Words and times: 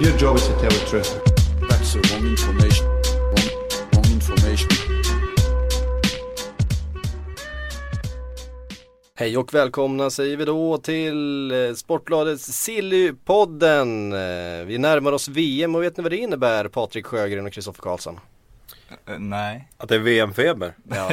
Your 0.00 0.16
job 0.18 0.36
is 0.36 0.46
to 0.46 0.52
tell 0.60 0.70
the 0.70 0.84
truth. 0.90 1.20
That's 1.68 1.92
the 1.94 2.00
wrong 2.10 2.26
information. 2.26 2.86
Wrong, 2.86 3.50
wrong 3.92 4.06
information. 4.12 4.68
Hej 9.14 9.36
och 9.36 9.54
välkomna 9.54 10.10
säger 10.10 10.36
vi 10.36 10.44
då 10.44 10.78
till 10.78 11.50
eh, 11.50 11.74
Sportbladets 11.74 12.44
Sillypodden. 12.44 14.12
Eh, 14.12 14.64
Vi 14.66 14.78
närmar 14.78 15.12
oss 15.12 15.28
VM 15.28 15.74
och 15.74 15.82
vet 15.82 15.96
ni 15.96 16.02
vad 16.02 16.12
det 16.12 16.16
innebär 16.16 16.68
Patrik 16.68 17.06
Sjögren 17.06 17.46
och 17.46 17.52
Kristoffer 17.52 17.82
Karlsson? 17.82 18.20
Nej. 19.18 19.68
Att 19.76 19.88
det 19.88 19.94
är 19.94 19.98
VM-feber? 19.98 20.72
Ja, 20.90 21.10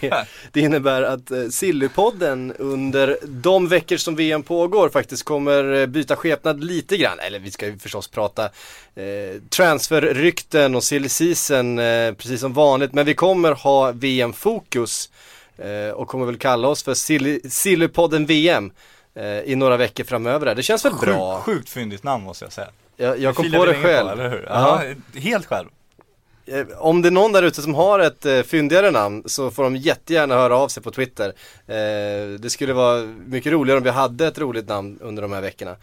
det, 0.52 0.60
innebär 0.60 1.02
att 1.02 1.30
eh, 1.30 1.48
Sillypodden 1.50 2.52
under 2.58 3.18
de 3.22 3.68
veckor 3.68 3.96
som 3.96 4.16
VM 4.16 4.42
pågår 4.42 4.88
faktiskt 4.88 5.24
kommer 5.24 5.74
eh, 5.74 5.86
byta 5.86 6.16
skepnad 6.16 6.64
lite 6.64 6.96
grann. 6.96 7.18
Eller 7.18 7.38
vi 7.38 7.50
ska 7.50 7.66
ju 7.66 7.78
förstås 7.78 8.08
prata 8.08 8.44
eh, 8.94 9.40
transferrykten 9.48 10.74
och 10.74 10.84
silly 10.84 11.08
season 11.08 11.78
eh, 11.78 12.14
precis 12.14 12.40
som 12.40 12.52
vanligt. 12.52 12.92
Men 12.92 13.06
vi 13.06 13.14
kommer 13.14 13.52
ha 13.52 13.92
VM-fokus 13.92 15.10
eh, 15.58 15.90
och 15.90 16.08
kommer 16.08 16.26
väl 16.26 16.38
kalla 16.38 16.68
oss 16.68 16.82
för 16.82 16.94
Silly, 16.94 17.40
Sillypodden 17.40 18.26
VM 18.26 18.72
eh, 19.14 19.40
i 19.40 19.54
några 19.56 19.76
veckor 19.76 20.04
framöver. 20.04 20.54
Det 20.54 20.62
känns 20.62 20.84
väl 20.84 20.94
bra? 21.00 21.40
Sjukt, 21.40 21.58
sjukt 21.58 21.70
fyndigt 21.70 22.02
namn 22.02 22.24
måste 22.24 22.44
jag 22.44 22.52
säga. 22.52 22.68
Jag, 22.96 23.18
jag 23.18 23.36
kom 23.36 23.52
på 23.52 23.66
det 23.66 23.74
själv. 23.74 24.08
eller 24.08 24.30
hur? 24.30 24.46
Ja. 24.48 24.82
Ja, 24.84 25.20
helt 25.20 25.46
själv. 25.46 25.68
Eh, 26.50 26.66
om 26.78 27.02
det 27.02 27.08
är 27.08 27.10
någon 27.10 27.32
där 27.32 27.42
ute 27.42 27.62
som 27.62 27.74
har 27.74 27.98
ett 27.98 28.26
eh, 28.26 28.42
fyndigare 28.42 28.90
namn 28.90 29.22
så 29.26 29.50
får 29.50 29.62
de 29.62 29.76
jättegärna 29.76 30.34
höra 30.34 30.56
av 30.56 30.68
sig 30.68 30.82
på 30.82 30.90
Twitter. 30.90 31.26
Eh, 31.66 32.38
det 32.38 32.50
skulle 32.50 32.72
vara 32.72 33.02
mycket 33.26 33.52
roligare 33.52 33.78
om 33.78 33.84
vi 33.84 33.90
hade 33.90 34.26
ett 34.26 34.38
roligt 34.38 34.68
namn 34.68 34.98
under 35.00 35.22
de 35.22 35.32
här 35.32 35.40
veckorna. 35.40 35.76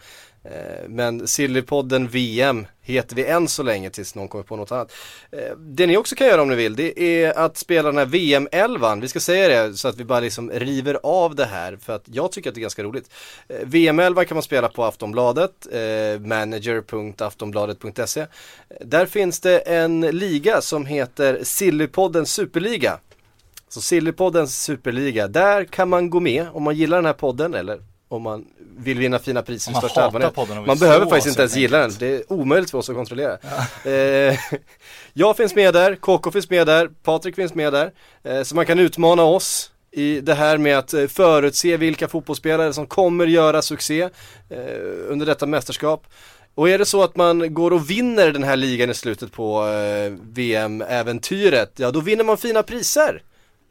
Eh, 0.50 0.88
men 0.88 1.28
Sillypodden 1.28 2.08
VM 2.08 2.66
heter 2.82 3.16
vi 3.16 3.24
än 3.24 3.48
så 3.48 3.62
länge 3.62 3.90
tills 3.90 4.14
någon 4.14 4.28
kommer 4.28 4.44
på 4.44 4.56
något 4.56 4.72
annat. 4.72 4.92
Eh, 5.30 5.56
det 5.58 5.86
ni 5.86 5.96
också 5.96 6.14
kan 6.14 6.26
göra 6.26 6.42
om 6.42 6.48
ni 6.48 6.54
vill 6.54 6.76
det 6.76 7.00
är 7.00 7.38
att 7.38 7.56
spela 7.56 7.88
den 7.88 7.98
här 7.98 8.06
VM-11. 8.06 9.00
Vi 9.00 9.08
ska 9.08 9.20
säga 9.20 9.48
det 9.48 9.74
så 9.74 9.88
att 9.88 9.96
vi 9.96 10.04
bara 10.04 10.20
liksom 10.20 10.50
river 10.50 10.98
av 11.02 11.34
det 11.34 11.44
här 11.44 11.76
för 11.76 11.92
att 11.92 12.04
jag 12.04 12.32
tycker 12.32 12.50
att 12.50 12.54
det 12.54 12.58
är 12.58 12.62
ganska 12.62 12.82
roligt. 12.82 13.10
Eh, 13.48 13.66
VM-11 13.66 14.24
kan 14.24 14.34
man 14.34 14.42
spela 14.42 14.68
på 14.68 14.84
Aftonbladet, 14.84 15.66
manager.aftonbladet.se. 16.20 18.26
Där 18.80 19.06
finns 19.06 19.40
det 19.40 19.58
en 19.58 20.00
liga 20.00 20.60
som 20.60 20.86
heter 20.86 21.40
Sillypodden 21.42 22.26
Superliga. 22.26 22.98
Så 23.68 23.80
Sillypoddens 23.80 24.62
superliga, 24.62 25.28
där 25.28 25.64
kan 25.64 25.88
man 25.88 26.10
gå 26.10 26.20
med 26.20 26.46
om 26.52 26.62
man 26.62 26.76
gillar 26.76 26.96
den 26.96 27.06
här 27.06 27.12
podden 27.12 27.54
eller 27.54 27.80
om 28.08 28.22
man 28.22 28.44
vill 28.78 28.98
vinna 28.98 29.18
fina 29.18 29.42
priser 29.42 29.72
i 29.72 29.74
största 29.74 30.02
allmänhet. 30.02 30.36
Man 30.66 30.78
behöver 30.78 31.06
faktiskt 31.06 31.26
inte 31.26 31.42
ens 31.42 31.56
gilla 31.56 31.78
den, 31.78 31.92
det 31.98 32.06
är 32.06 32.32
omöjligt 32.32 32.70
för 32.70 32.78
oss 32.78 32.88
att 32.88 32.96
kontrollera. 32.96 33.38
Eh, 33.84 34.38
jag 35.12 35.36
finns 35.36 35.54
med 35.54 35.74
där, 35.74 35.94
KK 35.94 36.30
finns 36.30 36.50
med 36.50 36.66
där, 36.66 36.88
Patrik 37.02 37.34
finns 37.34 37.54
med 37.54 37.72
där. 37.72 37.92
Eh, 38.24 38.42
så 38.42 38.54
man 38.54 38.66
kan 38.66 38.78
utmana 38.78 39.22
oss 39.22 39.70
i 39.90 40.20
det 40.20 40.34
här 40.34 40.58
med 40.58 40.78
att 40.78 40.94
eh, 40.94 41.06
förutse 41.06 41.76
vilka 41.76 42.08
fotbollsspelare 42.08 42.72
som 42.72 42.86
kommer 42.86 43.26
göra 43.26 43.62
succé 43.62 44.02
eh, 44.02 44.08
under 45.08 45.26
detta 45.26 45.46
mästerskap. 45.46 46.06
Och 46.54 46.68
är 46.68 46.78
det 46.78 46.86
så 46.86 47.02
att 47.02 47.16
man 47.16 47.54
går 47.54 47.70
och 47.70 47.90
vinner 47.90 48.32
den 48.32 48.42
här 48.42 48.56
ligan 48.56 48.90
i 48.90 48.94
slutet 48.94 49.32
på 49.32 49.68
eh, 49.68 50.12
VM-äventyret, 50.22 51.72
ja 51.76 51.90
då 51.90 52.00
vinner 52.00 52.24
man 52.24 52.36
fina 52.38 52.62
priser. 52.62 53.22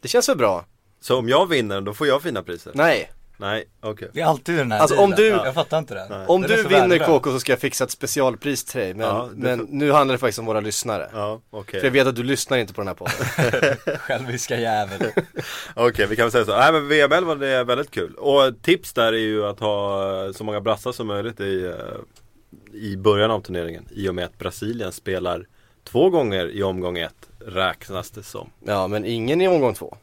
Det 0.01 0.07
känns 0.07 0.29
väl 0.29 0.37
bra? 0.37 0.65
Så 1.01 1.17
om 1.17 1.29
jag 1.29 1.49
vinner, 1.49 1.81
då 1.81 1.93
får 1.93 2.07
jag 2.07 2.21
fina 2.21 2.43
priser? 2.43 2.71
Nej. 2.75 3.11
Nej, 3.37 3.65
okej. 3.81 4.09
Det 4.13 4.21
är 4.21 4.25
alltid 4.25 4.57
den 4.57 4.71
här 4.71 4.79
Alltså, 4.79 4.97
om 4.97 5.11
du- 5.11 5.27
Jag 5.27 5.53
fattar 5.53 5.77
inte 5.79 5.93
det. 5.93 6.25
Om 6.27 6.41
Den 6.41 6.51
du 6.51 6.63
vinner. 6.63 6.97
KK 6.99 7.31
så 7.31 7.39
ska 7.39 7.51
jag 7.51 7.59
fixa 7.59 7.83
ett 7.83 7.91
specialpris 7.91 8.63
till 8.65 8.79
dig. 8.79 8.93
Men, 8.93 9.07
Ja, 9.07 9.29
det 9.33 9.41
men 9.41 9.59
får- 9.59 9.67
nu 9.69 9.91
handlar 9.91 10.13
det 10.13 10.19
faktiskt 10.19 10.39
om 10.39 10.45
våra 10.45 10.59
lyssnare. 10.59 11.09
Ja, 11.13 11.41
okej. 11.49 11.79
För 11.79 11.87
jag 11.87 11.91
vet 11.91 12.07
att 12.07 12.15
du 12.15 12.23
lyssnar 12.23 12.57
inte 12.57 12.73
på 12.73 12.81
den 12.81 12.87
här 12.87 12.95
podden. 12.95 13.97
Själviska 13.99 14.59
jävel. 14.59 15.01
Okej, 15.75 16.07
vi 16.07 16.15
kan 16.15 16.23
väl 16.25 16.31
säga 16.31 16.45
så. 16.45 16.57
Nej 16.57 16.71
men 16.73 16.87
VM11 16.91 17.35
det 17.39 17.47
är 17.47 17.63
väldigt 17.63 17.91
kul. 17.91 18.15
Och 18.15 18.61
tips 18.61 18.93
där 18.93 19.13
är 19.13 19.17
ju 19.17 19.45
att 19.45 19.59
ha 19.59 20.33
så 20.33 20.43
många 20.43 20.61
brassar 20.61 20.91
som 20.91 21.07
möjligt 21.07 21.39
i, 21.39 21.65
eh, 21.65 22.77
i 22.81 22.97
början 22.97 23.31
av 23.31 23.41
turneringen. 23.41 23.87
I 23.91 24.09
och 24.09 24.15
med 24.15 24.25
att 24.25 24.37
Brasilien 24.37 24.91
spelar 24.91 25.45
två 25.83 26.09
gånger 26.09 26.49
i 26.49 26.63
omgång 26.63 26.97
ett 26.97 27.29
räknas 27.47 28.11
det 28.11 28.23
som. 28.23 28.49
Ja, 28.65 28.87
men 28.87 29.05
ingen 29.05 29.41
i 29.41 29.47
omgång 29.47 29.73
två. 29.73 29.97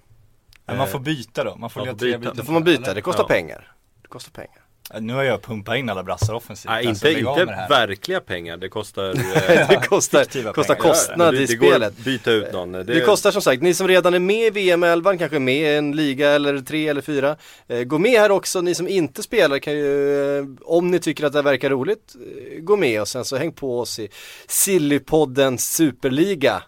Men 0.66 0.76
man 0.76 0.88
får 0.88 0.98
byta 0.98 1.44
då. 1.44 1.56
Man 1.56 1.70
får 1.70 1.80
Man 1.86 1.98
får 1.98 2.18
byta. 2.18 2.32
Då 2.34 2.42
får 2.42 2.52
man 2.52 2.64
byta, 2.64 2.94
det 2.94 3.00
kostar 3.00 3.22
Ja. 3.24 3.28
pengar. 3.28 3.72
Det 4.02 4.08
kostar 4.08 4.30
pengar. 4.32 4.58
Nu 5.00 5.12
har 5.14 5.22
jag 5.22 5.42
pumpat 5.42 5.76
in 5.76 5.88
alla 5.90 6.02
brassar 6.02 6.34
offensivt. 6.34 6.70
Nej, 6.70 6.86
inte, 6.86 7.12
inte 7.12 7.44
verkliga 7.68 8.20
pengar. 8.20 8.56
Det 8.56 8.68
kostar, 8.68 9.08
eh, 9.10 9.68
det 9.68 9.80
kostar, 9.88 10.52
kostar 10.52 10.74
kostnad 10.74 11.34
det, 11.34 11.42
i 11.42 11.46
det 11.46 11.54
går 11.56 11.66
spelet. 11.70 11.88
att 11.98 12.04
byta 12.04 12.30
ut 12.32 12.52
någon. 12.52 12.72
Det, 12.72 12.82
Det 12.84 13.00
kostar 13.00 13.30
som 13.30 13.42
sagt, 13.42 13.62
ni 13.62 13.74
som 13.74 13.88
redan 13.88 14.14
är 14.14 14.18
med 14.18 14.46
i 14.46 14.50
VM 14.50 14.82
11 14.82 15.16
kanske 15.18 15.36
är 15.36 15.40
med 15.40 15.54
i 15.72 15.76
en 15.76 15.92
liga 15.96 16.30
eller 16.30 16.58
tre 16.58 16.88
eller 16.88 17.00
fyra. 17.00 17.36
Eh, 17.68 17.82
gå 17.82 17.98
med 17.98 18.20
här 18.20 18.30
också, 18.30 18.60
ni 18.60 18.74
som 18.74 18.88
inte 18.88 19.22
spelar 19.22 19.58
kan 19.58 19.72
ju, 19.72 20.38
eh, 20.38 20.44
om 20.62 20.90
ni 20.90 20.98
tycker 20.98 21.24
att 21.26 21.32
det 21.32 21.42
verkar 21.42 21.70
roligt, 21.70 22.14
eh, 22.54 22.60
gå 22.60 22.76
med 22.76 23.00
och 23.00 23.08
sen 23.08 23.24
så 23.24 23.36
häng 23.36 23.52
på 23.52 23.80
oss 23.80 23.98
i 23.98 24.08
Sillypoddens 24.48 25.74
superliga. 25.74 26.62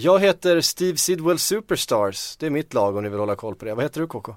Jag 0.00 0.18
heter 0.20 0.60
Steve 0.60 0.98
Sidwell 0.98 1.38
Superstars, 1.38 2.36
det 2.36 2.46
är 2.46 2.50
mitt 2.50 2.74
lag 2.74 2.96
om 2.96 3.02
ni 3.02 3.08
vill 3.08 3.18
hålla 3.18 3.36
koll 3.36 3.54
på 3.54 3.64
det. 3.64 3.74
Vad 3.74 3.84
heter 3.84 4.00
du 4.00 4.06
KK? 4.06 4.36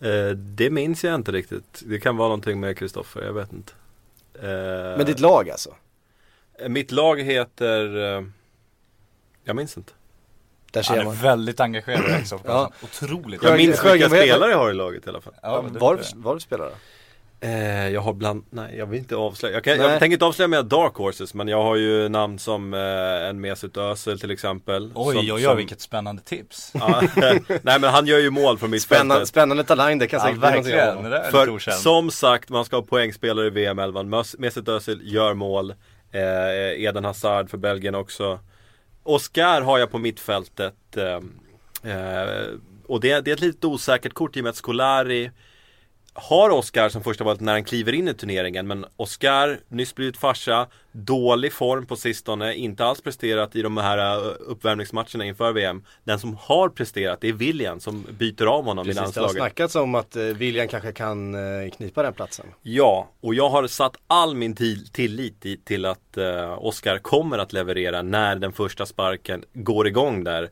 Eh, 0.00 0.28
det 0.30 0.70
minns 0.70 1.04
jag 1.04 1.14
inte 1.14 1.32
riktigt. 1.32 1.82
Det 1.86 2.00
kan 2.00 2.16
vara 2.16 2.28
någonting 2.28 2.60
med 2.60 2.78
Kristoffer, 2.78 3.22
jag 3.22 3.32
vet 3.32 3.52
inte. 3.52 3.72
Eh, 4.34 4.48
Men 4.96 5.06
ditt 5.06 5.20
lag 5.20 5.50
alltså? 5.50 5.74
Mitt 6.68 6.92
lag 6.92 7.20
heter, 7.22 7.96
eh, 8.18 8.24
jag 9.44 9.56
minns 9.56 9.76
inte. 9.76 9.92
Där 10.72 10.82
ser 10.82 10.90
Han 10.90 11.00
är 11.00 11.04
man. 11.04 11.14
väldigt 11.16 11.60
engagerad 11.60 12.20
också. 12.20 12.40
Ja. 12.44 12.72
Otroligt. 12.82 13.42
Jag 13.42 13.56
minns 13.56 13.84
vilka 13.84 14.08
spelare 14.08 14.50
jag 14.50 14.58
har 14.58 14.70
i 14.70 14.74
laget 14.74 15.06
i 15.06 15.08
alla 15.08 15.20
fall. 15.20 15.34
Ja, 15.42 15.62
men 15.62 15.72
det- 15.72 15.78
var, 15.78 16.00
var 16.14 16.34
du 16.34 16.40
spelar 16.40 16.64
då? 16.64 16.72
Eh, 17.40 17.88
jag 17.88 18.00
har 18.00 18.12
bland, 18.12 18.44
nej 18.50 18.76
jag 18.78 18.86
vill 18.86 18.98
inte 18.98 19.16
avslöja. 19.16 19.54
Jag, 19.54 19.64
kan, 19.64 19.76
jag 19.78 19.98
tänker 19.98 20.12
inte 20.12 20.24
avslöja 20.24 20.48
mina 20.48 20.62
dark 20.62 20.94
horses 20.94 21.34
men 21.34 21.48
jag 21.48 21.62
har 21.62 21.76
ju 21.76 22.08
namn 22.08 22.38
som 22.38 22.74
eh, 22.74 22.80
en 23.28 23.40
Mesut 23.40 23.76
Özil 23.76 24.20
till 24.20 24.30
exempel. 24.30 24.92
Oj, 24.94 25.14
som, 25.14 25.24
oj, 25.24 25.32
oj, 25.32 25.42
som- 25.42 25.56
vilket 25.56 25.80
spännande 25.80 26.22
tips. 26.22 26.72
Ja, 26.74 27.02
nej 27.62 27.80
men 27.80 27.84
han 27.84 28.06
gör 28.06 28.18
ju 28.18 28.30
mål 28.30 28.58
från 28.58 28.80
Spännande, 28.80 29.04
mittfältet. 29.14 29.28
spännande 29.28 29.64
talang, 29.64 29.98
det 29.98 30.06
kan 30.06 30.18
Ja, 30.20 30.24
säkert 30.24 30.40
bli 30.40 30.48
någonting 30.48 31.10
där 31.10 31.18
är 31.20 31.30
För 31.30 31.70
som 31.70 32.10
sagt, 32.10 32.48
man 32.48 32.64
ska 32.64 32.76
ha 32.76 32.82
poängspelare 32.82 33.46
i 33.46 33.50
VM-11. 33.50 33.92
Mes- 34.08 34.36
Mesut 34.38 34.68
Özil 34.68 35.00
gör 35.02 35.34
mål. 35.34 35.70
Eh, 36.12 36.82
Eden 36.84 37.04
Hazard 37.04 37.50
för 37.50 37.58
Belgien 37.58 37.94
också. 37.94 38.38
Oscar 39.02 39.60
har 39.62 39.78
jag 39.78 39.90
på 39.90 39.98
mittfältet. 39.98 40.74
Eh, 40.96 41.92
eh, 41.92 42.28
och 42.86 43.00
det, 43.00 43.20
det 43.20 43.30
är 43.30 43.34
ett 43.34 43.40
lite 43.40 43.66
osäkert 43.66 44.12
kort 44.14 44.36
i 44.36 44.40
och 44.40 44.44
med 44.44 44.50
att 44.50 44.56
Scolari 44.56 45.30
har 46.20 46.50
Oscar 46.50 46.88
som 46.88 47.02
första 47.02 47.24
valet 47.24 47.40
när 47.40 47.52
han 47.52 47.64
kliver 47.64 47.92
in 47.92 48.08
i 48.08 48.14
turneringen 48.14 48.66
men 48.66 48.84
Oscar, 48.96 49.60
nyss 49.68 49.94
blivit 49.94 50.16
farsa, 50.16 50.66
dålig 50.92 51.52
form 51.52 51.86
på 51.86 51.96
sistone, 51.96 52.54
inte 52.54 52.84
alls 52.84 53.00
presterat 53.00 53.56
i 53.56 53.62
de 53.62 53.76
här 53.76 54.18
uh, 54.26 54.32
uppvärmningsmatcherna 54.40 55.24
inför 55.24 55.52
VM. 55.52 55.84
Den 56.04 56.18
som 56.18 56.36
har 56.40 56.68
presterat 56.68 57.20
det 57.20 57.28
är 57.28 57.32
William 57.32 57.80
som 57.80 58.06
byter 58.18 58.46
av 58.46 58.64
honom 58.64 58.84
i 58.90 58.94
Precis, 58.94 58.96
det 58.96 59.00
har 59.00 59.04
landslaget. 59.04 59.32
snackats 59.52 59.74
om 59.76 59.94
att 59.94 60.16
eh, 60.16 60.22
William 60.22 60.68
kanske 60.68 60.92
kan 60.92 61.34
eh, 61.34 61.70
knipa 61.70 62.02
den 62.02 62.12
platsen. 62.12 62.46
Ja, 62.62 63.08
och 63.20 63.34
jag 63.34 63.48
har 63.48 63.66
satt 63.66 63.96
all 64.06 64.34
min 64.34 64.54
till- 64.56 64.88
tillit 64.88 65.46
i, 65.46 65.56
till 65.56 65.84
att 65.84 66.18
Oscar 66.58 66.98
kommer 66.98 67.38
att 67.38 67.52
leverera 67.52 68.02
när 68.02 68.36
den 68.36 68.52
första 68.52 68.86
sparken 68.86 69.44
går 69.52 69.86
igång 69.86 70.24
där. 70.24 70.48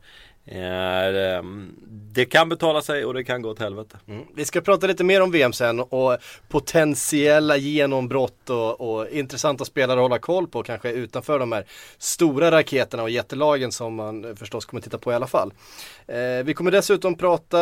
Ehm, 0.47 1.75
det 2.11 2.25
kan 2.25 2.49
betala 2.49 2.81
sig 2.81 3.05
och 3.05 3.13
det 3.13 3.23
kan 3.23 3.41
gå 3.41 3.49
åt 3.49 3.59
helvete. 3.59 3.97
Mm. 4.07 4.23
Vi 4.35 4.45
ska 4.45 4.61
prata 4.61 4.87
lite 4.87 5.03
mer 5.03 5.21
om 5.21 5.31
VM 5.31 5.53
sen 5.53 5.79
och 5.79 6.17
potentiella 6.49 7.57
genombrott 7.57 8.49
och, 8.49 8.81
och 8.81 9.09
intressanta 9.09 9.65
spelare 9.65 9.99
att 9.99 10.03
hålla 10.03 10.19
koll 10.19 10.47
på 10.47 10.63
kanske 10.63 10.91
utanför 10.91 11.39
de 11.39 11.51
här 11.51 11.65
stora 11.97 12.51
raketerna 12.51 13.03
och 13.03 13.09
jättelagen 13.09 13.71
som 13.71 13.95
man 13.95 14.35
förstås 14.35 14.65
kommer 14.65 14.81
titta 14.81 14.97
på 14.97 15.11
i 15.11 15.15
alla 15.15 15.27
fall. 15.27 15.53
Eh, 16.07 16.43
vi 16.45 16.53
kommer 16.53 16.71
dessutom 16.71 17.15
prata 17.15 17.59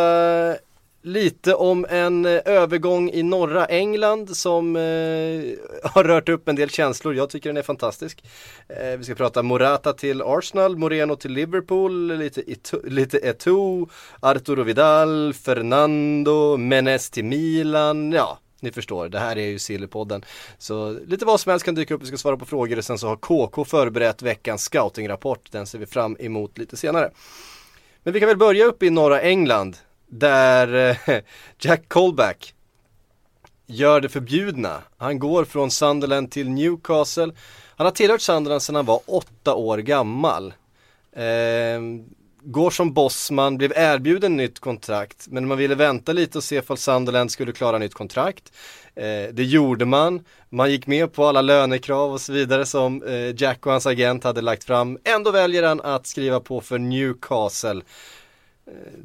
Lite 1.05 1.55
om 1.55 1.85
en 1.89 2.25
eh, 2.25 2.41
övergång 2.45 3.09
i 3.09 3.23
norra 3.23 3.65
England 3.65 4.37
som 4.37 4.75
eh, 4.75 4.81
har 5.83 6.03
rört 6.03 6.29
upp 6.29 6.47
en 6.49 6.55
del 6.55 6.69
känslor. 6.69 7.15
Jag 7.15 7.29
tycker 7.29 7.49
den 7.49 7.57
är 7.57 7.61
fantastisk. 7.61 8.23
Eh, 8.67 8.97
vi 8.97 9.03
ska 9.03 9.15
prata 9.15 9.43
Morata 9.43 9.93
till 9.93 10.21
Arsenal, 10.21 10.77
Moreno 10.77 11.15
till 11.15 11.31
Liverpool, 11.31 12.17
lite, 12.17 12.41
Ito- 12.41 12.89
lite 12.89 13.17
Eto, 13.17 13.87
Arturo 14.19 14.63
Vidal, 14.63 15.33
Fernando, 15.33 16.57
Menes 16.57 17.09
till 17.09 17.25
Milan. 17.25 18.11
Ja, 18.11 18.39
ni 18.59 18.71
förstår, 18.71 19.09
det 19.09 19.19
här 19.19 19.37
är 19.37 19.45
ju 19.47 19.59
Sillypodden. 19.59 20.25
Så 20.57 20.97
lite 21.07 21.25
vad 21.25 21.39
som 21.39 21.49
helst 21.49 21.65
kan 21.65 21.75
dyka 21.75 21.93
upp, 21.93 22.01
vi 22.01 22.07
ska 22.07 22.17
svara 22.17 22.37
på 22.37 22.45
frågor 22.45 22.77
och 22.77 22.85
sen 22.85 22.97
så 22.97 23.07
har 23.07 23.15
KK 23.15 23.65
förberett 23.65 24.21
veckans 24.21 24.63
scoutingrapport. 24.63 25.51
Den 25.51 25.67
ser 25.67 25.79
vi 25.79 25.85
fram 25.85 26.17
emot 26.19 26.57
lite 26.57 26.77
senare. 26.77 27.11
Men 28.03 28.13
vi 28.13 28.19
kan 28.19 28.27
väl 28.29 28.37
börja 28.37 28.65
uppe 28.65 28.85
i 28.85 28.89
norra 28.89 29.21
England 29.21 29.77
där 30.19 30.97
eh, 31.05 31.19
Jack 31.59 31.89
Colback 31.89 32.53
gör 33.67 34.01
det 34.01 34.09
förbjudna. 34.09 34.81
Han 34.97 35.19
går 35.19 35.45
från 35.45 35.71
Sunderland 35.71 36.31
till 36.31 36.49
Newcastle. 36.49 37.31
Han 37.75 37.85
har 37.85 37.91
tillhört 37.91 38.21
Sunderland 38.21 38.61
sedan 38.61 38.75
han 38.75 38.85
var 38.85 39.01
åtta 39.05 39.55
år 39.55 39.77
gammal. 39.77 40.53
Eh, 41.15 41.81
går 42.47 42.69
som 42.69 42.93
bossman, 42.93 43.57
blev 43.57 43.73
erbjuden 43.75 44.37
nytt 44.37 44.59
kontrakt 44.59 45.27
men 45.29 45.47
man 45.47 45.57
ville 45.57 45.75
vänta 45.75 46.13
lite 46.13 46.37
och 46.37 46.43
se 46.43 46.55
ifall 46.55 46.77
Sunderland 46.77 47.31
skulle 47.31 47.51
klara 47.51 47.77
nytt 47.77 47.93
kontrakt. 47.93 48.51
Eh, 48.95 49.33
det 49.33 49.43
gjorde 49.43 49.85
man, 49.85 50.23
man 50.49 50.71
gick 50.71 50.87
med 50.87 51.13
på 51.13 51.25
alla 51.25 51.41
lönekrav 51.41 52.13
och 52.13 52.21
så 52.21 52.33
vidare 52.33 52.65
som 52.65 53.03
eh, 53.03 53.41
Jack 53.41 53.65
och 53.65 53.71
hans 53.71 53.85
agent 53.85 54.23
hade 54.23 54.41
lagt 54.41 54.63
fram. 54.63 54.97
Ändå 55.03 55.31
väljer 55.31 55.63
han 55.63 55.81
att 55.81 56.07
skriva 56.07 56.39
på 56.39 56.61
för 56.61 56.77
Newcastle. 56.77 57.81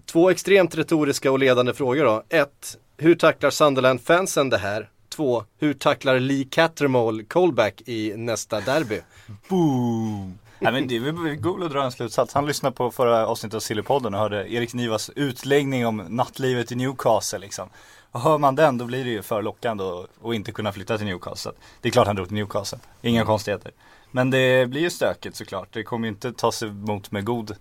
Två 0.07 0.31
extremt 0.31 0.75
retoriska 0.75 1.33
och 1.33 1.39
ledande 1.39 1.75
frågor 1.75 2.05
då. 2.05 2.23
Ett, 2.29 2.79
hur 2.97 3.15
tacklar 3.15 3.51
Sunderland-fansen 3.51 4.51
det 4.51 4.59
här? 4.59 4.89
Två, 5.09 5.45
hur 5.59 5.75
tacklar 5.75 6.21
Lee 6.21 6.45
Cattermole 6.51 7.25
Colback 7.25 7.83
i 7.87 8.13
nästa 8.17 8.61
derby? 8.61 9.01
Boom! 9.49 10.39
Nej 10.59 10.73
men 10.73 10.89
det 10.89 10.97
är 10.97 11.01
väl 11.01 11.65
att 11.65 11.73
dra 11.73 11.83
en 11.83 11.93
slutsats. 11.93 12.35
Han 12.35 12.47
lyssnade 12.47 12.77
på 12.77 12.91
förra 12.91 13.27
avsnittet 13.27 13.55
av 13.55 13.61
Sillypodden 13.61 14.15
och 14.15 14.21
hörde 14.21 14.53
Erik 14.53 14.75
Nivas 14.75 15.11
utläggning 15.17 15.87
om 15.87 15.97
nattlivet 15.97 16.73
i 16.73 16.75
Newcastle 16.75 17.39
liksom. 17.39 17.69
Och 18.11 18.21
hör 18.21 18.39
man 18.39 18.55
den 18.55 18.79
då 18.79 18.85
blir 18.85 19.05
det 19.05 19.11
ju 19.11 19.23
för 19.23 19.43
lockande 19.43 19.85
att 19.85 20.07
att 20.25 20.35
inte 20.35 20.53
kunna 20.53 20.73
flytta 20.73 20.99
till 20.99 21.07
Newcastle. 21.07 21.53
Det 21.81 21.89
är 21.89 21.93
klart 21.93 22.07
han 22.07 22.17
drog 22.17 22.29
till 22.29 22.37
Newcastle, 22.37 22.79
inga 23.03 23.25
konstigheter. 23.25 23.73
Men 24.11 24.31
det 24.31 24.71
blir 24.71 24.81
ju 24.81 24.91
stökigt 24.91 25.37
såklart. 25.37 25.69
Det 25.73 25.83
kommer 25.83 26.09
ju 26.09 26.13
inte 26.13 26.33
tas 26.33 26.63
emot 26.63 27.11
med 27.11 27.25
god 27.25 27.57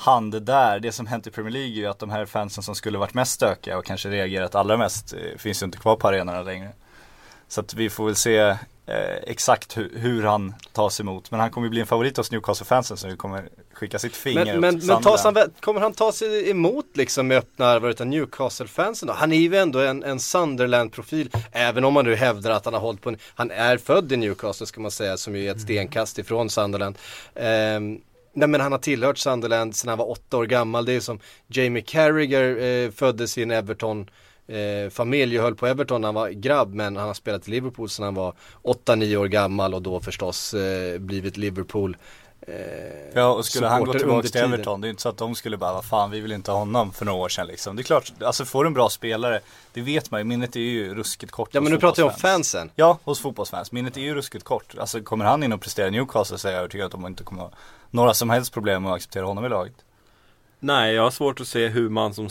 hand 0.00 0.42
där. 0.42 0.80
Det 0.80 0.92
som 0.92 1.06
hänt 1.06 1.26
i 1.26 1.30
Premier 1.30 1.52
League 1.52 1.70
är 1.70 1.76
ju 1.76 1.86
att 1.86 1.98
de 1.98 2.10
här 2.10 2.26
fansen 2.26 2.62
som 2.62 2.74
skulle 2.74 2.98
varit 2.98 3.14
mest 3.14 3.32
stökiga 3.32 3.78
och 3.78 3.84
kanske 3.84 4.08
reagerat 4.08 4.54
allra 4.54 4.76
mest 4.76 5.12
eh, 5.12 5.38
finns 5.38 5.62
ju 5.62 5.64
inte 5.64 5.78
kvar 5.78 5.96
på 5.96 6.08
arenorna 6.08 6.42
längre. 6.42 6.68
Så 7.48 7.60
att 7.60 7.74
vi 7.74 7.90
får 7.90 8.06
väl 8.06 8.16
se 8.16 8.38
eh, 8.38 8.56
exakt 9.26 9.76
hu- 9.76 9.98
hur 9.98 10.22
han 10.22 10.54
tas 10.72 11.00
emot. 11.00 11.30
Men 11.30 11.40
han 11.40 11.50
kommer 11.50 11.66
ju 11.66 11.70
bli 11.70 11.80
en 11.80 11.86
favorit 11.86 12.16
hos 12.16 12.30
Newcastle-fansen 12.30 13.10
vi 13.10 13.16
kommer 13.16 13.48
skicka 13.72 13.98
sitt 13.98 14.16
finger 14.16 14.44
Men, 14.44 14.60
men, 14.60 14.86
men 14.86 15.02
tas 15.02 15.24
han, 15.24 15.36
kommer 15.60 15.80
han 15.80 15.92
ta 15.92 16.12
sig 16.12 16.50
emot 16.50 16.86
liksom 16.94 17.26
med 17.26 17.38
öppna 17.38 17.66
armar 17.66 17.88
utav 17.88 18.06
Newcastle-fansen 18.06 19.06
då? 19.08 19.12
Han 19.12 19.32
är 19.32 19.36
ju 19.36 19.56
ändå 19.56 19.78
en, 19.78 20.04
en 20.04 20.20
Sunderland-profil, 20.20 21.30
även 21.52 21.84
om 21.84 21.94
man 21.94 22.04
nu 22.04 22.14
hävdar 22.14 22.50
att 22.50 22.64
han 22.64 22.74
har 22.74 22.80
hållit 22.80 23.00
på 23.00 23.08
en, 23.08 23.18
han 23.34 23.50
är 23.50 23.76
född 23.76 24.12
i 24.12 24.16
Newcastle 24.16 24.66
ska 24.66 24.80
man 24.80 24.90
säga, 24.90 25.16
som 25.16 25.36
ju 25.36 25.46
är 25.46 25.50
ett 25.50 25.60
stenkast 25.60 26.18
ifrån 26.18 26.50
Sunderland. 26.50 26.98
Ehm, 27.34 28.00
nej 28.32 28.48
men 28.48 28.60
han 28.60 28.72
har 28.72 28.78
tillhört 28.78 29.18
Sunderland 29.18 29.76
sedan 29.76 29.88
han 29.88 29.98
var 29.98 30.10
åtta 30.10 30.36
år 30.36 30.46
gammal, 30.46 30.84
det 30.84 30.92
är 30.92 31.00
som 31.00 31.18
Jamie 31.46 31.82
Carragher 31.82 32.62
eh, 32.62 32.90
föddes 32.90 33.38
i 33.38 33.42
en 33.42 33.50
Everton 33.50 34.10
eh, 34.46 34.90
familj 34.90 35.38
och 35.38 35.44
höll 35.44 35.54
på 35.54 35.66
Everton 35.66 36.00
när 36.00 36.08
han 36.08 36.14
var 36.14 36.28
grabb 36.28 36.74
men 36.74 36.96
han 36.96 37.06
har 37.06 37.14
spelat 37.14 37.48
i 37.48 37.50
Liverpool 37.50 37.90
sedan 37.90 38.04
han 38.04 38.14
var 38.14 38.34
8-9 38.62 39.16
år 39.16 39.26
gammal 39.26 39.74
och 39.74 39.82
då 39.82 40.00
förstås 40.00 40.54
eh, 40.54 40.98
blivit 40.98 41.36
Liverpool 41.36 41.96
eh, 42.40 42.54
Ja 43.14 43.32
och 43.32 43.44
skulle 43.44 43.66
han 43.66 43.84
gå 43.84 43.92
tillbaka 43.92 44.28
till. 44.28 44.40
Everton, 44.40 44.80
det 44.80 44.88
är 44.88 44.90
inte 44.90 45.02
så 45.02 45.08
att 45.08 45.18
de 45.18 45.34
skulle 45.34 45.56
bara, 45.56 45.72
vad 45.72 45.84
fan 45.84 46.10
vi 46.10 46.20
vill 46.20 46.32
inte 46.32 46.50
ha 46.50 46.58
honom 46.58 46.92
för 46.92 47.04
några 47.04 47.18
år 47.18 47.28
sedan 47.28 47.46
liksom. 47.46 47.76
Det 47.76 47.82
är 47.82 47.84
klart, 47.84 48.12
alltså 48.22 48.44
får 48.44 48.64
du 48.64 48.68
en 48.68 48.74
bra 48.74 48.88
spelare, 48.88 49.40
det 49.72 49.80
vet 49.80 50.10
man 50.10 50.20
ju, 50.20 50.24
minnet 50.24 50.56
är 50.56 50.60
ju 50.60 50.94
ruskigt 50.94 51.32
kort 51.32 51.48
Ja 51.52 51.60
men 51.60 51.72
nu 51.72 51.78
pratar 51.78 52.02
jag 52.02 52.12
om 52.12 52.18
fansen. 52.18 52.70
Ja, 52.76 52.98
hos 53.04 53.20
fotbollsfans. 53.20 53.72
Minnet 53.72 53.96
är 53.96 54.00
ju 54.00 54.14
ruskigt 54.14 54.44
kort. 54.44 54.74
Alltså 54.78 55.02
kommer 55.02 55.24
han 55.24 55.42
in 55.42 55.52
och 55.52 55.60
presterar 55.60 55.88
i 55.88 55.90
Newcastle 55.90 56.38
så 56.38 56.48
är 56.48 56.52
jag 56.52 56.58
övertygad 56.58 56.86
att 56.86 56.92
de 56.92 57.06
inte 57.06 57.24
kommer 57.24 57.42
ha 57.42 57.50
några 57.90 58.14
som 58.14 58.30
helst 58.30 58.54
problem 58.54 58.82
med 58.82 58.92
att 58.92 58.96
acceptera 58.96 59.24
honom 59.24 59.44
i 59.44 59.48
laget. 59.48 59.74
Nej, 60.62 60.94
jag 60.94 61.02
har 61.02 61.10
svårt 61.10 61.40
att 61.40 61.48
se 61.48 61.68
hur 61.68 61.88
man 61.88 62.14
som 62.14 62.28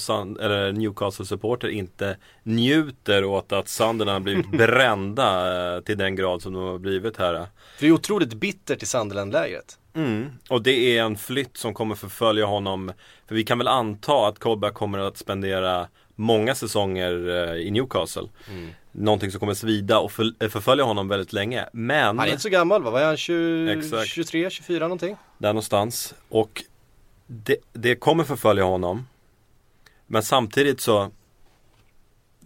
Newcastle-supporter 0.74 1.68
inte 1.68 2.18
njuter 2.44 3.24
åt 3.24 3.52
att 3.52 3.68
Sunderland 3.68 4.16
har 4.16 4.20
blivit 4.20 4.52
brända 4.58 5.76
eh, 5.76 5.82
till 5.82 5.98
den 5.98 6.16
grad 6.16 6.42
som 6.42 6.54
de 6.54 6.64
har 6.64 6.78
blivit 6.78 7.18
här. 7.18 7.34
För 7.34 7.48
det 7.80 7.88
är 7.88 7.92
otroligt 7.92 8.34
bittert 8.34 8.84
i 8.84 8.86
Sunderland-lägret. 8.86 9.78
Mm. 9.94 10.30
Och 10.50 10.64
det 10.64 10.98
är 10.98 11.04
en 11.04 11.18
flytt 11.18 11.58
som 11.58 11.74
kommer 11.74 11.96
förfölja 11.96 12.46
honom. 12.46 12.92
För 13.28 13.36
vi 13.36 13.44
kan 13.44 13.58
väl 13.58 13.68
anta 13.68 14.28
att 14.28 14.40
Colback 14.40 14.74
kommer 14.74 15.00
att 15.00 15.18
spendera 15.18 15.88
många 16.16 16.56
säsonger 16.56 17.30
eh, 17.30 17.56
i 17.56 17.72
Newcastle. 17.72 18.28
Någonting 19.00 19.32
som 19.32 19.40
kommer 19.40 19.54
svida 19.54 20.00
och 20.00 20.12
eh, 20.40 20.50
förfölja 20.50 20.84
honom 20.84 21.08
väldigt 21.08 21.34
länge. 21.34 21.66
Men 21.74 22.18
Han 22.18 22.28
är 22.28 22.32
inte 22.32 22.42
så 22.42 22.50
gammal 22.50 22.84
va? 22.84 22.92
Vad 22.92 23.02
är 23.02 23.06
han? 23.06 23.18
20, 23.18 23.72
Exakt. 23.80 24.08
23, 24.10 24.50
24 24.50 24.80
någonting? 24.86 25.16
där 25.38 25.50
någonstans. 25.50 26.14
Och 26.30 26.64
det, 27.28 27.56
det 27.74 27.96
kommer 27.96 28.24
förfölja 28.24 28.64
honom. 28.64 29.08
Men 30.08 30.24
samtidigt 30.24 30.82
så 30.82 31.12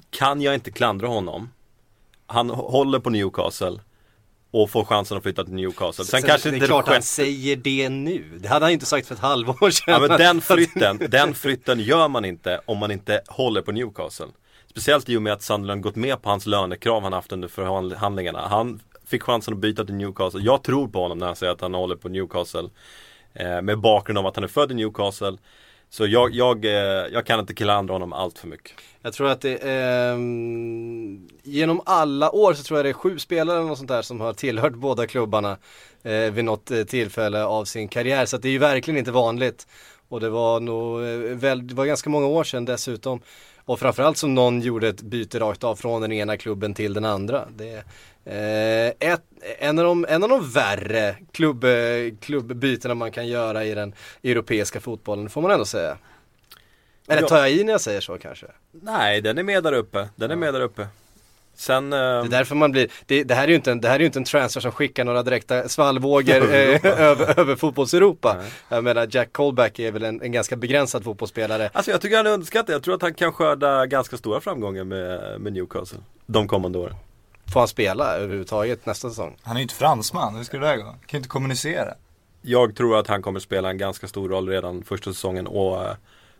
kan 0.10 0.42
jag 0.42 0.54
inte 0.54 0.72
klandra 0.72 1.08
honom. 1.08 1.50
Han 2.28 2.52
hå- 2.52 2.72
håller 2.72 3.00
på 3.00 3.10
Newcastle 3.10 3.80
och 4.52 4.70
får 4.70 4.86
chansen 4.86 5.18
att 5.18 5.24
flytta 5.24 5.44
till 5.44 5.54
Newcastle. 5.54 6.06
Sen, 6.06 6.22
kanske 6.22 6.50
det 6.50 6.56
inte 6.56 6.66
är 6.66 6.68
klart 6.68 6.88
han 6.88 7.02
säger 7.02 7.56
det 7.56 7.90
nu. 7.90 8.38
Det 8.40 8.48
hade 8.48 8.66
han 8.66 8.72
inte 8.72 8.86
sagt 8.86 9.08
för 9.08 9.16
ett 9.16 9.22
halvår 9.22 9.70
sedan. 9.70 9.94
Ja 9.94 10.00
men 10.08 10.18
den 10.20 10.42
flytten, 10.42 11.00
den 11.10 11.34
flytten 11.34 11.80
gör 11.80 12.08
man 12.08 12.26
inte 12.26 12.62
om 12.66 12.78
man 12.78 12.92
inte 12.92 13.22
håller 13.28 13.62
på 13.62 13.72
Newcastle. 13.72 14.28
Speciellt 14.74 15.10
i 15.10 15.18
och 15.18 15.22
med 15.22 15.34
att 15.34 15.42
Sunderland 15.42 15.82
gått 15.82 15.96
med 15.96 16.22
på 16.22 16.30
hans 16.30 16.46
lönekrav 16.46 17.04
han 17.04 17.14
haft 17.14 17.32
under 17.32 17.48
förhandlingarna. 17.48 18.48
Han 18.48 18.82
fick 19.06 19.24
chansen 19.24 19.54
att 19.54 19.60
byta 19.60 19.86
till 19.86 19.96
Newcastle. 19.96 20.42
Jag 20.42 20.64
tror 20.64 20.88
på 20.88 21.02
honom 21.02 21.18
när 21.18 21.26
han 21.26 21.36
säger 21.36 21.54
att 21.54 21.62
han 21.62 21.74
håller 21.74 21.96
på 21.96 22.10
Newcastle. 22.10 22.70
Eh, 23.34 23.62
med 23.62 23.80
bakgrund 23.80 24.18
av 24.18 24.28
att 24.28 24.36
han 24.36 24.44
är 24.44 24.48
född 24.48 24.72
i 24.72 24.76
Newcastle. 24.76 25.38
Så 25.90 26.08
jag, 26.08 26.32
jag, 26.32 26.66
eh, 26.66 26.72
jag 27.12 27.26
kan 27.26 27.40
inte 27.40 27.54
klandra 27.54 27.94
honom 27.94 28.14
allt 28.14 28.40
för 28.40 28.48
mycket. 28.48 28.72
Jag 29.02 29.14
tror 29.14 29.30
att 29.30 29.42
det 29.42 29.56
eh, 29.56 30.18
genom 31.44 31.82
alla 31.86 32.32
år 32.32 32.54
så 32.54 32.64
tror 32.64 32.80
jag 32.80 32.86
det 32.86 32.90
är 32.90 32.94
sju 32.94 33.20
spelare 33.20 33.58
eller 33.58 33.68
något 33.68 33.78
sånt 33.78 33.90
där 33.90 34.02
som 34.02 34.22
har 34.22 34.34
tillhört 34.34 34.74
båda 34.74 35.08
klubbarna 35.08 35.58
eh, 36.04 36.32
vid 36.32 36.46
något 36.46 36.72
eh, 36.72 36.84
tillfälle 36.84 37.44
av 37.44 37.66
sin 37.66 37.88
karriär. 37.88 38.26
Så 38.26 38.36
att 38.36 38.42
det 38.42 38.48
är 38.48 38.52
ju 38.52 38.58
verkligen 38.58 38.98
inte 38.98 39.12
vanligt. 39.12 39.68
Och 40.10 40.20
det 40.20 40.30
var 40.30 40.60
nog, 40.60 41.04
eh, 41.04 41.38
väl, 41.38 41.68
det 41.68 41.76
var 41.76 41.86
ganska 41.86 42.10
många 42.10 42.28
år 42.28 42.44
sedan 42.44 42.66
dessutom. 42.66 43.22
Och 43.66 43.80
framförallt 43.80 44.18
som 44.18 44.36
någon 44.36 44.62
gjorde 44.62 44.88
ett 44.88 45.02
byte 45.02 45.40
rakt 45.40 45.64
av 45.64 45.76
från 45.76 46.02
den 46.02 46.12
ena 46.12 46.38
klubben 46.38 46.74
till 46.74 46.94
den 46.94 47.06
andra. 47.06 47.48
Det 47.56 47.84
är 48.26 48.86
eh, 48.86 49.12
ett, 49.14 49.22
en, 49.60 49.80
av 49.80 49.86
de, 49.86 50.06
en 50.10 50.24
av 50.24 50.30
de 50.30 50.50
värre 50.50 51.16
klubb, 51.32 51.64
eh, 51.64 51.72
klubbbytena 52.22 52.94
man 52.94 53.12
kan 53.12 53.28
göra 53.28 53.66
i 53.66 53.74
den 53.74 53.94
europeiska 54.24 54.80
fotbollen, 54.80 55.30
får 55.30 55.42
man 55.42 55.52
ändå 55.52 55.66
säga. 55.66 55.98
Eller 57.08 57.22
tar 57.22 57.38
jag 57.38 57.52
i 57.52 57.64
när 57.64 57.72
jag 57.72 57.82
säger 57.82 58.02
så 58.02 58.18
kanske? 58.18 58.48
Nej, 58.72 59.22
den 59.22 59.38
är 59.38 59.44
med 59.44 59.64
där 59.64 59.74
uppe. 59.74 60.10
Den 60.16 60.32
är 60.32 60.36
med 60.36 60.54
där 60.54 60.62
uppe. 60.62 60.88
Sen... 61.56 61.94
Eh, 61.94 62.00
Det 62.00 62.06
är 62.06 62.24
därför 62.28 62.56
man 62.56 62.72
blir, 62.72 62.88
det, 63.06 63.24
det 63.24 63.36
här 63.36 63.44
är 63.44 63.48
ju 63.48 63.56
inte 63.56 63.72
en, 63.72 63.82
det 63.82 63.88
här 63.88 64.00
är 64.00 64.04
inte 64.04 64.20
en 64.20 64.24
transfer 64.26 64.62
som 64.62 64.72
skickar 64.72 65.04
några 65.06 65.24
direkta 65.24 65.70
svallvågor 65.70 66.36
eh, 66.54 66.86
över, 67.02 67.40
över 67.40 67.56
fotbolls-Europa. 67.56 68.38
Jag 68.70 68.84
menar 68.84 69.08
Jack 69.12 69.34
Colback 69.34 69.80
är 69.80 69.92
väl 69.92 70.04
en, 70.04 70.22
en 70.22 70.32
ganska 70.32 70.56
begränsad 70.56 71.04
fotbollsspelare. 71.04 71.70
Alltså 71.74 71.92
jag 71.92 72.02
tycker 72.02 72.18
han 72.18 72.28
är 72.28 72.32
underskattad. 72.32 72.76
Jag 72.76 72.84
tror 72.84 72.96
att 72.96 73.02
han 73.02 73.14
kan 73.14 73.34
skörda 73.34 73.86
ganska 73.86 74.18
stora 74.18 74.42
framgångar 74.42 74.84
med, 74.84 75.42
med 75.42 75.54
Newcastle. 75.54 76.00
De 76.26 76.48
kommande 76.48 76.78
åren. 76.80 76.96
Får 77.54 77.60
han 77.60 77.68
spela 77.68 78.14
överhuvudtaget 78.16 78.86
nästa 78.86 79.10
säsong? 79.10 79.38
Han 79.44 79.56
är 79.56 79.60
ju 79.60 79.64
inte 79.64 79.76
fransman, 79.76 80.36
hur 80.36 80.44
ska 80.44 80.60
det 80.60 80.66
där 80.68 80.78
gå? 80.78 80.84
Han 80.84 80.94
kan 80.94 81.00
ju 81.12 81.18
inte 81.18 81.30
kommunicera. 81.30 81.94
Jag 82.42 82.76
tror 82.76 82.98
att 83.00 83.08
han 83.08 83.22
kommer 83.22 83.40
spela 83.40 83.70
en 83.70 83.78
ganska 83.78 84.08
stor 84.08 84.30
roll 84.30 84.50
redan 84.50 84.84
första 84.84 85.14
säsongen 85.14 85.48
och 85.48 85.84
eh, 85.84 85.94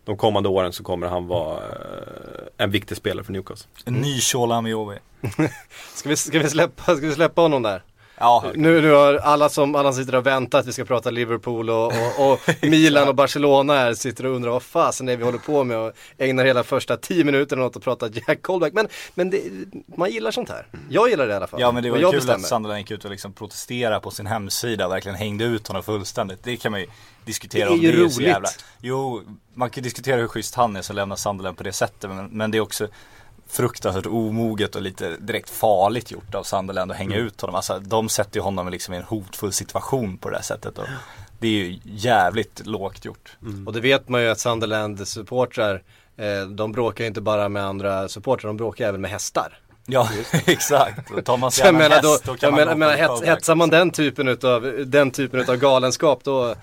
de 0.04 0.16
kommande 0.16 0.48
åren 0.48 0.72
så 0.72 0.82
kommer 0.82 1.06
han 1.06 1.26
vara 1.26 1.56
eh, 1.56 2.64
en 2.64 2.70
viktig 2.70 2.96
spelare 2.96 3.24
för 3.24 3.32
Newcastle. 3.32 3.70
En 3.84 3.94
ny 3.94 4.20
Shola 4.20 4.54
Amiobi. 4.54 4.98
Ska 5.94 6.08
vi, 6.08 6.16
ska 6.16 6.38
vi, 6.38 6.50
släppa, 6.50 6.82
ska 6.82 7.06
vi 7.06 7.14
släppa 7.14 7.42
honom 7.42 7.62
där? 7.62 7.82
Ja, 8.18 8.44
Nu, 8.54 8.80
nu 8.80 8.90
har 8.92 9.14
alla 9.14 9.48
som, 9.48 9.74
alla 9.74 9.92
som 9.92 10.04
sitter 10.04 10.18
och 10.18 10.26
väntar 10.26 10.58
att 10.58 10.66
vi 10.66 10.72
ska 10.72 10.84
prata 10.84 11.10
Liverpool 11.10 11.70
och, 11.70 11.86
och, 11.86 12.32
och 12.32 12.40
Milan 12.62 13.08
och 13.08 13.14
Barcelona 13.14 13.72
här 13.74 13.94
sitter 13.94 14.26
och 14.26 14.36
undrar 14.36 14.50
vad 14.50 14.62
fasen 14.62 15.06
det 15.06 15.12
är 15.12 15.16
vi 15.16 15.24
håller 15.24 15.38
på 15.38 15.64
med 15.64 15.78
och 15.78 15.92
ägnar 16.18 16.44
hela 16.44 16.64
första 16.64 16.96
tio 16.96 17.24
minuterna 17.24 17.64
åt 17.64 17.76
att 17.76 17.82
prata 17.82 18.08
Jack 18.08 18.42
Colback. 18.42 18.72
Men, 18.72 18.88
men 19.14 19.30
det, 19.30 19.42
man 19.96 20.10
gillar 20.10 20.30
sånt 20.30 20.48
här. 20.48 20.66
Jag 20.90 21.10
gillar 21.10 21.26
det 21.26 21.32
i 21.32 21.36
alla 21.36 21.46
fall. 21.46 21.60
Ja 21.60 21.72
men 21.72 21.82
det 21.82 21.90
var 21.90 21.98
ju 21.98 22.04
kul 22.04 22.12
bestämmer. 22.12 22.34
att 22.36 22.46
Sunderland 22.46 22.78
gick 22.80 22.90
ut 22.90 23.04
och 23.04 23.10
liksom 23.10 23.32
protesterade 23.32 24.00
på 24.00 24.10
sin 24.10 24.26
hemsida 24.26 24.86
och 24.86 24.92
verkligen 24.92 25.16
hängde 25.16 25.44
ut 25.44 25.68
honom 25.68 25.82
fullständigt. 25.82 26.38
Det 26.42 26.56
kan 26.56 26.72
man 26.72 26.80
ju 26.80 26.86
diskutera 27.24 27.64
Det 27.68 27.72
är 27.72 27.74
om 27.74 27.80
ju 27.80 27.92
det 27.92 28.04
är 28.04 28.08
så 28.08 28.16
roligt. 28.20 28.28
jävla 28.28 28.48
Jo, 28.80 29.22
man 29.54 29.70
kan 29.70 29.82
ju 29.82 29.84
diskutera 29.84 30.16
hur 30.20 30.28
schysst 30.28 30.54
han 30.54 30.76
är 30.76 30.82
som 30.82 30.96
lämnar 30.96 31.16
Sunderland 31.16 31.56
på 31.56 31.62
det 31.62 31.72
sättet 31.72 32.10
men, 32.10 32.26
men 32.26 32.50
det 32.50 32.58
är 32.58 32.62
också 32.62 32.88
fruktansvärt 33.54 34.06
omoget 34.06 34.76
och 34.76 34.82
lite 34.82 35.16
direkt 35.16 35.50
farligt 35.50 36.10
gjort 36.10 36.34
av 36.34 36.42
Sunderland 36.42 36.90
att 36.90 36.96
hänga 36.96 37.16
ut 37.16 37.40
honom. 37.40 37.56
Alltså 37.56 37.78
de 37.78 38.08
sätter 38.08 38.36
ju 38.36 38.42
honom 38.42 38.68
liksom 38.68 38.94
i 38.94 38.96
en 38.96 39.02
hotfull 39.02 39.52
situation 39.52 40.18
på 40.18 40.30
det 40.30 40.36
här 40.36 40.42
sättet. 40.42 40.78
Och 40.78 40.86
det 41.38 41.48
är 41.48 41.50
ju 41.50 41.78
jävligt 41.84 42.66
lågt 42.66 43.04
gjort. 43.04 43.36
Och 43.66 43.72
det 43.72 43.80
vet 43.80 44.08
man 44.08 44.22
ju 44.22 44.28
att 44.28 44.40
Sunderland 44.40 45.08
supportrar 45.08 45.82
eh, 46.16 46.48
de 46.48 46.72
bråkar 46.72 47.04
ju 47.04 47.08
inte 47.08 47.20
bara 47.20 47.48
med 47.48 47.64
andra 47.64 48.08
supportrar, 48.08 48.48
de 48.48 48.56
bråkar 48.56 48.88
även 48.88 49.00
med 49.00 49.10
hästar. 49.10 49.58
Ja, 49.86 50.08
exakt. 50.46 51.10
Och 51.10 51.24
tar 51.24 51.36
man 51.36 51.50
sig 51.50 51.68
an 51.68 51.80
en 51.80 51.90
då, 51.90 52.08
häst, 52.08 52.24
då 52.24 52.34
kan 52.34 52.56
jag 52.56 52.66
man 52.66 52.78
menar, 52.78 52.96
hets, 52.96 53.22
hetsar 53.22 53.54
man 53.54 53.70
den 53.70 53.90
typen 53.90 54.28
utav, 54.28 54.84
den 54.86 55.10
typen 55.10 55.40
utav 55.40 55.56
galenskap 55.56 56.24
då, 56.24 56.54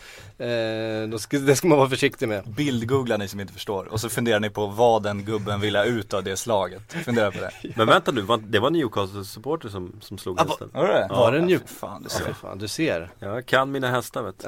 eh, 0.42 1.10
då 1.10 1.20
ska, 1.20 1.40
det 1.40 1.56
ska 1.56 1.68
man 1.68 1.78
vara 1.78 1.90
försiktig 1.90 2.28
med. 2.28 2.44
Bildgooglar 2.48 3.18
ni 3.18 3.28
som 3.28 3.40
inte 3.40 3.54
förstår 3.54 3.86
och 3.92 4.00
så 4.00 4.10
funderar 4.10 4.40
ni 4.40 4.50
på 4.50 4.68
vad 4.68 5.04
den 5.04 5.24
gubben 5.26 5.60
ville 5.62 5.78
ha 5.80 5.86
ut 5.86 6.14
av 6.14 6.24
det 6.24 6.38
slaget. 6.38 6.94
Fundera 7.06 7.32
på 7.32 7.38
det. 7.40 7.52
Men 7.76 7.88
vänta 7.88 8.12
nu, 8.12 8.26
det 8.40 8.60
var 8.60 8.70
Newcastle-supporter 8.70 9.70
som, 9.70 9.96
som 10.02 10.18
slog 10.18 10.40
Ah, 10.40 10.44
hästen. 10.44 10.70
Var 10.74 10.88
det 10.88 11.08
Var 11.10 11.32
det 11.32 11.52
Ja, 11.52 11.60
för 11.68 11.76
Fan, 11.76 12.02
du 12.04 12.10
Ja, 12.12 12.18
ser. 12.20 12.26
fy 12.26 12.34
fan, 12.34 12.58
du 12.58 12.68
ser. 12.68 13.10
Jag 13.20 13.46
kan 13.46 13.72
mina 13.72 13.92
hästar 13.92 14.24
vet 14.24 14.40
du. 14.40 14.48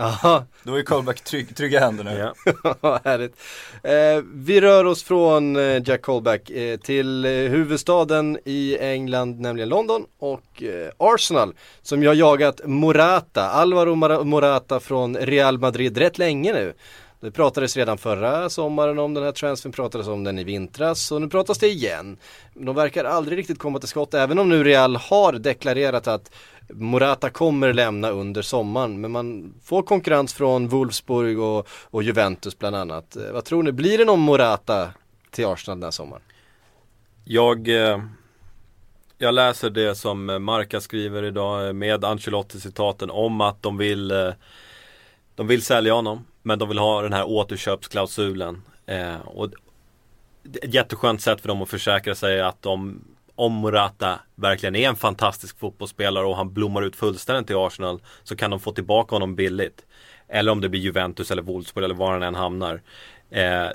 Då 0.72 0.76
är 0.80 0.84
Colback 0.84 1.22
trygg, 1.24 1.56
trygga 1.56 1.80
händer 1.80 2.04
nu. 2.04 2.12
Ja. 2.82 3.00
härligt. 3.04 3.36
Eh, 3.84 4.24
vi 4.34 4.62
rör 4.62 4.86
oss 4.86 5.04
från 5.04 5.56
eh, 5.56 5.82
Jack 5.90 6.02
Colback 6.02 6.50
eh, 6.50 6.78
till 6.78 7.26
eh, 7.26 7.32
huvudstaden 7.32 8.38
i 8.46 8.78
England, 8.80 9.40
nämligen 9.40 9.70
London 9.70 10.06
och 10.20 10.64
eh, 10.64 10.92
Arsenal 10.98 11.54
som 11.82 12.02
ju 12.02 12.08
har 12.08 12.16
jagat 12.16 12.62
Morata, 12.66 13.50
Alvaro 13.50 13.96
Morata 14.24 14.80
från 14.80 15.18
Real 15.18 15.58
Madrid 15.60 15.83
rätt 15.90 16.18
länge 16.18 16.54
nu. 16.54 16.74
Det 17.24 17.32
pratades 17.32 17.78
redan 17.78 17.98
förra 17.98 18.50
sommaren 18.50 19.00
om 19.00 19.14
den 19.14 19.24
här 19.24 19.32
transfern, 19.32 19.72
pratades 19.72 20.08
om 20.08 20.24
den 20.24 20.40
i 20.40 20.44
vintras 20.44 21.12
och 21.12 21.22
nu 21.22 21.30
pratas 21.30 21.58
det 21.58 21.68
igen. 21.68 22.18
De 22.54 22.76
verkar 22.76 23.06
aldrig 23.06 23.38
riktigt 23.38 23.60
komma 23.60 23.80
till 23.80 23.90
skott 23.90 24.14
även 24.14 24.40
om 24.40 24.50
nu 24.50 24.64
Real 24.64 24.96
har 24.96 25.34
deklarerat 25.34 26.08
att 26.08 26.32
Morata 26.70 27.30
kommer 27.30 27.74
lämna 27.74 28.10
under 28.10 28.42
sommaren 28.42 29.02
men 29.02 29.12
man 29.12 29.54
får 29.64 29.84
konkurrens 29.84 30.34
från 30.34 30.68
Wolfsburg 30.68 31.40
och, 31.40 31.68
och 31.70 32.04
Juventus 32.04 32.60
bland 32.60 32.76
annat. 32.76 33.16
Eh, 33.16 33.32
vad 33.32 33.46
tror 33.46 33.64
ni, 33.64 33.72
blir 33.72 33.98
det 33.98 34.06
någon 34.06 34.20
Morata 34.20 34.90
till 35.32 35.46
Arsenal 35.46 35.80
den 35.80 35.84
här 35.84 35.92
sommaren? 35.92 36.22
Jag, 37.26 37.68
eh, 37.68 38.04
jag 39.18 39.34
läser 39.34 39.70
det 39.70 39.96
som 39.96 40.44
Marca 40.44 40.82
skriver 40.82 41.24
idag 41.24 41.76
med 41.76 42.06
Ancelotti-citaten 42.06 43.10
om 43.10 43.42
att 43.42 43.64
de 43.64 43.78
vill 43.78 44.12
eh, 44.12 44.30
de 45.36 45.48
vill 45.48 45.62
sälja 45.62 45.94
honom 45.94 46.26
men 46.42 46.60
de 46.60 46.70
vill 46.70 46.78
ha 46.78 47.02
den 47.02 47.14
här 47.14 47.24
återköpsklausulen. 47.24 48.62
Eh, 48.86 49.20
och 49.20 49.50
det 50.44 50.64
är 50.64 50.68
ett 50.68 50.74
jätteskönt 50.74 51.22
sätt 51.22 51.42
för 51.42 51.48
dem 51.48 51.62
att 51.62 51.70
försäkra 51.70 52.16
sig 52.16 52.42
att 52.42 52.62
de 52.62 53.02
om 53.36 53.54
Morata 53.54 54.20
verkligen 54.36 54.76
är 54.76 54.90
en 54.90 54.96
fantastisk 54.96 55.60
fotbollsspelare 55.60 56.26
och 56.26 56.36
han 56.36 56.54
blommar 56.54 56.82
ut 56.82 56.96
fullständigt 56.96 57.52
i 57.52 57.54
Arsenal 57.54 58.02
så 58.24 58.36
kan 58.36 58.52
de 58.52 58.60
få 58.60 58.72
tillbaka 58.72 59.16
honom 59.16 59.36
billigt. 59.36 59.86
Eller 60.28 60.52
om 60.52 60.62
det 60.62 60.70
blir 60.70 60.80
Juventus 60.80 61.32
eller 61.32 61.42
Wolfsburg 61.42 61.84
eller 61.86 61.96
var 61.96 62.12
han 62.12 62.24
än 62.24 62.36
hamnar. 62.36 62.82
Eh, 63.30 63.68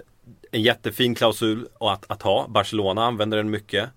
en 0.50 0.62
jättefin 0.62 1.14
klausul 1.14 1.68
att, 1.80 2.04
att 2.10 2.22
ha. 2.22 2.48
Barcelona 2.48 3.04
använder 3.04 3.36
den 3.36 3.50
mycket. 3.50 3.90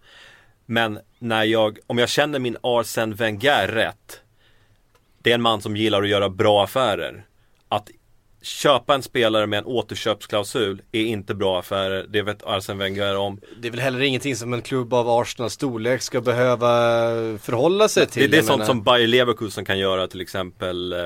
Men 0.65 0.99
när 1.19 1.43
jag, 1.43 1.79
om 1.87 1.97
jag 1.97 2.09
känner 2.09 2.39
min 2.39 2.57
Arsene 2.61 3.15
Wenger 3.15 3.67
rätt. 3.67 4.21
Det 5.23 5.31
är 5.31 5.35
en 5.35 5.41
man 5.41 5.61
som 5.61 5.77
gillar 5.77 6.03
att 6.03 6.09
göra 6.09 6.29
bra 6.29 6.63
affärer. 6.63 7.25
Att 7.71 7.89
köpa 8.41 8.95
en 8.95 9.03
spelare 9.03 9.47
med 9.47 9.59
en 9.59 9.65
återköpsklausul 9.65 10.81
är 10.91 11.03
inte 11.03 11.35
bra 11.35 11.59
affärer. 11.59 12.05
Det 12.09 12.21
vet 12.21 12.43
Arsene 12.43 12.79
Wenger 12.79 13.17
om. 13.17 13.39
Det 13.61 13.67
är 13.67 13.71
väl 13.71 13.79
heller 13.79 14.01
ingenting 14.01 14.35
som 14.35 14.53
en 14.53 14.61
klubb 14.61 14.93
av 14.93 15.09
Arsenals 15.09 15.53
storlek 15.53 16.01
ska 16.01 16.21
behöva 16.21 16.67
förhålla 17.37 17.87
sig 17.87 18.07
till. 18.07 18.21
Det, 18.21 18.27
det 18.27 18.37
är 18.37 18.41
sånt 18.41 18.57
menar- 18.57 18.65
som 18.65 18.83
Bayer 18.83 19.07
Leverkusen 19.07 19.65
kan 19.65 19.79
göra 19.79 20.07
till 20.07 20.21
exempel 20.21 20.93
eh, 20.93 20.99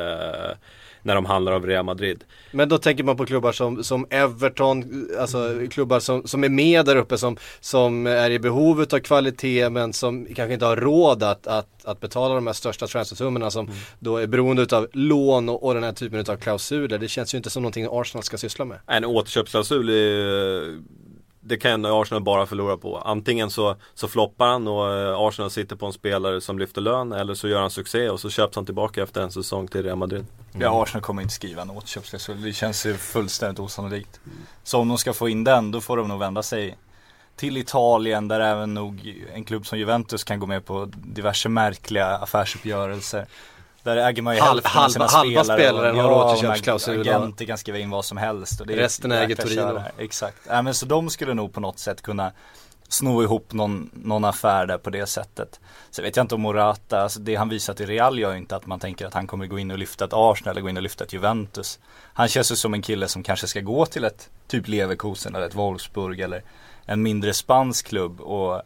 när 1.05 1.15
de 1.15 1.25
handlar 1.25 1.51
av 1.51 1.65
Real 1.65 1.85
Madrid. 1.85 2.23
Men 2.51 2.69
då 2.69 2.77
tänker 2.77 3.03
man 3.03 3.17
på 3.17 3.25
klubbar 3.25 3.51
som, 3.51 3.83
som 3.83 4.07
Everton, 4.09 5.07
alltså 5.19 5.67
klubbar 5.71 5.99
som, 5.99 6.27
som 6.27 6.43
är 6.43 6.49
med 6.49 6.85
där 6.85 6.95
uppe 6.95 7.17
som, 7.17 7.37
som 7.59 8.07
är 8.07 8.31
i 8.31 8.39
behovet 8.39 8.93
av 8.93 8.99
kvalitet 8.99 9.69
men 9.69 9.93
som 9.93 10.25
kanske 10.25 10.53
inte 10.53 10.65
har 10.65 10.77
råd 10.77 11.23
att, 11.23 11.47
att, 11.47 11.85
att 11.85 11.99
betala 11.99 12.35
de 12.35 12.47
här 12.47 12.53
största 12.53 12.87
transfersummorna 12.87 13.51
som 13.51 13.69
då 13.99 14.17
är 14.17 14.27
beroende 14.27 14.77
av 14.77 14.87
lån 14.93 15.49
och, 15.49 15.63
och 15.63 15.73
den 15.73 15.83
här 15.83 15.91
typen 15.91 16.25
av 16.27 16.35
klausuler. 16.35 16.97
Det 16.97 17.07
känns 17.07 17.33
ju 17.33 17.37
inte 17.37 17.49
som 17.49 17.63
någonting 17.63 17.87
Arsenal 17.91 18.23
ska 18.23 18.37
syssla 18.37 18.65
med. 18.65 18.79
En 18.87 19.05
återköpsklausul 19.05 19.89
är, 19.89 20.81
det 21.47 21.57
kan 21.57 21.85
Arsenal 21.85 22.23
bara 22.23 22.45
förlora 22.45 22.77
på. 22.77 22.97
Antingen 22.97 23.49
så, 23.49 23.75
så 23.93 24.07
floppar 24.07 24.47
han 24.47 24.67
och 24.67 24.93
eh, 24.93 25.19
Arsenal 25.19 25.51
sitter 25.51 25.75
på 25.75 25.85
en 25.85 25.93
spelare 25.93 26.41
som 26.41 26.59
lyfter 26.59 26.81
lön 26.81 27.11
eller 27.11 27.33
så 27.33 27.47
gör 27.47 27.61
han 27.61 27.69
succé 27.69 28.09
och 28.09 28.19
så 28.19 28.29
köps 28.29 28.55
han 28.55 28.65
tillbaka 28.65 29.03
efter 29.03 29.21
en 29.21 29.31
säsong 29.31 29.67
till 29.67 29.83
Real 29.83 29.97
Madrid. 29.97 30.25
Ja, 30.59 30.83
Arsenal 30.83 31.03
kommer 31.03 31.21
inte 31.21 31.33
skriva 31.33 31.61
en 31.61 31.69
återköpsklausul. 31.69 32.41
Det 32.41 32.53
känns 32.53 32.85
ju 32.85 32.93
fullständigt 32.93 33.59
osannolikt. 33.59 34.19
Så 34.63 34.79
om 34.79 34.87
de 34.87 34.97
ska 34.97 35.13
få 35.13 35.29
in 35.29 35.43
den, 35.43 35.71
då 35.71 35.81
får 35.81 35.97
de 35.97 36.07
nog 36.07 36.19
vända 36.19 36.43
sig 36.43 36.77
till 37.35 37.57
Italien 37.57 38.27
där 38.27 38.39
även 38.39 38.73
nog 38.73 39.23
en 39.33 39.43
klubb 39.43 39.65
som 39.65 39.79
Juventus 39.79 40.23
kan 40.23 40.39
gå 40.39 40.45
med 40.45 40.65
på 40.65 40.85
diverse 40.95 41.49
märkliga 41.49 42.07
affärsuppgörelser. 42.07 43.25
Där 43.85 43.97
äger 43.97 44.21
man 44.21 44.35
ju 44.35 44.41
Halv- 44.41 44.61
halva- 44.65 45.07
halva 45.07 45.43
spelare. 45.43 45.87
har 45.87 46.11
Ja, 46.11 46.33
återköpsklausul 46.33 46.99
Agenter 47.01 47.45
kan 47.45 47.57
skriva 47.57 47.77
in 47.77 47.89
vad 47.89 48.05
som 48.05 48.17
helst. 48.17 48.61
Och 48.61 48.67
det 48.67 48.73
är 48.73 48.77
Resten 48.77 49.11
ett 49.11 49.23
äger 49.23 49.35
Torino. 49.35 49.81
Exakt. 49.97 50.37
Ja, 50.49 50.61
men 50.61 50.73
så 50.73 50.85
de 50.85 51.09
skulle 51.09 51.33
nog 51.33 51.53
på 51.53 51.59
något 51.59 51.79
sätt 51.79 52.01
kunna 52.01 52.31
sno 52.87 53.23
ihop 53.23 53.53
någon, 53.53 53.89
någon 53.93 54.25
affär 54.25 54.65
där 54.65 54.77
på 54.77 54.89
det 54.89 55.05
sättet. 55.05 55.59
Så 55.91 56.01
vet 56.01 56.15
jag 56.15 56.23
inte 56.23 56.35
om 56.35 56.41
Morata, 56.41 57.01
alltså 57.01 57.19
det 57.19 57.35
han 57.35 57.49
visat 57.49 57.79
i 57.81 57.85
Real 57.85 58.19
gör 58.19 58.31
ju 58.31 58.37
inte 58.37 58.55
att 58.55 58.65
man 58.65 58.79
tänker 58.79 59.05
att 59.07 59.13
han 59.13 59.27
kommer 59.27 59.45
gå 59.47 59.59
in 59.59 59.71
och 59.71 59.77
lyfta 59.77 60.05
ett 60.05 60.13
Arsenal 60.13 60.51
eller 60.51 60.61
gå 60.61 60.69
in 60.69 60.77
och 60.77 60.83
lyfta 60.83 61.03
ett 61.03 61.13
Juventus. 61.13 61.79
Han 62.13 62.27
känns 62.27 62.51
ju 62.51 62.55
som 62.55 62.73
en 62.73 62.81
kille 62.81 63.07
som 63.07 63.23
kanske 63.23 63.47
ska 63.47 63.59
gå 63.59 63.85
till 63.85 64.03
ett 64.03 64.29
typ 64.47 64.67
Leverkusen 64.67 65.35
eller 65.35 65.45
ett 65.45 65.55
Wolfsburg 65.55 66.19
eller 66.19 66.43
en 66.85 67.01
mindre 67.03 67.33
spansk 67.33 67.87
klubb 67.87 68.21
och, 68.21 68.61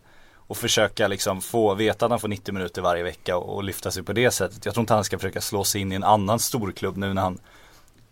och 0.49 0.57
försöka 0.57 1.07
liksom 1.07 1.41
få, 1.41 1.73
veta 1.73 2.05
att 2.05 2.11
han 2.11 2.19
får 2.19 2.27
90 2.27 2.53
minuter 2.53 2.81
varje 2.81 3.03
vecka 3.03 3.37
och, 3.37 3.55
och 3.55 3.63
lyfta 3.63 3.91
sig 3.91 4.03
på 4.03 4.13
det 4.13 4.31
sättet. 4.31 4.65
Jag 4.65 4.73
tror 4.73 4.81
inte 4.81 4.93
han 4.93 5.03
ska 5.03 5.17
försöka 5.17 5.41
slå 5.41 5.63
sig 5.63 5.81
in 5.81 5.91
i 5.91 5.95
en 5.95 6.03
annan 6.03 6.39
storklubb 6.39 6.97
nu 6.97 7.13
när 7.13 7.21
han 7.21 7.39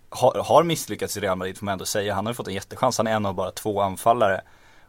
har, 0.10 0.44
har 0.44 0.63
misslyckats 0.63 1.17
i 1.17 1.20
Real 1.20 1.38
Madrid 1.38 1.58
får 1.58 1.65
man 1.65 1.72
ändå 1.72 1.86
säga. 1.86 2.13
Han 2.13 2.25
har 2.25 2.32
ju 2.32 2.36
fått 2.36 2.48
en 2.48 2.53
jättechans. 2.53 2.98
Han 2.98 3.08
är 3.08 3.12
en 3.12 3.25
av 3.25 3.34
bara 3.34 3.51
två 3.51 3.82
anfallare. 3.82 4.41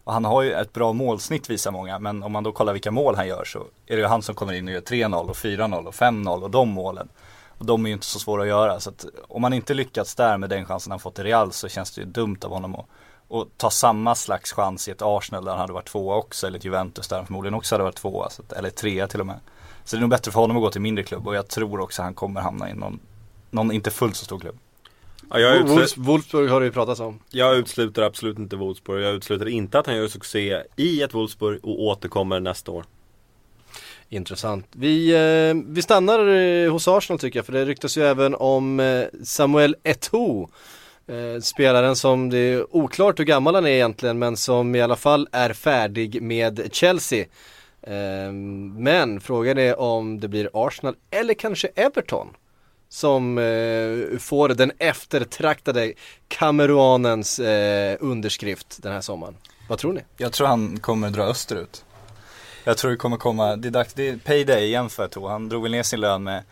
Och 0.05 0.12
han 0.12 0.25
har 0.25 0.43
ju 0.43 0.52
ett 0.52 0.73
bra 0.73 0.93
målsnitt 0.93 1.50
visar 1.50 1.71
många. 1.71 1.99
Men 1.99 2.23
om 2.23 2.33
man 2.33 2.45
då 2.45 2.52
kollar 2.52 2.73
vilka 2.73 2.90
mål 2.90 3.14
han 3.14 3.28
gör 3.28 3.45
så 3.45 3.59
är 3.87 3.97
det 3.97 4.02
ju 4.02 4.07
han 4.07 4.23
som 4.23 4.35
kommer 4.35 4.52
in 4.52 4.69
och 4.69 4.75
gör 4.75 4.81
3-0 4.81 5.28
och 5.28 5.37
4-0 5.37 5.87
och 5.87 5.95
5-0 5.95 6.43
och 6.43 6.50
de 6.50 6.69
målen. 6.69 7.09
Och 7.59 7.67
de 7.67 7.85
är 7.85 7.88
ju 7.88 7.95
inte 7.95 8.07
så 8.07 8.19
svåra 8.19 8.43
att 8.43 8.49
göra. 8.49 8.81
Så 8.81 8.90
att 8.90 9.05
om 9.28 9.43
man 9.43 9.52
inte 9.52 9.75
lyckats 9.75 10.14
där 10.14 10.37
med 10.37 10.50
den 10.50 10.64
chansen 10.64 10.90
han 10.90 11.00
fått 11.00 11.19
i 11.19 11.23
Real 11.23 11.52
så 11.52 11.69
känns 11.69 11.90
det 11.90 12.00
ju 12.00 12.07
dumt 12.07 12.38
av 12.43 12.50
honom 12.50 12.75
att 12.75 12.87
och 13.28 13.49
ta 13.56 13.70
samma 13.70 14.14
slags 14.14 14.52
chans 14.52 14.88
i 14.88 14.90
ett 14.90 15.02
Arsenal 15.02 15.44
där 15.44 15.50
han 15.50 15.61
hade 15.61 15.73
varit 15.73 15.88
tvåa 15.88 16.16
också. 16.16 16.47
Eller 16.47 16.58
ett 16.58 16.64
Juventus 16.64 17.08
där 17.08 17.16
han 17.16 17.26
förmodligen 17.26 17.54
också 17.54 17.75
hade 17.75 17.85
varit 17.85 17.97
tvåa. 17.97 18.30
Så 18.30 18.42
att, 18.42 18.52
eller 18.52 18.70
trea 18.70 19.06
till 19.06 19.20
och 19.20 19.26
med. 19.26 19.40
Så 19.85 19.97
det 19.97 19.99
är 19.99 20.00
nog 20.00 20.11
bättre 20.11 20.32
för 20.32 20.40
honom 20.40 20.56
att 20.56 20.62
gå 20.62 20.70
till 20.70 20.80
mindre 20.80 21.04
klubb. 21.04 21.28
Och 21.28 21.35
jag 21.35 21.49
tror 21.49 21.80
också 21.80 22.02
han 22.02 22.14
kommer 22.14 22.40
hamna 22.40 22.70
i 22.70 22.75
någon, 22.75 23.00
någon 23.50 23.73
inte 23.73 23.90
fullt 23.90 24.16
så 24.16 24.25
stor 24.25 24.38
klubb. 24.38 24.58
Ja, 25.30 25.38
jag, 25.38 25.68
Wolfs, 25.68 25.82
utsluter, 25.82 26.00
Wolfsburg 26.00 26.50
har 26.50 26.61
det 26.61 26.66
ju 26.66 26.73
pratats 26.73 27.00
om. 27.00 27.20
jag 27.30 27.56
utesluter 27.56 28.02
absolut 28.02 28.38
inte 28.38 28.56
Wolfsburg. 28.56 29.04
Jag 29.04 29.14
utesluter 29.14 29.49
inte 29.49 29.78
att 29.78 29.87
han 29.87 29.97
gör 29.97 30.08
succé 30.08 30.62
i 30.76 31.02
ett 31.02 31.14
Wolfsburg 31.14 31.64
och 31.64 31.82
återkommer 31.82 32.40
nästa 32.40 32.70
år. 32.70 32.85
Intressant. 34.08 34.66
Vi, 34.73 35.11
eh, 35.11 35.62
vi 35.66 35.82
stannar 35.82 36.26
eh, 36.26 36.73
hos 36.73 36.88
Arsenal 36.88 37.18
tycker 37.18 37.38
jag, 37.38 37.47
för 37.47 37.52
det 37.52 37.64
ryktas 37.64 37.99
ju 37.99 38.02
även 38.02 38.35
om 38.35 38.80
eh, 38.80 39.04
Samuel 39.25 39.76
Eto'o. 39.85 40.49
Eh, 41.09 41.41
spelaren 41.41 41.97
som 41.97 42.31
det 42.31 42.38
är 42.38 42.77
oklart 42.77 43.19
hur 43.19 43.25
gammal 43.25 43.55
han 43.55 43.67
är 43.67 43.71
egentligen, 43.71 44.19
men 44.19 44.37
som 44.37 44.75
i 44.75 44.81
alla 44.81 44.97
fall 44.97 45.29
är 45.33 45.53
färdig 45.53 46.23
med 46.23 46.69
Chelsea. 46.73 47.27
Eh, 47.83 48.33
men 48.77 49.21
frågan 49.21 49.59
är 49.59 49.81
om 49.81 50.21
det 50.21 50.29
blir 50.29 50.50
Arsenal 50.53 50.95
eller 51.11 51.35
kanske 51.35 51.69
Everton 51.75 52.29
som 52.88 53.38
eh, 53.38 54.19
får 54.19 54.49
den 54.49 54.73
eftertraktade 54.79 55.93
kameruanens 56.29 57.38
eh, 57.38 57.97
underskrift 58.00 58.83
den 58.83 58.93
här 58.93 59.00
sommaren. 59.00 59.37
Vad 59.69 59.79
tror 59.79 59.93
ni? 59.93 60.00
Jag 60.17 60.33
tror 60.33 60.47
han 60.47 60.81
kommer 60.81 61.11
dra 61.11 61.23
österut. 61.23 61.85
Jag 62.65 62.77
tror 62.77 62.91
det 62.91 62.97
kommer 62.97 63.17
komma, 63.17 63.57
det 63.57 63.69
är 63.69 63.73
dags, 63.73 63.95
det 63.95 64.09
är 64.09 64.17
payday 64.17 64.65
igen 64.65 64.88
för 64.88 65.09
Eto'o. 65.09 65.29
Han 65.29 65.49
drog 65.49 65.62
väl 65.62 65.73
ner 65.73 65.83
sin 65.83 66.00
lön 66.00 66.23
med 66.23 66.43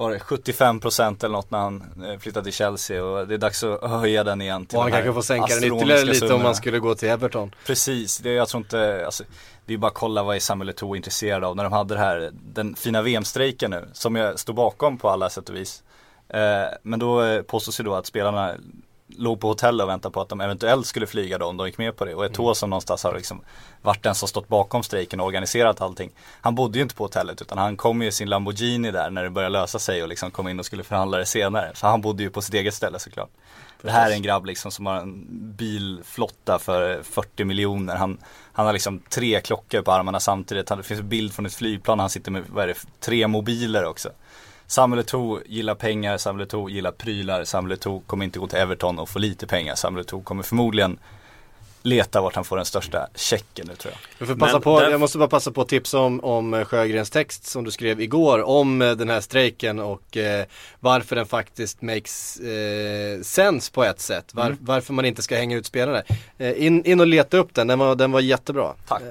var 0.00 0.10
det 0.10 0.18
75% 0.18 1.24
eller 1.24 1.32
något 1.32 1.50
när 1.50 1.58
han 1.58 2.04
eh, 2.04 2.18
flyttade 2.18 2.44
till 2.44 2.52
Chelsea 2.52 3.04
och 3.04 3.28
det 3.28 3.34
är 3.34 3.38
dags 3.38 3.64
att 3.64 3.90
höja 3.90 4.24
den 4.24 4.40
igen 4.40 4.66
till 4.66 4.76
Och 4.78 4.82
han 4.82 4.92
kanske 4.92 5.12
får 5.12 5.22
sänka 5.22 5.54
den 5.54 5.64
ytterligare 5.64 6.04
lite 6.04 6.24
om 6.24 6.28
summorna. 6.28 6.44
man 6.44 6.54
skulle 6.54 6.78
gå 6.78 6.94
till 6.94 7.08
Everton. 7.08 7.54
Precis, 7.66 8.18
det, 8.18 8.32
jag 8.32 8.48
tror 8.48 8.60
inte, 8.60 9.02
alltså, 9.04 9.24
det 9.66 9.74
är 9.74 9.78
bara 9.78 9.88
att 9.88 9.94
kolla 9.94 10.22
vad 10.22 10.36
är 10.36 10.40
Samuel 10.40 10.70
Eto'o 10.70 10.96
intresserad 10.96 11.44
av 11.44 11.56
när 11.56 11.64
de 11.64 11.72
hade 11.72 11.94
det 11.94 12.00
här, 12.00 12.30
den 12.32 12.74
fina 12.74 13.02
VM-strejken 13.02 13.70
nu, 13.70 13.88
som 13.92 14.16
jag 14.16 14.38
står 14.38 14.52
bakom 14.52 14.98
på 14.98 15.08
alla 15.08 15.30
sätt 15.30 15.48
och 15.48 15.56
vis. 15.56 15.82
Eh, 16.28 16.40
men 16.82 16.98
då 16.98 17.22
eh, 17.22 17.42
påstås 17.42 17.80
ju 17.80 17.84
då 17.84 17.94
att 17.94 18.06
spelarna 18.06 18.54
låg 19.20 19.40
på 19.40 19.48
hotell 19.48 19.80
och 19.80 19.88
väntade 19.88 20.12
på 20.12 20.20
att 20.20 20.28
de 20.28 20.40
eventuellt 20.40 20.86
skulle 20.86 21.06
flyga 21.06 21.38
då 21.38 21.46
om 21.46 21.56
de 21.56 21.66
gick 21.66 21.78
med 21.78 21.96
på 21.96 22.04
det. 22.04 22.14
Och 22.14 22.24
Eto'o 22.24 22.54
som 22.54 22.70
någonstans 22.70 23.04
har 23.04 23.14
liksom 23.14 23.40
varit 23.82 24.02
den 24.02 24.14
som 24.14 24.28
stått 24.28 24.48
bakom 24.48 24.82
strejken 24.82 25.20
och 25.20 25.26
organiserat 25.26 25.80
allting. 25.80 26.10
Han 26.40 26.54
bodde 26.54 26.78
ju 26.78 26.82
inte 26.82 26.94
på 26.94 27.04
hotellet 27.04 27.42
utan 27.42 27.58
han 27.58 27.76
kom 27.76 28.02
ju 28.02 28.08
i 28.08 28.12
sin 28.12 28.28
Lamborghini 28.28 28.90
där 28.90 29.10
när 29.10 29.22
det 29.24 29.30
började 29.30 29.52
lösa 29.52 29.78
sig 29.78 30.02
och 30.02 30.08
liksom 30.08 30.30
kom 30.30 30.48
in 30.48 30.58
och 30.58 30.66
skulle 30.66 30.82
förhandla 30.82 31.18
det 31.18 31.26
senare. 31.26 31.70
Så 31.74 31.86
han 31.86 32.00
bodde 32.00 32.22
ju 32.22 32.30
på 32.30 32.42
sitt 32.42 32.54
eget 32.54 32.74
ställe 32.74 32.98
såklart. 32.98 33.30
Det 33.82 33.90
här 33.90 34.10
är 34.10 34.14
en 34.14 34.22
grabb 34.22 34.46
liksom 34.46 34.70
som 34.70 34.86
har 34.86 34.94
en 34.96 35.26
bilflotta 35.56 36.58
för 36.58 37.02
40 37.02 37.44
miljoner. 37.44 37.96
Han, 37.96 38.18
han 38.52 38.66
har 38.66 38.72
liksom 38.72 38.98
tre 39.08 39.40
klockor 39.40 39.82
på 39.82 39.92
armarna 39.92 40.20
samtidigt. 40.20 40.68
Han- 40.68 40.78
Det 40.78 40.84
finns 40.84 41.00
en 41.00 41.08
bild 41.08 41.32
från 41.34 41.46
ett 41.46 41.54
flygplan. 41.54 41.98
Han 42.00 42.10
sitter 42.10 42.30
med, 42.30 42.44
vad 42.48 42.64
är 42.64 42.68
det, 42.68 42.74
tre 43.00 43.26
mobiler 43.26 43.84
också. 43.84 44.08
Samuel 44.70 45.00
Eto'o 45.04 45.40
gillar 45.46 45.74
pengar, 45.74 46.18
Samuel 46.18 46.46
Eto'o 46.48 46.68
gillar 46.70 46.92
prylar, 46.92 47.44
Samuel 47.44 47.78
Eto'o 47.78 48.02
kommer 48.06 48.24
inte 48.24 48.38
gå 48.38 48.46
till 48.46 48.58
Everton 48.58 48.98
och 48.98 49.08
få 49.08 49.18
lite 49.18 49.46
pengar. 49.46 49.74
Samuel 49.74 50.04
Eto'o 50.04 50.22
kommer 50.22 50.42
förmodligen 50.42 50.98
leta 51.82 52.20
vart 52.20 52.34
han 52.34 52.44
får 52.44 52.56
den 52.56 52.64
största 52.64 53.06
checken 53.14 53.66
nu 53.68 53.74
tror 53.76 53.92
jag. 53.94 54.00
Jag, 54.18 54.28
får 54.28 54.34
passa 54.40 54.52
Men 54.52 54.62
på, 54.62 54.80
där- 54.80 54.90
jag 54.90 55.00
måste 55.00 55.18
bara 55.18 55.28
passa 55.28 55.52
på 55.52 55.60
att 55.60 55.68
tipsa 55.68 55.98
om, 55.98 56.20
om 56.24 56.64
Sjögrens 56.64 57.10
text 57.10 57.46
som 57.46 57.64
du 57.64 57.70
skrev 57.70 58.00
igår 58.00 58.42
om 58.42 58.82
eh, 58.82 58.92
den 58.92 59.08
här 59.08 59.20
strejken 59.20 59.78
och 59.78 60.16
eh, 60.16 60.44
varför 60.80 61.16
den 61.16 61.26
faktiskt 61.26 61.82
makes 61.82 62.40
eh, 62.40 63.20
sense 63.22 63.72
på 63.72 63.84
ett 63.84 64.00
sätt. 64.00 64.34
Var, 64.34 64.56
Varför 64.60 64.92
man 64.92 65.04
inte 65.04 65.22
ska 65.22 65.36
hänga 65.36 65.56
ut 65.56 65.66
spelare. 65.66 66.02
Eh, 66.38 66.62
in, 66.66 66.84
in 66.84 67.00
och 67.00 67.06
leta 67.06 67.36
upp 67.36 67.54
den, 67.54 67.66
den 67.66 67.78
var, 67.78 67.94
den 67.94 68.12
var 68.12 68.20
jättebra. 68.20 68.74
Tack. 68.88 69.02
Eh, 69.02 69.08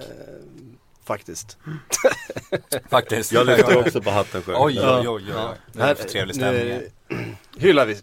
faktiskt. 1.06 1.58
Faktiskt. 2.90 3.32
Jag 3.32 3.48
lyfter 3.48 3.78
också 3.78 4.02
på 4.02 4.10
hatten 4.10 4.42
själv. 4.42 4.58
Oj, 4.62 4.76
Ja. 4.76 5.00
oj, 5.00 5.08
oj, 5.10 5.24
oj. 5.28 5.34
Ja. 5.36 5.54
Det 5.74 5.82
är 5.82 5.96
för 5.96 6.04
trevlig 6.10 6.36
stämning. 6.36 6.82
nu, 7.10 7.36
hyllar 7.58 7.86
vi. 7.86 7.94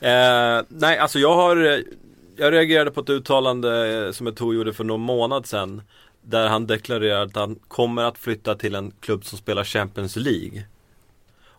Eh, 0.00 0.62
nej, 0.68 0.98
alltså 0.98 1.18
jag 1.18 1.34
har 1.34 1.82
Jag 2.36 2.52
reagerade 2.52 2.90
på 2.90 3.00
ett 3.00 3.10
uttalande 3.10 4.04
eh, 4.06 4.12
som 4.12 4.28
Eto'o 4.28 4.54
gjorde 4.54 4.72
för 4.72 4.84
någon 4.84 5.00
månad 5.00 5.46
sedan 5.46 5.82
Där 6.22 6.48
han 6.48 6.66
deklarerade 6.66 7.22
att 7.22 7.36
han 7.36 7.58
kommer 7.68 8.02
att 8.02 8.18
flytta 8.18 8.54
till 8.54 8.74
en 8.74 8.92
klubb 9.00 9.24
som 9.24 9.38
spelar 9.38 9.64
Champions 9.64 10.16
League 10.16 10.62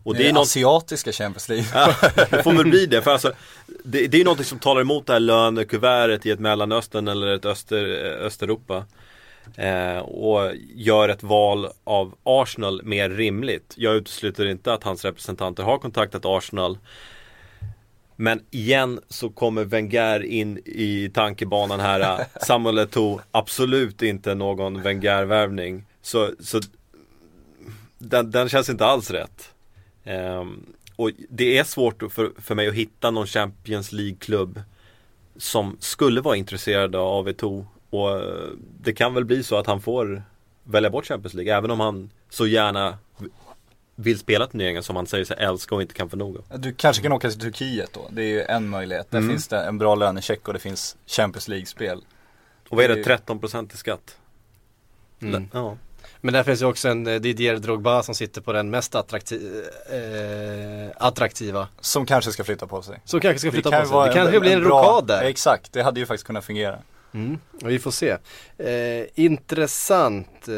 Och 0.03 0.15
det 0.15 0.27
är 0.27 0.33
något 0.33 0.41
Asiatiska 0.41 1.11
Champions 1.11 1.49
League. 1.49 1.65
Ja, 1.73 1.95
det 2.31 2.43
får 2.43 2.53
väl 2.53 2.69
bli 2.69 2.85
det. 2.85 3.01
För 3.01 3.11
alltså, 3.11 3.31
det, 3.83 4.07
det 4.07 4.21
är 4.21 4.25
något 4.25 4.45
som 4.45 4.59
talar 4.59 4.81
emot 4.81 5.07
det 5.07 5.13
här 5.13 5.19
lönekuvertet 5.19 6.25
i 6.25 6.31
ett 6.31 6.39
Mellanöstern 6.39 7.07
eller 7.07 7.27
ett 7.27 7.45
Öster, 7.45 7.83
Östeuropa. 8.21 8.85
Eh, 9.55 9.99
och 9.99 10.51
gör 10.75 11.09
ett 11.09 11.23
val 11.23 11.67
av 11.83 12.15
Arsenal 12.23 12.81
mer 12.83 13.09
rimligt. 13.09 13.73
Jag 13.77 13.95
utesluter 13.95 14.45
inte 14.45 14.73
att 14.73 14.83
hans 14.83 15.05
representanter 15.05 15.63
har 15.63 15.77
kontaktat 15.77 16.25
Arsenal. 16.25 16.77
Men 18.15 18.41
igen 18.51 18.99
så 19.07 19.29
kommer 19.29 19.65
Wenger 19.65 20.23
in 20.23 20.57
i 20.65 21.11
tankebanan 21.13 21.79
här. 21.79 22.25
Samuel 22.45 22.79
Eto'o, 22.79 23.21
absolut 23.31 24.01
inte 24.01 24.35
någon 24.35 24.81
Wenger-värvning. 24.81 25.85
Så, 26.01 26.29
så 26.39 26.61
den, 27.97 28.31
den 28.31 28.49
känns 28.49 28.69
inte 28.69 28.85
alls 28.85 29.11
rätt. 29.11 29.53
Ehm, 30.03 30.65
och 30.95 31.11
det 31.29 31.57
är 31.57 31.63
svårt 31.63 32.03
för, 32.11 32.31
för 32.41 32.55
mig 32.55 32.67
att 32.67 32.73
hitta 32.73 33.11
någon 33.11 33.27
Champions 33.27 33.91
League-klubb 33.91 34.61
som 35.37 35.77
skulle 35.79 36.21
vara 36.21 36.35
intresserad 36.35 36.95
av 36.95 37.29
Eto'o. 37.29 37.65
Och 37.89 38.11
eh, 38.19 38.47
det 38.81 38.93
kan 38.93 39.13
väl 39.13 39.25
bli 39.25 39.43
så 39.43 39.57
att 39.57 39.67
han 39.67 39.81
får 39.81 40.23
välja 40.63 40.89
bort 40.89 41.05
Champions 41.05 41.33
League, 41.33 41.55
även 41.57 41.71
om 41.71 41.79
han 41.79 42.09
så 42.29 42.47
gärna 42.47 42.97
vill 43.95 44.19
spela 44.19 44.47
turneringen 44.47 44.83
som 44.83 44.95
han 44.95 45.07
säger 45.07 45.25
sig 45.25 45.37
älska 45.39 45.75
och 45.75 45.81
inte 45.81 45.93
kan 45.93 46.09
få 46.09 46.17
nog 46.17 46.37
av. 46.37 46.59
Du 46.59 46.73
kanske 46.73 47.03
kan 47.03 47.11
åka 47.11 47.29
till 47.29 47.39
Turkiet 47.39 47.93
då. 47.93 48.07
Det 48.11 48.21
är 48.21 48.27
ju 48.27 48.41
en 48.41 48.69
möjlighet. 48.69 49.11
Där 49.11 49.17
Mm. 49.17 49.29
finns 49.29 49.47
det 49.47 49.57
en 49.59 49.77
bra 49.77 49.95
lönecheck 49.95 50.47
och 50.47 50.53
det 50.53 50.59
finns 50.59 50.97
Champions 51.07 51.47
League-spel. 51.47 52.01
Och 52.69 52.75
vad 52.77 52.85
är 52.85 52.89
Det 52.89 52.95
det, 52.95 53.01
är- 53.13 53.17
13% 53.17 53.73
i 53.73 53.77
skatt? 53.77 54.17
Mm. 55.21 55.47
Ja. 55.53 55.77
Men 56.21 56.33
där 56.33 56.43
finns 56.43 56.61
ju 56.61 56.65
också 56.65 56.89
en 56.89 57.07
eh, 57.07 57.15
Didier 57.19 57.57
Drogba 57.57 58.03
som 58.03 58.15
sitter 58.15 58.41
på 58.41 58.53
den 58.53 58.69
mest 58.69 58.95
attrakti- 58.95 59.63
eh, 59.91 60.91
attraktiva. 60.97 61.67
Som 61.79 62.05
kanske 62.05 62.31
ska 62.31 62.43
flytta 62.43 62.67
på 62.67 62.81
sig. 62.81 62.99
Som 63.05 63.19
kanske 63.19 63.39
ska 63.39 63.51
flytta 63.51 63.69
kan 63.71 63.81
på 63.81 63.87
sig. 63.87 63.93
vara 63.93 64.07
Det 64.07 64.13
kanske 64.13 64.39
blir 64.39 64.51
en 64.57 64.63
bra- 64.63 64.81
rokad 64.91 65.07
där. 65.07 65.21
Exakt, 65.23 65.73
det 65.73 65.81
hade 65.83 65.99
ju 65.99 66.05
faktiskt 66.05 66.27
kunnat 66.27 66.45
fungera. 66.45 66.79
Mm, 67.13 67.37
vi 67.63 67.79
får 67.79 67.91
se. 67.91 68.09
Eh, 68.57 69.05
intressant. 69.15 70.47
Eh, 70.47 70.53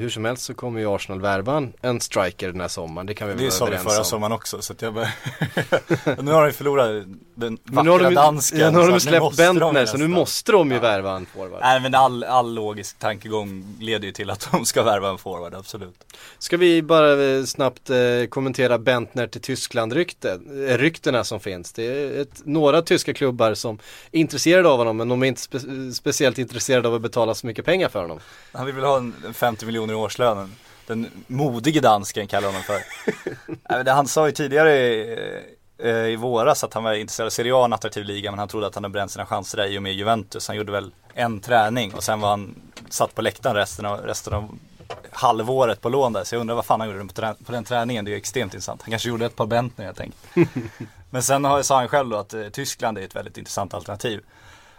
hur 0.00 0.08
som 0.10 0.24
helst 0.24 0.42
så 0.44 0.54
kommer 0.54 0.80
ju 0.80 0.86
Arsenal 0.94 1.20
värva 1.20 1.68
en- 1.82 2.00
striker 2.00 2.52
den 2.52 2.60
här 2.60 2.68
sommaren. 2.68 3.06
Det 3.06 3.14
kan 3.14 3.28
vi 3.28 3.34
Det 3.34 3.40
vara 3.40 3.50
sa 3.50 3.64
vi 3.64 3.68
överens 3.70 3.88
förra 3.92 3.98
om. 3.98 4.04
sommaren 4.04 4.32
också 4.32 4.62
så 4.62 4.74
jag 4.78 4.94
bara 4.94 5.08
Nu 6.22 6.32
har 6.32 6.46
de 6.46 6.52
förlorat 6.52 6.86
den 7.34 7.58
Men 7.64 7.84
nu 7.84 7.90
har 7.90 7.98
vackra 7.98 8.08
de, 8.08 8.14
dansken. 8.14 8.60
ja, 8.60 8.70
nu 8.70 8.78
har 8.78 8.88
de 8.88 9.00
släppt 9.00 9.36
Bentner 9.36 9.86
så 9.86 9.96
nu 9.96 10.08
måste 10.08 10.52
de 10.52 10.70
ju 10.72 10.78
värva 10.78 11.16
en 11.16 11.26
forward. 11.26 11.60
Nej 11.60 11.80
men 11.80 11.94
all, 11.94 12.24
all 12.24 12.54
logisk 12.54 12.98
tankegång 12.98 13.76
leder 13.80 14.06
ju 14.06 14.12
till 14.12 14.30
att 14.30 14.48
de 14.52 14.64
ska 14.64 14.82
värva 14.82 15.10
en 15.10 15.18
forward, 15.18 15.54
absolut. 15.54 16.04
Ska 16.38 16.56
vi 16.56 16.82
bara 16.82 17.22
eh, 17.24 17.44
snabbt 17.44 17.90
eh, 17.90 17.96
kommentera 18.28 18.78
Bentner 18.78 19.26
till 19.26 19.40
Tyskland-rykten, 19.40 21.14
eh, 21.14 21.22
som 21.22 21.40
finns. 21.40 21.72
Det 21.72 21.84
är 21.86 22.20
ett, 22.20 22.42
några 22.44 22.82
tyska 22.82 23.14
klubbar 23.14 23.54
som 23.54 23.78
är 24.12 24.20
intresserade 24.20 24.68
av 24.68 24.78
honom 24.78 24.96
men 24.96 25.08
de 25.08 25.22
är 25.22 25.26
inte 25.26 25.42
speciellt 25.94 26.38
intresserade 26.38 26.88
av 26.88 26.94
att 26.94 27.02
betala 27.02 27.34
så 27.34 27.46
mycket 27.46 27.64
pengar 27.64 27.88
för 27.88 28.00
honom. 28.00 28.20
Han 28.52 28.66
vill 28.66 28.74
väl 28.74 28.84
ha 28.84 28.96
en 28.96 29.14
en 29.26 29.34
50 29.34 29.66
miljoner 29.66 29.94
i 29.94 29.96
årslönen. 29.96 30.54
Den 30.86 31.24
modige 31.26 31.80
dansken 31.80 32.26
kallar 32.26 32.48
honom 32.48 32.62
för. 32.62 32.80
Han 33.90 34.08
sa 34.08 34.26
ju 34.26 34.32
tidigare 34.32 34.72
eh, 35.78 35.92
i 35.92 36.16
våras 36.16 36.64
att 36.64 36.74
han 36.74 36.84
var 36.84 36.92
intresserad 36.92 37.26
av 37.26 37.30
Serie 37.30 37.54
A, 37.54 37.64
en 37.64 37.72
attraktiv 37.72 38.04
liga, 38.04 38.30
men 38.30 38.38
han 38.38 38.48
trodde 38.48 38.66
att 38.66 38.74
han 38.74 38.84
hade 38.84 38.92
bränt 38.92 39.10
sina 39.10 39.26
chanser 39.26 39.58
där 39.58 39.66
i 39.66 39.78
och 39.78 39.82
med 39.82 39.92
Juventus. 39.92 40.48
Han 40.48 40.56
gjorde 40.56 40.72
väl 40.72 40.92
en 41.14 41.40
träning 41.40 41.94
och 41.94 42.04
sen 42.04 42.20
var 42.20 42.28
han 42.28 42.54
satt 42.88 43.14
på 43.14 43.22
läktaren 43.22 43.56
resten 43.56 43.86
av, 43.86 44.00
resten 44.00 44.32
av 44.32 44.58
halvåret 45.10 45.80
på 45.80 45.88
lån 45.88 46.12
där. 46.12 46.24
Så 46.24 46.34
jag 46.34 46.40
undrar 46.40 46.54
vad 46.54 46.64
fan 46.64 46.80
han 46.80 46.90
gjorde 46.90 47.34
på, 47.44 47.52
den 47.52 47.64
träningen. 47.64 48.04
Det 48.04 48.08
är 48.08 48.12
ju 48.12 48.18
extremt 48.18 48.54
intressant. 48.54 48.82
Han 48.82 48.90
kanske 48.90 49.08
gjorde 49.08 49.26
ett 49.26 49.36
par 49.36 49.46
Bentner 49.46 49.84
helt 49.84 50.00
enkelt. 50.00 50.48
Men 51.10 51.22
sen 51.22 51.44
har, 51.44 51.62
sa 51.62 51.78
han 51.78 51.88
själv 51.88 52.08
då 52.08 52.16
att 52.16 52.34
eh, 52.34 52.48
Tyskland 52.48 52.98
är 52.98 53.02
ett 53.02 53.16
väldigt 53.16 53.38
intressant 53.38 53.74
alternativ. 53.74 54.20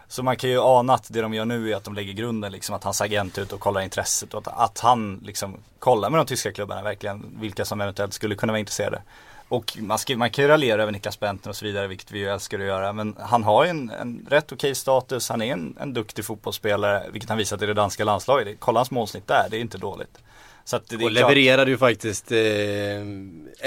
Så 0.08 0.22
man 0.22 0.36
kan 0.36 0.50
ju 0.50 0.60
ana 0.60 0.94
att 0.94 1.06
det 1.12 1.20
de 1.20 1.34
gör 1.34 1.44
nu 1.44 1.72
är 1.72 1.76
att 1.76 1.84
de 1.84 1.94
lägger 1.94 2.12
grunden 2.12 2.52
liksom 2.52 2.74
att 2.74 2.84
hans 2.84 3.00
agent 3.00 3.38
är 3.38 3.42
ute 3.42 3.54
och 3.54 3.60
kollar 3.60 3.80
intresset 3.80 4.34
och 4.34 4.46
att, 4.46 4.58
att 4.58 4.80
han 4.80 5.20
liksom 5.24 5.56
kollar 5.78 6.10
med 6.10 6.20
de 6.20 6.26
tyska 6.26 6.52
klubbarna 6.52 6.82
verkligen 6.82 7.36
vilka 7.40 7.64
som 7.64 7.80
eventuellt 7.80 8.12
skulle 8.12 8.34
kunna 8.34 8.52
vara 8.52 8.60
intresserade. 8.60 9.02
Och 9.48 9.76
man, 9.80 9.98
ska, 9.98 10.16
man 10.16 10.30
kan 10.30 10.44
ju 10.44 10.48
raljera 10.48 10.82
över 10.82 10.92
Niklas 10.92 11.20
Bentner 11.20 11.50
och 11.50 11.56
så 11.56 11.64
vidare, 11.64 11.86
vilket 11.86 12.10
vi 12.10 12.18
ju 12.18 12.28
älskar 12.28 12.58
att 12.58 12.66
göra. 12.66 12.92
Men 12.92 13.16
han 13.20 13.44
har 13.44 13.64
ju 13.64 13.70
en, 13.70 13.90
en 13.90 14.26
rätt 14.30 14.52
okej 14.52 14.74
status, 14.74 15.28
han 15.28 15.42
är 15.42 15.52
en, 15.52 15.76
en 15.80 15.94
duktig 15.94 16.24
fotbollsspelare, 16.24 17.02
vilket 17.12 17.28
han 17.28 17.38
visat 17.38 17.62
i 17.62 17.66
det 17.66 17.74
danska 17.74 18.04
landslaget. 18.04 18.56
Kolla 18.58 18.78
hans 18.78 18.90
målsnitt 18.90 19.26
där, 19.26 19.46
det 19.50 19.56
är 19.56 19.60
inte 19.60 19.78
dåligt. 19.78 20.18
Så 20.66 20.76
att 20.76 20.88
det, 20.88 20.96
det 20.96 21.04
är 21.04 21.06
Och 21.06 21.12
klart- 21.16 21.30
levererade 21.30 21.70
ju 21.70 21.78
faktiskt 21.78 22.32
eh, 22.32 22.38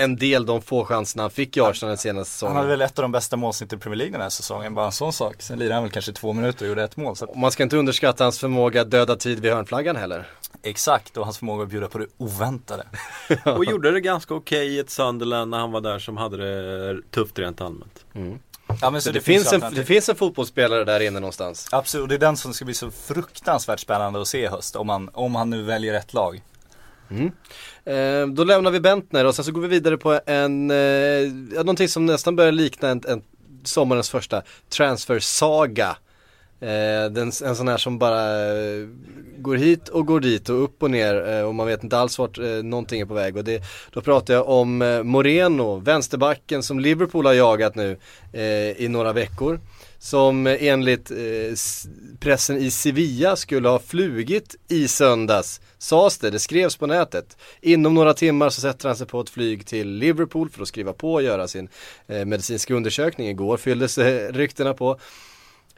en 0.03 0.15
del 0.19 0.45
de 0.45 0.62
få 0.62 0.86
chanserna 0.86 1.23
han 1.23 1.29
fick 1.31 1.57
i 1.57 1.62
Arsenal 1.62 1.89
den 1.89 1.97
senaste 1.97 2.45
Han 2.45 2.55
hade 2.55 2.63
säsongen. 2.65 2.79
väl 2.79 2.81
ett 2.81 2.99
av 2.99 3.03
de 3.03 3.12
bästa 3.12 3.38
målsnitten 3.38 3.79
i 3.79 3.81
Premier 3.81 3.97
League 3.97 4.12
den 4.12 4.21
här 4.21 4.29
säsongen, 4.29 4.73
bara 4.73 4.86
en 4.86 4.91
sån 4.91 5.13
sak. 5.13 5.36
Sen 5.41 5.60
lirade 5.60 5.73
han 5.73 5.83
väl 5.83 5.91
kanske 5.91 6.12
två 6.13 6.33
minuter 6.33 6.65
och 6.65 6.69
gjorde 6.69 6.83
ett 6.83 6.97
mål. 6.97 7.15
Så 7.15 7.25
att, 7.25 7.31
Och 7.31 7.38
man 7.38 7.51
ska 7.51 7.63
inte 7.63 7.77
underskatta 7.77 8.23
hans 8.23 8.39
förmåga 8.39 8.81
att 8.81 8.91
döda 8.91 9.15
tid 9.15 9.39
vid 9.39 9.51
hörnflaggan 9.53 9.95
heller. 9.95 10.27
exakt, 10.63 11.17
och 11.17 11.23
hans 11.25 11.38
förmåga 11.38 11.63
att 11.63 11.69
bjuda 11.69 11.88
på 11.88 11.97
det 11.97 12.07
oväntade. 12.17 12.83
Och 13.45 13.65
gjorde 13.65 13.91
det 13.91 14.01
ganska 14.01 14.33
okej 14.33 14.67
i 14.67 14.79
ett 14.79 14.89
Sunderland 14.89 15.51
när 15.51 15.57
han 15.57 15.71
var 15.71 15.81
där 15.81 15.99
som 15.99 16.17
hade 16.17 16.38
det 16.38 17.01
tufft 17.12 17.39
rent 17.39 17.62
allmänt. 17.62 18.05
Ja, 18.81 18.89
men 18.89 19.01
Så 19.01 19.12
det, 19.12 19.21
finns 19.21 19.53
en, 19.53 19.73
det 19.73 19.83
finns 19.86 20.10
en 20.10 20.15
fotbollsspelare 20.15 20.83
där 20.83 20.99
inne 20.99 21.19
någonstans. 21.19 21.67
Absolut, 21.71 22.01
och 22.03 22.07
det 22.07 22.15
är 22.15 22.19
den 22.19 22.38
som 22.38 22.53
ska 22.53 22.65
bli 22.65 22.73
så 22.73 22.91
fruktansvärt 22.91 23.79
spännande 23.79 24.21
att 24.21 24.27
se 24.27 24.43
i 24.43 24.47
höst. 24.47 24.75
Om 24.75 24.89
han, 24.89 25.10
om 25.13 25.36
han 25.36 25.49
nu 25.49 25.63
väljer 25.63 25.93
rätt 25.93 26.13
lag. 26.13 26.41
Mm. 27.09 27.31
Eh, 27.85 28.27
då 28.33 28.43
lämnar 28.43 28.71
vi 28.71 28.79
Bentner 28.79 29.25
och 29.25 29.35
sen 29.35 29.45
så 29.45 29.51
går 29.51 29.61
vi 29.61 29.67
vidare 29.67 29.97
på 29.97 30.19
en, 30.25 30.71
eh, 30.71 30.77
ja, 31.55 31.57
någonting 31.57 31.87
som 31.87 32.05
nästan 32.05 32.35
börjar 32.35 32.51
likna 32.51 32.89
en, 32.89 33.01
en 33.07 33.21
sommarens 33.63 34.09
första 34.09 34.41
transfer-saga. 34.69 35.97
Eh, 36.59 37.11
den, 37.11 37.31
en 37.45 37.55
sån 37.55 37.67
här 37.67 37.77
som 37.77 37.99
bara 37.99 38.45
eh, 38.55 38.87
går 39.37 39.55
hit 39.55 39.89
och 39.89 40.05
går 40.05 40.19
dit 40.19 40.49
och 40.49 40.63
upp 40.63 40.83
och 40.83 40.91
ner 40.91 41.27
eh, 41.29 41.41
och 41.41 41.55
man 41.55 41.67
vet 41.67 41.83
inte 41.83 41.97
alls 41.97 42.19
vart 42.19 42.37
eh, 42.37 42.45
någonting 42.45 43.01
är 43.01 43.05
på 43.05 43.13
väg. 43.13 43.37
Och 43.37 43.43
det, 43.43 43.63
då 43.93 44.01
pratar 44.01 44.33
jag 44.33 44.49
om 44.49 44.81
eh, 44.81 45.03
Moreno, 45.03 45.75
vänsterbacken 45.75 46.63
som 46.63 46.79
Liverpool 46.79 47.25
har 47.25 47.33
jagat 47.33 47.75
nu 47.75 47.97
eh, 48.33 48.71
i 48.83 48.87
några 48.89 49.13
veckor. 49.13 49.59
Som 49.99 50.47
enligt 50.47 51.12
eh, 51.12 51.17
pressen 52.19 52.57
i 52.57 52.71
Sevilla 52.71 53.36
skulle 53.36 53.69
ha 53.69 53.79
flugit 53.79 54.55
i 54.67 54.88
söndags, 54.88 55.62
sades 55.77 56.17
det, 56.17 56.29
det 56.29 56.39
skrevs 56.39 56.77
på 56.77 56.88
nätet. 56.88 57.38
Inom 57.62 57.93
några 57.93 58.13
timmar 58.13 58.49
så 58.49 58.62
sätter 58.62 58.88
han 58.88 58.97
sig 58.97 59.07
på 59.07 59.21
ett 59.21 59.29
flyg 59.29 59.65
till 59.65 59.89
Liverpool 59.89 60.49
för 60.49 60.62
att 60.62 60.67
skriva 60.67 60.93
på 60.93 61.13
och 61.13 61.23
göra 61.23 61.47
sin 61.47 61.69
eh, 62.07 62.25
medicinska 62.25 62.73
undersökning. 62.73 63.29
Igår 63.29 63.57
fylldes 63.57 63.97
eh, 63.97 64.33
ryktena 64.33 64.73
på. 64.73 64.99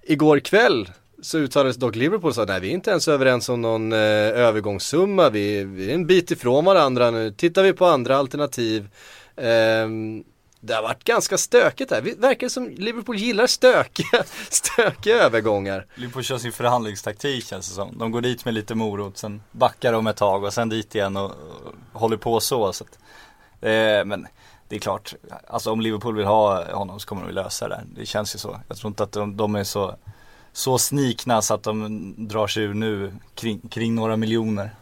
Igår 0.04 0.40
kväll 0.40 0.90
så 1.22 1.38
uttalades 1.38 1.78
dock 1.78 1.96
Liverpool 1.96 2.34
så 2.34 2.42
att 2.42 2.50
nej 2.50 2.60
vi 2.60 2.70
är 2.70 2.74
inte 2.74 2.92
ens 2.92 3.08
överens 3.08 3.50
om 3.50 3.62
någon 3.62 3.94
eh, 3.94 4.00
övergångssumma, 4.00 5.30
vi, 5.30 5.64
vi 5.64 5.90
är 5.90 5.94
en 5.94 6.08
bit 6.08 6.32
ifrån 6.32 6.66
varandra 6.66 7.12
nu, 7.12 7.32
tittar 7.32 7.64
vi 7.64 7.74
på 7.74 7.86
andra 7.86 8.18
alternativ. 8.18 8.88
Ehm, 9.36 10.24
det 10.62 10.74
har 10.74 10.82
varit 10.82 11.04
ganska 11.04 11.38
stökigt 11.38 11.92
här, 11.92 12.02
det 12.02 12.20
verkar 12.20 12.50
som 12.50 12.70
Liverpool 12.70 13.16
gillar 13.16 13.48
stökiga, 13.48 14.24
stökiga 14.50 15.16
övergångar. 15.16 15.86
Liverpool 15.96 16.24
kör 16.24 16.38
sin 16.38 16.52
förhandlingstaktik 16.52 17.46
känns 17.46 17.70
det 17.70 17.76
som. 17.76 17.98
De 17.98 18.12
går 18.12 18.22
dit 18.22 18.46
med 18.46 18.54
lite 18.54 18.76
morot, 18.76 19.18
sen 19.18 19.42
backar 19.52 19.94
de 19.94 20.08
ett 20.08 20.18
tag 20.18 20.44
och 20.44 20.54
sen 20.54 20.70
dit 20.70 20.96
igen 20.96 21.18
och, 21.18 21.32
och 21.94 22.00
håller 22.00 22.18
på 22.18 22.40
så. 22.40 22.74
så 22.74 22.84
att, 22.84 23.00
eh, 23.62 24.06
men 24.06 24.28
det 24.68 24.76
är 24.76 24.80
klart, 24.80 25.16
alltså 25.48 25.72
om 25.72 25.82
Liverpool 25.82 26.16
vill 26.16 26.26
ha 26.26 26.74
honom 26.74 27.00
så 27.00 27.08
kommer 27.08 27.22
de 27.22 27.28
att 27.28 27.34
lösa 27.34 27.68
det. 27.68 27.84
Det 27.96 28.06
känns 28.06 28.36
ju 28.36 28.40
så. 28.40 28.60
Jag 28.68 28.78
tror 28.78 28.90
inte 28.90 29.04
att 29.04 29.12
de, 29.12 29.38
de 29.38 29.56
är 29.56 29.64
så, 29.64 29.96
så 30.54 30.78
snikna 30.78 31.42
så 31.42 31.54
att 31.54 31.64
de 31.64 32.16
drar 32.28 32.48
sig 32.48 32.64
ur 32.64 32.74
nu 32.74 33.14
kring, 33.36 33.60
kring 33.60 33.96
några 33.96 34.18
miljoner. 34.18 34.76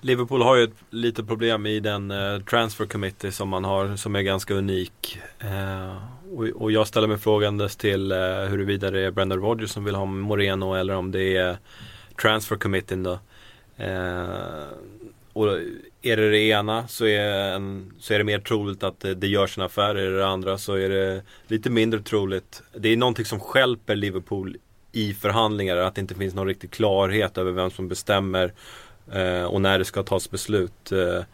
Liverpool 0.00 0.42
har 0.42 0.56
ju 0.56 0.64
ett 0.64 0.84
litet 0.90 1.26
problem 1.26 1.66
i 1.66 1.80
den 1.80 2.10
eh, 2.10 2.40
transfer 2.40 2.86
committee 2.86 3.32
som 3.32 3.48
man 3.48 3.64
har 3.64 3.96
som 3.96 4.16
är 4.16 4.22
ganska 4.22 4.54
unik. 4.54 5.18
Eh, 5.38 5.96
och, 6.32 6.44
och 6.44 6.72
jag 6.72 6.86
ställer 6.86 7.08
mig 7.08 7.18
frågandes 7.18 7.76
till 7.76 8.12
eh, 8.12 8.18
huruvida 8.48 8.90
det 8.90 9.00
är 9.00 9.10
Brendan 9.10 9.40
Rodgers 9.40 9.70
som 9.70 9.84
vill 9.84 9.94
ha 9.94 10.04
Moreno 10.04 10.74
eller 10.74 10.94
om 10.94 11.10
det 11.10 11.36
är 11.36 11.58
transfer 12.22 12.56
committee 12.56 12.96
då. 12.96 13.18
Eh, 13.76 14.28
och 15.32 15.46
är 16.02 16.16
det 16.16 16.30
det 16.30 16.38
ena 16.38 16.88
så 16.88 17.06
är, 17.06 17.54
en, 17.54 17.92
så 17.98 18.14
är 18.14 18.18
det 18.18 18.24
mer 18.24 18.38
troligt 18.38 18.82
att 18.82 19.00
det, 19.00 19.14
det 19.14 19.26
görs 19.26 19.58
en 19.58 19.64
affär. 19.64 19.94
Är 19.94 20.10
det 20.10 20.18
det 20.18 20.26
andra 20.26 20.58
så 20.58 20.74
är 20.74 20.88
det 20.88 21.22
lite 21.46 21.70
mindre 21.70 22.00
troligt. 22.00 22.62
Det 22.76 22.88
är 22.88 22.96
någonting 22.96 23.24
som 23.24 23.40
skälper 23.40 23.96
Liverpool 23.96 24.56
i 24.92 25.14
förhandlingar. 25.14 25.76
Att 25.76 25.94
det 25.94 26.00
inte 26.00 26.14
finns 26.14 26.34
någon 26.34 26.46
riktig 26.46 26.70
klarhet 26.70 27.38
över 27.38 27.52
vem 27.52 27.70
som 27.70 27.88
bestämmer 27.88 28.52
och 29.44 29.60
när 29.60 29.78
det 29.78 29.84
ska 29.84 30.02
tas 30.02 30.30
beslut. 30.30 30.92
Eh, 30.92 31.24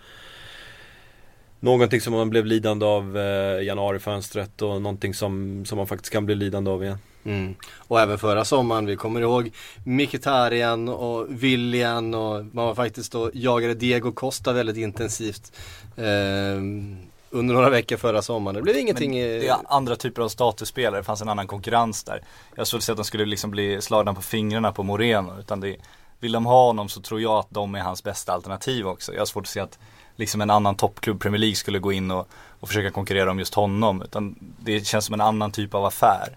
någonting 1.60 2.00
som 2.00 2.12
man 2.12 2.30
blev 2.30 2.46
lidande 2.46 2.86
av 2.86 3.18
eh, 3.18 3.62
januarifönstret 3.62 4.62
och 4.62 4.82
någonting 4.82 5.14
som, 5.14 5.64
som 5.66 5.78
man 5.78 5.86
faktiskt 5.86 6.12
kan 6.12 6.26
bli 6.26 6.34
lidande 6.34 6.70
av 6.70 6.84
igen. 6.84 6.98
Mm. 7.24 7.54
Och 7.76 8.00
även 8.00 8.18
förra 8.18 8.44
sommaren, 8.44 8.86
vi 8.86 8.96
kommer 8.96 9.20
ihåg 9.20 9.52
Mkhitaryan 9.84 10.88
och 10.88 11.26
Willian 11.28 12.14
och 12.14 12.44
man 12.44 12.64
var 12.66 12.74
faktiskt 12.74 13.12
då 13.12 13.30
jagade 13.34 13.74
Diego 13.74 14.12
Costa 14.12 14.52
väldigt 14.52 14.76
intensivt 14.76 15.52
ehm, 15.96 16.96
under 17.30 17.54
några 17.54 17.70
veckor 17.70 17.96
förra 17.96 18.22
sommaren. 18.22 18.54
Det 18.54 18.62
blev 18.62 18.76
ingenting 18.76 19.10
Men 19.10 19.20
det 19.20 19.48
är 19.48 19.56
andra 19.68 19.96
typer 19.96 20.22
av 20.22 20.28
statusspelare, 20.28 21.00
det 21.00 21.04
fanns 21.04 21.22
en 21.22 21.28
annan 21.28 21.46
konkurrens 21.46 22.04
där. 22.04 22.22
Jag 22.54 22.66
såg 22.66 22.80
att 22.90 22.96
de 22.96 23.04
skulle 23.04 23.24
liksom 23.24 23.50
bli 23.50 23.82
slagna 23.82 24.14
på 24.14 24.22
fingrarna 24.22 24.72
på 24.72 24.82
Moreno. 24.82 25.40
Utan 25.40 25.60
det, 25.60 25.76
vill 26.20 26.32
de 26.32 26.46
ha 26.46 26.66
honom 26.66 26.88
så 26.88 27.00
tror 27.00 27.20
jag 27.20 27.32
att 27.32 27.46
de 27.50 27.74
är 27.74 27.80
hans 27.80 28.02
bästa 28.04 28.32
alternativ 28.32 28.86
också. 28.86 29.12
Jag 29.12 29.20
har 29.20 29.26
svårt 29.26 29.44
att 29.44 29.48
se 29.50 29.60
att 29.60 29.78
liksom 30.16 30.40
en 30.40 30.50
annan 30.50 30.74
toppklubb, 30.76 31.20
Premier 31.20 31.38
League, 31.38 31.56
skulle 31.56 31.78
gå 31.78 31.92
in 31.92 32.10
och, 32.10 32.28
och 32.60 32.68
försöka 32.68 32.90
konkurrera 32.90 33.30
om 33.30 33.38
just 33.38 33.54
honom. 33.54 34.02
Utan 34.02 34.36
det 34.60 34.86
känns 34.86 35.04
som 35.04 35.14
en 35.14 35.20
annan 35.20 35.52
typ 35.52 35.74
av 35.74 35.84
affär. 35.84 36.36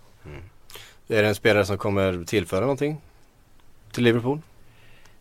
Är 1.08 1.22
det 1.24 1.28
en 1.28 1.36
spelare 1.36 1.66
som 1.66 1.78
kommer 1.78 2.24
tillföra 2.24 2.62
någonting 2.62 3.02
till 3.92 4.04
Liverpool? 4.04 4.42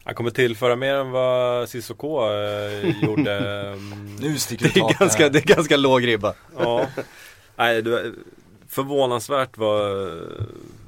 Han 0.05 0.15
kommer 0.15 0.31
tillföra 0.31 0.77
mer 0.77 0.95
än 0.95 1.11
vad 1.11 1.69
Cissoko 1.69 2.31
eh, 2.31 3.03
gjorde. 3.05 3.39
mm, 3.69 4.17
Nu 4.21 4.39
sticker 4.39 4.71
Det 4.75 4.81
är, 4.81 4.99
ganska, 4.99 5.23
här. 5.23 5.31
det 5.31 5.39
är 5.39 5.55
ganska 5.55 5.77
låg 5.77 6.07
ribba. 6.07 6.35
Ja, 6.59 6.87
nej, 7.57 7.83
det 7.83 7.91
var 7.91 8.13
förvånansvärt 8.69 9.59
vad, 9.59 10.11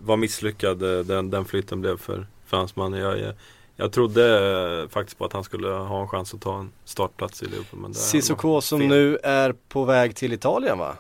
vad 0.03 0.19
misslyckad 0.19 0.83
eh, 0.83 1.05
den, 1.05 1.31
den 1.31 1.45
flytten 1.45 1.81
blev 1.81 1.97
för 1.99 2.27
fransmannen. 2.47 3.01
Jag, 3.01 3.19
jag, 3.21 3.35
jag 3.81 3.93
trodde 3.93 4.83
eh, 4.83 4.89
faktiskt 4.89 5.19
på 5.19 5.25
att 5.25 5.33
han 5.33 5.45
skulle 5.45 5.69
ha 5.69 6.01
en 6.01 6.09
chans 6.09 6.35
att 6.35 6.41
ta 6.41 6.59
en 6.59 6.73
startplats 6.85 7.43
i 7.43 7.47
Liverpool. 7.47 7.81
Men 7.81 7.95
Sissoko 7.95 8.61
som 8.61 8.81
fel. 8.81 8.89
nu 8.89 9.17
är 9.17 9.55
på 9.69 9.85
väg 9.85 10.17
till 10.17 10.33
Italien 10.33 10.79
va? 10.79 10.97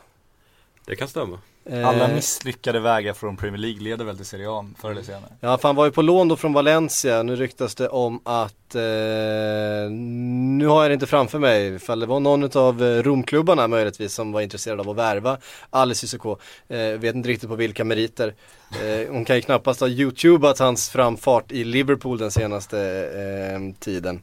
det 0.86 0.96
kan 0.96 1.08
stämma. 1.08 1.38
Alla 1.66 2.08
Eh, 2.08 2.14
misslyckade 2.14 2.80
vägar 2.80 3.12
från 3.12 3.36
Premier 3.36 3.58
League 3.58 3.82
leder 3.82 4.04
väl 4.04 4.16
till 4.16 4.26
Serie 4.26 4.50
A 4.50 4.66
förr 4.78 4.90
eller 4.90 5.02
senare. 5.02 5.30
Ja, 5.40 5.58
för 5.58 5.68
han 5.68 5.76
var 5.76 5.84
ju 5.84 5.90
på 5.90 6.02
lån 6.02 6.28
då 6.28 6.36
från 6.36 6.52
Valencia. 6.52 7.22
Nu 7.22 7.36
ryktas 7.36 7.74
det 7.74 7.88
om 7.88 8.20
att, 8.24 8.74
eh, 8.74 9.90
nu 9.90 10.66
har 10.66 10.82
jag 10.82 10.90
det 10.90 10.94
inte 10.94 11.06
framför 11.06 11.38
mig, 11.38 11.74
ifall 11.74 12.00
det 12.00 12.06
var 12.06 12.20
någon 12.20 12.56
av 12.56 12.82
eh, 12.82 13.02
Romklubbarna 13.02 13.68
möjligtvis 13.68 14.14
som 14.14 14.32
var 14.32 14.40
intresserad 14.40 14.80
av 14.80 14.90
att 14.90 14.96
värva 14.96 15.38
Alice 15.70 16.00
Cissoko. 16.00 16.36
Eh, 16.68 16.78
vet 16.78 17.14
inte 17.14 17.28
riktigt 17.28 17.48
på 17.48 17.56
vilka 17.56 17.84
meriter. 17.84 18.34
Eh, 18.82 19.12
hon 19.12 19.24
kan 19.24 19.36
ju 19.36 19.42
knappast 19.42 19.80
ha 19.80 19.88
youtubat 19.88 20.58
hans 20.58 20.90
framfart 20.90 21.52
i 21.52 21.64
Liverpool 21.64 22.18
den 22.18 22.30
senaste 22.30 22.78
eh, 22.80 23.74
tiden. 23.80 24.22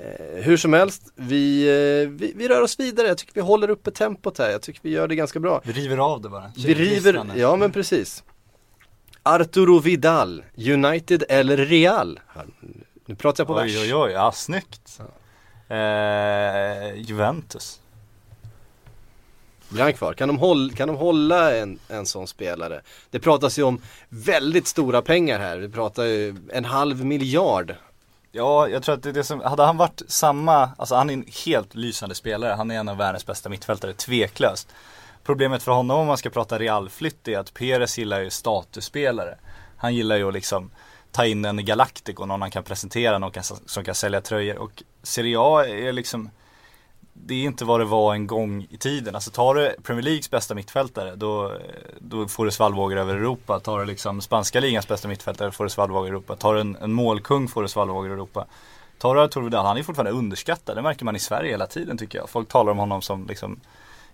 Eh, 0.00 0.42
hur 0.42 0.56
som 0.56 0.72
helst, 0.72 1.12
vi, 1.14 1.62
eh, 1.68 2.08
vi, 2.08 2.32
vi 2.36 2.48
rör 2.48 2.62
oss 2.62 2.80
vidare. 2.80 3.08
Jag 3.08 3.18
tycker 3.18 3.34
vi 3.34 3.40
håller 3.40 3.70
uppe 3.70 3.90
tempot 3.90 4.38
här. 4.38 4.50
Jag 4.50 4.62
tycker 4.62 4.80
vi 4.82 4.90
gör 4.90 5.08
det 5.08 5.14
ganska 5.14 5.40
bra. 5.40 5.60
Vi 5.64 5.72
river 5.72 5.96
av 5.96 6.20
det 6.20 6.28
bara. 6.28 6.52
Vi 6.56 6.74
river, 6.74 7.24
ja 7.36 7.56
men 7.56 7.72
precis. 7.72 8.24
Arturo 9.22 9.78
Vidal, 9.78 10.44
United 10.56 11.24
eller 11.28 11.56
Real? 11.56 12.20
Nu 13.06 13.14
pratar 13.14 13.40
jag 13.40 13.48
på 13.48 13.54
vers. 13.54 13.76
Oj 13.76 13.80
oj 13.80 13.94
oj, 13.94 14.12
ja 14.12 14.32
snyggt. 14.32 15.00
Eh, 15.68 17.00
Juventus. 17.00 17.80
Blir 19.68 19.82
han 19.82 19.92
kvar? 19.92 20.12
Kan 20.12 20.28
de 20.28 20.38
hålla, 20.38 20.72
kan 20.72 20.88
de 20.88 20.96
hålla 20.96 21.56
en, 21.56 21.78
en 21.88 22.06
sån 22.06 22.26
spelare? 22.26 22.80
Det 23.10 23.18
pratas 23.18 23.58
ju 23.58 23.62
om 23.62 23.80
väldigt 24.08 24.66
stora 24.66 25.02
pengar 25.02 25.38
här. 25.38 25.58
Vi 25.58 25.68
pratar 25.68 26.04
ju 26.04 26.36
en 26.52 26.64
halv 26.64 27.04
miljard. 27.04 27.74
Ja, 28.32 28.68
jag 28.68 28.82
tror 28.82 28.94
att 28.94 29.02
det 29.02 29.08
är 29.08 29.12
det 29.12 29.24
som, 29.24 29.40
hade 29.40 29.62
han 29.62 29.76
varit 29.76 30.02
samma, 30.06 30.70
alltså 30.78 30.94
han 30.94 31.10
är 31.10 31.14
en 31.14 31.24
helt 31.44 31.74
lysande 31.74 32.14
spelare, 32.14 32.52
han 32.52 32.70
är 32.70 32.78
en 32.78 32.88
av 32.88 32.96
världens 32.96 33.26
bästa 33.26 33.48
mittfältare, 33.48 33.92
tveklöst. 33.92 34.68
Problemet 35.24 35.62
för 35.62 35.72
honom 35.72 35.98
om 35.98 36.06
man 36.06 36.16
ska 36.16 36.30
prata 36.30 36.58
realflytt 36.58 37.28
är 37.28 37.38
att 37.38 37.54
Perez 37.54 37.98
gillar 37.98 38.20
ju 38.20 38.30
statusspelare. 38.30 39.38
Han 39.76 39.94
gillar 39.94 40.16
ju 40.16 40.28
att 40.28 40.34
liksom 40.34 40.70
ta 41.12 41.26
in 41.26 41.44
en 41.44 41.64
Galactico, 41.64 42.26
någon 42.26 42.40
han 42.40 42.50
kan 42.50 42.64
presentera, 42.64 43.18
någon 43.18 43.42
som 43.66 43.84
kan 43.84 43.94
sälja 43.94 44.20
tröjor. 44.20 44.58
Och 44.58 44.82
Serie 45.02 45.36
A 45.40 45.66
är 45.66 45.92
liksom, 45.92 46.30
det 47.24 47.34
är 47.34 47.44
inte 47.44 47.64
vad 47.64 47.80
det 47.80 47.84
var 47.84 48.14
en 48.14 48.26
gång 48.26 48.66
i 48.70 48.76
tiden. 48.76 49.14
Alltså 49.14 49.30
tar 49.30 49.54
du 49.54 49.74
Premier 49.82 50.02
Leagues 50.02 50.30
bästa 50.30 50.54
mittfältare 50.54 51.16
då, 51.16 51.52
då 51.98 52.28
får 52.28 52.44
du 52.44 52.50
svallvågor 52.50 52.96
över 52.96 53.14
Europa. 53.14 53.60
Tar 53.60 53.78
du 53.78 53.84
liksom 53.84 54.20
spanska 54.20 54.60
ligans 54.60 54.88
bästa 54.88 55.08
mittfältare 55.08 55.50
får 55.50 55.64
du 55.64 55.70
svallvågor 55.70 56.06
i 56.06 56.10
Europa. 56.10 56.36
Tar 56.36 56.54
du 56.54 56.60
en, 56.60 56.76
en 56.76 56.92
målkung 56.92 57.48
får 57.48 57.62
du 57.62 57.68
svallvågor 57.68 58.10
i 58.10 58.12
Europa. 58.12 58.46
Tar 58.98 59.14
du 59.14 59.20
Arturo 59.20 59.44
Vidal, 59.44 59.66
han 59.66 59.76
är 59.76 59.82
fortfarande 59.82 60.10
underskattad. 60.10 60.76
Det 60.76 60.82
märker 60.82 61.04
man 61.04 61.16
i 61.16 61.18
Sverige 61.18 61.50
hela 61.50 61.66
tiden 61.66 61.98
tycker 61.98 62.18
jag. 62.18 62.30
Folk 62.30 62.48
talar 62.48 62.72
om 62.72 62.78
honom 62.78 63.02
som 63.02 63.26
liksom, 63.26 63.60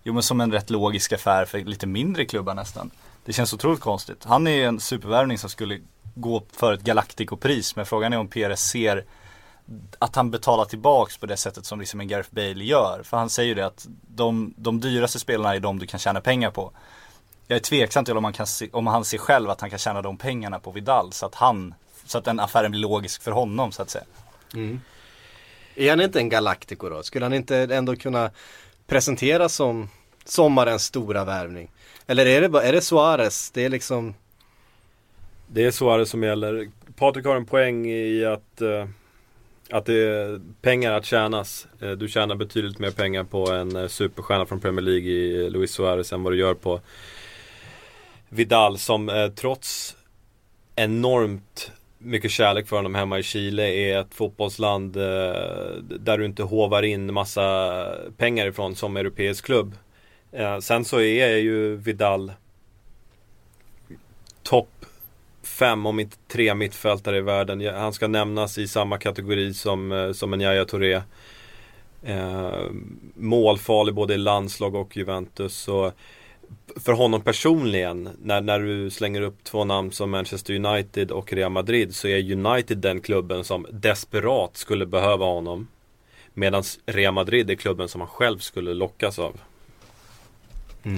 jo 0.03 0.13
men 0.13 0.23
som 0.23 0.41
en 0.41 0.53
rätt 0.53 0.71
logisk 0.71 1.13
affär 1.13 1.45
för 1.45 1.59
lite 1.59 1.87
mindre 1.87 2.25
klubbar 2.25 2.55
nästan. 2.55 2.91
Det 3.25 3.33
känns 3.33 3.55
otroligt 3.55 3.81
konstigt. 3.81 4.25
Han 4.25 4.47
är 4.47 4.69
en 4.69 4.81
supervärvning 4.81 5.39
som 5.39 5.51
skulle 5.51 5.81
gå 6.15 6.43
för 6.53 6.73
ett 6.73 6.83
Galactico-pris. 6.83 7.77
Men 7.77 7.87
frågan 7.87 8.13
är 8.13 8.19
om 8.19 8.29
PRS 8.29 8.61
ser 8.61 9.05
att 9.99 10.17
han 10.17 10.31
betalar 10.31 10.65
tillbaks 10.65 11.17
på 11.19 11.27
det 11.27 11.37
sättet 11.37 11.67
som 11.67 11.81
liksom 11.81 12.01
en 12.01 12.09
Gareth 12.09 12.29
Bale 12.35 12.65
gör. 12.65 13.03
För 13.03 13.17
han 13.17 13.31
säger 13.31 13.49
ju 13.49 13.55
det 13.55 13.67
att 13.67 13.87
de, 14.09 14.55
de 14.57 14.81
dyraste 14.81 15.19
spelarna 15.19 15.55
är 15.55 15.61
de 15.61 15.79
du 15.79 15.87
kan 15.87 16.01
tjäna 16.01 16.21
pengar 16.21 16.51
på. 16.51 16.73
Jag 17.47 17.57
är 17.57 17.61
tveksam 17.61 18.05
till 18.05 18.17
om, 18.17 18.23
man 18.23 18.33
kan 18.33 18.47
se, 18.47 18.69
om 18.73 18.87
han 18.87 19.05
ser 19.05 19.19
själv 19.19 19.51
att 19.51 19.61
han 19.61 19.71
kan 19.71 19.79
tjäna 19.79 20.03
de 20.03 20.17
pengarna 20.17 20.59
på 20.59 20.71
Vidal 20.71 21.13
så 21.13 21.27
att 21.27 21.35
han, 21.35 21.75
så 22.07 22.19
att 22.19 22.25
den 22.25 22.41
affären 22.41 22.71
blir 22.71 22.81
logisk 22.81 23.23
för 23.23 23.31
honom 23.31 23.73
så 23.73 23.83
att 23.83 23.91
säga. 23.91 24.05
Är 25.75 25.91
han 25.91 26.01
inte 26.01 26.19
en 26.19 26.29
Galactico 26.29 26.89
då? 26.89 27.03
Skulle 27.03 27.25
han 27.25 27.33
inte 27.35 27.57
ändå 27.59 27.97
kunna 27.97 28.31
presenteras 28.87 29.55
som 29.55 29.89
sommarens 30.25 30.85
stora 30.85 31.25
värvning? 31.25 31.71
Eller 32.07 32.27
är 32.27 32.41
det, 32.41 32.49
bara- 32.49 32.63
är 32.63 32.73
det 32.73 32.81
Suarez? 32.81 33.51
Det 33.51 33.65
är 33.65 33.69
liksom 33.69 34.15
Det 35.49 35.65
är 35.65 35.71
Suarez 35.71 36.11
som 36.11 36.23
gäller. 36.23 36.71
Patrik 36.97 37.27
har 37.27 37.37
en 37.37 37.47
poäng 37.47 37.87
i 37.91 38.25
att, 38.25 38.61
eh, 38.61 38.89
att 39.71 39.87
det 39.87 39.95
är 39.95 40.41
pengar 40.63 40.93
att 40.93 41.05
tjänas. 41.05 41.67
Eh, 41.81 41.91
du 41.91 42.09
tjänar 42.09 42.35
betydligt 42.35 42.79
mer 42.79 42.91
pengar 42.91 43.25
på 43.25 43.51
en 43.51 43.77
eh, 43.77 43.89
superstjärna 43.89 44.47
från 44.47 44.61
Premier 44.61 44.83
League 44.83 45.11
i 45.11 45.51
Luis 45.51 45.71
Suarez 45.71 46.13
än 46.13 46.23
vad 46.23 46.33
du 46.33 46.39
gör 46.39 46.55
på 46.55 46.81
Vidal 48.29 48.79
som 48.79 49.09
eh, 49.09 49.29
trots 49.29 49.97
enormt 50.77 51.73
mycket 51.99 52.31
kärlek 52.31 52.69
för 52.69 52.77
honom 52.77 52.95
hemma 52.95 53.19
i 53.19 53.23
Chile 53.23 53.63
är 53.63 54.01
ett 54.01 54.15
fotbollsland 54.15 54.93
där 54.93 56.19
du 56.19 56.25
inte 56.25 56.43
hovar 56.43 56.83
in 56.83 57.15
massa 57.15 57.87
pengar 58.17 58.47
ifrån 58.47 58.75
som 58.75 58.97
europeisk 58.97 59.45
klubb. 59.45 59.75
Sen 60.61 60.85
så 60.85 61.01
är 61.01 61.37
ju 61.37 61.77
Vidal 61.77 62.33
topp 64.43 64.76
fem, 65.47 65.87
om 65.87 66.01
inte 66.01 66.17
tre 66.29 66.55
mittfältare 66.55 67.19
i 67.19 67.21
världen. 67.21 67.75
Han 67.75 67.93
ska 67.93 68.09
nämnas 68.09 68.59
i 68.59 68.69
samma 68.69 68.99
kategori 68.99 69.55
som, 69.55 69.93
eh, 69.93 70.13
som 70.13 70.33
en 70.33 70.41
Yahya 70.41 70.65
Touré. 70.65 71.03
Eh, 72.03 72.65
målfarlig 73.15 73.95
både 73.95 74.15
i 74.15 74.19
landslag 74.19 74.75
och 74.75 74.97
Juventus. 74.97 75.57
Så 75.57 75.93
för 76.77 76.93
honom 76.93 77.23
personligen, 77.23 78.09
när, 78.23 78.41
när 78.41 78.61
du 78.61 78.91
slänger 78.91 79.21
upp 79.21 79.45
två 79.45 79.65
namn 79.65 79.93
som 79.93 80.11
Manchester 80.11 80.55
United 80.55 81.11
och 81.11 81.33
Real 81.33 81.53
Madrid 81.53 81.95
så 81.95 82.09
är 82.09 82.33
United 82.33 82.79
den 82.79 83.01
klubben 83.01 83.45
som 83.45 83.67
desperat 83.71 84.57
skulle 84.57 84.87
behöva 84.87 85.27
honom. 85.27 85.69
Medan 86.35 86.63
Real 86.87 87.15
Madrid 87.15 87.51
är 87.51 87.55
klubben 87.55 87.89
som 87.89 88.01
han 88.01 88.11
själv 88.11 88.39
skulle 88.39 88.75
lockas 88.75 89.19
av. 89.19 89.41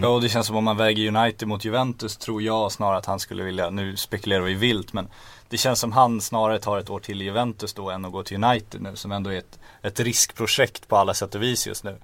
Ja 0.02 0.08
och 0.08 0.20
det 0.20 0.28
känns 0.28 0.46
som 0.46 0.56
om 0.56 0.64
man 0.64 0.76
väger 0.76 1.16
United 1.16 1.48
mot 1.48 1.64
Juventus 1.64 2.16
tror 2.16 2.42
jag 2.42 2.72
snarare 2.72 2.98
att 2.98 3.06
han 3.06 3.20
skulle 3.20 3.42
vilja, 3.42 3.70
nu 3.70 3.96
spekulerar 3.96 4.42
vi 4.42 4.54
vilt 4.54 4.92
men 4.92 5.08
Det 5.48 5.56
känns 5.56 5.80
som 5.80 5.92
han 5.92 6.20
snarare 6.20 6.58
tar 6.58 6.78
ett 6.78 6.90
år 6.90 7.00
till 7.00 7.22
i 7.22 7.24
Juventus 7.24 7.74
då 7.74 7.90
än 7.90 8.04
att 8.04 8.12
gå 8.12 8.22
till 8.22 8.44
United 8.44 8.80
nu 8.82 8.96
som 8.96 9.12
ändå 9.12 9.30
är 9.30 9.38
ett, 9.38 9.58
ett 9.82 10.00
riskprojekt 10.00 10.88
på 10.88 10.96
alla 10.96 11.14
sätt 11.14 11.34
och 11.34 11.42
vis 11.42 11.66
just 11.66 11.84
nu. 11.84 11.96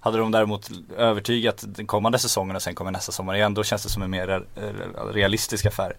Hade 0.00 0.18
de 0.18 0.30
däremot 0.30 0.70
övertygat 0.96 1.64
den 1.66 1.86
kommande 1.86 2.18
säsongen 2.18 2.56
och 2.56 2.62
sen 2.62 2.74
kommer 2.74 2.90
nästa 2.90 3.12
sommar 3.12 3.34
igen 3.34 3.54
då 3.54 3.64
känns 3.64 3.82
det 3.82 3.88
som 3.88 4.02
en 4.02 4.10
mer 4.10 4.26
re- 4.26 5.12
realistisk 5.12 5.66
affär. 5.66 5.96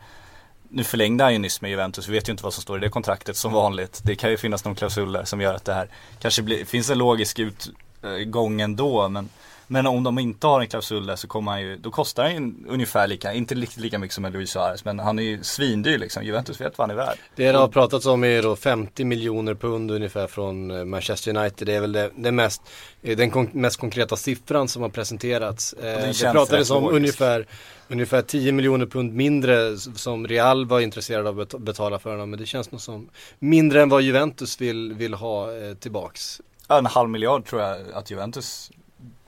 Nu 0.70 0.84
förlängde 0.84 1.24
han 1.24 1.34
ju 1.34 1.40
nyss 1.40 1.62
med 1.62 1.72
Juventus, 1.72 2.08
vi 2.08 2.14
vet 2.14 2.30
ju 2.30 2.32
inte 2.32 2.44
vad 2.44 2.54
som 2.54 2.62
står 2.64 2.78
i 2.78 2.82
det 2.82 2.90
kontraktet 2.90 3.38
som 3.38 3.54
vanligt. 3.54 4.02
Det 4.04 4.16
kan 4.16 4.30
ju 4.30 4.38
finnas 4.38 4.66
någon 4.66 4.76
klausul 4.76 5.12
där 5.12 5.24
som 5.24 5.42
gör 5.42 5.54
att 5.54 5.66
det 5.66 5.74
här 5.74 5.90
kanske 6.22 6.42
blir, 6.42 6.66
finns 6.66 6.90
en 6.90 6.98
logisk 6.98 7.40
utgång 7.40 8.62
ändå 8.62 9.10
men 9.10 9.30
men 9.72 9.88
om 9.88 10.04
de 10.04 10.20
inte 10.20 10.48
har 10.48 10.62
en 10.62 10.68
klausul 10.68 11.06
där 11.06 11.16
så 11.16 11.28
kommer 11.28 11.52
han 11.52 11.62
ju, 11.62 11.78
då 11.78 11.92
kostar 11.92 12.24
han 12.24 12.32
ju 12.34 12.54
ungefär 12.68 13.08
lika, 13.08 13.34
inte 13.34 13.56
riktigt 13.56 13.80
lika 13.80 14.00
mycket 14.00 14.16
som 14.16 14.26
en 14.26 14.34
Luis 14.34 14.52
Suarez 14.52 14.86
men 14.86 15.00
han 15.00 15.20
är 15.20 15.24
ju 15.24 15.44
svindyr 15.44 15.98
liksom. 15.98 16.24
Juventus 16.24 16.62
vet 16.62 16.78
vad 16.78 16.90
han 16.90 16.98
är 16.98 17.06
värd. 17.06 17.18
Det 17.36 17.52
det 17.52 17.58
har 17.58 17.68
pratats 17.68 18.06
om 18.06 18.24
är 18.24 18.42
då 18.42 18.56
50 18.56 19.06
miljoner 19.06 19.56
pund 19.56 19.92
ungefär 19.92 20.28
från 20.28 20.72
eh, 20.72 20.86
Manchester 20.86 21.38
United. 21.38 21.68
Det 21.68 21.74
är 21.74 21.82
väl 21.82 21.92
det, 21.92 22.10
det 22.16 22.32
mest, 22.32 22.62
eh, 23.02 23.18
den 23.18 23.32
kon 23.32 23.50
mest 23.54 23.80
konkreta 23.80 24.16
siffran 24.16 24.68
som 24.68 24.82
har 24.82 24.90
presenterats. 24.90 25.74
Eh, 25.74 25.84
det 25.84 26.32
pratades 26.32 26.72
om 26.72 26.88
ungefär, 26.88 27.46
ungefär 27.88 28.22
10 28.22 28.52
miljoner 28.52 28.86
pund 28.86 29.14
mindre 29.14 29.78
som 29.78 30.28
Real 30.28 30.66
var 30.66 30.80
intresserad 30.80 31.28
av 31.28 31.40
att 31.40 31.50
bet- 31.50 31.62
betala 31.62 32.00
för 32.00 32.10
honom. 32.12 32.30
Men 32.30 32.40
det 32.40 32.46
känns 32.46 32.72
nog 32.72 32.82
som 32.82 33.10
mindre 33.40 33.82
än 33.82 33.90
vad 33.90 34.02
Juventus 34.02 34.62
vill, 34.62 34.94
vill 34.94 35.14
ha 35.14 35.48
tillbaks. 35.80 36.42
En 36.70 36.86
halv 36.86 37.10
miljard 37.10 37.46
tror 37.46 37.62
jag 37.62 37.78
att 37.94 38.12
Juventus, 38.12 38.72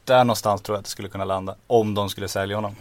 där 0.06 0.24
någonstans 0.24 0.62
tror 0.62 0.76
jag 0.76 0.80
att 0.80 0.86
det 0.86 0.92
skulle 0.92 1.10
kunna 1.10 1.26
landa. 1.26 1.56
Om 1.68 1.94
de 1.94 2.10
skulle 2.10 2.28
sälja 2.28 2.56
honom. 2.56 2.76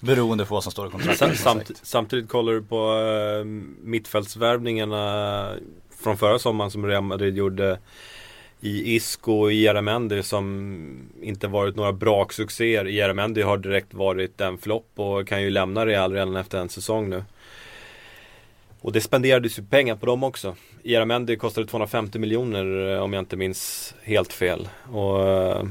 Beroende 0.00 0.46
på 0.46 0.54
vad 0.54 0.62
som 0.62 0.72
står 0.72 0.86
i 0.86 0.90
kontraktet. 0.90 1.38
Samt, 1.38 1.70
samtidigt 1.82 2.28
kollar 2.28 2.52
du 2.52 2.62
på 2.62 2.92
uh, 2.92 3.44
mittfältsvärvningarna 3.82 5.54
från 6.02 6.16
förra 6.16 6.38
sommaren 6.38 6.70
som 6.70 6.86
Real 6.86 7.02
Madrid 7.02 7.36
gjorde 7.36 7.78
i 8.60 8.94
Isco 8.94 9.32
och 9.32 9.52
Ieramendi 9.52 10.22
som 10.22 11.10
inte 11.22 11.48
varit 11.48 11.76
några 11.76 11.92
braksuccéer. 11.92 12.88
Ieramendi 12.88 13.42
har 13.42 13.58
direkt 13.58 13.94
varit 13.94 14.40
en 14.40 14.58
flopp 14.58 14.90
och 14.94 15.28
kan 15.28 15.42
ju 15.42 15.50
lämna 15.50 15.86
Real 15.86 16.12
redan 16.12 16.36
efter 16.36 16.58
en 16.58 16.68
säsong 16.68 17.10
nu. 17.10 17.24
Och 18.80 18.92
det 18.92 19.00
spenderades 19.00 19.58
ju 19.58 19.62
pengar 19.62 19.96
på 19.96 20.06
dem 20.06 20.24
också. 20.24 20.56
Ieramendi 20.82 21.36
kostade 21.36 21.66
250 21.66 22.18
miljoner 22.18 22.94
eh, 22.94 23.02
om 23.02 23.12
jag 23.12 23.22
inte 23.22 23.36
minns 23.36 23.94
helt 24.02 24.32
fel. 24.32 24.68
Och 24.92 25.28
eh, 25.28 25.64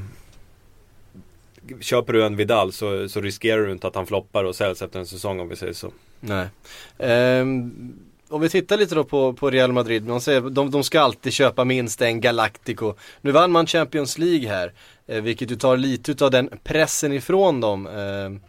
Köper 1.80 2.12
du 2.12 2.24
en 2.24 2.36
Vidal 2.36 2.72
så, 2.72 3.08
så 3.08 3.20
riskerar 3.20 3.62
du 3.62 3.72
inte 3.72 3.86
att 3.86 3.94
han 3.94 4.06
floppar 4.06 4.44
och 4.44 4.56
säljs 4.56 4.82
efter 4.82 4.98
en 4.98 5.06
säsong 5.06 5.40
om 5.40 5.48
vi 5.48 5.56
säger 5.56 5.72
så. 5.72 5.92
Nej. 6.20 6.46
Um, 7.40 7.94
om 8.28 8.40
vi 8.40 8.48
tittar 8.48 8.76
lite 8.76 8.94
då 8.94 9.04
på, 9.04 9.32
på 9.32 9.50
Real 9.50 9.72
Madrid, 9.72 10.06
man 10.06 10.20
säger, 10.20 10.40
de, 10.40 10.70
de 10.70 10.84
ska 10.84 11.00
alltid 11.00 11.32
köpa 11.32 11.64
minst 11.64 12.02
en 12.02 12.20
Galactico. 12.20 12.94
Nu 13.20 13.30
vann 13.30 13.50
man 13.50 13.66
Champions 13.66 14.18
League 14.18 14.48
här, 14.48 14.72
eh, 15.06 15.22
vilket 15.22 15.50
ju 15.50 15.56
tar 15.56 15.76
lite 15.76 16.24
av 16.24 16.30
den 16.30 16.50
pressen 16.64 17.12
ifrån 17.12 17.60
dem. 17.60 17.86
Ehm, 17.86 18.40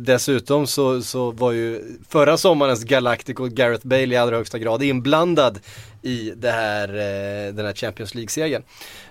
Dessutom 0.00 0.66
så, 0.66 1.02
så 1.02 1.30
var 1.30 1.52
ju 1.52 1.98
förra 2.08 2.36
sommarens 2.36 2.84
Galactico 2.84 3.44
Gareth 3.44 3.86
Bale 3.86 4.14
i 4.14 4.16
allra 4.16 4.36
högsta 4.36 4.58
grad 4.58 4.82
inblandad 4.82 5.58
i 6.02 6.32
det 6.36 6.50
här, 6.50 6.88
eh, 6.88 7.54
den 7.54 7.66
här 7.66 7.72
Champions 7.72 8.14
League-segern. 8.14 8.62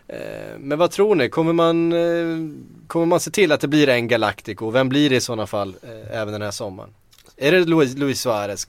Eh, 0.07 0.17
men 0.59 0.77
vad 0.77 0.91
tror 0.91 1.15
ni, 1.15 1.29
kommer 1.29 1.53
man, 1.53 1.93
eh, 1.93 2.57
kommer 2.87 3.05
man 3.05 3.19
se 3.19 3.31
till 3.31 3.51
att 3.51 3.61
det 3.61 3.67
blir 3.67 3.89
en 3.89 4.07
Galactico? 4.07 4.69
Vem 4.69 4.89
blir 4.89 5.09
det 5.09 5.15
i 5.15 5.21
sådana 5.21 5.47
fall 5.47 5.75
även 6.11 6.33
den 6.33 6.41
här 6.41 6.51
sommaren? 6.51 6.89
Är 7.37 7.51
det 7.51 7.65
Luis, 7.65 7.97
Luis 7.97 8.21
Suarez? 8.21 8.67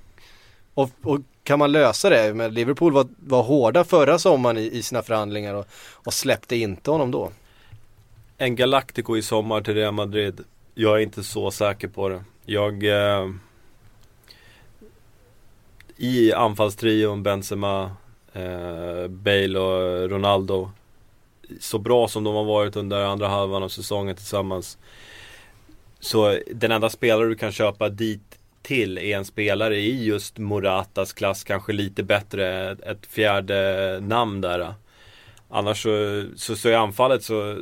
Och, 0.74 0.90
och 1.02 1.20
kan 1.42 1.58
man 1.58 1.72
lösa 1.72 2.10
det? 2.10 2.34
Men 2.34 2.54
Liverpool 2.54 2.92
var, 2.92 3.06
var 3.18 3.42
hårda 3.42 3.84
förra 3.84 4.18
sommaren 4.18 4.58
i, 4.58 4.70
i 4.72 4.82
sina 4.82 5.02
förhandlingar 5.02 5.54
och, 5.54 5.66
och 5.92 6.14
släppte 6.14 6.56
inte 6.56 6.90
honom 6.90 7.10
då. 7.10 7.30
En 8.38 8.56
Galactico 8.56 9.16
i 9.16 9.22
sommar 9.22 9.60
till 9.60 9.74
Real 9.74 9.94
Madrid. 9.94 10.44
Jag 10.78 10.96
är 10.98 11.02
inte 11.02 11.22
så 11.22 11.50
säker 11.50 11.88
på 11.88 12.08
det. 12.08 12.24
Jag... 12.44 12.84
Eh, 12.84 13.30
I 15.96 16.32
anfallstrion 16.32 17.22
Benzema, 17.22 17.90
eh, 18.32 19.08
Bale 19.08 19.58
och 19.58 20.10
Ronaldo. 20.10 20.70
Så 21.60 21.78
bra 21.78 22.08
som 22.08 22.24
de 22.24 22.34
har 22.34 22.44
varit 22.44 22.76
under 22.76 23.04
andra 23.04 23.28
halvan 23.28 23.62
av 23.62 23.68
säsongen 23.68 24.16
tillsammans. 24.16 24.78
Så 26.00 26.38
den 26.54 26.72
enda 26.72 26.90
spelare 26.90 27.28
du 27.28 27.34
kan 27.34 27.52
köpa 27.52 27.88
dit 27.88 28.38
till 28.62 28.98
är 28.98 29.16
en 29.16 29.24
spelare 29.24 29.76
i 29.76 30.04
just 30.04 30.38
Moratas 30.38 31.12
klass, 31.12 31.44
kanske 31.44 31.72
lite 31.72 32.02
bättre, 32.02 32.70
ett- 32.70 33.06
fjärde 33.06 33.98
namn 34.02 34.40
där. 34.40 34.74
Annars 35.48 35.82
så, 35.82 36.24
så, 36.36 36.56
så 36.56 36.68
i 36.68 36.74
anfallet 36.74 37.22
så 37.22 37.58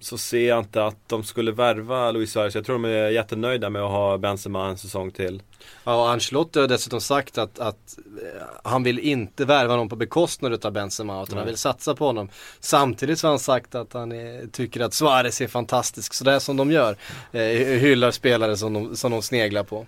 så 0.00 0.18
ser 0.18 0.48
jag 0.48 0.58
inte 0.58 0.84
att 0.84 1.08
de 1.08 1.24
skulle 1.24 1.52
värva 1.52 2.10
Luis 2.10 2.32
Suarez. 2.32 2.54
Jag 2.54 2.64
tror 2.64 2.74
de 2.74 2.84
är 2.84 3.10
jättenöjda 3.10 3.70
med 3.70 3.82
att 3.82 3.90
ha 3.90 4.18
Benzema 4.18 4.68
en 4.68 4.78
säsong 4.78 5.10
till. 5.10 5.42
Ja, 5.84 6.02
och 6.02 6.10
Ancelotti 6.10 6.60
har 6.60 6.68
dessutom 6.68 7.00
sagt 7.00 7.38
att, 7.38 7.58
att 7.58 7.98
eh, 8.22 8.42
han 8.64 8.82
vill 8.82 8.98
inte 8.98 9.44
värva 9.44 9.76
någon 9.76 9.88
på 9.88 9.96
bekostnad 9.96 10.64
av 10.64 10.72
Benzema 10.72 11.22
utan 11.22 11.38
han 11.38 11.46
vill 11.46 11.56
satsa 11.56 11.94
på 11.94 12.06
honom. 12.06 12.28
Samtidigt 12.60 13.18
så 13.18 13.26
har 13.26 13.32
han 13.32 13.38
sagt 13.38 13.74
att 13.74 13.92
han 13.92 14.12
är, 14.12 14.46
tycker 14.46 14.80
att 14.80 14.94
Suarez 14.94 15.40
är 15.40 15.46
fantastisk, 15.48 16.14
så 16.14 16.24
det 16.24 16.32
är 16.32 16.38
som 16.38 16.56
de 16.56 16.72
gör. 16.72 16.96
Eh, 17.32 17.42
hyllar 17.78 18.10
spelare 18.10 18.56
som 18.56 18.72
de, 18.72 18.96
som 18.96 19.10
de 19.10 19.22
sneglar 19.22 19.62
på. 19.62 19.86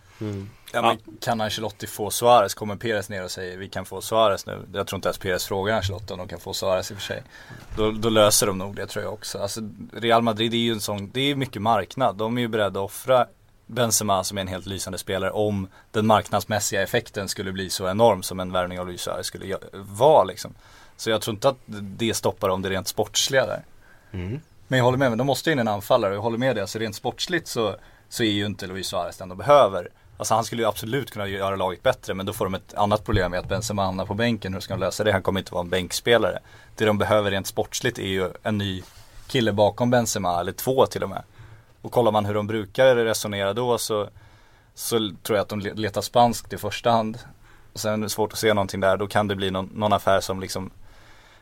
Ja, 0.73 0.83
men 0.83 0.99
kan 1.21 1.41
Ancelotti 1.41 1.87
få 1.87 2.11
Suarez? 2.11 2.55
Kommer 2.55 2.77
Perez 2.77 3.09
ner 3.09 3.25
och 3.25 3.31
säger 3.31 3.57
vi 3.57 3.69
kan 3.69 3.85
få 3.85 4.01
Suarez 4.01 4.47
nu? 4.47 4.59
Jag 4.73 4.87
tror 4.87 4.97
inte 4.97 5.09
ens 5.09 5.19
Perez 5.19 5.45
frågar 5.45 5.77
Ancelotti 5.77 6.13
om 6.13 6.19
de 6.19 6.29
kan 6.29 6.41
få 6.41 6.53
Suarez 6.53 6.91
i 6.91 6.95
och 6.95 6.99
för 6.99 7.05
sig. 7.05 7.23
Då, 7.77 7.91
då 7.91 8.09
löser 8.09 8.47
de 8.47 8.59
nog 8.59 8.77
det 8.77 8.87
tror 8.87 9.05
jag 9.05 9.15
också. 9.15 9.39
Alltså, 9.39 9.61
Real 9.93 10.23
Madrid 10.23 10.55
är 10.55 10.59
ju 10.59 10.73
en 10.73 10.81
sån, 10.81 11.11
det 11.11 11.21
är 11.21 11.25
ju 11.25 11.37
mycket 11.37 11.63
marknad. 11.63 12.17
De 12.17 12.37
är 12.37 12.41
ju 12.41 12.49
beredda 12.49 12.81
att 12.81 12.85
offra 12.85 13.27
Benzema 13.71 14.25
som 14.25 14.39
är 14.39 14.43
en 14.43 14.49
helt 14.49 14.67
lysande 14.67 14.99
spelare 14.99 15.31
om 15.31 15.69
den 15.91 16.07
marknadsmässiga 16.07 16.83
effekten 16.83 17.29
skulle 17.29 17.53
bli 17.53 17.71
så 17.71 17.89
enorm 17.89 18.23
som 18.23 18.41
en 18.41 18.53
värvning 18.53 18.81
av 18.81 18.87
Luis 18.87 19.09
skulle 19.23 19.57
vara 19.73 20.25
liksom. 20.25 20.55
Så 20.97 21.11
jag 21.11 21.23
tror 21.23 21.35
inte 21.35 21.49
att 21.49 21.59
det 21.67 22.15
stoppar 22.15 22.49
om 22.49 22.63
det 22.63 22.71
rent 22.71 22.89
sportsliga 22.89 23.47
där. 23.47 23.65
Men 24.69 24.79
jag 24.79 24.85
håller 24.85 24.99
med, 24.99 25.11
men 25.11 25.19
de 25.19 25.27
måste 25.27 25.51
ju 25.51 25.53
in 25.53 25.59
en 25.59 25.69
anfallare 25.69 26.11
och 26.11 26.17
jag 26.17 26.23
håller 26.23 26.39
med 26.39 26.57
dig. 26.57 26.63
Alltså 26.63 26.79
rent 26.79 26.95
sportsligt 26.95 27.49
så, 27.49 27.77
så 28.09 28.23
är 28.23 28.31
ju 28.31 28.47
inte 28.47 28.67
Luis 28.67 28.87
Suarez 28.87 29.17
den 29.17 29.29
de 29.29 29.39
behöver. 29.39 29.89
Alltså 30.17 30.35
han 30.35 30.45
skulle 30.45 30.63
ju 30.63 30.69
absolut 30.69 31.11
kunna 31.11 31.27
göra 31.27 31.57
laget 31.57 31.83
bättre 31.83 32.15
men 32.15 32.27
då 32.27 32.33
får 32.33 32.45
de 32.45 32.55
ett 32.55 32.75
annat 32.75 33.05
problem 33.05 33.31
med 33.31 33.41
att 33.41 33.49
Benzema 33.49 33.85
hamnar 33.85 34.07
på 34.07 34.15
bänken. 34.15 34.55
Hur 34.55 34.61
ska 34.61 34.75
de 34.75 34.81
lösa 34.81 35.05
det? 35.05 35.13
Han 35.13 35.23
kommer 35.23 35.41
inte 35.41 35.53
vara 35.53 35.63
en 35.63 35.71
bänkspelare. 35.71 36.39
Det 36.77 36.85
de 36.85 36.99
behöver 36.99 37.31
rent 37.31 37.47
sportsligt 37.47 37.99
är 37.99 38.09
ju 38.09 38.31
en 38.43 38.59
ny 38.59 38.83
kille 39.27 39.53
bakom 39.53 39.91
Benzema, 39.91 40.41
eller 40.41 40.53
två 40.53 40.87
till 40.87 41.03
och 41.03 41.11
med. 41.11 41.23
Och 41.83 41.93
kollar 41.93 42.13
man 42.13 42.25
hur 42.25 42.35
de 42.35 42.47
brukar 42.47 42.97
resonera 42.97 43.53
då 43.55 43.79
så, 43.79 44.09
så 44.75 44.99
tror 45.23 45.37
jag 45.37 45.43
att 45.43 45.49
de 45.49 45.61
le- 45.61 45.75
letar 45.75 46.01
spanskt 46.01 46.53
i 46.53 46.57
första 46.59 46.91
hand. 46.91 47.19
Och 47.73 47.81
sen 47.81 47.93
är 47.93 48.05
det 48.05 48.09
svårt 48.11 48.33
att 48.33 48.39
se 48.39 48.55
någonting 48.55 48.81
där, 48.81 48.97
då 48.97 49.07
kan 49.07 49.29
det 49.29 49.37
bli 49.37 49.51
någon, 49.51 49.71
någon 49.75 49.93
affär 49.93 50.21
som 50.21 50.41
liksom 50.41 50.71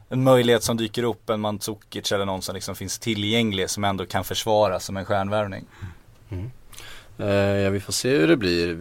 en 0.08 0.22
möjlighet 0.24 0.62
som 0.62 0.76
dyker 0.76 1.02
upp, 1.02 1.30
en 1.30 1.40
Mandzukic 1.40 2.12
eller 2.12 2.24
någon 2.26 2.42
som 2.42 2.54
liksom 2.54 2.74
finns 2.74 2.98
tillgänglig 2.98 3.70
som 3.70 3.84
ändå 3.84 4.06
kan 4.06 4.24
försvara 4.24 4.80
som 4.80 4.96
en 4.96 5.04
stjärnvärvning. 5.04 5.64
Eh, 7.18 7.26
ja, 7.36 7.70
vi 7.70 7.80
får 7.80 7.92
se 7.92 8.10
hur 8.18 8.28
det 8.28 8.36
blir. 8.36 8.74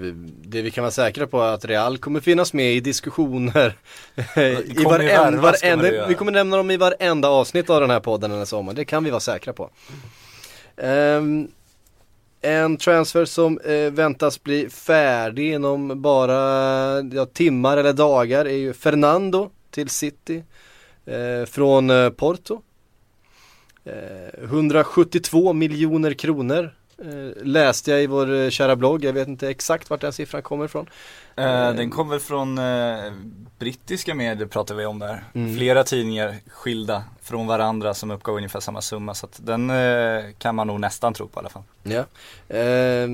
Det 0.44 0.62
vi 0.62 0.72
kan 0.72 0.82
vara 0.84 0.92
säkra 0.92 1.28
på 1.28 1.42
är 1.42 1.54
att 1.54 1.66
Real 1.66 1.98
kommer 1.98 2.20
finnas 2.20 2.54
med 2.54 2.74
i 2.74 2.80
diskussioner. 2.80 3.78
I 4.36 4.84
varenda, 4.84 5.42
varenda, 5.42 6.08
vi 6.08 6.14
kommer 6.16 6.32
nämna 6.32 6.58
dem 6.58 6.72
i 6.72 6.78
varenda 6.78 7.28
avsnitt 7.28 7.70
av 7.70 7.82
den 7.82 7.90
här 7.90 8.00
podden 8.00 8.30
den 8.30 8.40
här 8.40 8.46
sommaren. 8.46 8.76
Det 8.76 8.86
kan 8.86 9.04
vi 9.04 9.10
vara 9.10 9.20
säkra 9.20 9.54
på. 9.54 9.70
Um, 10.78 11.52
En 12.42 12.78
transfer 12.78 13.26
som 13.26 13.60
eh, 13.60 13.92
väntas 13.92 14.44
bli 14.44 14.70
färdig 14.70 15.54
inom 15.54 16.02
bara 16.02 16.36
ja, 17.02 17.26
timmar 17.26 17.78
eller 17.78 17.94
dagar 17.94 18.46
är 18.46 18.58
ju 18.58 18.74
Fernando 18.74 19.50
till 19.72 19.90
City 19.90 20.44
eh, 21.06 21.46
från 21.46 21.90
eh, 21.90 22.10
Porto. 22.10 22.62
Eh, 23.86 24.44
172 24.44 25.54
miljoner 25.54 26.14
kronor 26.14 26.74
eh, 27.02 27.44
läste 27.44 27.92
jag 27.92 28.04
i 28.04 28.08
vår 28.08 28.34
eh, 28.34 28.50
kära 28.50 28.76
blogg. 28.76 29.04
Jag 29.04 29.14
vet 29.14 29.28
inte 29.28 29.50
exakt 29.50 29.90
vart 29.90 30.02
den 30.02 30.14
siffran 30.14 30.42
kommer 30.42 30.66
ifrån. 30.66 30.90
Eh, 31.36 31.74
den 31.74 31.90
kom 31.90 32.10
väl 32.10 32.20
från 32.20 32.58
eh, 32.58 33.14
brittiska 33.60 34.16
medier 34.16 34.48
pratar 34.48 34.76
vi 34.76 34.86
om 34.86 35.00
där. 35.00 35.24
Mm. 35.34 35.58
Flera 35.58 35.84
tidningar 35.84 36.36
skilda 36.48 37.04
från 37.22 37.48
varandra 37.48 37.94
som 37.94 38.12
uppgav 38.12 38.36
ungefär 38.36 38.60
samma 38.60 38.82
summa. 38.82 39.14
Så 39.14 39.26
att 39.26 39.40
den 39.44 39.72
kan 40.38 40.56
man 40.56 40.68
nog 40.68 40.80
nästan 40.80 41.14
tro 41.14 41.28
på 41.28 41.40
i 41.40 41.42
alla 41.42 41.50
fall. 41.50 41.64
Ja. 41.84 42.06
Eh, 42.48 43.08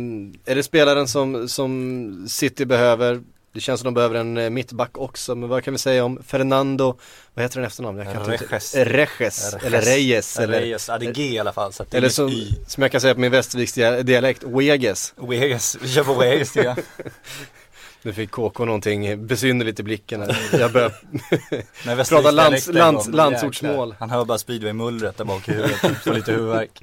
är 0.45 0.55
det 0.55 0.63
spelaren 0.63 1.07
som, 1.07 1.47
som 1.49 2.25
City 2.29 2.65
behöver? 2.65 3.21
Det 3.53 3.59
känns 3.59 3.79
som 3.81 3.85
de 3.85 3.93
behöver 3.93 4.15
en 4.15 4.37
eh, 4.37 4.49
mittback 4.49 4.97
också, 4.97 5.35
men 5.35 5.49
vad 5.49 5.63
kan 5.63 5.73
vi 5.73 5.77
säga 5.77 6.05
om 6.05 6.23
Fernando, 6.23 6.97
vad 7.33 7.43
heter 7.45 7.59
den 7.59 7.67
efternamn? 7.67 7.97
Jag 7.97 8.13
kan 8.13 8.33
inte- 8.33 8.45
Reges. 8.45 8.75
Eh, 8.75 8.85
Reges, 8.85 9.53
eller 9.53 9.81
Reyes, 9.81 10.39
eller, 10.39 10.59
Reyes, 10.61 10.87
ja 10.87 10.97
det 10.97 11.05
är 11.05 11.13
G 11.13 11.23
i 11.23 11.39
alla 11.39 11.53
fall. 11.53 11.73
Så 11.73 11.85
eller 11.91 12.09
som, 12.09 12.29
Y. 12.29 12.55
som 12.67 12.83
jag 12.83 12.91
kan 12.91 13.01
säga 13.01 13.13
på 13.13 13.19
min 13.19 13.31
västerviks 13.31 13.77
dia- 13.77 14.03
dialekt, 14.03 14.43
Weges. 14.43 15.13
Weges, 15.17 15.77
vi 15.81 15.87
kör 15.89 16.03
på 16.03 16.13
Weges 16.13 16.51
tycker 16.53 16.65
jag. 16.67 16.77
Nu 18.05 18.13
fick 18.13 18.31
KK 18.31 18.65
någonting 18.65 19.27
besynnerligt 19.27 19.79
i 19.79 19.83
blicken 19.83 20.21
här. 20.21 20.37
Jag 20.59 20.71
börjar 20.71 20.91
När 21.85 22.03
prata 22.09 22.31
lands, 22.31 22.67
lands, 22.67 23.07
landsortsmål. 23.07 23.95
Han 23.99 24.09
hör 24.09 24.25
bara 24.25 24.37
speedway-mullret 24.37 25.17
där 25.17 25.25
bak 25.25 25.49
i 25.49 25.51
huvudet, 25.51 25.79
får 26.03 26.13
lite 26.13 26.31
huvudvärk. 26.31 26.81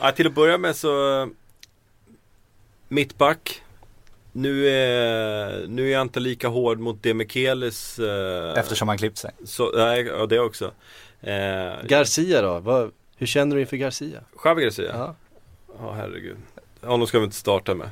Ja, 0.00 0.12
till 0.12 0.26
att 0.26 0.34
börja 0.34 0.58
med 0.58 0.76
så 0.76 1.28
Mittback 2.88 3.62
Nu 4.36 4.68
är, 4.68 5.66
nu 5.66 5.88
är 5.88 5.92
jag 5.92 6.02
inte 6.02 6.20
lika 6.20 6.48
hård 6.48 6.78
mot 6.78 7.02
Demichelis 7.02 7.98
eh, 7.98 8.58
Eftersom 8.58 8.88
han 8.88 8.98
klippt 8.98 9.18
sig. 9.18 9.30
så, 9.44 9.72
Nej, 9.76 10.06
ja 10.06 10.26
det 10.26 10.38
också 10.40 10.70
eh, 11.20 11.86
Garcia 11.86 12.42
då, 12.42 12.58
vad, 12.58 12.90
hur 13.16 13.26
känner 13.26 13.56
du 13.56 13.60
inför 13.60 13.76
Garcia? 13.76 14.20
Javi 14.44 14.64
Garcia? 14.64 14.90
Ja. 14.94 15.14
Ja 15.80 15.92
herregud 15.92 16.36
Honom 16.80 17.06
ska 17.06 17.18
vi 17.18 17.24
inte 17.24 17.36
starta 17.36 17.74
med 17.74 17.88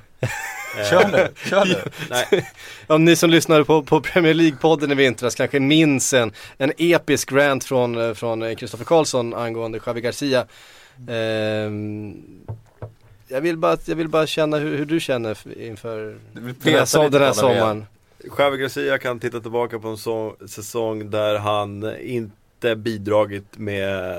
Eh, 0.78 0.84
Kör 0.90 1.08
nu, 1.08 1.28
kör 1.48 1.64
nu. 1.64 1.82
Nej, 2.10 2.50
Om 2.86 3.04
ni 3.04 3.16
som 3.16 3.30
lyssnade 3.30 3.64
på, 3.64 3.82
på 3.82 4.00
Premier 4.00 4.34
League-podden 4.34 4.92
i 4.92 4.94
vintras 4.94 5.34
kanske 5.34 5.60
minns 5.60 6.12
en, 6.12 6.32
en 6.58 6.72
episk 6.78 7.32
rant 7.32 7.64
från, 7.64 8.08
eh, 8.08 8.14
från 8.14 8.56
Kristoffer 8.56 8.84
Karlsson 8.84 9.34
angående 9.34 9.80
Javi 9.86 10.00
Garcia. 10.00 10.46
Ehm, 11.08 12.14
jag, 13.32 13.40
vill 13.40 13.56
bara, 13.56 13.78
jag 13.84 13.96
vill 13.96 14.08
bara 14.08 14.26
känna 14.26 14.58
hur, 14.58 14.76
hur 14.76 14.86
du 14.86 15.00
känner 15.00 15.38
inför 15.58 16.18
den 16.32 16.44
här, 16.44 17.10
den 17.10 17.22
här 17.22 17.32
sommaren. 17.32 17.86
Javi 18.38 18.58
Garcia 18.58 18.98
kan 18.98 19.20
titta 19.20 19.40
tillbaka 19.40 19.78
på 19.78 19.88
en 19.88 19.96
så, 19.96 20.36
säsong 20.46 21.10
där 21.10 21.38
han 21.38 21.96
inte 22.00 22.76
bidragit 22.76 23.58
med 23.58 24.14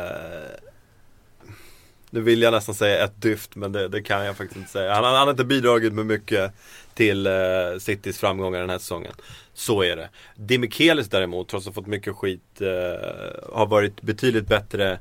Nu 2.09 2.21
vill 2.21 2.41
jag 2.41 2.51
nästan 2.51 2.75
säga 2.75 3.03
ett 3.03 3.21
dyft 3.21 3.55
men 3.55 3.71
det, 3.71 3.87
det 3.87 4.01
kan 4.01 4.25
jag 4.25 4.37
faktiskt 4.37 4.57
inte 4.57 4.71
säga. 4.71 4.93
Han, 4.93 5.03
han 5.03 5.15
har 5.15 5.31
inte 5.31 5.45
bidragit 5.45 5.93
med 5.93 6.05
mycket 6.05 6.53
till 6.93 7.27
eh, 7.27 7.33
Citys 7.79 8.17
framgångar 8.17 8.59
den 8.59 8.69
här 8.69 8.79
säsongen. 8.79 9.13
Så 9.53 9.83
är 9.83 9.95
det. 9.95 10.09
Demichelis 10.35 11.09
däremot, 11.09 11.49
trots 11.49 11.67
att 11.67 11.75
fått 11.75 11.87
mycket 11.87 12.15
skit, 12.15 12.61
eh, 12.61 13.53
har 13.53 13.65
varit 13.65 14.01
betydligt 14.01 14.47
bättre 14.47 14.99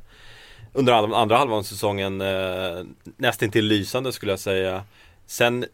under 0.72 0.92
andra 0.92 1.36
halvan 1.36 1.58
av 1.58 1.62
säsongen. 1.62 2.20
Eh, 2.20 2.84
nästintill 3.16 3.64
lysande 3.64 4.12
skulle 4.12 4.32
jag 4.32 4.40
säga. 4.40 4.84
Sen 5.26 5.64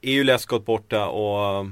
är 0.00 0.12
ju 0.12 0.24
Lescott 0.24 0.66
borta 0.66 1.06
och 1.06 1.66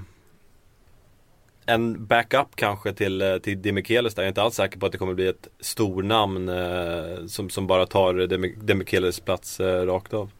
en 1.66 2.06
backup 2.06 2.48
kanske 2.54 2.92
till, 2.92 3.22
eh, 3.22 3.36
till 3.36 3.62
Demichelis 3.62 4.14
där. 4.14 4.22
Jag 4.22 4.26
är 4.26 4.28
inte 4.28 4.42
alls 4.42 4.54
säker 4.54 4.78
på 4.78 4.86
att 4.86 4.92
det 4.92 4.98
kommer 4.98 5.14
bli 5.14 5.28
ett 5.28 5.48
stornamn 5.60 6.48
eh, 6.48 7.26
som, 7.26 7.50
som 7.50 7.66
bara 7.66 7.86
tar 7.86 8.14
Demi- 8.14 8.58
Demichelis 8.64 9.20
plats 9.20 9.60
eh, 9.60 9.86
rakt 9.86 10.14
av. 10.14 10.30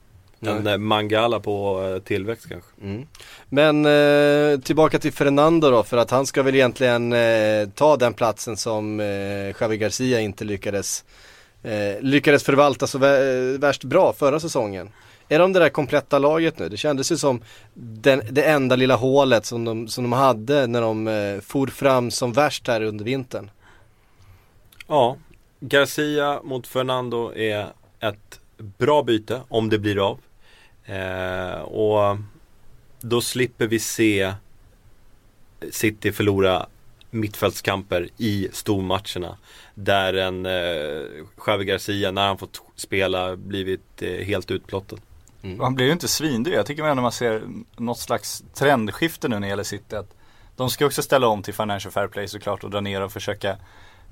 En 0.40 0.66
eh, 0.66 0.78
Mangala 0.78 1.40
på 1.40 1.82
eh, 1.82 2.02
tillväxt 2.02 2.48
kanske. 2.48 2.70
Mm. 2.82 3.06
Men 3.48 3.86
eh, 3.86 4.60
tillbaka 4.60 4.98
till 4.98 5.12
Fernando 5.12 5.70
då, 5.70 5.82
för 5.82 5.96
att 5.96 6.10
han 6.10 6.26
ska 6.26 6.42
väl 6.42 6.54
egentligen 6.54 7.12
eh, 7.12 7.68
ta 7.74 7.96
den 7.96 8.14
platsen 8.14 8.56
som 8.56 9.00
eh, 9.00 9.06
Javi 9.60 9.76
Garcia 9.76 10.20
inte 10.20 10.44
lyckades, 10.44 11.04
eh, 11.64 12.00
lyckades 12.00 12.44
förvalta 12.44 12.86
så 12.86 12.98
vä- 12.98 13.54
eh, 13.54 13.58
värst 13.58 13.84
bra 13.84 14.12
förra 14.12 14.40
säsongen. 14.40 14.90
Är 15.28 15.38
de 15.38 15.52
det 15.52 15.58
där 15.60 15.68
kompletta 15.68 16.18
laget 16.18 16.58
nu? 16.58 16.68
Det 16.68 16.76
kändes 16.76 17.12
ju 17.12 17.16
som 17.16 17.40
den, 17.74 18.22
det 18.30 18.42
enda 18.42 18.76
lilla 18.76 18.96
hålet 18.96 19.46
som 19.46 19.64
de, 19.64 19.88
som 19.88 20.04
de 20.04 20.12
hade 20.12 20.66
när 20.66 20.80
de 20.80 21.08
eh, 21.08 21.40
for 21.40 21.66
fram 21.66 22.10
som 22.10 22.32
värst 22.32 22.68
här 22.68 22.80
under 22.82 23.04
vintern. 23.04 23.50
Ja, 24.86 25.16
Garcia 25.60 26.40
mot 26.42 26.66
Fernando 26.66 27.34
är 27.34 27.66
ett 28.00 28.40
bra 28.56 29.02
byte 29.02 29.40
om 29.48 29.68
det 29.68 29.78
blir 29.78 30.08
av. 30.08 30.18
Eh, 30.84 31.60
och 31.60 32.16
då 33.00 33.20
slipper 33.20 33.66
vi 33.66 33.78
se 33.78 34.34
City 35.70 36.12
förlora 36.12 36.66
mittfältskamper 37.14 38.08
i 38.16 38.48
stormatcherna. 38.52 39.36
Där 39.74 40.14
en 40.14 40.46
eh, 40.46 41.24
Javi 41.46 41.64
Garcia, 41.64 42.10
när 42.10 42.26
han 42.26 42.38
fått 42.38 42.62
spela, 42.76 43.36
blivit 43.36 44.02
eh, 44.02 44.24
helt 44.24 44.50
utblottad. 44.50 44.96
Och 45.58 45.64
han 45.64 45.74
blir 45.74 45.86
ju 45.86 45.92
inte 45.92 46.08
svindyr. 46.08 46.52
Jag 46.52 46.66
tycker 46.66 46.84
ändå 46.84 47.02
man 47.02 47.12
ser 47.12 47.42
något 47.76 47.98
slags 47.98 48.44
trendskifte 48.54 49.28
nu 49.28 49.34
när 49.34 49.40
det 49.40 49.48
gäller 49.48 49.62
City. 49.62 49.96
Att 49.96 50.14
de 50.56 50.70
ska 50.70 50.86
också 50.86 51.02
ställa 51.02 51.26
om 51.26 51.42
till 51.42 51.54
Financial 51.54 51.92
Fair 51.92 52.08
Play 52.08 52.28
såklart 52.28 52.64
och 52.64 52.70
dra 52.70 52.80
ner 52.80 53.00
och 53.00 53.12
försöka 53.12 53.56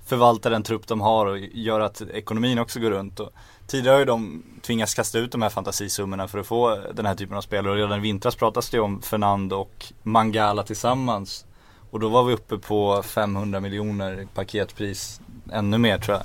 förvalta 0.07 0.51
den 0.51 0.63
trupp 0.63 0.87
de 0.87 1.01
har 1.01 1.27
och 1.27 1.39
göra 1.39 1.85
att 1.85 2.01
ekonomin 2.01 2.59
också 2.59 2.81
går 2.81 2.91
runt. 2.91 3.21
Och 3.21 3.31
tidigare 3.67 3.95
har 3.95 3.99
ju 3.99 4.05
de 4.05 4.43
tvingats 4.63 4.95
kasta 4.95 5.19
ut 5.19 5.33
de 5.33 5.43
här 5.43 5.49
fantasisummorna 5.49 6.29
för 6.29 6.39
att 6.39 6.47
få 6.47 6.79
den 6.95 7.07
här 7.07 7.15
typen 7.15 7.37
av 7.37 7.41
spelare. 7.41 7.71
Och 7.71 7.77
redan 7.77 7.99
i 7.99 8.03
vintras 8.03 8.37
pratas 8.37 8.71
det 8.71 8.81
om 8.81 9.03
Fernando 9.03 9.57
och 9.57 9.87
Mangala 10.03 10.63
tillsammans. 10.63 11.45
Och 11.93 12.01
då 12.01 12.09
var 12.09 12.25
vi 12.25 12.33
uppe 12.35 12.59
på 12.59 13.03
500 13.03 13.61
miljoner 13.61 14.27
paketpris, 14.35 15.21
ännu 15.53 15.79
mer 15.79 15.99
tror 15.99 16.17
jag. 16.17 16.25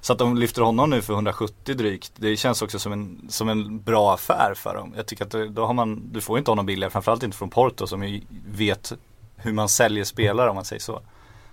Så 0.00 0.12
att 0.12 0.18
de 0.18 0.36
lyfter 0.36 0.62
honom 0.62 0.90
nu 0.90 1.02
för 1.02 1.12
170 1.14 1.74
drygt, 1.74 2.12
det 2.16 2.36
känns 2.36 2.62
också 2.62 2.78
som 2.78 2.92
en, 2.92 3.26
som 3.28 3.48
en 3.48 3.82
bra 3.82 4.14
affär 4.14 4.52
för 4.56 4.74
dem. 4.74 4.92
Jag 4.96 5.06
tycker 5.06 5.24
att 5.24 5.30
det- 5.30 5.48
då 5.48 5.66
har 5.66 5.74
man, 5.74 6.08
du 6.12 6.20
får 6.20 6.38
inte 6.38 6.50
honom 6.50 6.66
billigare, 6.66 6.90
framförallt 6.90 7.22
inte 7.22 7.36
från 7.36 7.50
Porto 7.50 7.86
som 7.86 8.02
ju 8.04 8.20
vet 8.48 8.92
hur 9.36 9.52
man 9.52 9.68
säljer 9.68 10.04
spelare 10.04 10.48
om 10.50 10.54
man 10.54 10.64
säger 10.64 10.80
så. 10.82 11.00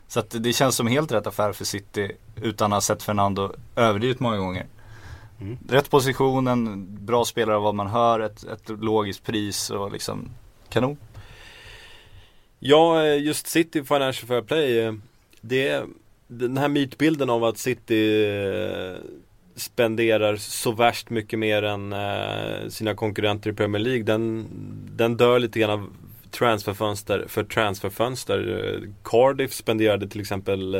Så 0.08 0.20
att 0.20 0.36
det 0.40 0.54
känns 0.54 0.76
som 0.76 0.88
helt 0.88 1.12
rätt 1.12 1.28
affär 1.28 1.52
för 1.54 1.66
City 1.66 2.12
utan 2.36 2.74
att 2.74 2.76
ha 2.78 2.82
sett 2.82 3.04
Fernando 3.04 3.52
överdrivet 3.76 4.20
många 4.20 4.38
gånger. 4.38 4.66
Rätt 5.70 5.90
position, 5.90 6.48
en 6.48 6.88
bra 7.06 7.26
spelare 7.26 7.56
av 7.56 7.64
vad 7.64 7.76
man 7.76 7.88
hör, 7.88 8.20
ett, 8.20 8.44
ett 8.44 8.70
logiskt 8.70 9.24
pris 9.24 9.70
och 9.70 9.92
liksom 9.92 10.30
kanon. 10.70 10.98
Ja, 12.66 13.06
eh, 13.06 13.24
just 13.24 13.48
City 13.48 13.84
Financial 13.84 14.28
Fair 14.28 14.42
Play. 14.42 14.80
Eh, 14.80 14.94
det 15.42 15.68
är 15.68 15.86
den 16.28 16.58
här 16.58 16.68
mytbilden 16.68 17.30
av 17.30 17.44
att 17.44 17.58
City 17.58 18.26
eh, 18.26 18.96
spenderar 19.56 20.36
så 20.36 20.72
värst 20.72 21.10
mycket 21.10 21.40
mer 21.40 21.64
än 21.64 21.96
sina 22.72 22.96
konkurrenter 22.96 23.50
i 23.50 23.54
Premier 23.54 23.80
League. 23.80 24.04
Den, 24.04 24.48
den 24.96 25.18
dör 25.18 25.40
lite 25.40 25.60
grann 25.60 25.70
av 25.70 25.90
transferfönster 26.32 27.26
för 27.28 27.44
transferfönster. 27.44 28.82
Cardiff 29.04 29.54
spenderade 29.54 30.08
till 30.08 30.22
exempel 30.22 30.78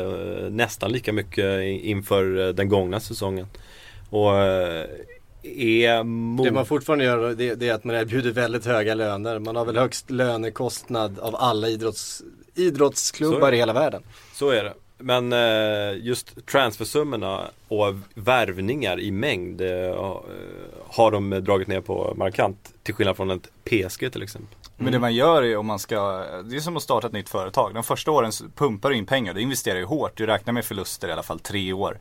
nästan 0.50 0.92
lika 0.92 1.12
mycket 1.12 1.62
inför 1.62 2.52
den 2.52 2.68
gångna 2.68 3.00
säsongen. 3.00 3.46
Och 4.10 4.32
eh, 5.44 5.90
är 5.90 6.02
mot... 6.02 6.46
Det 6.46 6.52
man 6.52 6.66
fortfarande 6.66 7.04
gör 7.04 7.34
det, 7.34 7.54
det 7.54 7.68
är 7.68 7.74
att 7.74 7.84
man 7.84 7.96
erbjuder 7.96 8.30
väldigt 8.30 8.66
höga 8.66 8.94
löner. 8.94 9.38
Man 9.38 9.56
har 9.56 9.64
väl 9.64 9.76
högst 9.76 10.10
lönekostnad 10.10 11.18
av 11.18 11.36
alla 11.36 11.68
idrotts, 11.68 12.22
idrottsklubbar 12.54 13.52
i 13.52 13.56
hela 13.56 13.72
världen. 13.72 14.02
Så 14.32 14.50
är 14.50 14.64
det. 14.64 14.74
Men 14.98 15.32
eh, 15.32 15.98
just 16.06 16.46
transfersummorna 16.46 17.50
och 17.68 17.94
värvningar 18.14 19.00
i 19.00 19.10
mängd 19.10 19.60
eh, 19.60 20.20
har 20.88 21.10
de 21.10 21.30
dragit 21.30 21.68
ner 21.68 21.80
på 21.80 22.14
markant. 22.16 22.72
Till 22.82 22.94
skillnad 22.94 23.16
från 23.16 23.30
ett 23.30 23.48
PSG 23.64 24.12
till 24.12 24.22
exempel. 24.22 24.56
Men 24.76 24.92
det 24.92 24.98
man 24.98 25.14
gör 25.14 25.42
är 25.42 25.56
om 25.56 25.66
man 25.66 25.78
ska, 25.78 26.24
det 26.44 26.56
är 26.56 26.60
som 26.60 26.76
att 26.76 26.82
starta 26.82 27.06
ett 27.06 27.12
nytt 27.12 27.28
företag. 27.28 27.74
De 27.74 27.82
första 27.82 28.10
åren 28.10 28.32
pumpar 28.54 28.90
du 28.90 28.96
in 28.96 29.06
pengar, 29.06 29.34
du 29.34 29.40
investerar 29.40 29.78
ju 29.78 29.84
hårt, 29.84 30.16
du 30.16 30.26
räknar 30.26 30.52
med 30.52 30.64
förluster 30.64 31.08
i 31.08 31.12
alla 31.12 31.22
fall 31.22 31.38
tre 31.38 31.72
år. 31.72 31.98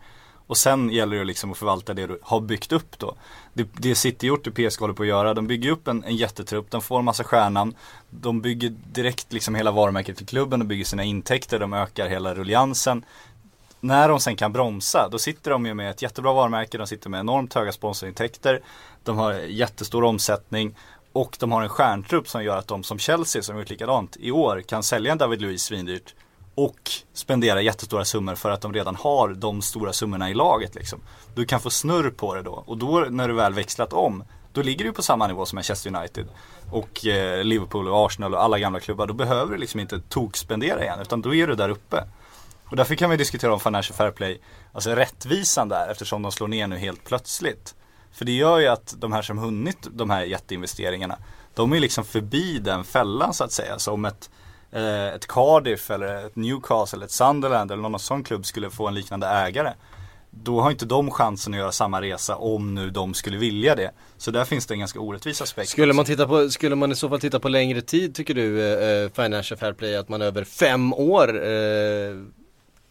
Och 0.48 0.58
sen 0.58 0.90
gäller 0.90 1.18
det 1.18 1.24
liksom 1.24 1.52
att 1.52 1.58
förvalta 1.58 1.94
det 1.94 2.08
du 2.08 2.20
har 2.22 2.42
byggt 2.42 2.72
upp 2.72 3.00
då. 3.00 3.16
Det, 3.54 3.68
det 3.74 3.96
City 3.96 4.28
gjort, 4.28 4.44
det 4.44 4.52
PSG 4.52 4.80
håller 4.80 4.94
på 4.94 5.04
att 5.04 5.10
göra, 5.10 5.34
de 5.34 5.48
bygger 5.48 5.72
upp 5.72 5.88
en, 5.88 6.04
en 6.04 6.16
jättetrupp, 6.16 6.72
de 6.72 6.82
får 6.82 7.00
en 7.00 7.06
massa 7.06 7.24
stjärnan. 7.24 7.76
De 8.10 8.42
bygger 8.42 8.74
direkt 8.94 9.34
liksom 9.34 9.56
hela 9.56 9.72
varumärket 9.72 10.18
för 10.18 10.26
klubben, 10.26 10.60
de 10.60 10.68
bygger 10.68 10.86
sina 10.86 11.04
intäkter, 11.04 11.60
de 11.60 11.74
ökar 11.74 12.10
hela 12.10 12.36
rulliansen. 12.36 13.06
När 13.80 14.10
de 14.10 14.20
sen 14.20 14.36
kan 14.36 14.54
bromsa, 14.54 15.08
då 15.12 15.20
sitter 15.20 15.52
de 15.52 15.66
ju 15.66 15.74
med 15.74 15.90
ett 15.90 16.02
jättebra 16.02 16.34
varumärke, 16.34 16.78
de 16.78 16.88
sitter 16.88 17.10
med 17.10 17.20
enormt 17.20 17.54
höga 17.54 17.72
sponsorintäkter. 17.72 18.62
De 19.04 19.18
har 19.18 19.34
jättestor 19.34 20.04
omsättning 20.04 20.76
och 21.14 21.38
de 21.40 21.52
har 21.52 21.62
en 21.62 21.70
stjärntrupp 21.70 22.30
som 22.30 22.44
gör 22.44 22.58
att 22.58 22.68
de 22.68 22.84
som 22.84 23.00
Chelsea 23.00 23.42
som 23.42 23.58
gjort 23.58 23.70
likadant 23.70 24.18
i 24.20 24.32
år 24.32 24.62
kan 24.62 24.84
sälja 24.84 25.12
en 25.12 25.18
David 25.18 25.42
Luiz 25.42 25.64
svindyrt 25.64 26.14
och 26.56 26.92
spendera 27.14 27.62
jättestora 27.62 28.06
summor 28.06 28.36
för 28.36 28.52
att 28.52 28.62
de 28.62 28.74
redan 28.74 28.96
har 28.96 29.30
de 29.30 29.62
stora 29.62 29.94
summorna 29.94 30.30
i 30.30 30.34
laget 30.34 30.76
liksom. 30.76 31.00
Du 31.36 31.46
kan 31.46 31.60
få 31.60 31.70
snurr 31.70 32.10
på 32.10 32.36
det 32.36 32.42
då 32.42 32.64
och 32.66 32.78
då 32.78 33.06
när 33.10 33.28
du 33.28 33.34
väl 33.34 33.54
växlat 33.54 33.94
om 33.94 34.24
då 34.54 34.62
ligger 34.62 34.86
du 34.86 34.94
på 34.94 35.04
samma 35.04 35.28
nivå 35.28 35.46
som 35.46 35.56
Manchester 35.56 35.96
United 35.96 36.28
och 36.72 37.06
eh, 37.06 37.44
Liverpool 37.44 37.88
och 37.88 38.06
Arsenal 38.06 38.34
och 38.34 38.44
alla 38.44 38.60
gamla 38.60 38.80
klubbar. 38.80 39.08
Då 39.08 39.14
behöver 39.14 39.52
du 39.52 39.58
liksom 39.58 39.80
inte 39.80 40.00
tokspendera 40.00 40.84
igen 40.84 41.00
utan 41.02 41.22
då 41.22 41.36
är 41.36 41.48
du 41.48 41.56
där 41.56 41.70
uppe. 41.70 42.04
Och 42.66 42.76
därför 42.76 42.96
kan 42.96 43.10
vi 43.10 43.18
diskutera 43.18 43.54
om 43.54 43.60
Financial 43.60 43.96
Fair 43.96 44.12
Play, 44.12 44.42
alltså 44.72 44.90
rättvisan 44.90 45.70
där 45.70 45.92
eftersom 45.92 46.22
de 46.22 46.32
slår 46.32 46.48
ner 46.48 46.68
nu 46.68 46.78
helt 46.78 47.04
plötsligt. 47.04 47.76
För 48.12 48.26
det 48.26 48.32
gör 48.32 48.60
ju 48.60 48.68
att 48.68 48.96
de 48.98 49.14
här 49.14 49.22
som 49.22 49.38
hunnit 49.38 49.88
de 49.92 50.10
här 50.10 50.24
jätteinvesteringarna, 50.24 51.18
de 51.54 51.74
är 51.74 51.80
liksom 51.80 52.06
förbi 52.06 52.60
den 52.60 52.84
fällan 52.84 53.34
så 53.34 53.44
att 53.44 53.52
säga. 53.52 53.80
Så 53.80 53.92
om 53.92 54.06
ett, 54.06 54.30
ett 55.16 55.28
Cardiff 55.28 55.92
eller 55.92 56.26
ett 56.26 56.36
Newcastle 56.36 56.98
eller 56.98 57.06
ett 57.06 57.12
Sunderland 57.12 57.72
eller 57.72 57.82
någon 57.82 58.00
sån 58.00 58.24
klubb 58.24 58.46
skulle 58.46 58.70
få 58.70 58.88
en 58.88 58.94
liknande 58.94 59.28
ägare. 59.28 59.74
Då 60.32 60.62
har 60.62 60.72
inte 60.72 60.86
de 60.86 61.12
chansen 61.12 61.54
att 61.54 61.60
göra 61.60 61.72
samma 61.72 62.02
resa 62.02 62.36
om 62.36 62.76
nu 62.76 62.90
de 62.90 63.14
skulle 63.14 63.38
vilja 63.38 63.76
det. 63.76 63.92
Så 64.18 64.32
där 64.32 64.46
finns 64.46 64.66
det 64.66 64.74
en 64.74 64.80
ganska 64.80 65.00
orättvis 65.00 65.42
aspekt. 65.42 65.70
Skulle 65.70 65.94
man, 65.94 66.06
titta 66.06 66.28
på, 66.28 66.50
skulle 66.50 66.76
man 66.76 66.92
i 66.92 66.96
så 66.96 67.10
fall 67.10 67.20
titta 67.20 67.40
på 67.40 67.50
längre 67.50 67.82
tid 67.82 68.16
tycker 68.16 68.34
du, 68.34 68.62
eh, 68.62 69.10
Financial 69.10 69.58
Fair 69.58 69.74
Play, 69.74 69.96
att 69.96 70.10
man 70.10 70.22
över 70.22 70.44
fem 70.44 70.94
år 70.94 71.46
eh, 71.46 72.16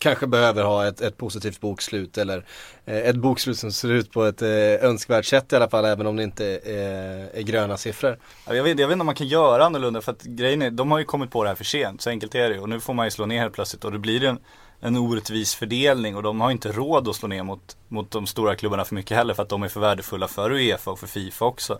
kanske 0.03 0.27
behöver 0.27 0.65
ha 0.65 0.87
ett, 0.87 1.01
ett 1.01 1.17
positivt 1.17 1.61
bokslut 1.61 2.19
eller 2.19 2.45
eh, 2.85 2.97
ett 2.97 3.17
bokslut 3.17 3.59
som 3.59 3.73
ser 3.73 3.89
ut 3.89 4.13
på 4.13 4.25
ett 4.25 4.43
eh, 4.43 4.49
önskvärt 4.85 5.25
sätt 5.25 5.53
i 5.53 5.57
alla 5.57 5.69
fall 5.69 5.85
även 5.85 6.07
om 6.07 6.17
det 6.17 6.23
inte 6.23 6.45
är, 6.65 7.37
är 7.37 7.43
gröna 7.43 7.77
siffror. 7.77 8.19
Jag 8.47 8.63
vet, 8.63 8.79
jag 8.79 8.89
vet 8.89 8.93
inte 8.93 9.01
om 9.01 9.07
man 9.07 9.15
kan 9.15 9.27
göra 9.27 9.65
annorlunda 9.65 10.01
för 10.01 10.13
att 10.13 10.23
grejen 10.23 10.63
är, 10.63 10.71
de 10.71 10.91
har 10.91 10.99
ju 10.99 11.05
kommit 11.05 11.31
på 11.31 11.43
det 11.43 11.49
här 11.49 11.57
för 11.57 11.65
sent, 11.65 12.03
så 12.03 12.11
enkelt 12.11 12.35
är 12.35 12.51
det 12.51 12.61
och 12.61 12.69
nu 12.69 12.81
får 12.81 12.95
man 12.95 13.07
ju 13.07 13.11
slå 13.11 13.27
ner 13.27 13.41
helt 13.41 13.55
plötsligt 13.55 13.85
och 13.85 13.93
det 13.93 13.99
blir 13.99 14.25
en, 14.25 14.39
en 14.81 14.97
orättvis 14.97 15.55
fördelning 15.55 16.17
och 16.17 16.23
de 16.23 16.41
har 16.41 16.51
inte 16.51 16.73
råd 16.73 17.09
att 17.09 17.17
slå 17.17 17.29
ner 17.29 17.43
mot, 17.43 17.77
mot 17.89 18.11
de 18.11 18.27
stora 18.27 18.55
klubbarna 18.55 18.85
för 18.85 18.95
mycket 18.95 19.17
heller 19.17 19.35
för 19.35 19.43
att 19.43 19.49
de 19.49 19.63
är 19.63 19.69
för 19.69 19.81
värdefulla 19.81 20.29
för 20.29 20.53
Uefa 20.53 20.91
och 20.91 20.99
för 20.99 21.07
Fifa 21.07 21.45
också. 21.45 21.79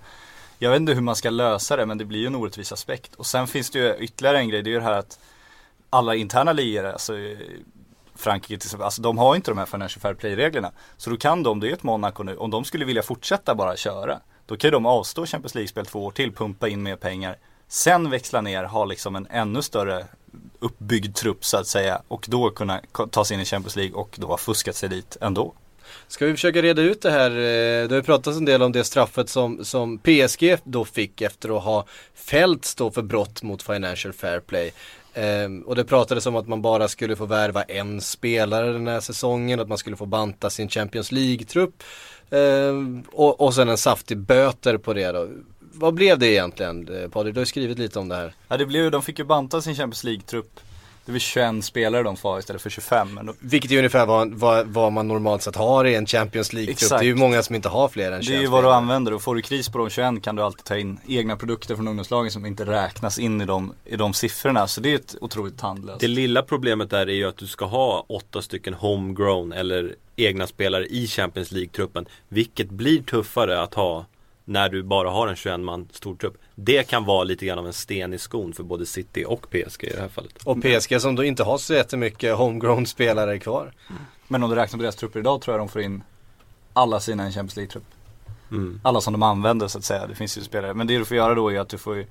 Jag 0.59 0.71
vet 0.71 0.81
inte 0.81 0.95
hur 0.95 1.01
man 1.01 1.17
ska 1.17 1.31
lösa 1.31 1.77
det 1.77 1.87
men 1.87 1.99
det 1.99 2.05
blir 2.05 2.21
ju 2.21 2.27
en 2.27 2.35
orättvis 2.35 2.73
aspekt. 2.73 3.15
Och 3.15 3.27
sen 3.27 3.47
finns 3.47 3.71
det 3.71 3.79
ju 3.79 3.97
ytterligare 4.05 4.39
en 4.39 4.49
grej, 4.49 4.63
det 4.63 4.71
är 4.71 4.73
ju 4.73 4.79
det 4.79 4.85
här 4.85 4.99
att 4.99 5.19
alla 5.93 6.15
interna 6.15 6.53
ligor, 6.53 6.85
alltså 6.85 7.19
eh, 7.19 7.39
Frankrike 8.23 8.61
till 8.61 8.67
exempel, 8.67 8.85
alltså 8.85 9.03
de 9.03 9.19
har 9.19 9.37
inte 9.37 9.51
de 9.51 9.59
här 9.59 9.67
Financial 9.67 10.01
Fair 10.01 10.15
Play-reglerna. 10.15 10.73
Så 10.97 11.11
då 11.11 11.17
kan 11.17 11.43
de, 11.43 11.61
det 11.61 11.69
är 11.69 11.73
ett 11.73 11.83
Monaco 11.83 12.23
nu, 12.23 12.37
om 12.37 12.51
de 12.51 12.65
skulle 12.65 12.85
vilja 12.85 13.03
fortsätta 13.03 13.55
bara 13.55 13.77
köra, 13.77 14.21
då 14.47 14.57
kan 14.57 14.69
ju 14.69 14.73
de 14.73 14.87
avstå 14.87 15.27
Champions 15.27 15.55
League-spel 15.55 15.87
två 15.87 16.05
år 16.05 16.11
till, 16.11 16.33
pumpa 16.33 16.69
in 16.69 16.83
mer 16.83 16.97
pengar, 16.97 17.37
sen 17.69 18.11
växla 18.11 18.41
ner, 18.41 18.65
ha 18.65 18.85
liksom 18.85 19.17
en 19.17 19.27
ännu 19.31 19.63
större 19.63 20.07
uppbyggd 20.59 21.17
trupp 21.17 21.45
så 21.45 21.57
att 21.57 21.67
säga 21.67 22.03
och 22.09 22.27
då 22.29 22.51
kunna 22.51 22.81
ta 23.11 23.25
sig 23.25 23.35
in 23.35 23.41
i 23.41 23.45
Champions 23.45 23.77
League 23.77 23.95
och 23.95 24.17
då 24.19 24.27
ha 24.27 24.37
fuskat 24.37 24.77
sig 24.77 24.89
dit 24.89 25.17
ändå. 25.21 25.55
Ska 26.09 26.27
vi 26.27 26.33
försöka 26.33 26.63
reda 26.63 26.83
ut 26.83 27.03
det 27.03 27.11
här? 27.11 27.31
Eh, 27.31 27.89
det 27.89 27.91
har 27.91 27.97
ju 27.97 28.03
pratats 28.03 28.39
en 28.39 28.45
del 28.45 28.63
om 28.63 28.73
det 28.73 28.85
straffet 28.85 29.29
som, 29.29 29.65
som 29.65 29.99
PSG 29.99 30.57
då 30.65 30.85
fick 30.85 31.21
efter 31.21 31.57
att 31.57 31.63
ha 31.63 31.87
fällts 32.15 32.75
då 32.75 32.91
för 32.91 33.03
brott 33.03 33.43
mot 33.43 33.63
Financial 33.63 34.13
Fair 34.13 34.41
Play. 34.41 34.73
Ehm, 35.15 35.63
och 35.63 35.77
det 35.77 35.85
pratades 35.85 36.27
om 36.27 36.37
att 36.37 36.49
man 36.49 36.63
bara 36.63 36.89
skulle 36.89 37.17
få 37.17 37.27
värva 37.27 37.63
en 37.63 38.01
spelare 38.01 38.73
den 38.73 38.87
här 38.87 39.01
säsongen, 39.01 39.61
att 39.61 39.69
man 39.69 39.79
skulle 39.79 39.97
få 39.97 40.07
banta 40.07 40.51
sin 40.51 40.69
Champions 40.69 41.13
League-trupp. 41.13 41.83
Ehm, 42.31 43.03
och, 43.13 43.41
och 43.41 43.55
sen 43.55 43.69
en 43.69 43.79
saftig 43.79 44.19
böter 44.19 44.77
på 44.77 44.95
det 44.95 45.13
då. 45.13 45.29
Vad 45.75 45.95
blev 45.95 46.19
det 46.19 46.27
egentligen? 46.27 46.89
Eh, 46.89 47.09
Patrik, 47.09 47.35
du 47.35 47.39
har 47.39 47.43
ju 47.43 47.47
skrivit 47.47 47.79
lite 47.79 47.99
om 47.99 48.09
det 48.09 48.15
här. 48.15 48.35
Ja 48.49 48.57
det 48.57 48.67
blev 48.67 48.83
ju, 48.83 48.91
de 48.91 49.03
fick 49.03 49.19
ju 49.19 49.25
banta 49.25 49.63
sin 49.63 49.75
Champions 49.75 50.05
League-trupp. 50.05 50.61
Det 51.05 51.13
var 51.13 51.19
21 51.19 51.65
spelare 51.65 52.03
de 52.03 52.17
får 52.17 52.39
istället 52.39 52.63
för 52.63 52.71
25. 52.71 53.15
Men 53.15 53.27
då, 53.27 53.35
Vilket 53.39 53.71
är 53.71 53.79
ungefär 53.79 54.07
vad, 54.07 54.35
vad, 54.35 54.67
vad 54.67 54.93
man 54.93 55.09
normalt 55.09 55.43
sett 55.43 55.57
har 55.57 55.85
i 55.85 55.95
en 55.95 56.07
Champions 56.07 56.53
League-trupp. 56.53 56.83
Exakt. 56.83 57.01
Det 57.01 57.05
är 57.05 57.09
ju 57.09 57.15
många 57.15 57.43
som 57.43 57.55
inte 57.55 57.69
har 57.69 57.89
fler 57.89 58.13
än 58.13 58.23
21 58.23 58.29
det 58.33 58.39
är 58.39 58.41
ju 58.41 58.47
vad 58.47 58.65
du 58.65 58.71
använder 58.71 59.15
och 59.15 59.23
får 59.23 59.35
du 59.35 59.43
kris 59.43 59.69
på 59.69 59.79
de 59.79 59.91
21 59.91 60.23
kan 60.23 60.37
du 60.37 60.43
alltid 60.43 60.65
ta 60.65 60.77
in 60.77 61.01
egna 61.09 61.37
produkter 61.37 61.77
från 61.77 61.89
ungdomslagen 61.89 62.31
som 62.31 62.47
inte 62.47 62.65
räknas 62.65 63.19
in 63.19 63.41
i 63.41 63.45
de, 63.45 63.73
i 63.85 63.97
de 63.97 64.15
siffrorna. 64.15 64.67
Så 64.67 64.81
det 64.81 64.91
är 64.93 64.95
ett 64.95 65.17
otroligt 65.21 65.59
tandlöst. 65.59 66.01
Det 66.01 66.09
lilla 66.09 66.43
problemet 66.43 66.91
där 66.91 67.07
är 67.07 67.15
ju 67.15 67.29
att 67.29 67.37
du 67.37 67.47
ska 67.47 67.65
ha 67.65 68.05
åtta 68.09 68.43
stycken 68.43 68.75
homegrown 68.75 69.53
eller 69.53 69.95
egna 70.17 70.47
spelare 70.47 70.87
i 70.87 71.07
Champions 71.07 71.53
League-truppen. 71.53 72.07
Vilket 72.29 72.71
blir 72.71 73.03
tuffare 73.03 73.63
att 73.63 73.75
ha 73.75 74.07
när 74.53 74.69
du 74.69 74.83
bara 74.83 75.11
har 75.11 75.29
en 75.29 75.37
21 75.37 75.61
man 75.61 75.89
stor 75.93 76.17
trupp. 76.17 76.37
Det 76.55 76.89
kan 76.89 77.05
vara 77.05 77.25
lite 77.25 77.47
grann 77.47 77.59
av 77.59 77.67
en 77.67 77.73
sten 77.73 78.15
i 78.15 78.19
skon 78.19 78.53
för 78.53 78.63
både 78.63 78.87
City 78.87 79.25
och 79.25 79.51
PSG 79.51 79.85
i 79.85 79.93
det 79.95 80.01
här 80.01 80.09
fallet. 80.09 80.43
Och 80.45 80.63
PSG 80.63 81.01
som 81.01 81.15
då 81.15 81.25
inte 81.25 81.45
har 81.45 81.59
så 81.59 81.75
jättemycket 81.75 82.37
homegrown 82.37 82.87
spelare 82.87 83.39
kvar. 83.39 83.73
Men 84.29 84.43
om 84.43 84.51
du 84.51 84.57
räknar 84.57 84.79
på 84.79 84.83
deras 84.83 84.97
trupper 84.97 85.21
idag 85.21 85.41
tror 85.41 85.55
jag 85.55 85.61
de 85.61 85.69
får 85.69 85.83
in 85.83 86.03
alla 86.73 87.01
sina 87.01 87.23
i 87.23 87.27
en 87.27 87.33
Champions 87.33 87.57
League-trupp. 87.57 87.85
Mm. 88.51 88.81
Alla 88.85 89.01
som 89.01 89.13
de 89.13 89.23
använder 89.23 89.69
så 89.69 89.79
att 89.79 89.85
säga. 89.85 90.07
Det 90.07 90.15
finns 90.15 90.39
ju 90.39 90.43
spelare. 90.43 90.75
Men 90.75 90.87
det 90.87 90.99
du 90.99 91.05
får 91.05 91.17
göra 91.17 91.35
då 91.35 91.53
är 91.53 91.61
att 91.61 91.69
du 91.69 91.79
får 91.79 91.97
ju 91.97 92.07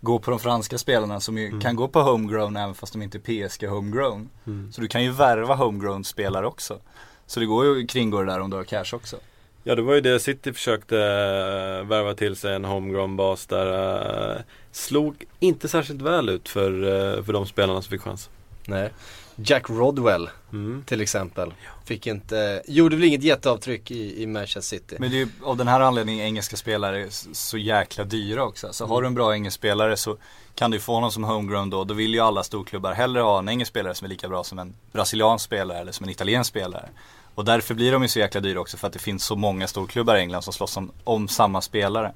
gå 0.00 0.18
på 0.18 0.30
de 0.30 0.40
franska 0.40 0.78
spelarna 0.78 1.20
som 1.20 1.38
ju 1.38 1.60
kan 1.60 1.76
gå 1.76 1.88
på 1.88 2.00
homegrown 2.02 2.56
även 2.56 2.74
fast 2.74 2.92
de 2.92 3.02
inte 3.02 3.18
är 3.18 3.48
PSG 3.48 3.66
homegrown. 3.66 4.28
Så 4.72 4.80
du 4.80 4.88
kan 4.88 5.04
ju 5.04 5.10
värva 5.10 5.54
homegrown 5.54 6.04
spelare 6.04 6.46
också. 6.46 6.78
Så 7.26 7.40
det 7.40 7.46
går 7.46 7.64
ju 7.64 7.84
att 7.84 7.90
kringgå 7.90 8.20
det 8.20 8.32
där 8.32 8.40
om 8.40 8.50
du 8.50 8.56
har 8.56 8.64
cash 8.64 8.94
också. 8.94 9.16
Ja 9.64 9.74
det 9.74 9.82
var 9.82 9.94
ju 9.94 10.00
det 10.00 10.20
City 10.20 10.52
försökte 10.52 10.96
eh, 10.98 11.88
värva 11.88 12.14
till 12.14 12.36
sig 12.36 12.54
en 12.54 12.64
homegrown 12.64 13.16
bas 13.16 13.46
där. 13.46 14.36
eh, 14.36 14.40
slog 14.72 15.24
inte 15.40 15.68
särskilt 15.68 16.02
väl 16.02 16.28
ut 16.28 16.48
för, 16.48 16.72
eh, 16.72 17.24
för 17.24 17.32
de 17.32 17.46
spelarna 17.46 17.82
som 17.82 17.90
fick 17.90 18.00
chans. 18.00 18.30
Nej. 18.66 18.90
Jack 19.36 19.70
Rodwell 19.70 20.30
Mm. 20.52 20.84
till 20.86 21.00
exempel. 21.00 21.54
Fick 21.84 22.06
inte, 22.06 22.62
gjorde 22.66 22.96
väl 22.96 23.04
inget 23.04 23.22
jätteavtryck 23.22 23.90
i, 23.90 24.22
i 24.22 24.26
Manchester 24.26 24.60
City. 24.76 24.96
Men 24.98 25.10
det 25.10 25.16
är 25.16 25.18
ju 25.18 25.28
av 25.42 25.56
den 25.56 25.68
här 25.68 25.80
anledningen 25.80 26.26
engelska 26.26 26.56
spelare 26.56 27.00
är 27.02 27.06
så 27.34 27.58
jäkla 27.58 28.04
dyra 28.04 28.44
också. 28.44 28.72
Så 28.72 28.86
har 28.86 29.00
du 29.02 29.06
en 29.06 29.14
bra 29.14 29.34
engelsk 29.34 29.54
spelare 29.58 29.96
så 29.96 30.16
kan 30.54 30.70
du 30.70 30.80
få 30.80 30.94
honom 30.94 31.10
som 31.10 31.24
homegrown 31.24 31.70
då. 31.70 31.84
Då 31.84 31.94
vill 31.94 32.14
ju 32.14 32.20
alla 32.20 32.42
storklubbar 32.42 32.92
hellre 32.92 33.20
ha 33.22 33.38
en 33.38 33.48
engelsk 33.48 33.70
spelare 33.70 33.94
som 33.94 34.04
är 34.04 34.08
lika 34.08 34.28
bra 34.28 34.44
som 34.44 34.58
en 34.58 34.74
brasiliansk 34.92 35.44
spelare 35.44 35.78
eller 35.78 35.92
som 35.92 36.04
en 36.04 36.10
italiensk 36.10 36.48
spelare. 36.48 36.88
Och 37.34 37.44
därför 37.44 37.74
blir 37.74 37.92
de 37.92 38.02
ju 38.02 38.08
så 38.08 38.18
jäkla 38.18 38.40
dyra 38.40 38.60
också 38.60 38.76
för 38.76 38.86
att 38.86 38.92
det 38.92 38.98
finns 38.98 39.24
så 39.24 39.36
många 39.36 39.66
storklubbar 39.66 40.16
i 40.16 40.20
England 40.20 40.42
som 40.42 40.52
slåss 40.52 40.76
om, 40.76 40.92
om 41.04 41.28
samma 41.28 41.60
spelare. 41.60 42.12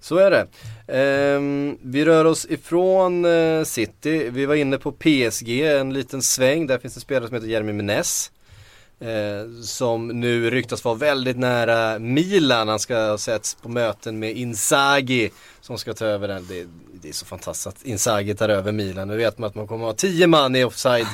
Så 0.00 0.16
är 0.16 0.30
det. 0.30 0.46
Eh, 0.86 1.40
vi 1.82 2.04
rör 2.04 2.24
oss 2.24 2.46
ifrån 2.50 3.24
eh, 3.24 3.64
City. 3.64 4.30
Vi 4.30 4.46
var 4.46 4.54
inne 4.54 4.78
på 4.78 4.92
PSG, 4.92 5.60
en 5.60 5.92
liten 5.92 6.22
sväng. 6.22 6.66
Där 6.66 6.78
finns 6.78 6.96
en 6.96 7.00
spelare 7.00 7.28
som 7.28 7.34
heter 7.34 7.48
Jeremy 7.48 7.72
Menez. 7.72 8.30
Eh, 9.00 9.62
som 9.62 10.08
nu 10.08 10.50
ryktas 10.50 10.84
vara 10.84 10.94
väldigt 10.94 11.38
nära 11.38 11.98
Milan. 11.98 12.68
Han 12.68 12.78
ska 12.78 12.96
ha 12.96 13.18
setts 13.18 13.54
på 13.54 13.68
möten 13.68 14.18
med 14.18 14.36
Inzaghi 14.36 15.30
som 15.60 15.78
ska 15.78 15.94
ta 15.94 16.04
över 16.04 16.28
den. 16.28 16.46
Det, 16.48 16.66
det 17.02 17.08
är 17.08 17.12
så 17.12 17.26
fantastiskt 17.26 17.66
att 17.66 17.82
Inzaghi 17.82 18.34
tar 18.34 18.48
över 18.48 18.72
Milan. 18.72 19.08
Nu 19.08 19.16
vet 19.16 19.38
man 19.38 19.48
att 19.48 19.54
man 19.54 19.66
kommer 19.66 19.84
att 19.84 20.02
ha 20.02 20.10
10 20.10 20.26
man 20.26 20.56
i 20.56 20.64
offside, 20.64 21.06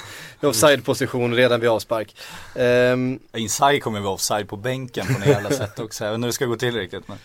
i 0.42 0.46
offside-position 0.46 1.34
redan 1.34 1.60
vid 1.60 1.70
avspark. 1.70 2.16
Ehm, 2.54 3.18
Inzaghi 3.36 3.80
kommer 3.80 4.00
vara 4.00 4.14
offside 4.14 4.48
på 4.48 4.56
bänken 4.56 5.06
på 5.06 5.12
något 5.12 5.26
jävla 5.26 5.50
sätt 5.50 5.78
också. 5.78 6.04
Jag 6.04 6.14
inte 6.14 6.24
hur 6.24 6.26
det 6.26 6.32
ska 6.32 6.46
gå 6.46 6.56
till 6.56 6.74
riktigt 6.74 7.04
men 7.08 7.18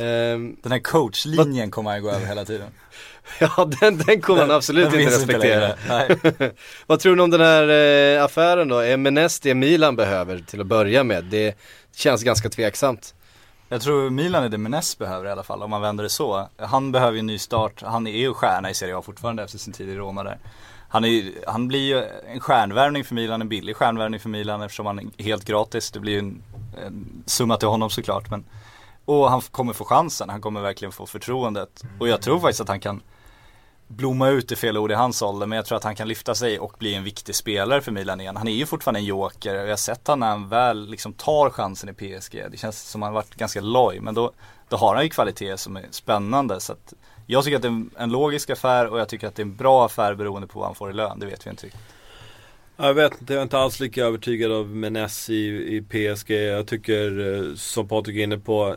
ehm, 0.00 0.56
den 0.62 0.72
här 0.72 0.78
coachlinjen 0.78 1.70
kommer 1.70 1.90
han 1.90 2.02
gå 2.02 2.10
över 2.10 2.26
hela 2.26 2.44
tiden. 2.44 2.68
ja, 3.38 3.70
den, 3.80 3.98
den 3.98 4.20
kommer 4.20 4.40
han 4.40 4.50
absolut 4.50 4.90
Den 4.90 5.00
inte 5.00 5.14
respektera. 5.14 5.74
Nej. 5.88 6.08
Vad 6.86 7.00
tror 7.00 7.16
ni 7.16 7.22
om 7.22 7.30
den 7.30 7.40
här 7.40 7.68
eh, 7.68 8.24
affären 8.24 8.68
då? 8.68 8.78
Är 8.78 8.96
Menes 8.96 9.40
det 9.40 9.54
Milan 9.54 9.96
behöver 9.96 10.38
till 10.38 10.60
att 10.60 10.66
börja 10.66 11.04
med? 11.04 11.24
Det 11.24 11.54
känns 11.96 12.22
ganska 12.22 12.48
tveksamt. 12.48 13.14
Jag 13.68 13.82
tror 13.82 14.10
Milan 14.10 14.44
är 14.44 14.48
det 14.48 14.58
Menes 14.58 14.98
behöver 14.98 15.26
i 15.26 15.30
alla 15.30 15.42
fall 15.42 15.62
om 15.62 15.70
man 15.70 15.80
vänder 15.80 16.04
det 16.04 16.10
så. 16.10 16.48
Han 16.58 16.92
behöver 16.92 17.12
ju 17.12 17.18
en 17.18 17.26
ny 17.26 17.38
start. 17.38 17.82
Han 17.82 18.06
är 18.06 18.18
ju 18.18 18.34
stjärna 18.34 18.70
i 18.70 18.74
Serie 18.74 18.96
A 18.96 19.02
fortfarande 19.02 19.42
efter 19.42 19.58
sin 19.58 19.72
tid 19.72 19.88
i 19.88 19.94
Roma 19.94 20.22
där. 20.22 20.38
Han, 20.88 21.04
är, 21.04 21.32
han 21.46 21.68
blir 21.68 21.80
ju 21.80 22.04
en 22.26 22.40
stjärnvärvning 22.40 23.04
för 23.04 23.14
Milan, 23.14 23.40
en 23.40 23.48
billig 23.48 23.76
stjärnvärvning 23.76 24.20
för 24.20 24.28
Milan 24.28 24.62
eftersom 24.62 24.86
han 24.86 24.98
är 24.98 25.22
helt 25.22 25.44
gratis. 25.44 25.90
Det 25.90 26.00
blir 26.00 26.12
ju 26.12 26.18
en, 26.18 26.42
en 26.86 27.22
summa 27.26 27.56
till 27.56 27.68
honom 27.68 27.90
såklart. 27.90 28.30
Men, 28.30 28.44
och 29.04 29.30
han 29.30 29.40
kommer 29.40 29.72
få 29.72 29.84
chansen, 29.84 30.28
han 30.28 30.40
kommer 30.40 30.60
verkligen 30.60 30.92
få 30.92 31.06
förtroendet. 31.06 31.82
Och 32.00 32.08
jag 32.08 32.22
tror 32.22 32.40
faktiskt 32.40 32.60
att 32.60 32.68
han 32.68 32.80
kan 32.80 33.02
blomma 33.88 34.28
ut 34.28 34.52
är 34.52 34.56
fel 34.56 34.78
ord 34.78 34.90
i 34.90 34.94
hans 34.94 35.22
ålder 35.22 35.46
men 35.46 35.56
jag 35.56 35.66
tror 35.66 35.78
att 35.78 35.84
han 35.84 35.96
kan 35.96 36.08
lyfta 36.08 36.34
sig 36.34 36.58
och 36.58 36.76
bli 36.78 36.94
en 36.94 37.04
viktig 37.04 37.34
spelare 37.34 37.80
för 37.80 37.92
Milan 37.92 38.20
igen. 38.20 38.36
Han 38.36 38.48
är 38.48 38.52
ju 38.52 38.66
fortfarande 38.66 39.00
en 39.00 39.04
joker 39.04 39.54
och 39.54 39.64
jag 39.64 39.68
har 39.68 39.76
sett 39.76 40.06
honom 40.06 40.20
när 40.20 40.26
han 40.26 40.48
väl 40.48 40.90
liksom 40.90 41.12
tar 41.12 41.50
chansen 41.50 41.88
i 41.88 41.92
PSG. 41.92 42.44
Det 42.50 42.56
känns 42.56 42.90
som 42.90 43.02
att 43.02 43.06
han 43.06 43.14
varit 43.14 43.34
ganska 43.34 43.60
loj 43.60 44.00
men 44.00 44.14
då, 44.14 44.32
då 44.68 44.76
har 44.76 44.94
han 44.94 45.04
ju 45.04 45.10
kvalitet 45.10 45.56
som 45.56 45.76
är 45.76 45.86
spännande 45.90 46.60
så 46.60 46.72
att 46.72 46.94
jag 47.26 47.44
tycker 47.44 47.56
att 47.56 47.62
det 47.62 47.68
är 47.68 48.02
en, 48.02 48.10
logisk 48.10 48.50
affär 48.50 48.86
och 48.86 49.00
jag 49.00 49.08
tycker 49.08 49.26
att 49.26 49.34
det 49.34 49.42
är 49.42 49.44
en 49.44 49.56
bra 49.56 49.86
affär 49.86 50.14
beroende 50.14 50.48
på 50.48 50.58
vad 50.58 50.68
han 50.68 50.74
får 50.74 50.90
i 50.90 50.92
lön. 50.92 51.18
Det 51.18 51.26
vet 51.26 51.46
vi 51.46 51.50
inte 51.50 51.66
riktigt. 51.66 51.80
Jag 52.76 52.94
vet 52.94 53.20
inte, 53.20 53.32
jag 53.32 53.38
är 53.38 53.42
inte 53.42 53.58
alls 53.58 53.80
lika 53.80 54.04
övertygad 54.04 54.52
av 54.52 54.68
Menes 54.68 55.30
i, 55.30 55.46
i 55.76 55.82
PSG. 55.82 56.30
Jag 56.30 56.66
tycker, 56.66 57.34
eh, 57.34 57.54
som 57.54 57.88
Patrik 57.88 58.16
är 58.16 58.22
inne 58.22 58.38
på, 58.38 58.76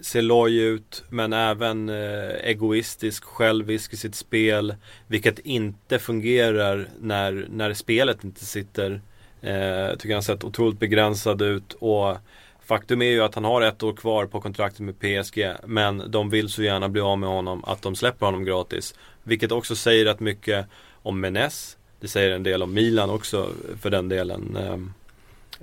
ser 0.00 0.22
loj 0.22 0.58
ut 0.58 1.04
men 1.08 1.32
även 1.32 1.88
eh, 1.88 2.30
egoistisk, 2.42 3.24
självisk 3.24 3.92
i 3.92 3.96
sitt 3.96 4.14
spel. 4.14 4.74
Vilket 5.06 5.38
inte 5.38 5.98
fungerar 5.98 6.88
när, 7.00 7.46
när 7.50 7.74
spelet 7.74 8.24
inte 8.24 8.44
sitter. 8.44 9.00
Eh, 9.40 9.96
tycker 9.98 10.14
han 10.14 10.22
sett 10.22 10.44
otroligt 10.44 10.78
begränsad 10.78 11.42
ut 11.42 11.76
och 11.78 12.16
Faktum 12.64 13.02
är 13.02 13.06
ju 13.06 13.22
att 13.22 13.34
han 13.34 13.44
har 13.44 13.62
ett 13.62 13.82
år 13.82 13.92
kvar 13.92 14.26
på 14.26 14.40
kontraktet 14.40 14.80
med 14.80 14.98
PSG 14.98 15.52
men 15.66 16.02
de 16.10 16.30
vill 16.30 16.48
så 16.48 16.62
gärna 16.62 16.88
bli 16.88 17.00
av 17.00 17.18
med 17.18 17.28
honom 17.28 17.64
att 17.64 17.82
de 17.82 17.96
släpper 17.96 18.26
honom 18.26 18.44
gratis. 18.44 18.94
Vilket 19.22 19.52
också 19.52 19.76
säger 19.76 20.04
rätt 20.04 20.20
mycket 20.20 20.66
om 21.02 21.20
Menes. 21.20 21.76
Det 22.00 22.08
säger 22.08 22.30
en 22.30 22.42
del 22.42 22.62
om 22.62 22.74
Milan 22.74 23.10
också 23.10 23.50
för 23.80 23.90
den 23.90 24.08
delen. 24.08 24.56
Eh, 24.56 24.78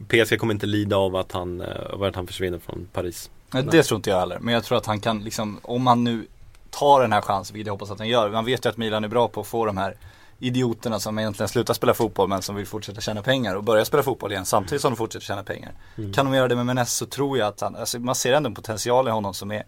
PSG 0.07 0.39
kommer 0.39 0.53
inte 0.53 0.65
lida 0.65 0.97
av 0.97 1.15
att 1.15 1.31
han, 1.31 1.61
eh, 1.61 1.93
av 1.93 2.03
att 2.03 2.15
han 2.15 2.27
försvinner 2.27 2.59
från 2.59 2.87
Paris. 2.93 3.31
Nej, 3.51 3.63
det 3.63 3.83
tror 3.83 3.95
inte 3.95 4.09
jag 4.09 4.19
heller. 4.19 4.39
Men 4.39 4.53
jag 4.53 4.63
tror 4.63 4.77
att 4.77 4.85
han 4.85 4.99
kan 4.99 5.23
liksom, 5.23 5.59
om 5.61 5.87
han 5.87 6.03
nu 6.03 6.27
tar 6.69 7.01
den 7.01 7.13
här 7.13 7.21
chansen, 7.21 7.53
vilket 7.53 7.67
jag 7.67 7.73
hoppas 7.73 7.91
att 7.91 7.99
han 7.99 8.07
gör. 8.07 8.29
Man 8.29 8.45
vet 8.45 8.65
ju 8.65 8.69
att 8.69 8.77
Milan 8.77 9.03
är 9.03 9.07
bra 9.07 9.27
på 9.27 9.41
att 9.41 9.47
få 9.47 9.65
de 9.65 9.77
här 9.77 9.95
idioterna 10.39 10.99
som 10.99 11.19
egentligen 11.19 11.47
slutar 11.49 11.73
spela 11.73 11.93
fotboll 11.93 12.29
men 12.29 12.41
som 12.41 12.55
vill 12.55 12.65
fortsätta 12.65 13.01
tjäna 13.01 13.21
pengar 13.21 13.55
och 13.55 13.63
börja 13.63 13.85
spela 13.85 14.03
fotboll 14.03 14.31
igen 14.31 14.45
samtidigt 14.45 14.81
som 14.81 14.91
de 14.91 14.97
fortsätter 14.97 15.25
tjäna 15.25 15.43
pengar. 15.43 15.71
Mm. 15.97 16.13
Kan 16.13 16.25
de 16.25 16.33
göra 16.33 16.47
det 16.47 16.55
med 16.55 16.65
Menes 16.65 16.93
så 16.93 17.05
tror 17.05 17.37
jag 17.37 17.47
att 17.47 17.61
han, 17.61 17.75
alltså 17.75 17.99
man 17.99 18.15
ser 18.15 18.33
ändå 18.33 18.47
en 18.47 18.55
potential 18.55 19.07
i 19.07 19.11
honom 19.11 19.33
som 19.33 19.51
är 19.51 19.63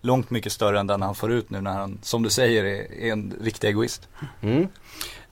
långt 0.00 0.30
mycket 0.30 0.52
större 0.52 0.80
än 0.80 0.86
den 0.86 1.02
han 1.02 1.14
får 1.14 1.32
ut 1.32 1.50
nu 1.50 1.60
när 1.60 1.72
han, 1.72 1.98
som 2.02 2.22
du 2.22 2.30
säger, 2.30 2.64
är, 2.64 2.92
är 2.92 3.12
en 3.12 3.34
riktig 3.40 3.68
egoist. 3.68 4.08
Mm. 4.40 4.68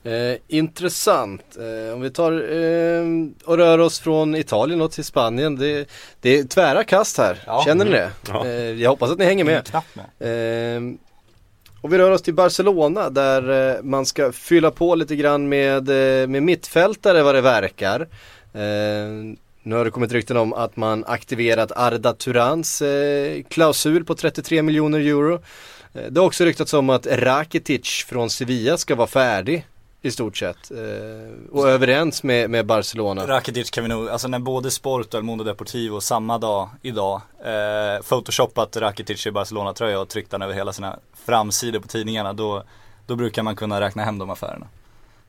Eh, 0.03 0.37
intressant. 0.47 1.57
Eh, 1.57 1.93
om 1.93 2.01
vi 2.01 2.09
tar 2.09 2.31
eh, 2.31 3.03
och 3.45 3.57
rör 3.57 3.79
oss 3.79 3.99
från 3.99 4.35
Italien 4.35 4.81
och 4.81 4.91
till 4.91 5.03
Spanien. 5.03 5.55
Det, 5.55 5.89
det 6.21 6.37
är 6.39 6.43
tvära 6.43 6.83
kast 6.83 7.17
här. 7.17 7.43
Ja. 7.45 7.63
Känner 7.65 7.85
ni 7.85 7.91
det? 7.91 8.11
Ja. 8.27 8.45
Eh, 8.45 8.53
jag 8.53 8.89
hoppas 8.89 9.11
att 9.11 9.17
ni 9.17 9.25
hänger 9.25 9.43
med. 9.43 9.69
Med. 9.93 10.77
Eh, 10.77 10.93
och 11.81 11.93
vi 11.93 11.97
rör 11.97 12.11
oss 12.11 12.21
till 12.21 12.33
Barcelona 12.33 13.09
där 13.09 13.75
eh, 13.75 13.83
man 13.83 14.05
ska 14.05 14.31
fylla 14.31 14.71
på 14.71 14.95
lite 14.95 15.15
grann 15.15 15.49
med, 15.49 15.87
med 16.29 16.43
mittfältare 16.43 17.23
vad 17.23 17.35
det 17.35 17.41
verkar. 17.41 18.07
Nu 19.63 19.75
har 19.75 19.85
det 19.85 19.91
kommit 19.91 20.11
rykten 20.11 20.37
om 20.37 20.53
att 20.53 20.75
man 20.75 21.03
aktiverat 21.07 21.71
Arda 21.75 22.13
Turans 22.13 22.81
eh, 22.81 23.43
klausul 23.43 24.05
på 24.05 24.15
33 24.15 24.61
miljoner 24.61 24.99
euro. 24.99 25.39
Det 26.09 26.19
har 26.19 26.27
också 26.27 26.45
ryktats 26.45 26.73
om 26.73 26.89
att 26.89 27.07
Rakitic 27.07 28.05
från 28.09 28.29
Sevilla 28.29 28.77
ska 28.77 28.95
vara 28.95 29.07
färdig 29.07 29.65
i 30.05 30.11
stort 30.11 30.37
sett. 30.37 30.71
Eh, 30.71 30.77
och 31.51 31.69
överens 31.69 32.23
med, 32.23 32.49
med 32.49 32.65
Barcelona. 32.65 33.27
Rakitic 33.27 33.71
kan 33.71 33.83
vi 33.83 33.87
nog, 33.89 34.09
alltså 34.09 34.27
när 34.27 34.39
både 34.39 34.71
Sport 34.71 35.13
och 35.13 35.17
El 35.19 35.23
Mundo 35.23 35.43
Deportivo 35.43 36.01
samma 36.01 36.37
dag 36.37 36.69
idag 36.81 37.21
eh, 37.45 38.03
photoshopat 38.03 38.77
Rakitic 38.77 39.27
i 39.27 39.31
Barcelona-tröja 39.31 39.99
och 39.99 40.09
tryckt 40.09 40.31
den 40.31 40.41
över 40.41 40.53
hela 40.53 40.73
sina 40.73 40.99
framsidor 41.25 41.79
på 41.79 41.87
tidningarna 41.87 42.33
då, 42.33 42.63
då 43.05 43.15
brukar 43.15 43.43
man 43.43 43.55
kunna 43.55 43.81
räkna 43.81 44.03
hem 44.03 44.17
de 44.17 44.29
affärerna. 44.29 44.67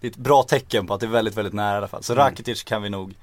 Det 0.00 0.06
är 0.06 0.10
ett 0.10 0.16
bra 0.16 0.42
tecken 0.42 0.86
på 0.86 0.94
att 0.94 1.00
det 1.00 1.06
är 1.06 1.10
väldigt, 1.10 1.36
väldigt 1.36 1.54
nära 1.54 1.74
i 1.74 1.76
alla 1.76 1.88
fall. 1.88 2.02
Så 2.02 2.14
Rakitic 2.14 2.62
kan 2.62 2.82
vi 2.82 2.90
nog 2.90 3.14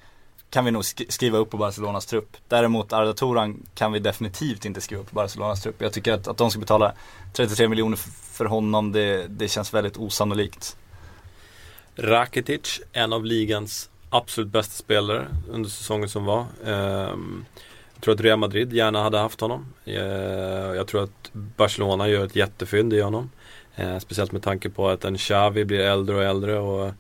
kan 0.50 0.66
vi 0.66 0.72
nog 0.72 0.82
sk- 0.82 1.10
skriva 1.10 1.38
upp 1.38 1.50
på 1.50 1.58
Barcelonas 1.58 2.06
trupp. 2.06 2.38
Däremot 2.48 2.94
Arda 2.94 3.14
Turan 3.14 3.64
kan 3.76 3.92
vi 3.92 4.00
definitivt 4.00 4.66
inte 4.66 4.82
skriva 4.82 5.02
upp 5.02 5.10
på 5.10 5.16
Barcelonas 5.16 5.62
trupp. 5.62 5.76
Jag 5.82 5.94
tycker 5.94 6.14
att, 6.14 6.28
att 6.28 6.38
de 6.38 6.52
ska 6.52 6.60
betala 6.60 6.94
33 7.34 7.68
miljoner 7.68 7.98
för 8.34 8.46
honom, 8.46 8.92
det, 8.92 9.28
det 9.28 9.48
känns 9.48 9.74
väldigt 9.74 9.98
osannolikt. 9.98 10.78
Rakitic, 11.96 12.82
en 12.94 13.14
av 13.14 13.26
ligans 13.26 13.90
absolut 14.10 14.50
bästa 14.50 14.72
spelare 14.72 15.28
under 15.50 15.70
säsongen 15.70 16.10
som 16.10 16.26
var. 16.26 16.46
Ehm, 16.66 17.46
jag 17.96 18.04
tror 18.04 18.14
att 18.14 18.22
Real 18.22 18.40
Madrid 18.40 18.74
gärna 18.74 19.04
hade 19.04 19.18
haft 19.18 19.42
honom. 19.42 19.66
Eh, 19.86 19.96
jag 20.76 20.88
tror 20.88 21.04
att 21.04 21.32
Barcelona 21.34 22.08
gör 22.08 22.26
ett 22.26 22.36
jättefynd 22.36 22.94
i 22.94 23.02
honom. 23.02 23.30
Eh, 23.76 24.00
speciellt 24.00 24.32
med 24.32 24.44
tanke 24.44 24.70
på 24.70 24.90
att 24.90 25.06
en 25.06 25.18
Xavi 25.18 25.66
blir 25.66 25.80
äldre 25.80 26.16
och 26.16 26.24
äldre 26.24 26.60
och 26.60 26.92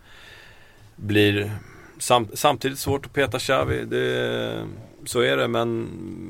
blir 0.96 1.52
sam 2.00 2.28
samtidigt 2.34 2.80
svårt 2.80 3.06
att 3.06 3.14
peta 3.14 3.40
Xavi. 3.40 3.86
Det, 3.86 4.68
så 5.06 5.20
är 5.20 5.38
det 5.38 5.48
men, 5.48 5.84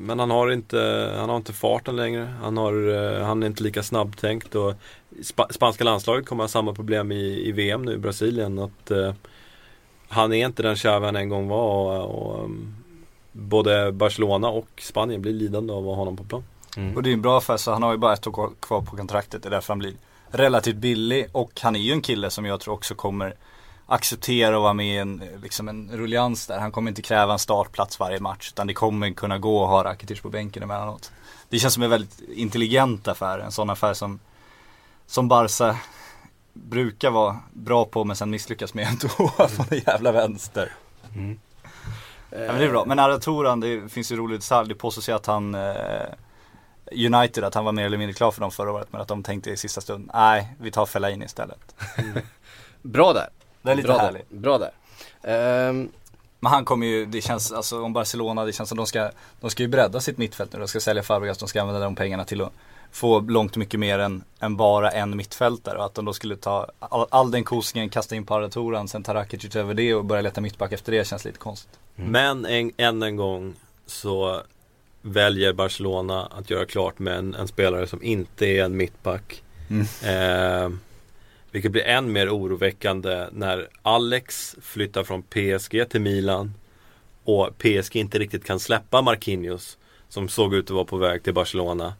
men 0.06 0.18
han, 0.18 0.30
har 0.30 0.50
inte, 0.50 1.12
han 1.16 1.28
har 1.28 1.36
inte 1.36 1.52
farten 1.52 1.96
längre. 1.96 2.34
Han, 2.42 2.56
har, 2.56 2.88
eh, 2.88 3.24
han 3.24 3.42
är 3.42 3.46
inte 3.46 3.62
lika 3.62 3.82
snabbtänkt. 3.82 4.54
Och 4.54 4.74
spa 5.22 5.48
spanska 5.50 5.84
landslaget 5.84 6.26
kommer 6.26 6.44
ha 6.44 6.48
samma 6.48 6.74
problem 6.74 7.12
i, 7.12 7.48
i 7.48 7.52
VM 7.52 7.82
nu 7.82 7.92
i 7.92 7.98
Brasilien. 7.98 8.58
Att, 8.58 8.90
eh, 8.90 9.14
han 10.08 10.32
är 10.32 10.46
inte 10.46 10.62
den 10.62 10.76
Xavi 10.76 11.06
han 11.06 11.16
en 11.16 11.28
gång 11.28 11.48
var. 11.48 12.00
Och, 12.00 12.22
och, 12.22 12.44
um, 12.44 12.76
både 13.32 13.92
Barcelona 13.92 14.48
och 14.48 14.68
Spanien 14.80 15.22
blir 15.22 15.32
lidande 15.32 15.72
av 15.72 15.78
att 15.78 15.84
ha 15.84 15.94
honom 15.94 16.16
på 16.16 16.24
plan. 16.24 16.44
Och 16.96 17.02
det 17.02 17.10
är 17.10 17.14
en 17.14 17.22
bra 17.22 17.38
affär 17.38 17.56
så 17.56 17.72
han 17.72 17.82
har 17.82 17.92
ju 17.92 17.98
bara 17.98 18.12
ett 18.12 18.26
år 18.26 18.50
kvar 18.60 18.80
på 18.80 18.96
kontraktet. 18.96 19.42
Det 19.42 19.48
är 19.48 19.50
därför 19.50 19.72
han 19.72 19.78
blir 19.78 19.94
relativt 20.28 20.76
billig. 20.76 21.26
Och 21.32 21.60
han 21.62 21.76
är 21.76 21.80
ju 21.80 21.92
en 21.92 22.00
kille 22.00 22.30
som 22.30 22.44
jag 22.44 22.60
tror 22.60 22.74
också 22.74 22.94
kommer 22.94 23.34
acceptera 23.86 24.56
att 24.56 24.62
vara 24.62 24.72
med 24.72 24.86
i 24.86 24.98
en, 24.98 25.22
liksom 25.42 25.68
en 25.68 25.90
rullians 25.92 26.46
där. 26.46 26.58
Han 26.58 26.72
kommer 26.72 26.90
inte 26.90 27.02
kräva 27.02 27.32
en 27.32 27.38
startplats 27.38 28.00
varje 28.00 28.20
match. 28.20 28.50
Utan 28.52 28.66
det 28.66 28.74
kommer 28.74 29.10
kunna 29.10 29.38
gå 29.38 29.64
att 29.64 29.70
ha 29.70 29.84
Rakitic 29.84 30.20
på 30.20 30.28
bänken 30.28 30.62
emellanåt. 30.62 31.12
Det 31.48 31.58
känns 31.58 31.74
som 31.74 31.82
en 31.82 31.90
väldigt 31.90 32.20
intelligent 32.34 33.08
affär. 33.08 33.38
En 33.38 33.52
sån 33.52 33.70
affär 33.70 33.94
som, 33.94 34.20
som 35.06 35.28
Barca 35.28 35.76
brukar 36.52 37.10
vara 37.10 37.38
bra 37.52 37.84
på 37.84 38.04
men 38.04 38.16
sen 38.16 38.30
misslyckas 38.30 38.74
med 38.74 38.86
ändå 38.88 39.08
från 39.48 39.66
den 39.68 39.78
jävla 39.86 40.12
vänster. 40.12 40.72
Ja, 42.30 42.38
men 42.38 42.58
det 42.58 42.64
är 42.64 42.70
bra. 42.70 42.84
Men 42.84 42.98
Arda 42.98 43.18
Turan, 43.18 43.60
det 43.60 43.92
finns 43.92 44.12
ju 44.12 44.16
rolig 44.16 44.40
detalj. 44.40 44.68
Det 44.68 44.74
påstås 44.74 45.08
ju 45.08 45.12
att 45.12 45.26
han 45.26 45.54
eh, 45.54 45.72
United, 46.92 47.44
att 47.44 47.54
han 47.54 47.64
var 47.64 47.72
mer 47.72 47.84
eller 47.86 47.98
mindre 47.98 48.14
klar 48.14 48.30
för 48.30 48.40
dem 48.40 48.50
förra 48.50 48.72
året. 48.72 48.88
Men 48.90 49.00
att 49.00 49.08
de 49.08 49.22
tänkte 49.22 49.50
i 49.50 49.56
sista 49.56 49.80
stund, 49.80 50.10
nej 50.14 50.54
vi 50.60 50.70
tar 50.70 50.86
Fellaini 50.86 51.24
istället. 51.24 51.74
Bra 52.82 53.12
där. 53.12 53.28
Det 53.62 53.70
är 53.70 53.74
lite 53.74 53.88
Bra 53.88 53.98
härligt. 53.98 54.30
där. 54.30 54.36
Bra 54.38 54.58
där. 54.58 54.70
Ehm, 55.22 55.88
Men 56.40 56.52
han 56.52 56.64
kommer 56.64 56.86
ju, 56.86 57.06
det 57.06 57.20
känns, 57.20 57.52
alltså 57.52 57.82
om 57.82 57.92
Barcelona, 57.92 58.44
det 58.44 58.52
känns 58.52 58.68
som 58.68 58.78
de 58.78 58.86
ska, 58.86 59.10
de 59.40 59.50
ska 59.50 59.62
ju 59.62 59.68
bredda 59.68 60.00
sitt 60.00 60.18
mittfält 60.18 60.52
nu. 60.52 60.58
De 60.58 60.68
ska 60.68 60.80
sälja 60.80 61.02
Fabregas, 61.02 61.38
de 61.38 61.48
ska 61.48 61.60
använda 61.60 61.80
de 61.80 61.94
pengarna 61.94 62.24
till 62.24 62.40
att 62.42 62.52
få 62.92 63.20
långt 63.20 63.56
mycket 63.56 63.80
mer 63.80 63.98
än, 63.98 64.24
än 64.40 64.56
bara 64.56 64.90
en 64.90 65.16
mittfältare. 65.16 65.78
Och 65.78 65.84
att 65.84 65.94
de 65.94 66.04
då 66.04 66.12
skulle 66.12 66.36
ta 66.36 66.66
all, 66.78 67.06
all 67.10 67.30
den 67.30 67.44
kosingen, 67.44 67.88
kasta 67.88 68.14
in 68.16 68.26
Arda 68.28 68.48
Turan, 68.48 68.88
sen 68.88 69.02
ta 69.02 69.14
Rakitic 69.14 69.56
över 69.56 69.74
det 69.74 69.94
och 69.94 70.04
börja 70.04 70.22
leta 70.22 70.40
mittback 70.40 70.72
efter 70.72 70.92
det 70.92 71.06
känns 71.06 71.24
lite 71.24 71.38
konstigt. 71.38 71.78
Men 71.94 72.46
en, 72.46 72.72
än 72.76 73.02
en 73.02 73.16
gång 73.16 73.54
så 73.86 74.42
väljer 75.02 75.52
Barcelona 75.52 76.26
att 76.26 76.50
göra 76.50 76.64
klart 76.64 76.98
med 76.98 77.18
en, 77.18 77.34
en 77.34 77.48
spelare 77.48 77.86
som 77.86 78.02
inte 78.02 78.46
är 78.46 78.64
en 78.64 78.76
mittback. 78.76 79.42
Eh, 80.02 80.70
vilket 81.50 81.72
blir 81.72 81.86
än 81.86 82.12
mer 82.12 82.28
oroväckande 82.30 83.26
när 83.32 83.68
Alex 83.82 84.56
flyttar 84.62 85.04
från 85.04 85.22
PSG 85.22 85.88
till 85.90 86.00
Milan 86.00 86.54
och 87.24 87.58
PSG 87.58 87.96
inte 87.96 88.18
riktigt 88.18 88.44
kan 88.44 88.60
släppa 88.60 89.02
Marquinhos 89.02 89.78
som 90.08 90.28
såg 90.28 90.54
ut 90.54 90.64
att 90.64 90.70
vara 90.70 90.84
på 90.84 90.96
väg 90.96 91.22
till 91.22 91.34
Barcelona. 91.34 91.94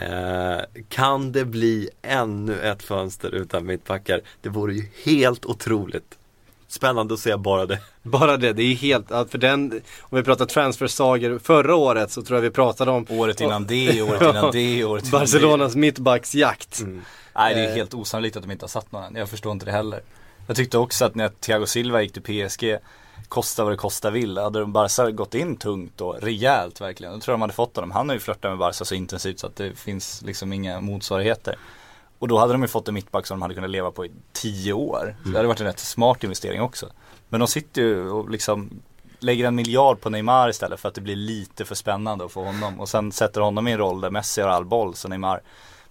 Eh, 0.00 0.60
kan 0.88 1.32
det 1.32 1.44
bli 1.44 1.88
ännu 2.02 2.60
ett 2.60 2.82
fönster 2.82 3.34
utan 3.34 3.66
mittbackar? 3.66 4.20
Det 4.42 4.48
vore 4.48 4.74
ju 4.74 4.86
helt 5.04 5.46
otroligt. 5.46 6.18
Spännande 6.68 7.14
att 7.14 7.20
se 7.20 7.36
bara 7.36 7.66
det. 7.66 7.78
Bara 8.02 8.36
det, 8.36 8.52
det 8.52 8.62
är 8.62 8.74
helt, 8.74 9.08
för 9.08 9.38
den, 9.38 9.80
om 10.00 10.16
vi 10.18 10.22
pratar 10.22 10.46
transfersager 10.46 11.38
förra 11.38 11.74
året 11.76 12.10
så 12.10 12.22
tror 12.22 12.36
jag 12.36 12.42
vi 12.42 12.50
pratade 12.50 12.90
om 12.90 13.06
Året 13.08 13.40
innan 13.40 13.66
det, 13.66 14.02
året 14.02 14.22
innan 14.22 14.50
det, 14.52 14.84
året 14.84 15.04
innan 15.08 15.20
Barcelonas 15.20 15.76
mittbacksjakt. 15.76 16.82
Nej 17.34 17.54
det 17.54 17.60
är 17.60 17.68
Eh. 17.68 17.74
helt 17.74 17.94
osannolikt 17.94 18.36
att 18.36 18.42
de 18.42 18.50
inte 18.50 18.62
har 18.64 18.68
satt 18.68 18.92
någon 18.92 19.04
än. 19.04 19.14
Jag 19.16 19.28
förstår 19.28 19.52
inte 19.52 19.66
det 19.66 19.72
heller. 19.72 20.00
Jag 20.46 20.56
tyckte 20.56 20.78
också 20.78 21.04
att 21.04 21.14
när 21.14 21.28
Thiago 21.28 21.66
Silva 21.66 22.02
gick 22.02 22.12
till 22.12 22.22
PSG, 22.48 22.76
kosta 23.28 23.64
vad 23.64 23.72
det 23.72 23.76
kosta 23.76 24.10
vill, 24.10 24.38
hade 24.38 24.66
Barca 24.66 25.10
gått 25.10 25.34
in 25.34 25.56
tungt 25.56 26.00
och 26.00 26.22
rejält 26.22 26.80
verkligen. 26.80 27.12
Då 27.12 27.20
tror 27.20 27.32
jag 27.32 27.38
de 27.38 27.40
hade 27.40 27.52
fått 27.52 27.76
honom. 27.76 27.90
Han 27.90 28.08
har 28.08 28.14
ju 28.14 28.20
flörtat 28.20 28.50
med 28.50 28.58
Barca 28.58 28.84
så 28.84 28.94
intensivt 28.94 29.38
så 29.38 29.46
att 29.46 29.56
det 29.56 29.78
finns 29.78 30.22
liksom 30.22 30.52
inga 30.52 30.80
motsvarigheter. 30.80 31.58
Och 32.18 32.28
då 32.28 32.38
hade 32.38 32.52
de 32.52 32.62
ju 32.62 32.68
fått 32.68 32.88
en 32.88 32.94
mittback 32.94 33.26
som 33.26 33.38
de 33.38 33.42
hade 33.42 33.54
kunnat 33.54 33.70
leva 33.70 33.90
på 33.90 34.06
i 34.06 34.10
tio 34.32 34.72
år. 34.72 35.16
Så 35.22 35.28
det 35.28 35.36
hade 35.36 35.48
varit 35.48 35.60
en 35.60 35.66
rätt 35.66 35.78
smart 35.78 36.24
investering 36.24 36.62
också. 36.62 36.88
Men 37.28 37.40
de 37.40 37.48
sitter 37.48 37.82
ju 37.82 38.10
och 38.10 38.30
liksom 38.30 38.70
lägger 39.18 39.46
en 39.46 39.54
miljard 39.54 40.00
på 40.00 40.10
Neymar 40.10 40.48
istället 40.48 40.80
för 40.80 40.88
att 40.88 40.94
det 40.94 41.00
blir 41.00 41.16
lite 41.16 41.64
för 41.64 41.74
spännande 41.74 42.24
att 42.24 42.32
få 42.32 42.44
honom. 42.44 42.80
Och 42.80 42.88
sen 42.88 43.12
sätter 43.12 43.40
honom 43.40 43.68
i 43.68 43.72
en 43.72 43.78
roll 43.78 44.00
där 44.00 44.10
Messi 44.10 44.40
har 44.40 44.48
all 44.48 44.64
boll 44.64 44.94
så 44.94 45.08
Neymar 45.08 45.40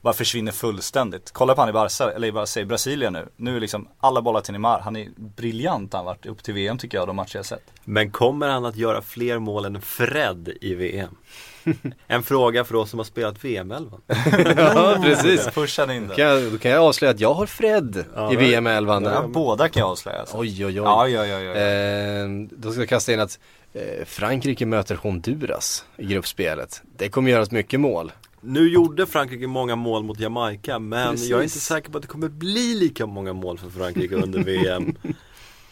bara 0.03 0.13
försvinner 0.13 0.51
fullständigt. 0.51 1.31
Kolla 1.31 1.55
på 1.55 1.61
han 1.61 1.69
i 1.69 1.73
Barca, 1.73 2.11
eller 2.11 2.27
i 2.27 2.31
Barca, 2.31 2.59
i 2.59 2.65
Brasilien 2.65 3.13
nu. 3.13 3.27
Nu 3.37 3.55
är 3.55 3.59
liksom 3.59 3.87
alla 3.99 4.21
bollar 4.21 4.41
till 4.41 4.51
Neymar. 4.51 4.79
Han 4.79 4.95
är 4.95 5.07
briljant 5.17 5.93
han 5.93 6.05
varit 6.05 6.25
upp 6.25 6.43
till 6.43 6.53
VM 6.53 6.77
tycker 6.77 6.97
jag, 6.97 7.07
de 7.07 7.15
matcher 7.15 7.35
jag 7.37 7.45
sett. 7.45 7.63
Men 7.83 8.11
kommer 8.11 8.49
han 8.49 8.65
att 8.65 8.75
göra 8.75 9.01
fler 9.01 9.39
mål 9.39 9.65
än 9.65 9.81
Fred 9.81 10.49
i 10.61 10.73
VM? 10.73 11.15
En 12.07 12.23
fråga 12.23 12.63
för 12.63 12.75
oss 12.75 12.89
som 12.89 12.99
har 12.99 13.03
spelat 13.03 13.43
VM-11 13.43 13.99
ja, 14.57 14.99
precis. 15.03 15.47
Pushade 15.53 15.95
in 15.95 16.03
Då 16.03 16.09
det. 16.09 16.15
kan, 16.15 16.25
jag, 16.25 16.51
då 16.51 16.57
kan 16.57 16.71
jag 16.71 16.83
avslöja 16.83 17.11
att 17.11 17.19
jag 17.19 17.33
har 17.33 17.45
Fred 17.45 18.05
Ja, 18.15 18.33
i 18.33 18.35
VM 18.35 18.67
11 18.67 19.01
Ja, 19.03 19.27
båda 19.27 19.69
kan 19.69 19.79
jag 19.79 19.89
avslöja. 19.89 20.19
Alltså. 20.19 20.37
Oj 20.37 20.65
oj 20.65 20.65
oj. 20.65 20.75
Ja, 20.75 21.07
ja, 21.07 21.25
ja, 21.25 21.39
ja. 21.39 21.53
Eh, 21.55 22.27
då 22.51 22.71
ska 22.71 22.81
jag 22.81 22.89
kasta 22.89 23.13
in 23.13 23.19
att 23.19 23.39
eh, 23.73 24.05
Frankrike 24.05 24.65
möter 24.65 24.95
Honduras 24.95 25.85
i 25.97 26.05
gruppspelet. 26.05 26.81
Det 26.97 27.09
kommer 27.09 27.31
göras 27.31 27.51
mycket 27.51 27.79
mål. 27.79 28.11
Nu 28.43 28.69
gjorde 28.69 29.05
Frankrike 29.05 29.47
många 29.47 29.75
mål 29.75 30.03
mot 30.03 30.19
Jamaica 30.19 30.79
men 30.79 31.11
Precis. 31.11 31.29
jag 31.29 31.39
är 31.39 31.43
inte 31.43 31.59
säker 31.59 31.91
på 31.91 31.97
att 31.97 32.01
det 32.01 32.07
kommer 32.07 32.29
bli 32.29 32.75
lika 32.75 33.05
många 33.05 33.33
mål 33.33 33.57
för 33.57 33.69
Frankrike 33.69 34.15
under 34.15 34.43
VM 34.43 34.95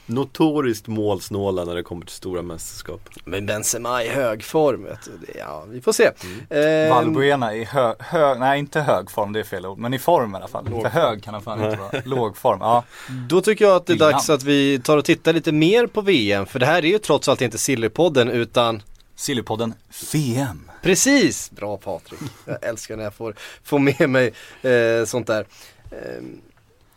Notoriskt 0.06 0.88
målsnåla 0.88 1.66
när 1.66 1.76
det 1.76 1.84
kommer 1.84 2.06
till 2.06 2.16
stora 2.16 2.42
mästerskap 2.42 3.10
Men 3.26 3.46
Benzema 3.46 4.04
i 4.04 4.08
hög 4.08 4.44
form. 4.44 4.84
Vet 4.84 5.00
du. 5.06 5.12
Det- 5.26 5.40
Ja, 5.40 5.66
vi 5.70 5.82
får 5.82 5.92
se. 5.94 6.04
Eh, 6.50 6.90
Valbuena 6.96 7.56
i 7.56 7.64
hög, 7.64 7.96
hög, 8.00 8.40
nej 8.40 8.60
inte 8.60 8.82
hög 8.82 9.12
form, 9.12 9.34
det 9.34 9.40
är 9.40 9.44
fel 9.44 9.66
ord. 9.66 9.78
Men 9.78 9.94
i 9.94 10.00
form 10.00 10.34
i 10.34 10.36
alla 10.38 10.48
fall. 10.48 10.66
För 10.66 10.90
hög 10.90 11.24
kan 11.24 11.34
han 11.34 11.44
fan 11.44 11.64
inte 11.66 11.78
vara. 11.82 12.02
Låg 12.06 12.38
form, 12.38 12.58
ja. 12.62 12.84
Då 13.30 13.42
tycker 13.42 13.66
jag 13.66 13.76
att 13.76 13.86
det 13.86 13.94
är 13.94 13.98
dags 13.98 14.30
att 14.30 14.44
vi 14.44 14.80
tar 14.80 14.98
och 14.98 15.06
tittar 15.06 15.34
lite 15.34 15.52
mer 15.52 15.88
på 15.88 16.02
VM. 16.02 16.46
För 16.46 16.60
det 16.60 16.66
här 16.66 16.86
är 16.86 16.90
ju 16.90 16.98
trots 16.98 17.30
allt 17.30 17.42
inte 17.42 17.58
Sillypodden 17.58 18.30
utan 18.30 18.82
Sillypodden 19.16 19.74
VM. 20.14 20.72
Precis! 20.82 21.52
Bra 21.52 21.78
Patrik. 21.78 22.20
Jag 22.46 22.58
älskar 22.64 22.98
när 22.98 23.04
jag 23.04 23.14
får, 23.14 23.36
får 23.64 23.80
med 23.80 24.10
mig 24.10 24.34
eh, 24.62 25.06
sånt 25.06 25.28
där. 25.28 25.46
Eh, 25.92 26.24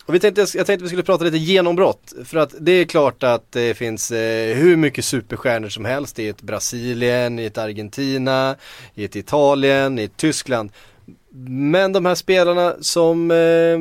och 0.06 0.14
vi 0.14 0.20
tänkte, 0.20 0.40
jag 0.40 0.66
tänkte 0.66 0.82
vi 0.82 0.88
skulle 0.88 1.02
prata 1.02 1.24
lite 1.24 1.36
genombrott. 1.36 2.12
För 2.24 2.38
att 2.38 2.54
det 2.60 2.72
är 2.72 2.84
klart 2.84 3.22
att 3.22 3.52
det 3.52 3.74
finns 3.74 4.10
eh, 4.10 4.56
hur 4.56 4.76
mycket 4.76 5.04
superstjärnor 5.04 5.68
som 5.68 5.84
helst 5.84 6.18
i 6.18 6.28
ett 6.28 6.42
Brasilien, 6.42 7.38
i 7.38 7.44
ett 7.44 7.58
Argentina, 7.58 8.56
i 8.94 9.04
ett 9.04 9.16
Italien, 9.16 9.98
i 9.98 10.04
ett 10.04 10.16
Tyskland. 10.16 10.72
Men 11.48 11.92
de 11.92 12.06
här 12.06 12.14
spelarna 12.14 12.74
som 12.80 13.30
eh, 13.30 13.78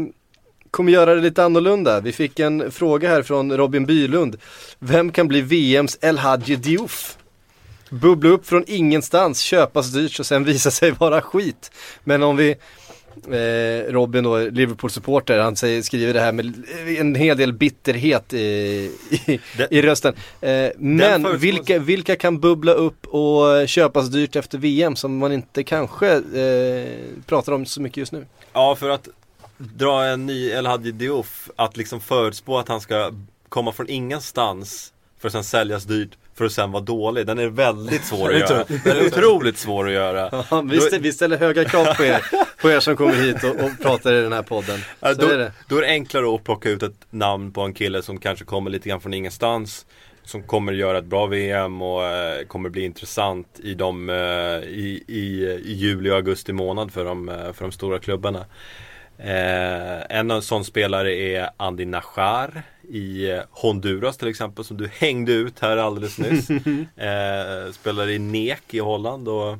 kommer 0.71 0.91
göra 0.91 1.15
det 1.15 1.21
lite 1.21 1.43
annorlunda. 1.43 1.99
Vi 1.99 2.11
fick 2.11 2.39
en 2.39 2.71
fråga 2.71 3.09
här 3.09 3.21
från 3.21 3.57
Robin 3.57 3.85
Bylund. 3.85 4.37
Vem 4.79 5.11
kan 5.11 5.27
bli 5.27 5.41
VMs 5.41 5.97
El 6.01 6.17
Hadji 6.17 6.55
Diouf? 6.55 7.17
Bubbla 8.01 8.29
upp 8.29 8.45
från 8.47 8.63
ingenstans, 8.67 9.39
köpas 9.39 9.91
dyrt 9.93 10.19
och 10.19 10.25
sen 10.25 10.43
visa 10.45 10.71
sig 10.71 10.91
vara 10.91 11.21
skit. 11.21 11.71
Men 12.03 12.23
om 12.23 12.35
vi 12.37 12.55
eh, 13.31 13.91
Robin 13.91 14.23
då, 14.23 14.37
Liverpool-supporter, 14.37 15.39
han 15.39 15.55
säger, 15.55 15.81
skriver 15.81 16.13
det 16.13 16.19
här 16.19 16.31
med 16.31 16.53
en 16.99 17.15
hel 17.15 17.37
del 17.37 17.53
bitterhet 17.53 18.33
i, 18.33 18.37
i, 19.09 19.39
Den- 19.57 19.67
i 19.73 19.81
rösten. 19.81 20.13
Eh, 20.41 20.69
men 20.77 21.37
vilka, 21.39 21.79
vilka 21.79 22.15
kan 22.15 22.39
bubbla 22.39 22.71
upp 22.71 23.07
och 23.07 23.67
köpas 23.69 24.07
dyrt 24.09 24.35
efter 24.35 24.57
VM 24.57 24.95
som 24.95 25.17
man 25.17 25.31
inte 25.31 25.63
kanske 25.63 26.07
eh, 26.13 26.87
pratar 27.25 27.51
om 27.51 27.65
så 27.65 27.81
mycket 27.81 27.97
just 27.97 28.11
nu? 28.11 28.25
Ja 28.53 28.75
för 28.75 28.89
att 28.89 29.07
dra 29.57 30.03
en 30.05 30.25
ny 30.25 30.49
El 30.49 30.65
Hadji 30.65 30.91
Diouf 30.91 31.49
Att 31.55 31.77
liksom 31.77 32.01
förutspå 32.01 32.57
att 32.59 32.67
han 32.67 32.81
ska 32.81 33.11
komma 33.49 33.71
från 33.71 33.89
ingenstans 33.89 34.93
För 35.19 35.27
att 35.27 35.31
sen 35.31 35.43
säljas 35.43 35.83
dyrt 35.83 36.09
för 36.35 36.45
att 36.45 36.51
sen 36.51 36.71
vara 36.71 36.83
dålig 36.83 37.27
Den 37.27 37.39
är 37.39 37.47
väldigt 37.47 38.05
svår 38.05 38.33
att 38.33 38.39
göra 38.49 38.65
Den 38.83 38.97
är 38.97 39.07
otroligt 39.07 39.57
svår 39.57 39.87
att 39.87 39.93
göra 39.93 40.29
Ja, 40.51 40.61
vi, 40.61 40.81
stä, 40.81 40.99
vi 40.99 41.13
ställer 41.13 41.37
höga 41.37 41.65
krav 41.65 41.93
på 41.93 42.03
er, 42.03 42.25
på 42.61 42.69
er 42.71 42.79
som 42.79 42.95
kommer 42.95 43.13
hit 43.13 43.43
och, 43.43 43.49
och 43.49 43.71
pratar 43.81 44.13
i 44.13 44.21
den 44.21 44.33
här 44.33 44.43
podden. 44.43 44.79
Så 44.99 45.13
då, 45.13 45.27
är 45.27 45.37
det. 45.37 45.51
då 45.67 45.77
är 45.77 45.81
det 45.81 45.87
enklare 45.87 46.35
att 46.35 46.43
plocka 46.43 46.69
ut 46.69 46.83
ett 46.83 47.05
namn 47.09 47.51
på 47.51 47.61
en 47.61 47.73
kille 47.73 48.01
som 48.01 48.19
kanske 48.19 48.45
kommer 48.45 48.71
lite 48.71 48.89
grann 48.89 49.01
från 49.01 49.13
ingenstans 49.13 49.85
Som 50.23 50.43
kommer 50.43 50.73
göra 50.73 50.97
ett 50.97 51.05
bra 51.05 51.25
VM 51.25 51.81
och 51.81 52.05
eh, 52.05 52.45
kommer 52.45 52.69
bli 52.69 52.85
intressant 52.85 53.59
i, 53.63 53.73
de, 53.73 54.09
eh, 54.09 54.15
i, 54.69 55.03
i, 55.07 55.43
i 55.65 55.73
juli 55.73 56.09
och 56.09 56.15
augusti 56.15 56.53
månad 56.53 56.91
för 56.91 57.05
de, 57.05 57.29
eh, 57.29 57.53
för 57.53 57.65
de 57.65 57.71
stora 57.71 57.99
klubbarna 57.99 58.45
eh, 59.17 60.17
En 60.17 60.31
av 60.31 60.41
sån 60.41 60.65
spelare 60.65 61.15
är 61.15 61.49
Andy 61.57 61.85
Najar 61.85 62.63
i 62.89 63.29
eh, 63.31 63.39
Honduras 63.51 64.17
till 64.17 64.27
exempel 64.27 64.65
som 64.65 64.77
du 64.77 64.89
hängde 64.93 65.31
ut 65.31 65.59
här 65.59 65.77
alldeles 65.77 66.17
nyss. 66.19 66.49
Eh, 66.97 67.71
Spelar 67.71 68.09
i 68.09 68.19
NEC 68.19 68.59
i 68.71 68.79
Holland 68.79 69.27
och 69.27 69.57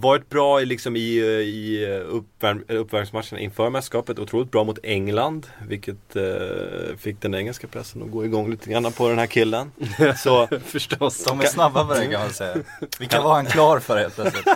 varit 0.00 0.28
bra 0.28 0.62
i, 0.62 0.66
liksom 0.66 0.96
i, 0.96 1.00
i 1.00 1.86
uppvärm, 1.96 2.64
uppvärmningsmatcherna 2.68 3.40
inför 3.40 3.70
mästerskapet. 3.70 4.18
Otroligt 4.18 4.50
bra 4.50 4.64
mot 4.64 4.78
England. 4.82 5.46
Vilket 5.68 6.16
eh, 6.16 6.96
fick 6.98 7.20
den 7.20 7.34
engelska 7.34 7.66
pressen 7.66 8.02
att 8.02 8.10
gå 8.10 8.24
igång 8.24 8.50
lite 8.50 8.70
grann 8.70 8.92
på 8.92 9.08
den 9.08 9.18
här 9.18 9.26
killen. 9.26 9.72
Så 10.16 10.48
Förstås. 10.64 11.24
De 11.24 11.40
är 11.40 11.44
snabba 11.44 11.84
på 11.84 11.94
det 11.94 12.06
kan 12.06 12.20
man 12.20 12.30
säga. 12.30 12.56
Vilka 12.98 13.20
var 13.20 13.34
han 13.34 13.46
klar 13.46 13.78
för 13.78 13.98
helt 13.98 14.14
plötsligt? 14.14 14.46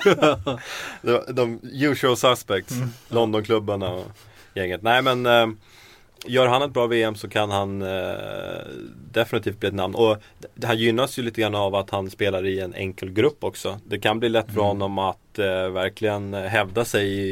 de, 1.03 1.20
de 1.28 1.61
usual 1.62 2.16
suspects. 2.16 2.74
Londonklubbarna 3.09 3.88
och 3.90 4.07
gänget. 4.55 4.82
Nej 4.82 5.03
men 5.03 5.26
eh, 5.26 5.47
Gör 6.27 6.47
han 6.47 6.62
ett 6.62 6.70
bra 6.70 6.87
VM 6.87 7.14
så 7.14 7.29
kan 7.29 7.51
han 7.51 7.83
eh, 7.83 8.14
definitivt 9.12 9.61
bli 9.61 9.68
ett 9.68 9.75
namn. 9.75 9.95
Och 9.95 10.16
han 10.62 10.79
gynnas 10.79 11.18
ju 11.18 11.23
lite 11.23 11.41
grann 11.41 11.55
av 11.55 11.75
att 11.75 11.91
han 11.91 12.11
spelar 12.11 12.47
i 12.47 12.61
en 12.61 12.75
enkel 12.75 13.11
grupp 13.11 13.45
också. 13.45 13.81
Det 13.85 13.99
kan 13.99 14.18
bli 14.18 14.29
lätt 14.29 14.55
för 14.55 14.61
honom 14.61 14.99
att 14.99 15.39
eh, 15.39 15.68
verkligen 15.68 16.35
hävda 16.35 16.85
sig 16.85 17.07
i, 17.07 17.29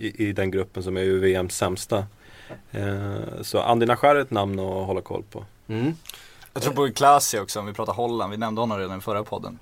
i, 0.00 0.28
i 0.28 0.32
den 0.32 0.50
gruppen 0.50 0.82
som 0.82 0.96
är 0.96 1.00
ju 1.00 1.18
VMs 1.18 1.56
sämsta. 1.56 2.04
Eh, 2.70 3.42
så 3.42 3.60
Andy 3.60 3.86
Najar 3.86 4.16
är 4.16 4.20
ett 4.20 4.30
namn 4.30 4.58
att 4.58 4.86
hålla 4.86 5.00
koll 5.00 5.22
på. 5.30 5.44
Mm. 5.68 5.94
Jag 6.52 6.62
tror 6.62 6.74
på 6.74 6.92
Klasi 6.92 7.38
också, 7.38 7.60
om 7.60 7.66
vi 7.66 7.72
pratar 7.72 7.92
Holland. 7.92 8.30
Vi 8.30 8.36
nämnde 8.36 8.60
honom 8.60 8.78
redan 8.78 8.98
i 8.98 9.00
förra 9.00 9.24
podden. 9.24 9.58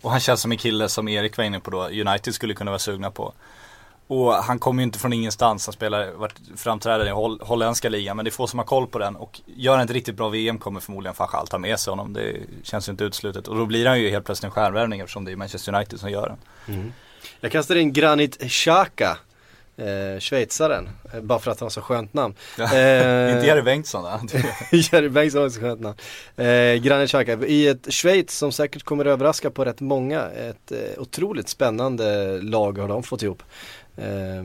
Och 0.00 0.10
han 0.10 0.20
känns 0.20 0.40
som 0.40 0.52
en 0.52 0.58
kille 0.58 0.88
som 0.88 1.08
Erik 1.08 1.36
var 1.36 1.44
inne 1.44 1.60
på 1.60 1.70
då, 1.70 1.84
United 1.84 2.34
skulle 2.34 2.54
kunna 2.54 2.70
vara 2.70 2.78
sugna 2.78 3.10
på. 3.10 3.32
Och 4.08 4.32
han 4.34 4.58
kommer 4.58 4.82
ju 4.82 4.84
inte 4.84 4.98
från 4.98 5.12
ingenstans, 5.12 5.66
han 5.66 5.72
spelar, 5.72 6.12
varit 6.12 6.34
framträdande 6.56 7.06
i 7.06 7.10
holl, 7.14 7.40
holländska 7.42 7.88
ligan. 7.88 8.16
Men 8.16 8.24
det 8.24 8.28
är 8.28 8.32
få 8.32 8.46
som 8.46 8.58
har 8.58 8.66
koll 8.66 8.86
på 8.86 8.98
den. 8.98 9.16
Och 9.16 9.40
gör 9.46 9.76
han 9.76 9.84
ett 9.84 9.90
riktigt 9.90 10.14
bra 10.16 10.28
VM 10.28 10.58
kommer 10.58 10.80
förmodligen 10.80 11.14
Fachal 11.14 11.46
ta 11.46 11.58
med 11.58 11.80
sig 11.80 11.90
honom. 11.90 12.12
Det 12.12 12.36
känns 12.62 12.88
ju 12.88 12.90
inte 12.90 13.04
uteslutet. 13.04 13.48
Och 13.48 13.56
då 13.56 13.66
blir 13.66 13.86
han 13.86 14.00
ju 14.00 14.10
helt 14.10 14.24
plötsligt 14.24 14.44
en 14.44 14.50
stjärnvärvning 14.50 15.00
eftersom 15.00 15.24
det 15.24 15.32
är 15.32 15.36
Manchester 15.36 15.74
United 15.74 16.00
som 16.00 16.10
gör 16.10 16.36
den. 16.66 16.92
Jag 17.40 17.52
kastar 17.52 17.76
in 17.76 17.92
Granit 17.92 18.50
Xhaka, 18.50 19.18
eh, 19.76 20.20
schweizaren, 20.20 20.88
eh, 21.14 21.20
bara 21.20 21.38
för 21.38 21.50
att 21.50 21.60
han 21.60 21.64
har 21.64 21.70
så 21.70 21.80
skönt 21.80 22.14
namn. 22.14 22.34
Ja, 22.58 22.64
Eh, 22.64 23.30
Inte 23.34 23.46
Jerry 23.46 23.62
Bengtsson 23.62 24.04
då? 24.04 24.38
Jerry 24.76 25.08
Bengtsson 25.08 25.42
har 25.42 25.50
så 25.50 25.60
skönt 25.60 25.80
namn. 25.80 25.96
Eh, 26.36 26.74
Granit 26.74 27.10
Xhaka 27.10 27.32
i 27.46 27.66
ett 27.68 27.92
Schweiz 27.94 28.38
som 28.38 28.52
säkert 28.52 28.82
kommer 28.82 29.04
överraska 29.04 29.50
på 29.50 29.64
rätt 29.64 29.80
många. 29.80 30.22
Ett 30.22 30.72
eh, 30.72 30.78
otroligt 31.02 31.48
spännande 31.48 32.38
lag 32.42 32.78
har 32.78 32.88
de 32.88 33.02
fått 33.02 33.22
ihop. 33.22 33.42
Eh, 33.96 34.42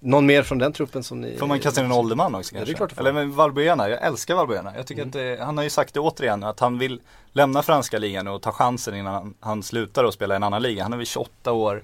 någon 0.00 0.26
mer 0.26 0.42
från 0.42 0.58
den 0.58 0.72
truppen 0.72 1.02
som 1.02 1.20
ni 1.20 1.36
Får 1.36 1.46
man 1.46 1.60
kasta 1.60 1.80
in 1.80 1.86
en 1.86 1.92
ålderman 1.92 2.34
också 2.34 2.54
Ja, 2.54 2.58
det 2.58 2.70
är 2.70 2.74
kanske? 2.74 2.94
klart. 2.94 3.00
Eller 3.00 3.12
men 3.12 3.32
Valbuena, 3.32 3.88
jag 3.88 4.02
älskar 4.02 4.34
Valbuena. 4.34 4.72
Jag 4.76 4.86
tycker 4.86 5.02
att 5.06 5.12
det, 5.12 5.38
han 5.40 5.56
har 5.56 5.64
ju 5.64 5.70
sagt 5.70 5.94
det 5.94 6.00
återigen 6.00 6.44
att 6.44 6.60
han 6.60 6.78
vill 6.78 7.00
lämna 7.32 7.62
franska 7.62 7.98
ligan 7.98 8.28
och 8.28 8.42
ta 8.42 8.52
chansen 8.52 8.94
innan 8.94 9.14
han, 9.14 9.34
han 9.40 9.62
slutar 9.62 10.04
och 10.04 10.14
spela 10.14 10.34
i 10.34 10.36
en 10.36 10.42
annan 10.42 10.62
liga. 10.62 10.82
Han 10.82 10.92
är 10.92 10.96
väl 10.96 11.06
28 11.06 11.52
år, 11.52 11.82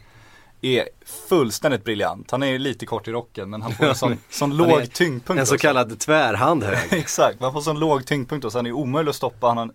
är 0.60 0.88
fullständigt 1.28 1.84
briljant. 1.84 2.30
Han 2.30 2.42
är 2.42 2.58
lite 2.58 2.86
kort 2.86 3.08
i 3.08 3.10
rocken 3.10 3.50
men 3.50 3.62
han 3.62 3.72
får 3.72 3.84
en 3.84 3.94
sån, 3.94 4.18
sån 4.30 4.56
låg 4.56 4.92
tyngdpunkt 4.92 5.40
En 5.40 5.46
så 5.46 5.58
kallad 5.58 5.98
tvärhand 5.98 6.64
hög. 6.64 6.78
Exakt, 7.00 7.40
man 7.40 7.52
får 7.52 7.60
sån 7.60 7.78
låg 7.78 8.06
tyngdpunkt 8.06 8.44
och 8.44 8.52
så 8.52 8.58
han 8.58 8.66
är 8.66 8.72
omöjlig 8.72 9.10
att 9.10 9.16
stoppa. 9.16 9.46
Han 9.46 9.56
har 9.56 9.64
en 9.64 9.72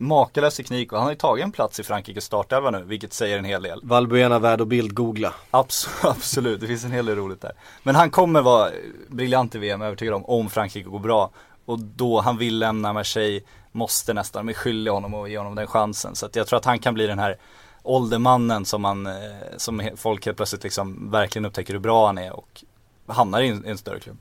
makalös 0.00 0.56
teknik 0.56 0.92
och 0.92 0.98
han 0.98 1.04
har 1.04 1.12
ju 1.12 1.18
tagit 1.18 1.44
en 1.44 1.52
plats 1.52 1.80
i 1.80 1.82
Frankrikes 1.82 2.24
startelva 2.24 2.70
nu, 2.70 2.82
vilket 2.84 3.12
säger 3.12 3.38
en 3.38 3.44
hel 3.44 3.62
del. 3.62 3.80
Valbuena 3.82 4.38
värd 4.38 4.60
att 4.60 4.68
bildgoogla. 4.68 5.34
Abs- 5.50 5.88
absolut, 6.02 6.60
det 6.60 6.66
finns 6.66 6.84
en 6.84 6.92
hel 6.92 7.06
del 7.06 7.16
roligt 7.16 7.40
där. 7.40 7.52
Men 7.82 7.94
han 7.94 8.10
kommer 8.10 8.42
vara 8.42 8.70
briljant 9.08 9.54
i 9.54 9.58
VM, 9.58 9.82
övertygad 9.82 10.14
om, 10.14 10.24
om 10.24 10.50
Frankrike 10.50 10.88
går 10.88 10.98
bra. 10.98 11.30
Och 11.64 11.78
då 11.78 12.20
han 12.20 12.38
vill 12.38 12.58
lämna 12.58 12.92
Marseille, 12.92 13.40
måste 13.72 14.14
nästan, 14.14 14.46
de 14.46 14.52
är 14.52 14.56
skyldiga 14.56 14.94
honom 14.94 15.14
och 15.14 15.28
ge 15.28 15.38
honom 15.38 15.54
den 15.54 15.66
chansen. 15.66 16.14
Så 16.14 16.28
jag 16.32 16.46
tror 16.46 16.58
att 16.58 16.64
han 16.64 16.78
kan 16.78 16.94
bli 16.94 17.06
den 17.06 17.18
här 17.18 17.36
åldermannen 17.82 18.64
som 18.64 18.82
man, 18.82 19.06
eh, 19.06 19.12
som 19.56 19.90
folk 19.96 20.26
helt 20.26 20.36
plötsligt 20.36 20.64
liksom 20.64 21.10
verkligen 21.10 21.44
upptäcker 21.44 21.72
hur 21.72 21.80
bra 21.80 22.06
han 22.06 22.18
är 22.18 22.32
och 22.32 22.64
hamnar 23.06 23.40
i 23.40 23.48
en, 23.48 23.66
i 23.66 23.70
en 23.70 23.78
större 23.78 24.00
klubb. 24.00 24.16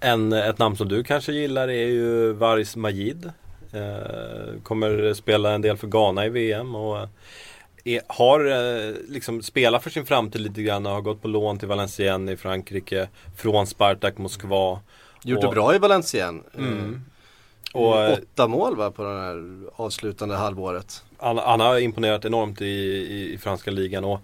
En, 0.00 0.32
ett 0.32 0.58
namn 0.58 0.76
som 0.76 0.88
du 0.88 1.04
kanske 1.04 1.32
gillar 1.32 1.68
är 1.68 1.86
ju 1.86 2.32
Varis 2.32 2.76
Majid. 2.76 3.32
Eh, 3.72 4.60
kommer 4.62 5.14
spela 5.14 5.50
en 5.52 5.62
del 5.62 5.76
för 5.76 5.86
Ghana 5.86 6.26
i 6.26 6.28
VM 6.28 6.74
och 6.74 7.08
är, 7.84 8.00
har 8.06 8.40
eh, 8.50 8.94
liksom 9.08 9.42
spelat 9.42 9.82
för 9.82 9.90
sin 9.90 10.06
framtid 10.06 10.40
lite 10.40 10.62
grann 10.62 10.86
och 10.86 10.92
har 10.92 11.00
gått 11.00 11.22
på 11.22 11.28
lån 11.28 11.58
till 11.58 11.68
Valenciennes 11.68 12.34
i 12.34 12.36
Frankrike 12.36 13.08
från 13.36 13.66
Spartak 13.66 14.18
Moskva. 14.18 14.80
Gjort 15.24 15.40
det 15.40 15.46
Och- 15.46 15.54
bra 15.54 15.74
i 15.74 15.78
Valenciennes. 15.78 16.44
Mm. 16.58 17.04
Och, 17.72 18.00
eh, 18.00 18.12
Åtta 18.12 18.48
mål 18.48 18.76
va 18.76 18.90
på 18.90 19.02
det 19.02 19.20
här 19.20 19.60
avslutande 19.76 20.34
halvåret. 20.36 21.04
han, 21.18 21.38
han 21.38 21.60
har 21.60 21.78
imponerat 21.78 22.24
enormt 22.24 22.60
i, 22.60 22.64
i, 22.64 23.32
i 23.34 23.38
franska 23.38 23.70
ligan 23.70 24.04
och 24.04 24.20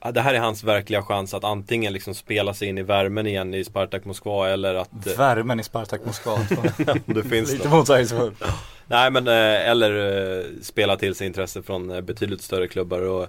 det 0.00 0.20
här 0.20 0.34
är 0.34 0.38
hans 0.38 0.64
verkliga 0.64 1.02
chans 1.02 1.34
att 1.34 1.44
antingen 1.44 1.92
liksom 1.92 2.14
spela 2.14 2.54
sig 2.54 2.68
in 2.68 2.78
i 2.78 2.82
värmen 2.82 3.26
igen 3.26 3.54
i 3.54 3.64
Spartak 3.64 4.04
Moskva 4.04 4.48
eller 4.48 4.74
att 4.74 5.06
eh, 5.06 5.16
Värmen 5.18 5.60
i 5.60 5.62
Spartak 5.62 6.00
Moskva. 6.04 6.38
det 7.06 7.22
finns 7.22 7.52
Lite 7.52 7.68
motsägelsefullt. 7.68 8.42
Nej 8.86 9.10
men 9.10 9.28
eh, 9.28 9.68
eller 9.70 9.90
eh, 10.38 10.44
spela 10.62 10.96
till 10.96 11.14
sig 11.14 11.26
intresse 11.26 11.62
från 11.62 12.04
betydligt 12.04 12.42
större 12.42 12.68
klubbar 12.68 13.00
och 13.00 13.26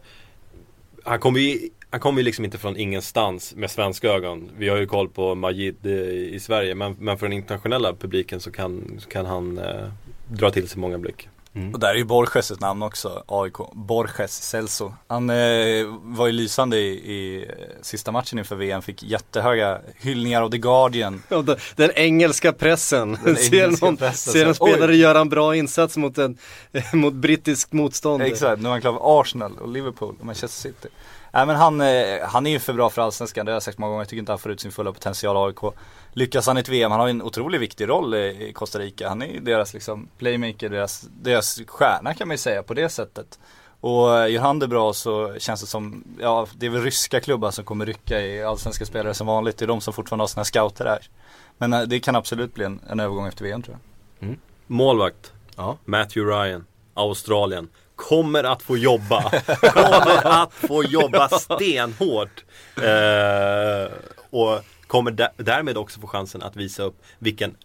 Han 1.04 1.20
kommer 1.20 1.40
ju 1.40 1.70
han 1.92 2.00
kommer 2.00 2.20
ju 2.22 2.26
liksom 2.26 2.46
inte 2.46 2.58
från 2.58 2.78
ingenstans 2.78 3.56
med 3.56 3.72
svenska 3.72 4.10
ögon. 4.10 4.50
Vi 4.58 4.70
har 4.70 4.78
ju 4.78 4.86
koll 4.86 5.10
på 5.10 5.36
Majid 5.36 5.86
i 5.86 6.40
Sverige 6.40 6.76
men, 6.76 6.96
men 7.00 7.18
för 7.18 7.26
den 7.26 7.34
internationella 7.34 7.94
publiken 7.94 8.40
så 8.40 8.52
kan, 8.52 9.00
så 9.00 9.10
kan 9.10 9.26
han 9.26 9.58
eh, 9.58 9.88
dra 10.28 10.52
till 10.52 10.70
sig 10.70 10.80
många 10.80 10.98
blick. 10.98 11.30
Och 11.74 11.80
där 11.80 11.90
är 11.90 11.96
ju 11.96 12.04
Borges 12.04 12.52
ett 12.52 12.60
namn 12.60 12.84
också, 12.84 13.24
AIK. 13.28 13.56
Borges 13.74 14.44
Celso. 14.44 14.94
Han 15.08 15.30
eh, 15.30 15.86
var 16.02 16.28
ju 16.28 16.32
lysande 16.32 16.78
i, 16.78 16.88
i 16.88 17.46
eh, 17.50 17.54
sista 17.82 18.12
matchen 18.12 18.40
inför 18.40 18.56
VM, 18.56 18.82
fick 18.82 19.04
jättehöga 19.04 19.82
hyllningar 19.96 20.42
av 20.42 20.50
The 20.50 20.58
Guardian. 20.58 21.24
Ja, 21.30 21.42
den, 21.42 21.58
den 21.76 21.92
engelska 21.96 22.54
pressen. 22.54 23.18
Den 23.24 23.36
ser 23.38 23.64
engelska 23.64 23.86
någon, 23.86 23.98
pressen, 23.98 24.34
ser 24.34 24.46
en 24.46 24.56
spelare 24.56 24.92
Oj. 24.92 25.00
göra 25.00 25.20
en 25.20 25.30
bra 25.30 25.56
insats 25.56 25.98
mot, 25.98 26.18
en, 26.18 26.38
mot 26.94 27.14
brittisk 27.14 27.72
motstånd. 27.72 28.24
Exakt, 28.24 28.62
nu 28.62 28.68
är 28.68 28.72
han 28.72 28.82
klar 28.82 28.94
för 28.94 29.22
Arsenal 29.22 29.58
och 29.58 29.70
Liverpool 29.70 30.16
och 30.20 30.26
Manchester 30.26 30.70
City. 30.70 30.88
Nej 31.34 31.46
men 31.46 31.56
han, 31.56 31.82
eh, 31.82 31.88
han 32.24 32.48
är 32.48 32.52
ju 32.52 32.60
för 32.60 32.74
bra 32.74 32.90
för 32.90 33.02
Allsvenskan, 33.02 33.46
det 33.46 33.52
har 33.52 33.56
jag 33.56 33.64
sagt 33.64 33.78
många 33.78 33.90
gånger. 33.90 34.02
Jag 34.02 34.08
tycker 34.10 34.20
inte 34.20 34.32
han 34.32 34.40
får 34.40 34.52
ut 34.52 34.62
sin 34.62 34.72
fulla 34.72 34.92
potential 34.92 35.36
i 35.36 35.40
AIK. 35.40 35.76
Lyckas 36.14 36.48
han 36.48 36.58
i 36.58 36.60
ett 36.60 36.70
VM, 36.70 36.92
han 36.92 37.00
har 37.00 37.08
en 37.08 37.22
otroligt 37.22 37.62
viktig 37.62 37.90
roll 37.90 38.16
i, 38.16 38.52
Costa 38.56 38.80
Rica. 38.80 39.10
Han 39.10 39.22
är 39.22 39.40
deras 39.40 39.74
liksom 39.74 40.10
playmaker, 40.18 40.70
deras, 40.70 41.02
deras 41.22 41.62
stjärna 41.68 42.14
kan 42.14 42.28
man 42.28 42.34
ju 42.34 42.38
säga 42.38 42.64
på 42.64 42.74
det 42.74 42.90
sättet. 42.90 43.40
Och 43.80 44.18
eh, 44.18 44.32
gör 44.32 44.42
han 44.42 44.60
det 44.60 44.68
bra 44.68 44.94
så 44.94 45.36
känns 45.40 45.62
det 45.62 45.68
som, 45.68 46.04
ja 46.20 46.48
det 46.54 46.66
är 46.66 46.70
väl 46.70 46.84
ryska 46.84 47.20
klubbar 47.20 47.52
som 47.52 47.66
kommer 47.66 47.86
rycka 47.86 48.22
i 48.22 48.44
allsvenska 48.44 48.86
spelare 48.86 49.14
som 49.14 49.28
vanligt. 49.28 49.58
Det 49.58 49.66
är 49.66 49.68
de 49.68 49.82
som 49.82 49.94
fortfarande 49.94 50.22
har 50.22 50.28
sina 50.28 50.46
scouter 50.46 50.86
här. 50.86 51.10
Men 51.58 51.74
eh, 51.74 51.82
det 51.82 52.00
kan 52.00 52.16
absolut 52.16 52.54
bli 52.54 52.66
en, 52.66 52.80
en 52.90 53.00
övergång 53.00 53.28
efter 53.28 53.44
VM 53.44 53.62
tror 53.62 53.78
jag. 54.20 54.36
Målvakt. 54.68 55.34
Ja. 55.56 55.78
Matthew 55.86 56.36
Ryan, 56.36 56.66
Australien. 56.94 57.70
Kommer 57.96 58.44
att 58.44 58.62
få 58.62 58.78
jobba. 58.78 59.30
Kommer 59.60 60.44
att 60.44 60.54
få 60.54 60.84
jobba 60.84 61.30
stenhårt. 61.30 62.44
Eh, 62.76 63.92
och 64.30 64.64
kommer 64.92 65.30
därmed 65.38 65.78
också 65.78 66.00
få 66.00 66.08
chansen 66.08 66.42
att 66.42 66.56
visa 66.56 66.84
upp 66.84 67.02
vilken 67.20 67.56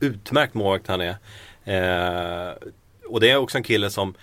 utmärkt 0.00 0.54
målvakt 0.54 0.86
han 0.86 1.00
är. 1.00 1.16
Eh, 1.64 2.54
och 3.08 3.20
det 3.20 3.30
är 3.30 3.36
också 3.36 3.58
en 3.58 3.64
kille 3.64 3.90
som 3.90 4.14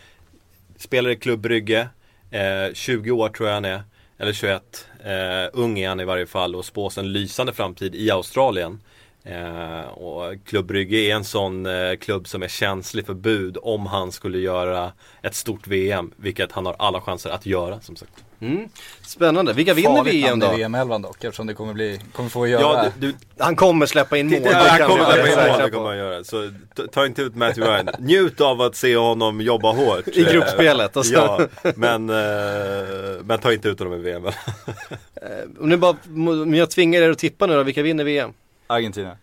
spelar 0.78 1.10
i 1.10 1.16
Klubb 1.16 1.40
Brygge. 1.40 1.90
Eh, 2.32 2.74
20 2.74 3.12
år 3.12 3.30
tror 3.30 3.50
jag 3.50 3.54
han 3.54 3.66
är. 3.66 3.84
Eller 4.18 4.34
21. 4.34 4.88
Eh, 5.04 5.50
ung 5.54 5.80
är 5.80 5.90
han 5.90 6.00
i 6.00 6.06
varje 6.06 6.26
fall 6.26 6.56
och 6.56 6.66
spås 6.66 6.98
en 6.98 7.12
lysande 7.12 7.54
framtid 7.54 7.96
i 7.96 8.12
Australien. 8.12 8.80
Eh, 9.26 9.88
och 9.90 10.36
Klubb 10.46 10.66
Brygge 10.66 10.98
är 10.98 11.16
en 11.16 11.24
sån 11.24 11.66
eh, 11.66 11.96
klubb 11.96 12.28
som 12.28 12.44
är 12.44 12.48
känslig 12.48 13.06
för 13.06 13.14
bud 13.14 13.58
om 13.62 13.86
han 13.86 14.12
skulle 14.12 14.38
göra 14.40 14.92
ett 15.22 15.36
stort 15.36 15.68
VM. 15.68 16.12
Vilket 16.18 16.52
han 16.52 16.66
har 16.66 16.76
alla 16.80 17.02
chanser 17.02 17.30
att 17.30 17.46
göra 17.46 17.82
som 17.82 17.96
sagt. 17.96 18.12
Mm. 18.42 18.70
Spännande. 19.02 19.54
Vilka 19.54 19.74
vinner 19.74 19.96
Farligt 19.96 20.14
VM 20.14 20.40
namn 20.40 20.52
då? 20.54 20.60
i 20.60 20.64
VM-11 20.64 21.02
dock 21.04 21.24
eftersom 21.24 21.48
det 21.48 21.54
kommer 21.54 21.74
bli, 21.74 22.00
kommer 22.14 22.30
få 22.30 22.48
göra. 22.48 22.62
Ja, 22.62 22.86
du, 23.00 23.08
du, 23.08 23.16
Han 23.38 23.56
kommer 23.56 23.86
släppa 23.86 24.18
in 24.18 24.28
mål. 24.30 24.40
Ja, 24.44 24.50
det 24.50 24.56
han 24.70 24.90
kommer 24.90 25.04
att 25.04 25.12
säkra 25.14 25.48
mål, 25.52 25.62
det 25.64 25.70
kommer 25.72 25.88
han 25.88 25.98
göra. 25.98 26.24
Så 26.24 26.52
ta- 26.92 27.06
inte 27.06 27.22
ut 27.22 27.36
Matthew 27.36 27.72
Ryan. 27.74 27.90
Njut 28.00 28.42
av 28.42 28.62
att 28.62 28.76
se 28.76 28.96
honom 28.98 29.42
jobba 29.42 29.72
hårt. 29.72 30.08
I 30.08 30.24
gruppspelet 30.24 30.98
och 30.98 31.06
så. 31.06 31.14
Ja, 31.14 31.48
men, 31.76 32.10
eh, 32.10 32.16
men 33.24 33.40
ta 33.40 33.54
inte 33.54 33.70
ut 33.70 33.80
honom 33.80 33.94
i 33.94 33.98
VM. 33.98 34.24
Om 35.60 35.70
ni 35.70 35.78
bara, 35.78 35.96
men 36.06 36.54
jag 36.54 36.72
tvingar 36.72 37.02
er 37.02 37.10
att 37.10 37.18
tippa 37.20 37.48
nu 37.48 37.54
då, 37.56 37.64
vilka 37.64 37.84
vinner 37.84 38.04
VM? 38.04 38.34
Argentina. 38.74 39.18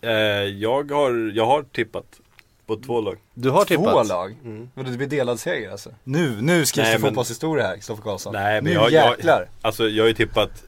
Eh, 0.00 0.10
jag, 0.44 0.90
har, 0.90 1.32
jag 1.34 1.46
har 1.46 1.62
tippat 1.62 2.20
på 2.66 2.76
två 2.76 3.00
lag. 3.00 3.16
Du 3.34 3.50
har 3.50 3.64
Två 3.64 3.64
tippat? 3.64 4.08
lag? 4.08 4.36
Mm. 4.44 4.70
Men 4.74 4.84
det 4.84 4.96
blir 4.96 5.06
delad 5.06 5.40
seger 5.40 5.70
alltså? 5.70 5.90
Nu, 6.04 6.42
nu 6.42 6.66
skrivs 6.66 6.84
Nej, 6.84 6.92
det 6.94 6.98
men- 6.98 7.08
fotbollshistoria 7.08 7.66
här, 7.66 7.74
Kristoffer 7.74 8.02
Karlsson. 8.02 8.32
Nej, 8.32 8.54
men 8.54 8.64
nu 8.64 8.70
jag, 8.72 8.90
jag, 8.90 9.10
jäklar. 9.10 9.48
alltså, 9.62 9.88
jag 9.88 10.02
har 10.04 10.08
ju 10.08 10.14
tippat 10.14 10.64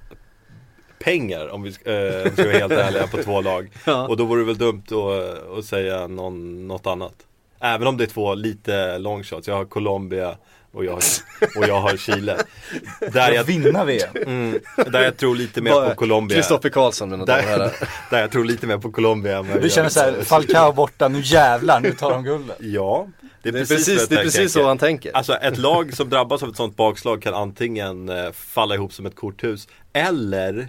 pengar 0.98 1.48
om 1.48 1.62
vi 1.62 1.72
ska, 1.72 1.90
eh, 1.92 2.22
om 2.22 2.24
vi 2.24 2.30
ska 2.32 2.44
vara 2.44 2.58
helt 2.58 2.72
ärliga 2.72 3.06
på 3.06 3.16
två 3.22 3.40
lag. 3.40 3.70
Ja. 3.86 4.08
Och 4.08 4.16
då 4.16 4.24
vore 4.24 4.40
det 4.40 4.46
väl 4.46 4.58
dumt 4.58 4.82
att, 4.90 5.58
att 5.58 5.64
säga 5.64 6.06
någon, 6.06 6.68
något 6.68 6.86
annat. 6.86 7.14
Även 7.60 7.86
om 7.86 7.96
det 7.96 8.04
är 8.04 8.08
två 8.08 8.34
lite 8.34 8.98
long 8.98 9.24
shots. 9.24 9.48
Jag 9.48 9.54
har 9.54 9.64
Colombia 9.64 10.36
och 10.72 10.84
jag 10.84 10.92
har, 10.92 11.02
och 11.56 11.68
jag 11.68 11.80
har 11.80 11.96
Chile. 11.96 12.36
Där 13.12 13.32
jag, 13.32 13.44
vinna 13.44 13.84
VM. 13.84 14.16
mm, 14.26 14.60
där 14.92 15.02
jag 15.02 15.16
tror 15.16 15.34
lite 15.36 15.60
mer 15.60 15.88
på 15.88 15.94
Colombia. 15.94 16.36
Kristoffer 16.36 16.68
Karlsson 16.68 17.10
mina 17.10 17.24
Där, 17.24 17.42
herrar. 17.42 17.72
där 18.10 18.20
jag 18.20 18.30
tror 18.30 18.44
lite 18.44 18.66
mer 18.66 18.78
på 18.78 18.92
Colombia 18.92 19.42
Du 19.42 19.70
känner 19.70 19.88
såhär, 19.88 20.22
Falcao 20.24 20.72
borta, 20.72 21.08
nu 21.08 21.20
jävlar, 21.24 21.80
nu 21.80 21.92
tar 21.92 22.10
de 22.10 22.24
guldet. 22.24 22.56
Ja, 22.60 23.06
det 23.42 23.48
är 23.48 23.52
Det 23.52 23.58
är 23.58 23.60
precis, 23.60 23.86
precis, 23.86 24.08
det 24.08 24.14
är 24.16 24.22
precis 24.22 24.52
så 24.52 24.66
han 24.66 24.78
tänker. 24.78 25.16
Alltså 25.16 25.34
ett 25.34 25.58
lag 25.58 25.96
som 25.96 26.08
drabbas 26.10 26.42
av 26.42 26.48
ett 26.48 26.56
sånt 26.56 26.76
bakslag 26.76 27.22
kan 27.22 27.34
antingen 27.34 28.08
eh, 28.08 28.32
falla 28.32 28.74
ihop 28.74 28.92
som 28.92 29.06
ett 29.06 29.16
korthus 29.16 29.68
eller 29.92 30.68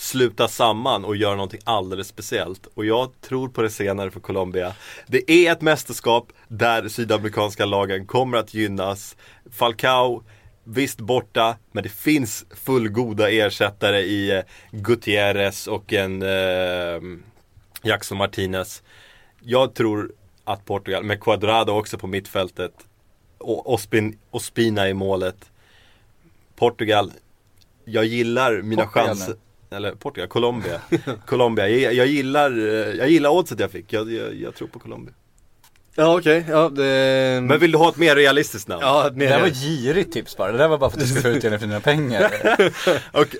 sluta 0.00 0.48
samman 0.48 1.04
och 1.04 1.16
göra 1.16 1.34
någonting 1.34 1.60
alldeles 1.64 2.08
speciellt. 2.08 2.66
Och 2.74 2.84
jag 2.84 3.20
tror 3.20 3.48
på 3.48 3.62
det 3.62 3.70
senare 3.70 4.10
för 4.10 4.20
Colombia. 4.20 4.74
Det 5.06 5.30
är 5.30 5.52
ett 5.52 5.60
mästerskap 5.60 6.32
där 6.48 6.88
sydamerikanska 6.88 7.64
lagen 7.64 8.06
kommer 8.06 8.38
att 8.38 8.54
gynnas. 8.54 9.16
Falcao, 9.50 10.22
visst 10.64 11.00
borta, 11.00 11.56
men 11.72 11.82
det 11.82 11.88
finns 11.88 12.46
fullgoda 12.50 13.30
ersättare 13.30 14.00
i 14.00 14.36
eh, 14.36 14.42
Gutierrez 14.70 15.66
och 15.66 15.92
en 15.92 16.22
eh, 16.22 17.00
Jackson 17.82 18.18
Martinez. 18.18 18.82
Jag 19.40 19.74
tror 19.74 20.12
att 20.44 20.64
Portugal, 20.64 21.02
med 21.02 21.20
Cuadrado 21.20 21.72
också 21.72 21.98
på 21.98 22.06
mittfältet 22.06 22.74
och 23.38 23.72
Ospin, 23.72 24.18
Ospina 24.30 24.88
i 24.88 24.94
målet. 24.94 25.50
Portugal, 26.56 27.12
jag 27.84 28.04
gillar 28.04 28.62
mina 28.62 28.84
Portugal 28.84 29.06
chanser. 29.06 29.36
Eller 29.70 29.92
Portugal, 29.94 30.28
Colombia. 30.28 30.80
Colombia, 31.26 31.68
jag, 31.68 31.94
jag 31.94 32.06
gillar, 32.06 32.50
eh, 32.50 32.94
jag 32.94 33.10
gillar 33.10 33.30
oddset 33.30 33.60
jag 33.60 33.70
fick. 33.70 33.92
Jag, 33.92 34.12
jag, 34.12 34.34
jag 34.34 34.54
tror 34.54 34.68
på 34.68 34.78
Colombia. 34.78 35.14
Ja 35.94 36.18
okej, 36.18 36.44
ja 36.48 36.68
det... 36.68 37.40
Men 37.42 37.58
vill 37.58 37.72
du 37.72 37.78
ha 37.78 37.88
ett 37.88 37.96
mer 37.96 38.16
realistiskt 38.16 38.68
namn? 38.68 38.82
Ja, 38.84 39.10
Det 39.10 39.26
där 39.26 39.32
var 39.32 39.40
mer... 39.42 39.50
ett 39.52 39.62
girigt 39.62 40.12
tips 40.12 40.36
bara, 40.36 40.52
det 40.52 40.58
där 40.58 40.68
var 40.68 40.78
bara 40.78 40.90
för 40.90 40.96
att 40.96 41.02
du 41.02 41.08
skulle 41.08 41.22
få 41.22 41.28
utdelning 41.28 41.60
för 41.60 41.66
dina 41.66 41.80
pengar. 41.80 42.32
Och 43.12 43.36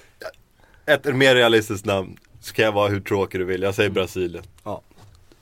ett 0.86 1.14
mer 1.14 1.34
realistiskt 1.34 1.86
namn. 1.86 2.16
Ska 2.40 2.62
jag 2.62 2.72
vara 2.72 2.88
hur 2.88 3.00
tråkig 3.00 3.40
du 3.40 3.44
vill. 3.44 3.62
Jag 3.62 3.74
säger 3.74 3.90
Brasilien. 3.90 4.44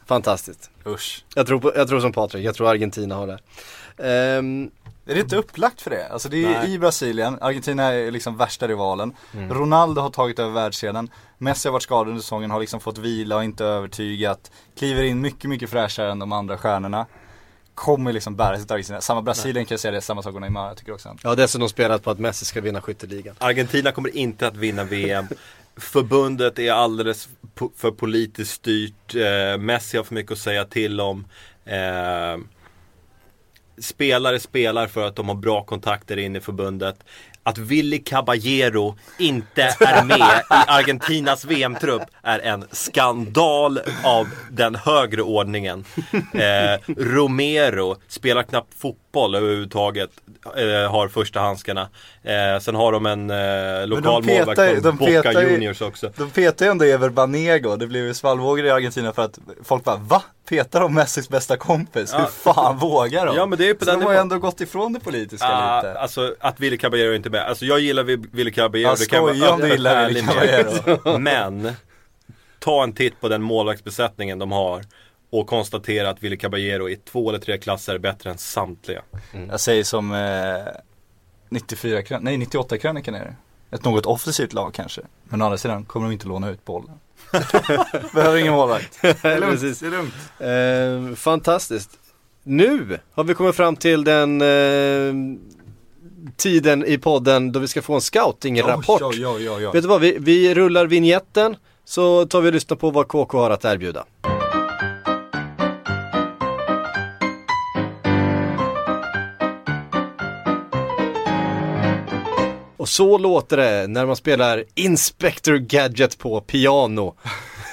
Fantastiskt. 0.06 0.70
Usch. 0.86 1.24
Jag 1.34 1.46
tror, 1.46 1.60
på, 1.60 1.72
jag 1.76 1.88
tror 1.88 2.00
som 2.00 2.12
Patrik, 2.12 2.44
jag 2.44 2.54
tror 2.54 2.68
Argentina 2.68 3.14
har 3.14 3.26
det. 3.26 3.38
Är 5.08 5.14
det 5.14 5.20
inte 5.20 5.36
upplagt 5.36 5.80
för 5.80 5.90
det? 5.90 6.08
Alltså 6.08 6.28
det 6.28 6.44
är 6.44 6.50
Nej. 6.50 6.72
i 6.74 6.78
Brasilien, 6.78 7.38
Argentina 7.40 7.82
är 7.82 8.10
liksom 8.10 8.36
värsta 8.36 8.68
rivalen. 8.68 9.12
Ronaldo 9.50 10.00
har 10.00 10.10
tagit 10.10 10.38
över 10.38 10.50
världsscenen. 10.52 11.10
Messi 11.38 11.68
har 11.68 11.72
varit 11.72 11.82
skadad 11.82 12.08
under 12.08 12.22
säsongen, 12.22 12.50
har 12.50 12.60
liksom 12.60 12.80
fått 12.80 12.98
vila 12.98 13.36
och 13.36 13.44
inte 13.44 13.64
övertygat. 13.64 14.50
Kliver 14.78 15.02
in 15.02 15.20
mycket, 15.20 15.50
mycket 15.50 15.70
fräschare 15.70 16.10
än 16.12 16.18
de 16.18 16.32
andra 16.32 16.58
stjärnorna. 16.58 17.06
Kommer 17.74 18.12
liksom 18.12 18.36
bära 18.36 18.58
sitt 18.58 18.70
Argentina. 18.70 19.00
Samma 19.00 19.22
Brasilien 19.22 19.66
kan 19.66 19.74
jag 19.74 19.80
säga 19.80 19.92
det, 19.92 20.00
samma 20.00 20.22
sak 20.22 20.32
med 20.32 20.42
Neymar, 20.42 20.68
jag 20.68 20.76
tycker 20.76 20.94
också. 20.94 21.16
har 21.24 21.36
dessutom 21.36 21.68
spelat 21.68 22.02
på 22.02 22.10
att 22.10 22.18
Messi 22.18 22.44
ska 22.44 22.60
vinna 22.60 22.80
skytteligan. 22.80 23.34
Argentina 23.38 23.92
kommer 23.92 24.16
inte 24.16 24.46
att 24.46 24.56
vinna 24.56 24.84
VM. 24.84 25.26
Förbundet 25.76 26.58
är 26.58 26.72
alldeles 26.72 27.28
po- 27.56 27.70
för 27.76 27.90
politiskt 27.90 28.52
styrt. 28.52 29.14
Eh, 29.14 29.58
Messi 29.58 29.96
har 29.96 30.04
för 30.04 30.14
mycket 30.14 30.32
att 30.32 30.38
säga 30.38 30.64
till 30.64 31.00
om. 31.00 31.24
Eh, 31.64 32.38
spelare 33.80 34.40
spelar 34.40 34.86
för 34.86 35.06
att 35.06 35.16
de 35.16 35.28
har 35.28 35.34
bra 35.34 35.64
kontakter 35.64 36.16
in 36.16 36.36
i 36.36 36.40
förbundet. 36.40 37.04
Att 37.42 37.58
Willy 37.58 37.98
Caballero 37.98 38.96
inte 39.18 39.62
är 39.80 40.04
med 40.04 40.18
i 40.18 40.54
Argentinas 40.66 41.44
VM-trupp 41.44 42.02
är 42.22 42.38
en 42.38 42.64
skandal 42.70 43.80
av 44.04 44.28
den 44.50 44.74
högre 44.74 45.22
ordningen. 45.22 45.84
Eh, 46.34 46.94
Romero 46.96 47.96
spelar 48.08 48.42
knappt 48.42 48.74
fotboll 48.74 49.07
överhuvudtaget. 49.14 50.10
Eh, 50.56 50.90
har 50.90 51.08
första 51.08 51.40
handskarna. 51.40 51.88
Eh, 52.22 52.60
sen 52.60 52.74
har 52.74 52.92
de 52.92 53.06
en 53.06 53.30
eh, 53.30 53.86
lokal 53.86 54.24
petar 54.24 54.38
målvakt 54.38 54.60
från 54.60 54.82
de 54.82 54.96
Boca 54.96 55.22
petar 55.22 55.42
Juniors 55.42 55.80
också. 55.82 56.10
De 56.16 56.30
petar 56.30 56.66
ju 56.66 56.70
ändå 56.72 56.84
Ever 56.84 57.08
Banego, 57.08 57.76
det 57.76 57.86
blev 57.86 58.04
ju 58.04 58.14
svallvågor 58.14 58.64
i 58.66 58.70
Argentina 58.70 59.12
för 59.12 59.22
att 59.22 59.38
folk 59.64 59.84
bara 59.84 59.96
Va? 59.96 60.22
Petar 60.48 60.80
de 60.80 60.94
Messis 60.94 61.28
bästa 61.28 61.56
kompis? 61.56 62.14
Hur 62.14 62.24
fan 62.26 62.78
vågar 62.78 63.26
de? 63.26 63.36
Ja, 63.36 63.46
men 63.46 63.58
det 63.58 63.68
är 63.68 63.74
på 63.74 63.84
Så 63.84 63.90
den 63.90 64.00
de 64.00 64.06
har 64.06 64.12
ju 64.12 64.18
ändå 64.18 64.38
gått 64.38 64.60
ifrån 64.60 64.92
det 64.92 65.00
politiska 65.00 65.46
Ah, 65.46 65.76
lite. 65.82 65.98
alltså 65.98 66.34
att 66.40 66.60
Willy 66.60 66.76
Caballero 66.78 67.14
inte 67.14 67.28
är 67.28 67.30
med. 67.30 67.42
Alltså 67.46 67.64
jag 67.64 67.80
gillar 67.80 68.02
Vi- 68.02 68.28
Willy 68.32 68.50
Caballero. 68.52 68.88
Ja, 68.88 68.96
det 68.98 69.06
kan 69.06 69.22
vara 69.22 69.52
om 69.54 69.60
du 69.60 69.68
gillar 69.68 70.10
med. 70.10 70.26
Caballero. 70.28 71.18
Men 71.18 71.72
ta 72.58 72.82
en 72.82 72.92
titt 72.92 73.20
på 73.20 73.28
den 73.28 73.42
målvaktsbesättningen 73.42 74.38
de 74.38 74.52
har 74.52 74.82
och 75.30 75.46
konstatera 75.46 76.10
att 76.10 76.22
Willy 76.22 76.36
Caballero 76.36 76.88
i 76.88 76.96
två 76.96 77.28
eller 77.28 77.38
tre 77.38 77.58
klasser 77.58 77.98
bättre 77.98 78.30
än 78.30 78.38
samtliga. 78.38 79.02
Jag 79.48 79.60
säger 79.60 79.84
som 79.84 80.12
eh, 80.12 80.72
94 81.48 82.02
krön- 82.02 82.20
nej 82.22 82.36
98 82.36 82.78
krönikan 82.78 83.14
är 83.14 83.20
det. 83.70 83.76
ett 83.76 83.84
något 83.84 84.06
offensivt 84.06 84.52
lag 84.52 84.74
kanske. 84.74 85.00
Men 85.24 85.42
å 85.42 85.44
andra 85.44 85.58
sidan 85.58 85.84
kommer 85.84 86.06
de 86.06 86.12
inte 86.12 86.26
låna 86.28 86.50
ut 86.50 86.64
bollen. 86.64 86.90
Behöver 88.14 88.36
ingen 88.36 88.52
målvakt. 88.52 88.98
Det 89.02 89.24
är 89.24 89.40
lugnt. 89.40 89.52
Precis. 89.60 89.78
Det 89.80 89.86
är 89.86 89.90
lugnt. 89.90 91.10
Eh, 91.10 91.16
fantastiskt. 91.16 91.90
Nu 92.42 92.98
har 93.12 93.24
vi 93.24 93.34
kommit 93.34 93.54
fram 93.56 93.76
till 93.76 94.04
den 94.04 94.40
eh, 94.42 95.14
tiden 96.36 96.84
i 96.84 96.98
podden 96.98 97.52
då 97.52 97.60
vi 97.60 97.68
ska 97.68 97.82
få 97.82 97.94
en 97.94 98.00
scouting-rapport. 98.00 99.02
Oj, 99.02 99.26
oj, 99.26 99.50
oj, 99.50 99.66
oj. 99.66 99.72
Vet 99.72 99.82
du 99.82 99.88
vad, 99.88 100.00
vi, 100.00 100.16
vi 100.20 100.54
rullar 100.54 100.86
vignetten 100.86 101.56
så 101.84 102.26
tar 102.26 102.40
vi 102.40 102.48
och 102.48 102.52
lyssnar 102.52 102.76
på 102.76 102.90
vad 102.90 103.08
KK 103.08 103.38
har 103.38 103.50
att 103.50 103.64
erbjuda. 103.64 104.04
Och 112.88 112.92
så 112.92 113.18
låter 113.18 113.56
det 113.56 113.86
när 113.86 114.06
man 114.06 114.16
spelar 114.16 114.64
Inspector 114.74 115.56
Gadget 115.56 116.18
på 116.18 116.40
piano. 116.40 117.14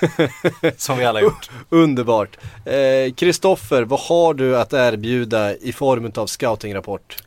Som 0.77 0.97
vi 0.97 1.05
alla 1.05 1.21
gjort. 1.21 1.49
Underbart. 1.69 2.37
Eh, 2.65 3.13
Kristoffer, 3.13 3.83
vad 3.83 3.99
har 3.99 4.33
du 4.33 4.57
att 4.57 4.73
erbjuda 4.73 5.55
i 5.55 5.73
form 5.73 6.11
av 6.15 6.27
scoutingrapport? 6.27 7.23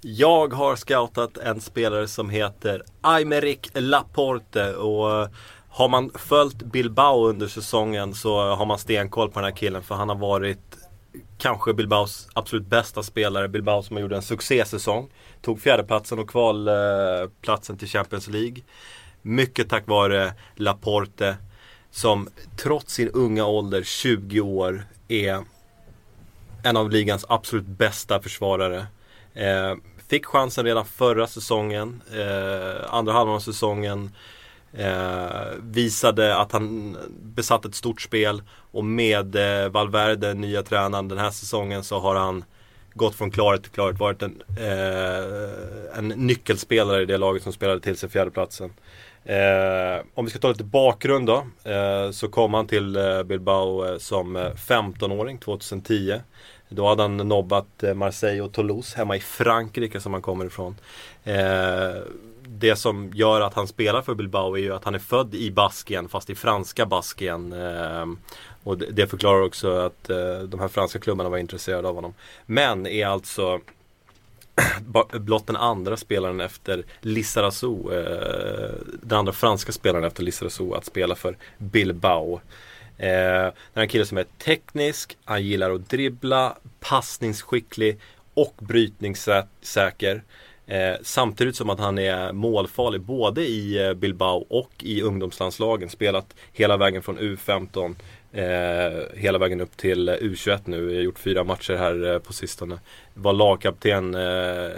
Jag 0.00 0.52
har 0.52 0.76
scoutat 0.76 1.38
en 1.38 1.60
spelare 1.60 2.08
som 2.08 2.30
heter 2.30 2.82
Aymeric 3.00 3.70
Laporte 3.74 4.74
och 4.74 5.22
eh, 5.22 5.28
har 5.68 5.88
man 5.88 6.10
följt 6.14 6.62
Bilbao 6.62 7.28
under 7.28 7.46
säsongen 7.46 8.14
så 8.14 8.54
har 8.54 8.66
man 8.66 8.78
stenkoll 8.78 9.30
på 9.30 9.40
den 9.40 9.50
här 9.50 9.56
killen 9.56 9.82
för 9.82 9.94
han 9.94 10.08
har 10.08 10.16
varit 10.16 10.76
kanske 11.38 11.74
Bilbaos 11.74 12.28
absolut 12.32 12.66
bästa 12.66 13.02
spelare. 13.02 13.48
Bilbao 13.48 13.82
som 13.82 13.98
gjorde 13.98 14.16
en 14.16 14.22
succésäsong. 14.22 15.08
Tog 15.42 15.60
fjärdeplatsen 15.60 16.18
och 16.18 16.30
kvalplatsen 16.30 17.78
till 17.78 17.88
Champions 17.88 18.28
League. 18.28 18.62
Mycket 19.22 19.68
tack 19.68 19.86
vare 19.86 20.34
Laporte 20.54 21.36
som 21.90 22.28
trots 22.56 22.94
sin 22.94 23.08
unga 23.08 23.46
ålder, 23.46 23.82
20 23.82 24.40
år, 24.40 24.84
är 25.08 25.44
en 26.62 26.76
av 26.76 26.90
ligans 26.90 27.26
absolut 27.28 27.66
bästa 27.66 28.22
försvarare. 28.22 28.86
Eh, 29.34 29.74
fick 30.08 30.26
chansen 30.26 30.64
redan 30.64 30.84
förra 30.84 31.26
säsongen, 31.26 32.02
eh, 32.12 32.94
andra 32.94 33.12
halvan 33.12 33.34
av 33.34 33.40
säsongen. 33.40 34.10
Eh, 34.78 35.56
visade 35.60 36.36
att 36.36 36.52
han 36.52 36.96
besatt 37.22 37.64
ett 37.64 37.74
stort 37.74 38.00
spel 38.00 38.42
och 38.70 38.84
med 38.84 39.36
eh, 39.36 39.68
Valverde, 39.68 40.34
nya 40.34 40.62
tränaren 40.62 41.08
den 41.08 41.18
här 41.18 41.30
säsongen 41.30 41.84
så 41.84 41.98
har 41.98 42.14
han 42.14 42.44
gått 42.94 43.14
från 43.14 43.30
klarhet 43.30 43.62
till 43.62 43.72
klarhet. 43.72 44.00
Varit 44.00 44.22
en, 44.22 44.42
eh, 44.58 45.98
en 45.98 46.08
nyckelspelare 46.08 47.02
i 47.02 47.06
det 47.06 47.18
laget 47.18 47.42
som 47.42 47.52
spelade 47.52 47.80
till 47.80 47.96
sig 47.96 48.08
fjärdeplatsen. 48.08 48.72
Eh, 49.24 50.04
om 50.14 50.24
vi 50.24 50.30
ska 50.30 50.38
ta 50.38 50.48
lite 50.48 50.64
bakgrund 50.64 51.26
då. 51.26 51.46
Eh, 51.70 52.10
så 52.10 52.28
kom 52.28 52.54
han 52.54 52.66
till 52.66 52.96
eh, 52.96 53.22
Bilbao 53.22 53.86
eh, 53.86 53.98
som 53.98 54.36
eh, 54.36 54.52
15-åring 54.52 55.38
2010. 55.38 56.20
Då 56.68 56.88
hade 56.88 57.02
han 57.02 57.16
nobbat 57.16 57.82
eh, 57.82 57.94
Marseille 57.94 58.40
och 58.40 58.52
Toulouse 58.52 58.98
hemma 58.98 59.16
i 59.16 59.20
Frankrike 59.20 60.00
som 60.00 60.12
han 60.12 60.22
kommer 60.22 60.44
ifrån. 60.44 60.76
Eh, 61.24 61.96
det 62.48 62.76
som 62.76 63.10
gör 63.14 63.40
att 63.40 63.54
han 63.54 63.68
spelar 63.68 64.02
för 64.02 64.14
Bilbao 64.14 64.56
är 64.56 64.60
ju 64.60 64.74
att 64.74 64.84
han 64.84 64.94
är 64.94 64.98
född 64.98 65.34
i 65.34 65.50
Baskien 65.50 66.08
fast 66.08 66.30
i 66.30 66.34
franska 66.34 66.86
Baskien. 66.86 67.52
Eh, 67.52 68.06
och 68.62 68.78
det, 68.78 69.06
förklarar 69.06 69.40
också 69.42 69.70
att 69.70 70.10
eh, 70.10 70.38
de 70.38 70.60
här 70.60 70.68
franska 70.68 70.98
klubbarna 70.98 71.30
var 71.30 71.38
intresserade 71.38 71.88
av 71.88 71.94
honom. 71.94 72.14
Men 72.46 72.86
är 72.86 73.06
alltså 73.06 73.60
blott 75.12 75.46
den 75.46 75.56
andra 75.56 75.96
spelaren 75.96 76.40
efter 76.40 76.84
Lissarazu, 77.00 77.92
eh, 77.92 78.70
den 79.02 79.18
andra 79.18 79.32
franska 79.32 79.72
spelaren 79.72 80.04
efter 80.04 80.22
Lissarazu 80.22 80.74
att 80.74 80.84
spela 80.84 81.14
för 81.14 81.36
Bilbao. 81.58 82.40
Eh, 82.98 83.52
det 83.72 83.74
är 83.74 83.80
en 83.80 83.88
kille 83.88 84.06
som 84.06 84.18
är 84.18 84.26
teknisk, 84.38 85.16
han 85.24 85.42
gillar 85.42 85.70
att 85.70 85.90
dribbla, 85.90 86.56
passningsskicklig 86.80 87.98
och 88.34 88.54
brytningssäker. 88.58 90.22
Eh, 90.66 90.94
samtidigt 91.02 91.56
som 91.56 91.70
att 91.70 91.80
han 91.80 91.98
är 91.98 92.32
målfarlig 92.32 93.00
både 93.00 93.42
i 93.42 93.86
eh, 93.86 93.94
Bilbao 93.94 94.46
och 94.48 94.72
i 94.78 95.02
ungdomslandslagen. 95.02 95.88
Spelat 95.88 96.34
hela 96.52 96.76
vägen 96.76 97.02
från 97.02 97.18
U15 97.18 97.94
eh, 98.32 99.18
hela 99.18 99.38
vägen 99.38 99.60
upp 99.60 99.76
till 99.76 100.08
eh, 100.08 100.12
U21 100.12 100.60
nu. 100.64 100.90
Jag 100.90 100.96
har 100.96 101.02
gjort 101.02 101.18
fyra 101.18 101.44
matcher 101.44 101.74
här 101.74 102.12
eh, 102.12 102.18
på 102.18 102.32
sistone. 102.32 102.78
Var 103.14 103.32
lagkapten 103.32 104.14
eh, 104.14 104.70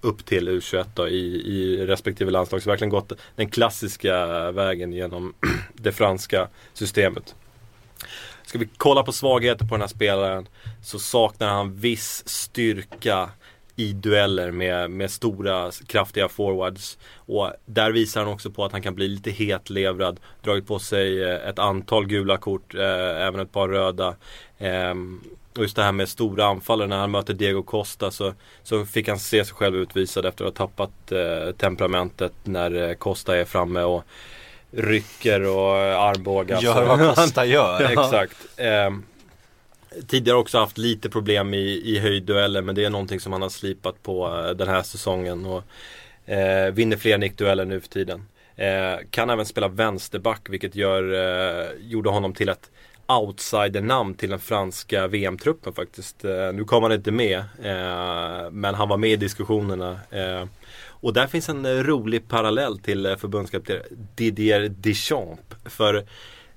upp 0.00 0.24
till 0.24 0.48
U21 0.48 0.84
då, 0.94 1.08
i, 1.08 1.42
i 1.46 1.86
respektive 1.86 2.30
landslag. 2.30 2.62
Så 2.62 2.70
verkligen 2.70 2.90
gått 2.90 3.12
den 3.36 3.50
klassiska 3.50 4.26
vägen 4.50 4.92
genom 4.92 5.34
det 5.72 5.92
franska 5.92 6.48
systemet. 6.72 7.34
Ska 8.44 8.58
vi 8.58 8.68
kolla 8.76 9.02
på 9.02 9.12
svagheter 9.12 9.64
på 9.64 9.74
den 9.74 9.80
här 9.80 9.88
spelaren 9.88 10.48
så 10.82 10.98
saknar 10.98 11.48
han 11.48 11.76
viss 11.76 12.28
styrka 12.28 13.30
i 13.76 13.92
dueller 13.92 14.50
med, 14.50 14.90
med 14.90 15.10
stora 15.10 15.70
kraftiga 15.86 16.28
forwards. 16.28 16.98
Och 17.14 17.52
där 17.66 17.90
visar 17.90 18.20
han 18.24 18.32
också 18.32 18.50
på 18.50 18.64
att 18.64 18.72
han 18.72 18.82
kan 18.82 18.94
bli 18.94 19.08
lite 19.08 19.30
hetlevrad. 19.30 20.20
Dragit 20.42 20.66
på 20.66 20.78
sig 20.78 21.24
eh, 21.24 21.48
ett 21.48 21.58
antal 21.58 22.06
gula 22.06 22.36
kort, 22.36 22.74
eh, 22.74 23.26
även 23.26 23.40
ett 23.40 23.52
par 23.52 23.68
röda. 23.68 24.14
Ehm, 24.58 25.20
och 25.56 25.62
just 25.62 25.76
det 25.76 25.82
här 25.82 25.92
med 25.92 26.08
stora 26.08 26.46
anfallare 26.46 26.88
när 26.88 26.98
han 26.98 27.10
möter 27.10 27.34
Diego 27.34 27.62
Costa 27.62 28.10
så, 28.10 28.32
så 28.62 28.84
fick 28.86 29.08
han 29.08 29.18
se 29.18 29.44
sig 29.44 29.54
själv 29.54 29.76
utvisad 29.76 30.26
efter 30.26 30.44
att 30.44 30.58
ha 30.58 30.66
tappat 30.66 31.12
eh, 31.12 31.52
temperamentet 31.52 32.32
när 32.44 32.88
eh, 32.88 32.94
Costa 32.94 33.36
är 33.36 33.44
framme 33.44 33.82
och 33.82 34.04
rycker 34.70 35.42
och 35.42 35.76
eh, 35.76 36.00
armbågar. 36.00 36.62
Gör 36.62 36.84
vad 36.84 37.14
Costa 37.14 37.44
gör. 37.44 37.80
Exakt. 37.90 38.36
Tidigare 40.06 40.38
också 40.38 40.58
haft 40.58 40.78
lite 40.78 41.10
problem 41.10 41.54
i, 41.54 41.82
i 41.84 41.98
höjddueller 41.98 42.62
men 42.62 42.74
det 42.74 42.84
är 42.84 42.90
någonting 42.90 43.20
som 43.20 43.32
han 43.32 43.42
har 43.42 43.48
slipat 43.48 44.02
på 44.02 44.26
eh, 44.26 44.50
den 44.50 44.68
här 44.68 44.82
säsongen. 44.82 45.46
Och, 45.46 45.62
eh, 46.30 46.72
vinner 46.72 46.96
fler 46.96 47.18
nickdueller 47.18 47.64
nu 47.64 47.80
för 47.80 47.88
tiden. 47.88 48.26
Eh, 48.56 48.96
kan 49.10 49.30
även 49.30 49.46
spela 49.46 49.68
vänsterback 49.68 50.46
vilket 50.48 50.74
gör, 50.74 51.12
eh, 51.12 51.68
gjorde 51.80 52.10
honom 52.10 52.34
till 52.34 52.48
ett 52.48 52.70
outsidernamn 53.08 54.14
till 54.14 54.30
den 54.30 54.38
franska 54.38 55.06
VM-truppen 55.06 55.72
faktiskt. 55.72 56.24
Eh, 56.24 56.52
nu 56.52 56.64
kom 56.64 56.82
han 56.82 56.92
inte 56.92 57.10
med 57.10 57.38
eh, 57.62 58.50
men 58.50 58.74
han 58.74 58.88
var 58.88 58.96
med 58.96 59.10
i 59.10 59.16
diskussionerna. 59.16 60.00
Eh, 60.10 60.44
och 61.00 61.12
där 61.12 61.26
finns 61.26 61.48
en 61.48 61.64
eh, 61.64 61.70
rolig 61.70 62.28
parallell 62.28 62.78
till 62.78 63.06
eh, 63.06 63.16
förbundskapten 63.16 63.82
Didier 64.14 64.68
Deschamps. 64.68 65.42
För 65.64 66.06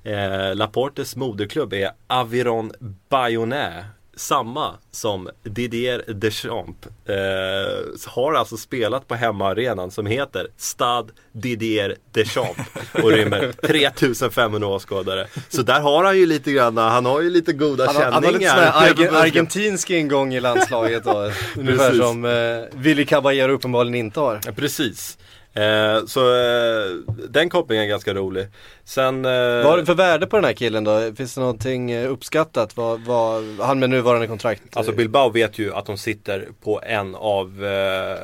eh, 0.04 0.56
Laportes 0.56 1.16
moderklubb 1.16 1.74
är 1.74 1.92
Aviron 2.08 2.72
Bayonnais. 3.10 3.86
Samma 4.16 4.74
som 4.92 5.30
Didier 5.44 6.04
Deschamps. 6.08 6.88
Eh, 7.06 8.12
har 8.12 8.34
alltså 8.34 8.58
spelat 8.58 9.08
på 9.08 9.16
hemmaarenan 9.16 9.92
som 9.92 10.06
heter 10.06 10.48
Stad 10.58 11.12
Didier 11.32 11.96
Deschamps. 12.12 12.62
Och 12.94 13.12
rymmer 13.12 13.52
3500 13.68 14.68
åskådare. 14.68 15.28
Så 15.50 15.62
där 15.62 15.80
har 15.82 16.04
han 16.04 16.18
ju 16.18 16.26
lite 16.26 16.52
grann, 16.52 16.78
han 16.78 17.06
har 17.06 17.22
ju 17.22 17.30
lite 17.30 17.54
goda 17.54 17.86
Han 17.86 17.96
har, 17.96 18.04
han 18.04 18.14
har 18.14 18.32
lite 18.32 18.46
känningar. 18.46 18.72
arge, 18.76 19.12
argentinsk 19.22 19.90
ingång 19.90 20.34
i 20.34 20.40
landslaget 20.40 21.04
då. 21.04 21.32
Ungefär 21.58 21.94
som 21.94 22.26
eh, 22.26 22.80
Willy 22.80 23.06
Caballero 23.06 23.52
uppenbarligen 23.52 23.96
inte 23.96 24.20
har. 24.20 24.40
Ja, 24.46 24.52
precis. 24.52 25.18
Eh, 25.54 26.06
så 26.06 26.20
eh, 26.36 26.96
den 27.30 27.50
kopplingen 27.50 27.84
är 27.84 27.88
ganska 27.90 28.14
rolig. 28.14 28.48
Sen... 28.84 29.26
Eh, 29.26 29.32
Vad 29.32 29.66
har 29.66 29.78
du 29.78 29.86
för 29.86 29.94
värde 29.94 30.28
på 30.28 30.36
den 30.36 30.46
här 30.46 30.54
killen 30.54 30.84
då? 30.84 31.16
Finns 31.16 31.36
det 31.36 31.42
någonting 31.42 31.92
eh, 31.92 32.12
uppskattat? 32.12 32.78
Vad, 32.78 33.00
vad, 33.02 33.44
han 33.60 33.80
med 33.80 33.90
nuvarande 33.90 34.28
kontrakt? 34.28 34.64
Alltså 34.74 34.92
Bilbao 34.92 35.30
vet 35.30 35.60
ju 35.60 35.74
att 35.74 35.86
de 35.86 35.98
sitter 35.98 36.48
på 36.64 36.82
en 36.84 37.16
av 37.16 37.66
eh, 37.66 38.18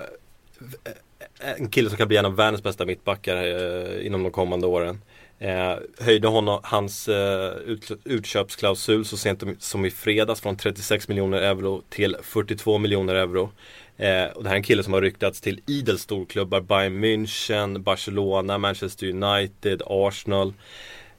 En 1.58 1.70
kille 1.70 1.90
som 1.90 1.98
kan 1.98 2.08
bli 2.08 2.18
en 2.18 2.26
av 2.26 2.36
världens 2.36 2.64
bästa 2.64 2.86
mittbackar 2.86 3.36
eh, 3.36 4.06
inom 4.06 4.24
de 4.24 4.32
kommande 4.32 4.68
åren. 4.68 5.02
Eh, 5.40 5.76
höjde 6.00 6.28
honom, 6.28 6.60
hans 6.64 7.08
eh, 7.08 7.54
ut, 7.66 7.92
utköpsklausul 8.04 9.06
så 9.06 9.18
sent 9.18 9.44
som 9.60 9.86
i 9.86 9.92
fredags 9.92 10.42
från 10.42 10.58
36 10.58 11.08
miljoner 11.08 11.42
euro 11.42 11.82
till 11.90 12.18
42 12.22 12.78
miljoner 12.78 13.16
euro. 13.16 13.52
Eh, 13.98 14.26
och 14.26 14.44
det 14.44 14.50
här 14.50 14.56
är 14.56 14.58
en 14.58 14.64
kille 14.64 14.84
som 14.84 14.94
har 14.94 15.02
ryktats 15.02 15.42
till 15.42 15.62
idel 15.68 16.00
storklubbar. 16.00 16.62
Bayern 16.62 17.04
München, 17.04 17.80
Barcelona, 17.80 18.58
Manchester 18.58 19.08
United, 19.08 19.82
Arsenal. 19.86 20.54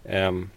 Ehm, 0.05 0.51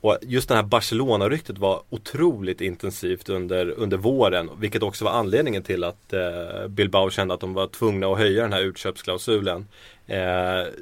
och 0.00 0.18
just 0.22 0.48
det 0.48 0.54
här 0.54 0.62
Barcelona-ryktet 0.62 1.58
var 1.58 1.82
otroligt 1.90 2.60
intensivt 2.60 3.28
under, 3.28 3.70
under 3.70 3.96
våren. 3.96 4.50
Vilket 4.58 4.82
också 4.82 5.04
var 5.04 5.12
anledningen 5.12 5.62
till 5.62 5.84
att 5.84 6.12
eh, 6.12 6.68
Bilbao 6.68 7.10
kände 7.10 7.34
att 7.34 7.40
de 7.40 7.54
var 7.54 7.66
tvungna 7.66 8.06
att 8.06 8.18
höja 8.18 8.42
den 8.42 8.52
här 8.52 8.60
utköpsklausulen. 8.60 9.66
Eh, 10.06 10.16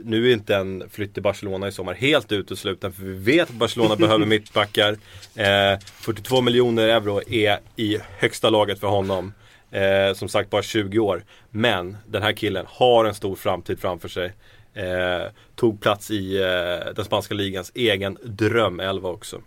nu 0.04 0.28
är 0.28 0.32
inte 0.32 0.56
en 0.56 0.84
flytt 0.90 1.14
till 1.14 1.22
Barcelona 1.22 1.68
i 1.68 1.72
sommar 1.72 1.94
helt 1.94 2.32
utesluten 2.32 2.92
för 2.92 3.02
vi 3.02 3.12
vet 3.12 3.50
att 3.50 3.56
Barcelona 3.56 3.96
behöver 4.06 4.26
mittbackar. 4.26 4.96
Eh, 5.34 5.78
42 6.00 6.40
miljoner 6.40 6.88
euro 6.88 7.20
är 7.28 7.58
i 7.76 7.98
högsta 8.18 8.50
laget 8.50 8.80
för 8.80 8.88
honom. 8.88 9.32
Eh, 9.70 10.14
som 10.14 10.28
sagt 10.28 10.50
bara 10.50 10.62
20 10.62 10.98
år. 10.98 11.24
Men 11.50 11.96
den 12.06 12.22
här 12.22 12.32
killen 12.32 12.66
har 12.68 13.04
en 13.04 13.14
stor 13.14 13.36
framtid 13.36 13.80
framför 13.80 14.08
sig. 14.08 14.32
Eh, 14.74 15.30
tog 15.56 15.80
plats 15.80 16.10
i 16.10 16.36
eh, 16.36 16.94
den 16.94 17.04
spanska 17.04 17.34
ligans 17.34 17.72
egen 17.74 18.18
drömelva 18.22 19.08
också. 19.08 19.42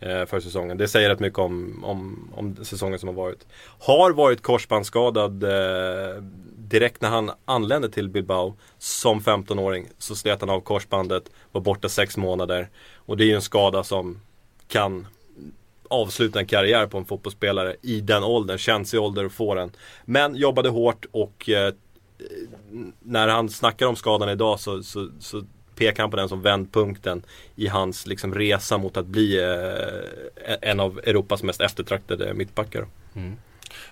Eh, 0.00 0.26
för 0.26 0.40
säsongen. 0.40 0.76
Det 0.76 0.88
säger 0.88 1.08
rätt 1.08 1.20
mycket 1.20 1.38
om, 1.38 1.84
om, 1.84 2.28
om 2.36 2.64
säsongen 2.64 2.98
som 2.98 3.08
har 3.08 3.14
varit. 3.14 3.46
Har 3.80 4.12
varit 4.12 4.42
korsbandsskadad 4.42 5.44
eh, 5.44 6.22
direkt 6.56 7.00
när 7.00 7.08
han 7.08 7.30
anlände 7.44 7.88
till 7.88 8.08
Bilbao 8.08 8.56
som 8.78 9.20
15-åring. 9.20 9.88
Så 9.98 10.16
slet 10.16 10.40
han 10.40 10.50
av 10.50 10.60
korsbandet, 10.60 11.30
var 11.52 11.60
borta 11.60 11.88
6 11.88 12.16
månader. 12.16 12.68
Och 12.96 13.16
det 13.16 13.24
är 13.24 13.26
ju 13.26 13.34
en 13.34 13.42
skada 13.42 13.84
som 13.84 14.20
kan 14.68 15.06
avsluta 15.88 16.38
en 16.38 16.46
karriär 16.46 16.86
på 16.86 16.98
en 16.98 17.04
fotbollsspelare 17.04 17.76
i 17.82 18.00
den 18.00 18.22
åldern, 18.22 18.58
känslig 18.58 19.02
ålder 19.02 19.24
och 19.24 19.32
får 19.32 19.56
den. 19.56 19.70
Men 20.04 20.36
jobbade 20.36 20.68
hårt 20.68 21.06
och 21.10 21.48
eh, 21.48 21.74
när 23.00 23.28
han 23.28 23.48
snackar 23.48 23.86
om 23.86 23.96
skadan 23.96 24.28
idag 24.28 24.60
så, 24.60 24.82
så, 24.82 25.10
så 25.20 25.42
pekar 25.74 26.02
han 26.02 26.10
på 26.10 26.16
den 26.16 26.28
som 26.28 26.42
vändpunkten 26.42 27.22
i 27.56 27.66
hans 27.66 28.06
liksom, 28.06 28.34
resa 28.34 28.78
mot 28.78 28.96
att 28.96 29.06
bli 29.06 29.38
eh, 29.38 30.52
e-, 30.52 30.58
en 30.62 30.80
av 30.80 31.00
Europas 31.04 31.42
mest 31.42 31.60
eftertraktade 31.60 32.34
mittbackar. 32.34 32.86
Mm. 33.14 33.36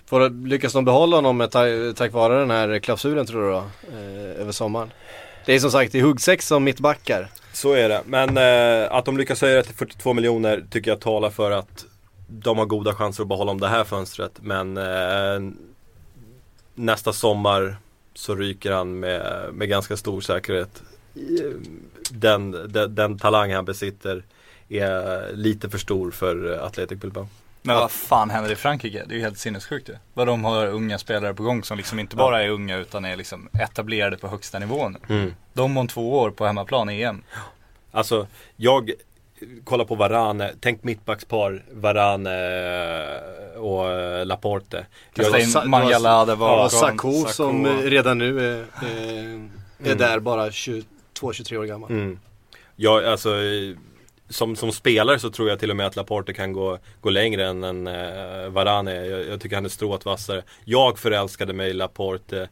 Får, 0.05 0.47
lyckas 0.47 0.73
de 0.73 0.85
behålla 0.85 1.15
honom 1.15 1.37
med 1.37 1.51
ta, 1.51 1.65
tack 1.95 2.11
vare 2.11 2.39
den 2.39 2.51
här 2.51 2.79
klausulen 2.79 3.25
tror 3.25 3.41
du 3.41 3.51
då? 3.51 3.65
Eh, 3.97 4.41
över 4.41 4.51
sommaren? 4.51 4.91
Det 5.45 5.55
är 5.55 5.59
som 5.59 5.71
sagt 5.71 5.95
i 5.95 5.99
huggsex 5.99 6.47
som 6.47 6.63
mittbackar. 6.63 7.29
Så 7.53 7.73
är 7.73 7.89
det, 7.89 8.01
men 8.05 8.37
eh, 8.37 8.91
att 8.91 9.05
de 9.05 9.17
lyckas 9.17 9.41
höja 9.41 9.55
det 9.55 9.63
till 9.63 9.75
42 9.75 10.13
miljoner 10.13 10.63
tycker 10.69 10.91
jag 10.91 10.99
talar 10.99 11.29
för 11.29 11.51
att 11.51 11.85
de 12.27 12.57
har 12.57 12.65
goda 12.65 12.93
chanser 12.93 13.23
att 13.23 13.29
behålla 13.29 13.51
om 13.51 13.59
det 13.59 13.67
här 13.67 13.83
fönstret. 13.83 14.31
Men 14.41 14.77
eh, 14.77 15.53
nästa 16.75 17.13
sommar 17.13 17.77
så 18.13 18.35
ryker 18.35 18.71
han 18.71 18.99
med, 18.99 19.49
med 19.53 19.69
ganska 19.69 19.97
stor 19.97 20.21
säkerhet. 20.21 20.83
Den, 22.11 22.51
den, 22.51 22.95
den 22.95 23.19
talang 23.19 23.53
han 23.53 23.65
besitter 23.65 24.23
är 24.69 25.33
lite 25.35 25.69
för 25.69 25.77
stor 25.77 26.11
för 26.11 26.59
Athletic 26.65 26.99
Bilbao. 26.99 27.27
Men 27.65 27.75
vad 27.75 27.91
fan 27.91 28.29
händer 28.29 28.51
i 28.51 28.55
Frankrike? 28.55 29.03
Det 29.07 29.13
är 29.13 29.15
ju 29.15 29.21
helt 29.21 29.37
sinnessjukt 29.37 29.89
ju. 29.89 29.95
Vad 30.13 30.27
de 30.27 30.43
har 30.45 30.67
unga 30.67 30.97
spelare 30.97 31.33
på 31.33 31.43
gång 31.43 31.63
som 31.63 31.77
liksom 31.77 31.99
inte 31.99 32.15
bara 32.15 32.43
är 32.43 32.49
unga 32.49 32.77
utan 32.77 33.05
är 33.05 33.15
liksom 33.15 33.49
etablerade 33.53 34.17
på 34.17 34.27
högsta 34.27 34.59
nivån. 34.59 34.97
Mm. 35.09 35.35
De 35.53 35.77
om 35.77 35.87
två 35.87 36.19
år 36.19 36.31
på 36.31 36.45
hemmaplan 36.45 36.89
i 36.89 37.01
EM. 37.01 37.23
Alltså, 37.91 38.27
jag 38.55 38.91
kollar 39.63 39.85
på 39.85 39.95
Varane, 39.95 40.51
tänk 40.59 40.83
mittbackspar, 40.83 41.63
Varane 41.71 42.31
eh, 43.55 43.61
och 43.61 43.91
eh, 43.91 44.25
Laporte. 44.25 44.85
Kasta 45.13 45.31
Jag, 45.31 45.41
in 45.41 45.51
Sa- 45.51 45.65
Mangala 45.65 46.25
där 46.25 46.35
bakom. 46.35 46.69
Sakho 46.69 47.11
som 47.11 47.65
Sakho. 47.65 47.77
eh, 47.79 47.89
redan 47.89 48.17
nu 48.17 48.39
är, 48.39 48.65
är 49.83 49.95
där 49.95 50.19
bara 50.19 50.49
22-23 50.49 51.57
år 51.57 51.65
gammal. 51.65 51.91
mm. 51.91 52.19
jag, 52.75 53.05
alltså, 53.05 53.29
som, 54.29 54.55
som 54.55 54.71
spelare 54.71 55.19
så 55.19 55.29
tror 55.29 55.49
jag 55.49 55.59
till 55.59 55.69
och 55.69 55.75
med 55.75 55.85
att 55.85 55.95
Laporte 55.95 56.33
kan 56.33 56.53
gå, 56.53 56.77
gå 57.01 57.09
längre 57.09 57.47
än, 57.47 57.63
än 57.63 57.87
eh, 57.87 58.49
Varane. 58.49 58.95
Jag, 59.05 59.27
jag 59.27 59.41
tycker 59.41 59.55
han 59.55 59.65
är 59.65 59.69
strået 59.69 60.05
vassare. 60.05 60.43
Jag 60.65 60.99
förälskade 60.99 61.53
mig 61.53 61.69
i 61.69 61.73
Laporte 61.73 62.49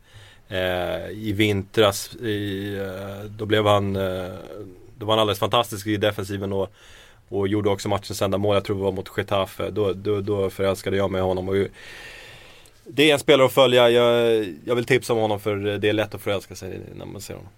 eh, 0.49 1.09
i 1.11 1.33
vintras. 1.35 2.15
I, 2.15 2.73
eh, 2.77 3.25
då 3.29 3.45
blev 3.45 3.65
han, 3.65 3.95
eh, 3.95 4.33
då 4.97 5.05
var 5.05 5.13
han 5.13 5.19
alldeles 5.19 5.39
fantastisk 5.39 5.87
i 5.87 5.97
defensiven 5.97 6.53
och, 6.53 6.73
och 7.29 7.47
gjorde 7.47 7.69
också 7.69 7.89
matchens 7.89 8.21
enda 8.21 8.37
mål. 8.37 8.55
Jag 8.55 8.63
tror 8.63 8.75
det 8.75 8.83
var 8.83 8.91
mot 8.91 9.11
Getafe. 9.17 9.69
Då, 9.69 9.93
då, 9.93 10.21
då 10.21 10.49
förälskade 10.49 10.97
jag 10.97 11.11
mig 11.11 11.19
i 11.19 11.23
honom. 11.23 11.49
Och, 11.49 11.55
det 12.83 13.09
är 13.09 13.13
en 13.13 13.19
spelare 13.19 13.45
att 13.45 13.53
följa. 13.53 13.89
Jag, 13.89 14.45
jag 14.65 14.75
vill 14.75 14.85
tipsa 14.85 15.13
om 15.13 15.19
honom 15.19 15.39
för 15.39 15.55
det 15.55 15.89
är 15.89 15.93
lätt 15.93 16.15
att 16.15 16.21
förälska 16.21 16.55
sig 16.55 16.81
när 16.95 17.05
man 17.05 17.21
ser 17.21 17.33
honom. 17.33 17.49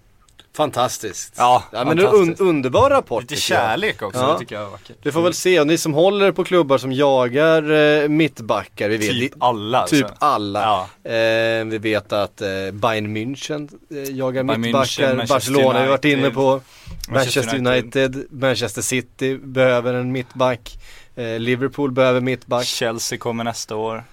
Fantastiskt. 0.56 1.34
Ja, 1.38 1.64
ja 1.72 1.84
men 1.86 2.00
är 2.00 2.04
un 2.04 2.10
fantastiskt. 2.10 2.42
underbar 2.42 2.90
rapport 2.90 3.22
Lite 3.22 3.34
jag. 3.34 3.42
kärlek 3.42 4.02
också, 4.02 4.20
Ja. 4.20 4.34
det 4.34 4.40
tycker 4.40 4.56
jag 4.56 4.64
är 4.66 4.70
vackert. 4.70 4.98
Vi 5.02 5.12
får 5.12 5.22
väl 5.22 5.34
se, 5.34 5.60
och 5.60 5.68
ni 5.68 5.78
som 5.78 5.94
håller 5.94 6.32
på 6.32 6.44
klubbar 6.44 6.78
som 6.78 6.92
jagar 6.94 7.72
eh, 7.72 8.08
mittbackar, 8.08 8.90
vi 8.90 8.98
vet 8.98 9.10
Typ 9.10 9.34
alla. 9.40 9.88
Typ 9.88 10.06
alltså. 10.06 10.18
alla. 10.26 10.62
Ja. 11.04 11.12
Eh, 11.12 11.66
vi 11.66 11.78
vet 11.78 12.14
att 12.14 12.42
eh, 12.42 12.48
Bayern 12.74 13.18
München 13.18 13.70
eh, 13.92 14.16
jagar 14.16 14.44
Bayern 14.44 14.62
mittbackar, 14.62 15.14
München, 15.16 15.28
Barcelona 15.28 15.74
har 15.80 15.84
vi 15.84 15.90
varit 15.90 16.06
inne 16.06 16.16
United, 16.16 16.34
på. 16.34 16.62
Manchester 17.10 17.56
United, 17.68 18.26
Manchester 18.30 18.82
City 18.82 19.38
behöver 19.38 19.94
en 19.94 20.12
mittback. 20.12 20.78
Eh, 21.16 21.40
Liverpool 21.40 21.92
behöver 21.92 22.22
mittback. 22.22 22.66
Chelsea 22.66 23.18
kommer 23.18 23.44
nästa 23.44 23.76
år. 23.76 24.04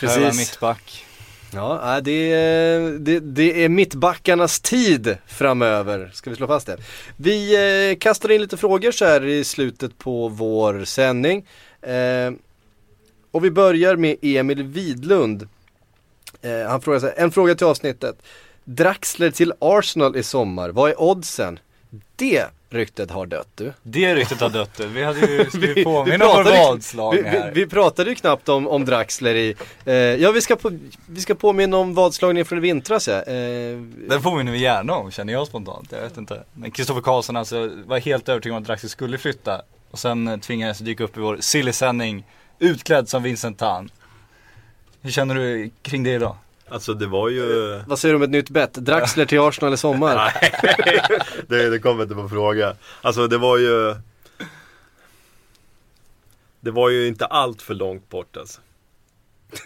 Behöver 0.00 0.26
Precis. 0.26 0.50
mittback. 0.50 1.04
Ja, 1.52 1.96
äh, 1.96 2.02
det, 2.02 2.32
är, 2.32 2.80
det, 2.98 3.20
det 3.20 3.64
är 3.64 3.68
mittbackarnas 3.68 4.60
tid 4.60 5.16
framöver, 5.26 6.10
ska 6.14 6.30
vi 6.30 6.36
slå 6.36 6.46
fast 6.46 6.66
det. 6.66 6.76
Vi 7.16 7.54
eh, 7.90 7.98
kastar 7.98 8.30
in 8.30 8.40
lite 8.40 8.56
frågor 8.56 8.92
så 8.92 9.04
här 9.04 9.24
i 9.24 9.44
slutet 9.44 9.98
på 9.98 10.28
vår 10.28 10.84
sändning. 10.84 11.46
Eh, 11.82 12.32
och 13.30 13.44
vi 13.44 13.50
börjar 13.50 13.96
med 13.96 14.16
Emil 14.22 14.62
Widlund. 14.62 15.48
Han 16.68 16.80
frågar 16.80 17.00
så 17.00 17.06
här, 17.06 17.14
en 17.16 17.30
fråga 17.30 17.54
till 17.54 17.66
avsnittet. 17.66 18.22
Draxler 18.64 19.30
till 19.30 19.52
Arsenal 19.58 20.16
i 20.16 20.22
sommar, 20.22 20.70
vad 20.70 20.90
är 20.90 21.00
oddsen? 21.00 21.58
Det 22.16 22.46
ryktet 22.70 23.10
har 23.10 23.26
dött 23.26 23.48
du. 23.54 23.72
Det 23.82 24.14
ryktet 24.14 24.40
har 24.40 24.48
dött 24.50 24.70
du. 24.76 24.86
Vi 24.86 25.02
hade 25.04 25.20
ju 25.20 25.50
skrivit 25.50 25.84
påminna 25.84 26.26
om 26.26 26.34
pratade- 26.36 26.50
vår 26.58 26.66
vadslag 26.72 27.12
vi, 27.14 27.22
vi, 27.22 27.28
här. 27.28 27.52
vi 27.54 27.66
pratade 27.66 28.10
ju 28.10 28.16
knappt 28.16 28.48
om, 28.48 28.68
om 28.68 28.84
Draxler 28.84 29.34
i, 29.34 29.54
eh, 29.84 29.94
ja 29.94 30.30
vi 30.32 30.40
ska, 30.40 30.56
på, 30.56 30.78
vi 31.06 31.20
ska 31.20 31.34
påminna 31.34 31.76
om 31.76 31.94
vadslagningen 31.94 32.46
från 32.46 32.58
i 32.58 32.62
vintras 32.62 33.08
ja. 33.08 33.14
Eh, 33.22 33.78
Den 34.08 34.22
påminner 34.22 34.52
vi 34.52 34.58
gärna 34.58 34.94
om 34.94 35.10
känner 35.10 35.32
jag 35.32 35.46
spontant. 35.46 35.92
Jag 35.92 36.00
vet 36.00 36.16
inte. 36.16 36.42
Men 36.52 36.70
Kristoffer 36.70 37.00
Karlsson 37.00 37.36
alltså 37.36 37.70
var 37.86 37.98
helt 37.98 38.28
övertygad 38.28 38.56
om 38.56 38.62
att 38.62 38.66
Draxler 38.66 38.90
skulle 38.90 39.18
flytta. 39.18 39.62
Och 39.90 39.98
sen 39.98 40.28
eh, 40.28 40.36
tvingades 40.38 40.78
dyka 40.78 41.04
upp 41.04 41.16
i 41.16 41.20
vår 41.20 41.36
silly-sändning 41.40 42.24
utklädd 42.58 43.08
som 43.08 43.22
Vincent 43.22 43.58
Tan. 43.58 43.90
Hur 45.02 45.10
känner 45.10 45.34
du 45.34 45.70
kring 45.82 46.02
det 46.02 46.10
idag? 46.10 46.36
Alltså 46.70 46.94
det 46.94 47.06
var 47.06 47.28
ju 47.28 47.80
vad 47.86 47.98
säger 47.98 48.12
du 48.12 48.16
om 48.16 48.22
ett 48.22 48.30
nytt 48.30 48.50
bett? 48.50 48.74
Draxler 48.74 49.24
till 49.26 49.40
Arsenal 49.40 49.74
i 49.74 49.76
sommar? 49.76 50.32
det, 51.48 51.70
det 51.70 51.78
kommer 51.78 52.02
inte 52.02 52.14
på 52.14 52.28
fråga. 52.28 52.74
Alltså 53.02 53.26
det 53.26 53.38
var 53.38 53.58
ju 53.58 53.94
Det 56.60 56.70
var 56.70 56.88
ju 56.88 57.06
inte 57.06 57.26
allt 57.26 57.62
för 57.62 57.74
långt 57.74 58.08
bort 58.08 58.36
alltså. 58.36 58.60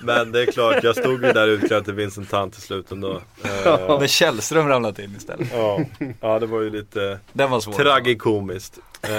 Men 0.00 0.32
det 0.32 0.42
är 0.42 0.52
klart, 0.52 0.82
jag 0.82 0.96
stod 0.96 1.24
ju 1.24 1.32
där 1.32 1.48
utklädd 1.48 1.84
till 1.84 1.94
Vincent 1.94 2.30
Tant 2.30 2.52
till 2.52 2.62
slut 2.62 2.90
ändå. 2.92 3.20
Eh, 3.64 3.98
Men 3.98 4.08
Källström 4.08 4.68
ramlat 4.68 4.98
in 4.98 5.14
istället. 5.16 5.48
ja. 5.52 5.80
ja, 6.20 6.38
det 6.38 6.46
var 6.46 6.60
ju 6.60 6.70
lite 6.70 7.18
Den 7.32 7.50
var 7.50 7.60
svår. 7.60 7.72
tragikomiskt. 7.72 8.78
Eh, 9.02 9.10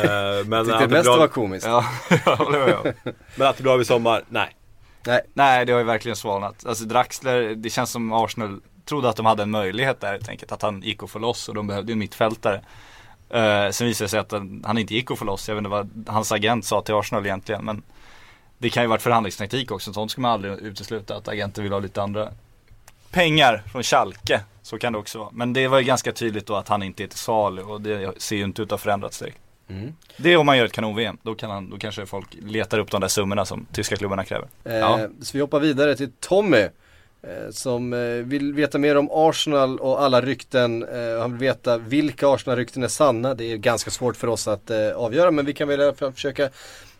Men 0.46 0.66
Tyckte 0.66 0.72
det 0.72 0.76
att 0.76 0.80
det 0.80 0.88
mest 0.88 1.08
var 1.10 1.18
blir, 1.18 1.28
komiskt. 1.28 1.68
Ja, 1.68 1.86
jag 2.26 2.36
håller 2.36 2.60
med 2.66 2.76
om. 2.76 3.14
men 3.36 3.48
att 3.48 3.58
det 3.58 3.64
blir 3.64 3.74
av 3.74 3.82
i 3.82 3.86
sommar, 3.86 4.24
nej. 4.30 4.56
Nej, 5.34 5.66
det 5.66 5.72
har 5.72 5.80
ju 5.80 5.86
verkligen 5.86 6.16
svalnat. 6.16 6.66
Alltså 6.66 6.86
Draxler, 6.86 7.56
det 7.56 7.70
känns 7.70 7.92
som 7.92 8.14
Arsenal 8.14 8.62
trodde 8.86 9.10
att 9.10 9.16
de 9.16 9.26
hade 9.26 9.44
en 9.44 9.52
möjlighet 9.52 10.02
där 10.02 10.12
helt 10.12 10.30
enkelt. 10.30 10.52
Att 10.52 10.62
han 10.62 10.82
gick 10.82 11.04
och 11.04 11.10
få 11.10 11.20
loss 11.20 11.50
och 11.50 11.56
de 11.56 11.68
behövde 11.68 11.92
ju 11.92 11.94
en 11.94 12.00
mittfältare. 12.00 12.62
Uh, 13.36 13.72
sen 13.72 13.88
visade 13.88 14.06
det 14.06 14.10
sig 14.10 14.20
att 14.20 14.32
han, 14.64 14.78
inte 14.78 14.94
gick 14.94 15.12
och 15.12 15.20
få 15.20 15.26
loss. 15.26 15.48
Jag 15.48 15.56
vet 15.56 15.60
inte 15.60 15.70
vad 15.70 16.06
hans 16.08 16.32
agent 16.32 16.66
sa 16.66 16.82
till 16.82 16.96
Arsenal 16.96 17.26
egentligen. 17.26 17.66
Men 17.66 17.84
det 18.58 18.70
kan 18.70 18.84
ju 18.84 18.90
varit 18.90 19.02
förhandlingstaktik 19.02 19.72
också. 19.72 19.94
Sånt 19.94 20.12
ska 20.12 20.22
man 20.22 20.32
aldrig 20.32 20.54
utesluta. 20.54 21.16
Att 21.16 21.28
agenter 21.28 21.62
vill 21.62 21.72
ha 21.72 21.80
lite 21.80 22.02
andra 22.02 22.32
pengar 23.12 23.64
från 23.72 23.84
Schalke. 23.84 24.42
Så 24.62 24.78
kan 24.78 24.94
det 24.94 25.00
också 25.00 25.20
vara. 25.20 25.30
Men 25.32 25.54
det 25.54 25.68
var 25.68 25.80
ju 25.80 25.86
ganska 25.86 26.12
tydligt 26.12 26.46
då 26.46 26.56
att 26.56 26.68
han 26.68 26.84
inte 26.84 27.04
är 27.04 27.08
till 27.08 27.18
salu. 27.18 27.62
Och 27.62 27.82
det 27.82 28.22
ser 28.22 28.36
ju 28.36 28.44
inte 28.44 28.62
ut 28.62 28.66
att 28.66 28.72
ha 28.72 28.78
förändrats 28.78 29.20
direkt. 29.20 29.38
Mm. 29.70 29.94
Det 30.18 30.34
är 30.34 30.38
om 30.38 30.46
man 30.46 30.58
gör 30.58 30.66
ett 30.66 30.72
kanon-VM. 30.72 31.18
Då, 31.24 31.36
kan 31.36 31.50
han, 31.52 31.70
då 31.70 31.78
kanske 31.78 32.06
folk 32.06 32.28
letar 32.42 32.80
upp 32.80 32.92
de 32.92 33.02
där 33.02 33.08
summorna 33.08 33.46
som 33.46 33.66
tyska 33.74 33.96
klubbarna 33.96 34.24
kräver. 34.24 34.48
Eh, 34.64 34.76
Ja. 34.76 35.08
Så 35.22 35.30
vi 35.38 35.40
hoppar 35.42 35.60
vidare 35.60 35.96
till 35.96 36.12
Tommy. 36.20 36.58
eh, 36.58 36.70
Som 37.52 37.94
eh, 37.94 38.00
vill 38.00 38.54
veta 38.54 38.78
mer 38.78 38.98
om 38.98 39.10
Arsenal 39.12 39.80
och 39.80 40.02
alla 40.02 40.22
rykten. 40.22 40.84
Eh, 40.84 41.20
Han 41.22 41.32
vill 41.32 41.40
veta 41.40 41.78
vilka 41.78 42.28
Arsenal-rykten 42.28 42.84
är 42.84 42.88
sanna. 42.88 43.34
Det 43.34 43.52
är 43.52 43.58
ganska 43.58 43.92
svårt 43.92 44.16
för 44.18 44.28
oss 44.28 44.48
att 44.48 44.70
eh, 44.70 44.90
avgöra 44.96 45.32
men 45.32 45.46
vi 45.46 45.54
kan 45.54 45.68
väl 45.68 45.94
försöka 45.96 46.50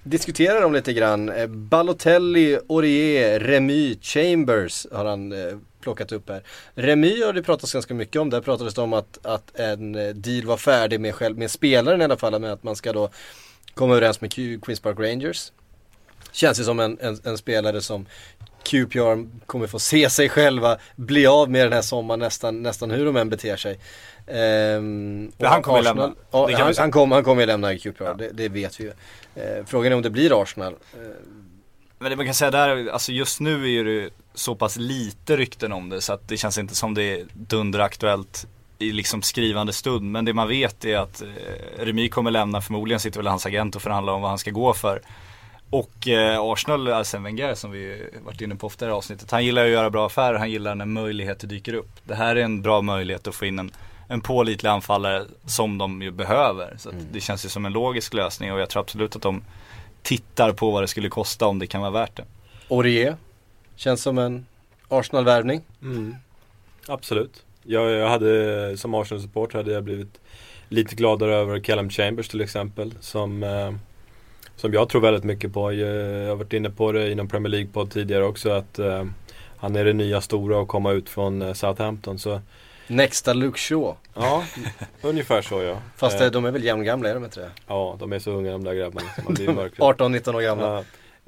diskutera 0.04 0.60
dem 0.60 0.74
lite 0.74 0.94
grann. 0.94 1.30
Eh, 1.30 1.48
Balotelli, 1.48 2.60
Aurier, 2.70 3.40
Remy, 3.40 3.98
Chambers 4.02 4.88
har 4.92 5.06
han 5.06 5.32
plockat 5.86 6.12
upp 6.12 6.30
här. 6.30 6.44
Remy 6.76 7.24
har 7.24 7.34
det 7.34 7.44
pratats 7.44 7.74
ganska 7.74 7.94
mycket 7.94 8.22
om. 8.22 8.30
Där 8.30 8.42
pratades 8.42 8.74
det 8.74 8.82
om 8.82 8.94
att, 8.94 9.26
att 9.26 9.60
en 9.60 9.96
eh, 9.96 10.08
deal 10.14 10.46
var 10.46 10.58
färdig 10.58 11.00
med, 11.00 11.16
själv, 11.16 11.38
med 11.38 11.52
spelaren 11.52 12.02
i 12.02 12.04
alla 12.04 12.18
fall. 12.18 12.40
Med 12.40 12.52
att 12.54 12.64
man 12.64 12.76
ska 12.76 12.94
då 12.94 13.10
komma 13.74 13.94
överens 13.96 14.22
med 14.22 14.34
Q- 14.34 14.60
Queens 14.62 14.80
Park 14.80 15.00
Rangers. 15.00 15.52
Känns 16.32 16.60
ju 16.60 16.64
som 16.64 16.80
en, 16.80 16.98
en, 17.02 17.20
en 17.24 17.38
spelare 17.38 17.82
som 17.82 18.06
QPR 18.64 19.46
kommer 19.46 19.68
få 19.68 19.80
se 19.80 20.10
sig 20.10 20.30
själva 20.30 20.78
bli 20.96 21.28
av 21.28 21.50
med 21.52 21.66
den 21.66 21.74
här 21.74 21.82
sommaren 21.82 22.20
nästan, 22.20 22.64
nästan 22.64 22.92
hur 22.92 23.06
de 23.06 23.16
än 23.18 23.30
beter 23.30 23.56
sig. 23.56 23.80
Ehm, 24.28 25.32
han 25.40 25.62
kommer 25.62 25.80
Arsenal- 25.80 25.84
lämna. 25.84 26.14
Ja, 26.32 26.50
han, 26.58 26.74
han, 26.78 26.92
kommer, 26.92 27.16
han 27.16 27.40
ju 27.40 27.46
lämna 27.46 27.78
QPR, 27.78 28.14
det, 28.18 28.30
det 28.34 28.50
vet 28.50 28.80
vi 28.80 28.84
ju. 28.84 28.92
Eh, 29.36 29.66
frågan 29.66 29.92
är 29.92 29.96
om 29.96 30.02
det 30.02 30.10
blir 30.10 30.42
Arsenal. 30.42 30.74
Eh, 30.74 31.00
Men 32.00 32.10
det 32.10 32.16
man 32.16 32.26
kan 32.26 32.36
säga 32.36 32.52
där, 32.52 32.88
alltså 32.88 33.12
just 33.12 33.40
nu 33.40 33.74
är 33.74 33.84
det 33.84 34.10
så 34.34 34.56
pass 34.56 34.78
lite 34.78 35.38
rykten 35.38 35.74
om 35.74 35.90
det 35.90 36.02
så 36.02 36.14
att 36.14 36.28
det 36.28 36.38
känns 36.38 36.58
inte 36.58 36.76
som 36.76 36.94
det 36.94 37.04
är 37.04 37.26
dunderaktuellt 37.34 38.48
i 38.80 38.92
liksom 38.92 39.22
skrivande 39.22 39.74
stund. 39.74 40.12
Men 40.12 40.26
det 40.26 40.34
man 40.34 40.48
vet 40.48 40.86
är 40.86 40.98
att 40.98 41.22
eh, 41.22 41.28
Remy 41.78 42.10
kommer 42.10 42.32
lämna, 42.32 42.62
förmodligen 42.62 43.00
sitter 43.00 43.20
väl 43.20 43.28
hans 43.28 43.46
agent 43.46 43.76
och 43.76 43.82
förhandlar 43.82 44.14
om 44.14 44.22
vad 44.22 44.32
han 44.32 44.38
ska 44.38 44.52
gå 44.52 44.74
för. 44.74 45.02
Och 45.70 46.08
eh, 46.08 46.40
Arsenal, 46.40 46.88
Arsene 46.88 47.24
Wenger 47.24 47.56
som 47.56 47.72
vi 47.72 48.10
varit 48.26 48.42
inne 48.42 48.56
på 48.56 48.68
ofta 48.68 48.86
i 48.86 48.88
det 48.88 48.92
här 48.92 48.98
avsnittet. 48.98 49.32
Han 49.32 49.46
gillar 49.46 49.66
att 49.66 49.72
göra 49.72 49.90
bra 49.90 50.06
affärer, 50.06 50.38
han 50.38 50.52
gillar 50.52 50.76
när 50.76 50.86
möjligheter 50.86 51.48
dyker 51.48 51.74
upp. 51.74 51.92
Det 52.04 52.16
här 52.16 52.36
är 52.36 52.44
en 52.44 52.62
bra 52.62 52.82
möjlighet 52.82 53.28
att 53.28 53.36
få 53.36 53.46
in 53.46 53.60
en, 53.60 53.72
en 54.08 54.22
pålitlig 54.22 54.70
anfallare 54.70 55.26
som 55.46 55.78
de 55.78 56.02
ju 56.02 56.12
behöver. 56.12 56.76
Så 56.78 56.90
att 56.90 56.96
det 57.12 57.22
känns 57.22 57.46
ju 57.46 57.50
som 57.50 57.66
en 57.66 57.74
logisk 57.74 58.14
lösning 58.14 58.54
och 58.54 58.60
jag 58.60 58.70
tror 58.70 58.82
absolut 58.82 59.16
att 59.16 59.22
de 59.22 59.42
tittar 60.06 60.52
på 60.52 60.72
vad 60.72 60.84
det 60.84 60.88
skulle 60.88 61.10
kosta 61.10 61.48
om 61.48 61.60
det 61.60 61.68
kan 61.68 61.82
vara 61.82 61.92
värt 61.92 62.16
det. 62.16 62.26
Aurier, 62.70 63.16
känns 63.76 64.02
som 64.02 64.18
en 64.18 64.46
Arsenal-värvning. 64.88 65.62
Mm. 65.82 66.16
Absolut. 66.88 67.46
Jag, 67.64 67.92
jag 67.92 68.10
hade 68.10 68.78
som 68.78 68.94
Arsenal-support 68.94 69.54
hade 69.54 69.72
jag 69.72 69.84
blivit 69.84 70.20
lite 70.70 70.96
gladare 70.96 71.36
över 71.36 71.60
Callum 71.60 71.90
Chambers 71.90 72.28
till 72.28 72.42
exempel. 72.42 72.94
Som, 73.00 73.44
eh, 73.44 73.74
som 74.56 74.74
jag 74.74 74.90
tror 74.90 75.02
väldigt 75.02 75.24
mycket 75.24 75.54
på. 75.54 75.74
Jag, 75.74 75.96
jag 75.96 76.30
har 76.30 76.36
varit 76.36 76.54
inne 76.54 76.70
på 76.70 76.92
det 76.92 77.12
inom 77.12 77.28
Premier 77.28 77.52
League-podd 77.52 77.92
tidigare 77.92 78.24
också 78.24 78.50
att 78.50 78.80
eh, 78.80 79.06
han 79.58 79.76
är 79.76 79.86
det 79.86 79.94
nya 79.94 80.22
stora 80.22 80.58
och 80.58 80.68
komma 80.68 80.92
ut 80.92 81.10
från 81.10 81.42
eh, 81.42 81.54
Southampton. 81.54 82.20
Så 82.20 82.42
Nexta 82.88 83.34
Luke 83.34 83.60
Shaw. 83.60 83.96
ja, 84.14 84.44
ungefär 85.02 85.42
så 85.42 85.62
ja. 85.64 85.78
Fast 85.98 86.16
Eh, 86.20 86.26
eh, 86.26 86.32
de 86.32 86.46
är 86.46 86.52
väl 86.52 86.64
jämngamla, 86.64 87.10
är 87.10 87.14
de 87.14 87.24
inte 87.26 87.40
det? 87.40 87.50
Ja, 87.68 87.96
de 88.00 88.14
är 88.14 88.20
så 88.20 88.32
unga 88.32 88.52
de 88.52 88.64
där 88.64 88.74
grabbarna. 88.74 89.08
så 89.16 89.22
Man 89.24 89.34
blir 89.34 89.48
mörkrädd. 89.54 89.80
18-19 89.80 90.36
år 90.36 90.42
gamla. 90.42 90.66
Ja. 90.66 90.80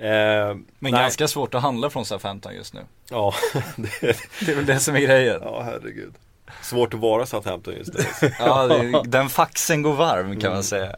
Eh, 0.05 0.55
Men 0.55 0.65
nej. 0.79 0.91
ganska 0.91 1.27
svårt 1.27 1.55
att 1.55 1.61
handla 1.61 1.89
från 1.89 2.05
Southampton 2.05 2.55
just 2.55 2.73
nu. 2.73 2.79
Ja, 3.09 3.33
det, 3.75 4.17
Det 4.45 4.51
är 4.51 4.55
väl 4.55 4.65
det 4.65 4.79
som 4.79 4.95
är 4.95 4.99
grejen. 4.99 5.39
ja 5.43 5.61
herregud. 5.65 6.13
Svårt 6.61 6.93
att 6.93 6.99
vara 6.99 7.25
Southampton 7.25 7.73
just 7.77 7.93
nu. 7.93 8.03
Ja, 8.39 8.67
det, 8.67 9.01
den 9.05 9.29
faxen 9.29 9.81
går 9.81 9.93
varm 9.93 10.39
kan 10.39 10.53
man 10.53 10.63
säga. 10.63 10.95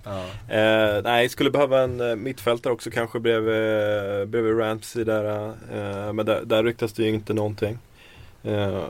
Eh, 0.49 1.01
nej, 1.03 1.29
skulle 1.29 1.49
behöva 1.51 1.79
en 1.81 2.09
eh, 2.09 2.15
mittfältare 2.15 2.73
också 2.73 2.89
kanske 2.91 3.19
bredvid, 3.19 4.29
bredvid 4.29 4.59
Ramsey 4.59 5.03
där. 5.03 5.47
Eh, 5.47 6.13
men 6.13 6.25
där, 6.25 6.41
där 6.45 6.63
ryktas 6.63 6.93
det 6.93 7.03
ju 7.03 7.09
inte 7.09 7.33
någonting. 7.33 7.77
Eh, 8.43 8.83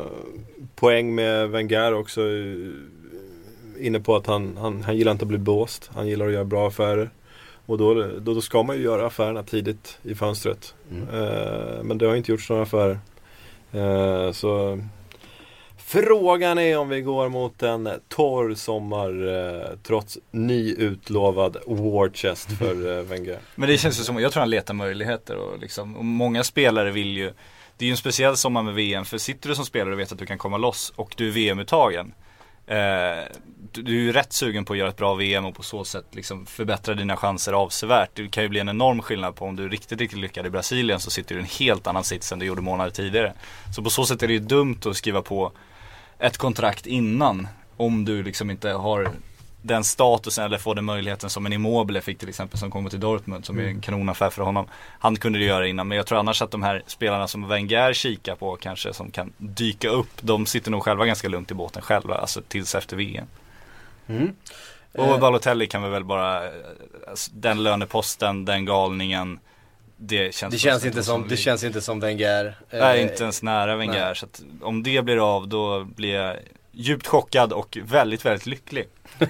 poäng 0.75 1.15
med 1.15 1.49
Wenger 1.49 1.93
också. 1.93 2.21
eh, 2.21 3.85
Inne 3.85 3.99
på 3.99 4.15
att 4.15 4.27
han, 4.27 4.57
han, 4.57 4.83
han 4.83 4.97
gillar 4.97 5.11
inte 5.11 5.23
att 5.23 5.29
bli 5.29 5.37
blåst. 5.37 5.89
Han 5.93 6.07
gillar 6.07 6.27
att 6.27 6.33
göra 6.33 6.45
bra 6.45 6.67
affärer. 6.67 7.09
Och 7.65 7.77
då, 7.77 7.93
då, 7.93 8.33
då 8.33 8.41
ska 8.41 8.63
man 8.63 8.75
ju 8.77 8.83
göra 8.83 9.07
affärerna 9.07 9.43
tidigt 9.43 9.97
i 10.03 10.15
fönstret. 10.15 10.73
Eh, 11.13 11.83
men 11.83 11.97
det 11.97 12.05
har 12.07 12.15
inte 12.15 12.31
gjorts 12.31 12.49
några 12.49 12.63
affärer. 12.63 12.99
Eh, 13.71 14.31
så 14.31 14.79
Frågan 15.77 16.57
är 16.57 16.77
om 16.77 16.89
vi 16.89 17.01
går 17.01 17.29
mot 17.29 17.63
en 17.63 17.89
torr 18.07 18.53
sommar 18.53 19.27
eh, 19.27 19.67
trots 19.83 20.17
nyutlovad 20.31 21.57
war 21.65 22.09
chest 22.13 22.51
för 22.51 22.97
eh, 22.97 23.03
Wenger. 23.09 23.37
Men 23.55 23.69
det 23.69 23.77
känns 23.77 23.99
ju 23.99 24.03
som, 24.03 24.19
jag 24.19 24.31
tror 24.31 24.41
han 24.41 24.49
letar 24.49 24.73
möjligheter 24.73 25.35
och 25.35 25.59
liksom, 25.59 25.95
och 25.97 26.05
många 26.05 26.43
spelare 26.43 26.91
vill 26.91 27.17
ju 27.17 27.31
det 27.79 27.85
är 27.85 27.87
ju 27.87 27.91
en 27.91 27.97
speciell 27.97 28.37
sommar 28.37 28.63
med 28.63 28.73
VM 28.73 29.05
för 29.05 29.17
sitter 29.17 29.49
du 29.49 29.55
som 29.55 29.65
spelare 29.65 29.93
och 29.93 29.99
vet 29.99 30.11
att 30.11 30.19
du 30.19 30.25
kan 30.25 30.37
komma 30.37 30.57
loss 30.57 30.93
och 30.95 31.13
du 31.17 31.27
är 31.27 31.31
VM-uttagen 31.31 32.13
eh, 32.67 32.77
du, 33.71 33.81
du 33.81 33.91
är 33.91 34.01
ju 34.01 34.11
rätt 34.11 34.33
sugen 34.33 34.65
på 34.65 34.73
att 34.73 34.79
göra 34.79 34.89
ett 34.89 34.97
bra 34.97 35.15
VM 35.15 35.45
och 35.45 35.55
på 35.55 35.63
så 35.63 35.85
sätt 35.85 36.05
liksom 36.11 36.45
förbättra 36.45 36.93
dina 36.93 37.17
chanser 37.17 37.53
avsevärt. 37.53 38.09
Det 38.13 38.27
kan 38.27 38.43
ju 38.43 38.49
bli 38.49 38.59
en 38.59 38.69
enorm 38.69 39.01
skillnad 39.01 39.35
på 39.35 39.45
om 39.45 39.55
du 39.55 39.63
är 39.63 39.69
riktigt, 39.69 39.99
riktigt 39.99 40.19
lyckad 40.19 40.45
i 40.45 40.49
Brasilien 40.49 40.99
så 40.99 41.11
sitter 41.11 41.35
du 41.35 41.41
i 41.41 41.43
en 41.43 41.49
helt 41.59 41.87
annan 41.87 42.03
sits 42.03 42.31
än 42.31 42.39
du 42.39 42.45
gjorde 42.45 42.61
månader 42.61 42.91
tidigare. 42.91 43.33
Så 43.75 43.83
på 43.83 43.89
så 43.89 44.05
sätt 44.05 44.23
är 44.23 44.27
det 44.27 44.33
ju 44.33 44.39
dumt 44.39 44.79
att 44.85 44.97
skriva 44.97 45.21
på 45.21 45.51
ett 46.19 46.37
kontrakt 46.37 46.85
innan 46.85 47.47
om 47.77 48.05
du 48.05 48.23
liksom 48.23 48.49
inte 48.51 48.69
har 48.69 49.11
den 49.61 49.83
statusen 49.83 50.45
eller 50.45 50.57
får 50.57 50.75
den 50.75 50.85
möjligheten 50.85 51.29
som 51.29 51.45
en 51.45 51.53
Immobile 51.53 52.01
fick 52.01 52.19
till 52.19 52.29
exempel 52.29 52.59
som 52.59 52.71
kommer 52.71 52.89
till 52.89 52.99
Dortmund 52.99 53.45
som 53.45 53.59
är 53.59 53.63
en 53.63 53.81
kanonaffär 53.81 54.29
för 54.29 54.41
honom. 54.43 54.67
Han 54.99 55.15
kunde 55.15 55.39
det 55.39 55.45
göra 55.45 55.67
innan 55.67 55.87
men 55.87 55.97
jag 55.97 56.05
tror 56.07 56.19
annars 56.19 56.41
att 56.41 56.51
de 56.51 56.63
här 56.63 56.83
spelarna 56.87 57.27
som 57.27 57.47
Wenger 57.47 57.93
kikar 57.93 58.35
på 58.35 58.55
kanske 58.55 58.93
som 58.93 59.11
kan 59.11 59.33
dyka 59.37 59.89
upp 59.89 60.11
de 60.21 60.45
sitter 60.45 60.71
nog 60.71 60.83
själva 60.83 61.05
ganska 61.05 61.27
lugnt 61.29 61.51
i 61.51 61.53
båten 61.53 61.81
själva 61.81 62.15
alltså 62.15 62.41
tills 62.47 62.75
efter 62.75 62.97
VM. 62.97 63.25
Mm. 64.07 64.33
Och 64.91 65.05
Eh. 65.07 65.19
Balotelli 65.19 65.67
kan 65.67 65.83
vi 65.83 65.89
väl 65.89 66.03
bara, 66.03 66.41
alltså, 67.09 67.31
den 67.33 67.63
löneposten, 67.63 68.45
den 68.45 68.65
galningen 68.65 69.39
Det 70.01 70.35
känns, 70.35 70.53
Det 70.53 70.59
känns, 70.59 70.81
som- 70.81 70.87
inte 70.87 71.03
som, 71.03 71.27
det 71.27 71.37
känns 71.37 71.63
inte 71.63 71.81
som 71.81 71.99
Wenger. 71.99 72.55
Nej 72.71 72.97
Eh, 72.99 73.03
inte 73.11 73.23
ens 73.23 73.43
nära 73.43 73.75
Wenger 73.75 74.05
nej. 74.05 74.15
så 74.15 74.25
att 74.25 74.41
om 74.61 74.83
det 74.83 75.01
blir 75.05 75.35
av 75.35 75.47
då 75.47 75.83
blir 75.83 76.13
jag 76.13 76.35
djupt 76.79 77.07
chockad 77.07 77.53
och 77.53 77.77
väldigt, 77.83 78.25
väldigt 78.25 78.45
lycklig. 78.45 78.87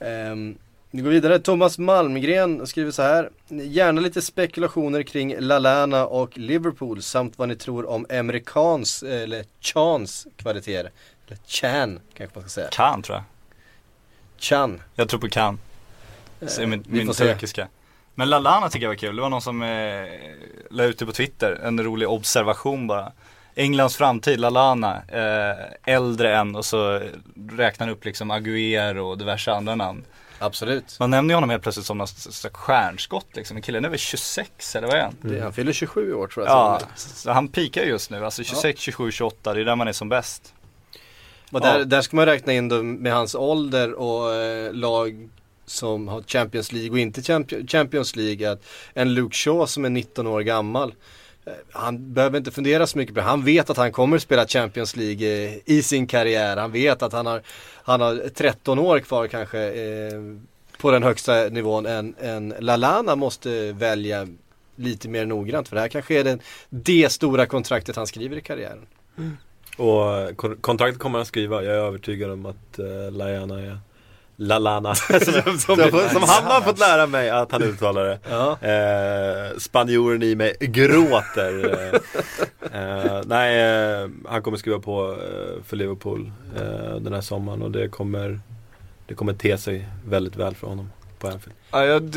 Ehm, 0.00 0.58
vi 0.90 1.02
går 1.02 1.10
vidare. 1.10 1.38
Thomas 1.38 1.78
Malmgren 1.78 2.66
skriver 2.66 2.90
så 2.90 3.02
här. 3.02 3.30
Gärna 3.48 4.00
lite 4.00 4.22
spekulationer 4.22 5.02
kring 5.02 5.36
Lalana 5.38 6.06
och 6.06 6.38
Liverpool 6.38 7.02
samt 7.02 7.38
vad 7.38 7.48
ni 7.48 7.56
tror 7.56 7.88
om 7.88 8.06
amerikans 8.10 9.02
eller 9.02 9.44
Chans 9.60 10.26
kvaliteter. 10.36 10.90
Eller 11.26 11.38
Chan 11.46 12.00
kanske 12.14 12.38
man 12.38 12.48
ska 12.48 12.60
säga. 12.60 12.68
Kan 12.68 13.02
tror 13.02 13.16
jag. 13.16 13.24
Chan. 14.38 14.82
Jag 14.94 15.08
tror 15.08 15.20
på 15.20 15.28
kan. 15.28 15.58
Så 16.46 16.62
är 16.62 16.66
min, 16.66 16.84
vi 16.88 16.98
min 16.98 17.06
får 17.06 17.14
se. 17.14 17.24
turkiska. 17.24 17.68
Men 18.14 18.30
Lalana 18.30 18.68
tycker 18.68 18.84
jag 18.84 18.90
var 18.90 18.96
kul. 18.96 19.16
Det 19.16 19.22
var 19.22 19.30
någon 19.30 19.42
som 19.42 19.62
eh, 19.62 19.68
la 20.70 20.84
ut 20.84 20.98
det 20.98 21.06
på 21.06 21.12
Twitter. 21.12 21.60
En 21.64 21.84
rolig 21.84 22.08
observation 22.08 22.86
bara. 22.86 23.12
Englands 23.54 23.96
framtid, 23.96 24.40
Lalana. 24.40 25.02
Eh, 25.08 25.94
äldre 25.94 26.36
än 26.36 26.56
och 26.56 26.64
så 26.64 27.00
räknar 27.50 27.86
han 27.86 27.96
upp 27.96 28.04
liksom 28.04 28.30
Aguero 28.30 29.06
och 29.10 29.18
diverse 29.18 29.52
andra 29.52 29.74
namn. 29.74 30.04
Absolut. 30.38 30.96
Man 31.00 31.10
nämner 31.10 31.32
ju 31.32 31.36
honom 31.36 31.50
helt 31.50 31.62
plötsligt 31.62 31.86
som 31.86 31.98
något 31.98 32.08
slags 32.08 32.56
stjärnskott 32.56 33.26
liksom. 33.32 33.54
Men 33.54 33.62
killen 33.62 33.84
är 33.84 33.88
väl 33.88 33.98
26 33.98 34.76
eller 34.76 34.86
vad 34.88 34.96
är 34.96 35.02
han? 35.02 35.16
Det, 35.20 35.40
han 35.40 35.52
fyller 35.52 35.72
27 35.72 36.10
i 36.10 36.12
år 36.12 36.26
tror 36.26 36.46
jag. 36.46 36.52
Ja, 36.54 36.80
Så- 36.96 37.30
han 37.30 37.48
pikar 37.48 37.82
just 37.82 38.10
nu. 38.10 38.24
Alltså 38.24 38.42
26, 38.44 38.80
27, 38.80 39.10
28. 39.10 39.54
Det 39.54 39.60
är 39.60 39.64
där 39.64 39.76
man 39.76 39.88
är 39.88 39.92
som 39.92 40.08
bäst. 40.08 40.54
Och 41.52 41.60
där, 41.60 41.84
där 41.84 42.00
ska 42.02 42.16
man 42.16 42.26
räkna 42.26 42.52
in 42.52 42.68
då 42.68 42.82
med 42.82 43.12
hans 43.12 43.34
ålder 43.34 43.92
och 43.94 44.34
eh, 44.34 44.72
lag 44.72 45.28
som 45.66 46.08
har 46.08 46.22
Champions 46.22 46.72
League 46.72 46.90
och 46.90 46.98
inte 46.98 47.20
Champion- 47.20 47.66
Champions 47.68 48.16
League. 48.16 48.50
Att 48.52 48.62
en 48.94 49.14
Luke 49.14 49.36
Shaw 49.36 49.66
som 49.66 49.84
är 49.84 49.90
19 49.90 50.26
år 50.26 50.40
gammal. 50.40 50.94
Eh, 51.44 51.52
han 51.70 52.14
behöver 52.14 52.38
inte 52.38 52.50
fundera 52.50 52.86
så 52.86 52.98
mycket 52.98 53.14
på 53.14 53.20
det. 53.20 53.26
Han 53.26 53.44
vet 53.44 53.70
att 53.70 53.76
han 53.76 53.92
kommer 53.92 54.18
spela 54.18 54.46
Champions 54.46 54.96
League 54.96 55.28
eh, 55.28 55.58
i 55.64 55.82
sin 55.82 56.06
karriär. 56.06 56.56
Han 56.56 56.72
vet 56.72 57.02
att 57.02 57.12
han 57.12 57.26
har, 57.26 57.42
han 57.82 58.00
har 58.00 58.28
13 58.34 58.78
år 58.78 58.98
kvar 59.00 59.26
kanske 59.26 59.60
eh, 59.60 60.20
på 60.78 60.90
den 60.90 61.02
högsta 61.02 61.34
nivån. 61.34 61.86
En, 61.86 62.14
en 62.20 62.54
Lalana 62.58 63.16
måste 63.16 63.72
välja 63.72 64.28
lite 64.76 65.08
mer 65.08 65.26
noggrant. 65.26 65.68
För 65.68 65.76
det 65.76 65.80
här 65.80 65.88
kanske 65.88 66.20
är 66.20 66.24
den, 66.24 66.40
det 66.70 67.12
stora 67.12 67.46
kontraktet 67.46 67.96
han 67.96 68.06
skriver 68.06 68.36
i 68.36 68.40
karriären. 68.40 68.86
Och 69.76 70.18
eh, 70.18 70.34
kontraktet 70.60 70.98
kommer 70.98 71.18
han 71.18 71.26
skriva. 71.26 71.62
Jag 71.62 71.74
är 71.74 71.78
övertygad 71.78 72.30
om 72.30 72.46
att 72.46 72.78
eh, 72.78 73.10
Lajana 73.10 73.60
är 73.60 73.78
Lalana. 74.36 74.94
som, 74.94 75.18
som, 75.58 75.76
som, 75.76 76.08
som 76.12 76.22
han 76.22 76.44
har 76.44 76.60
fått 76.60 76.78
lära 76.78 77.06
mig 77.06 77.30
att 77.30 77.52
han 77.52 77.62
uttalar 77.62 78.04
det. 78.04 78.18
Ja. 78.30 78.58
Eh, 78.60 79.58
spanjoren 79.58 80.22
i 80.22 80.34
mig 80.34 80.56
gråter. 80.60 81.78
Eh, 82.72 82.80
eh, 82.82 83.20
nej, 83.26 83.60
eh, 83.60 84.08
han 84.28 84.42
kommer 84.42 84.56
skriva 84.56 84.78
på 84.78 85.12
eh, 85.12 85.62
för 85.64 85.76
Liverpool 85.76 86.32
eh, 86.56 86.96
den 86.96 87.12
här 87.12 87.20
sommaren 87.20 87.62
och 87.62 87.70
det 87.70 87.88
kommer 87.88 88.40
Det 89.06 89.14
kommer 89.14 89.32
te 89.32 89.58
sig 89.58 89.88
väldigt 90.04 90.36
väl 90.36 90.54
för 90.54 90.66
honom 90.66 90.90
på 91.22 91.28
Anfield. 91.28 91.56
Ja, 91.70 91.84
jag, 91.84 92.16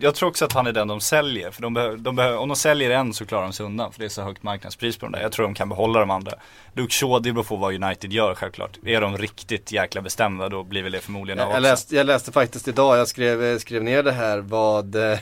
jag 0.00 0.14
tror 0.14 0.28
också 0.28 0.44
att 0.44 0.52
han 0.52 0.66
är 0.66 0.72
den 0.72 0.88
de 0.88 1.00
säljer. 1.00 1.50
För 1.50 1.62
de 1.62 1.74
behöver, 1.74 1.96
de 1.96 2.16
behöver, 2.16 2.36
om 2.36 2.48
de 2.48 2.56
säljer 2.56 2.90
en 2.90 3.14
så 3.14 3.26
klarar 3.26 3.42
de 3.42 3.52
sig 3.52 3.66
undan. 3.66 3.92
För 3.92 4.00
det 4.00 4.04
är 4.04 4.08
så 4.08 4.22
högt 4.22 4.42
marknadspris 4.42 4.96
på 4.96 5.06
de 5.06 5.12
där. 5.12 5.22
Jag 5.22 5.32
tror 5.32 5.44
de 5.44 5.54
kan 5.54 5.68
behålla 5.68 6.00
de 6.00 6.10
andra. 6.10 6.32
Luke 6.72 6.92
Shaw, 6.92 7.22
det 7.22 7.32
beror 7.32 7.44
på 7.44 7.56
vad 7.56 7.84
United 7.84 8.12
gör 8.12 8.34
självklart. 8.34 8.78
Är 8.84 9.00
de 9.00 9.18
riktigt 9.18 9.72
jäkla 9.72 10.00
bestämda 10.00 10.48
då 10.48 10.62
blir 10.62 10.82
väl 10.82 10.92
det 10.92 11.00
förmodligen 11.00 11.40
av 11.40 11.48
Jag, 11.48 11.56
jag, 11.56 11.62
läste, 11.62 11.96
jag 11.96 12.06
läste 12.06 12.32
faktiskt 12.32 12.68
idag, 12.68 12.98
jag 12.98 13.08
skrev, 13.08 13.58
skrev 13.58 13.82
ner 13.82 14.02
det 14.02 14.12
här 14.12 14.38
vad 14.38 14.94
eh, 14.94 15.18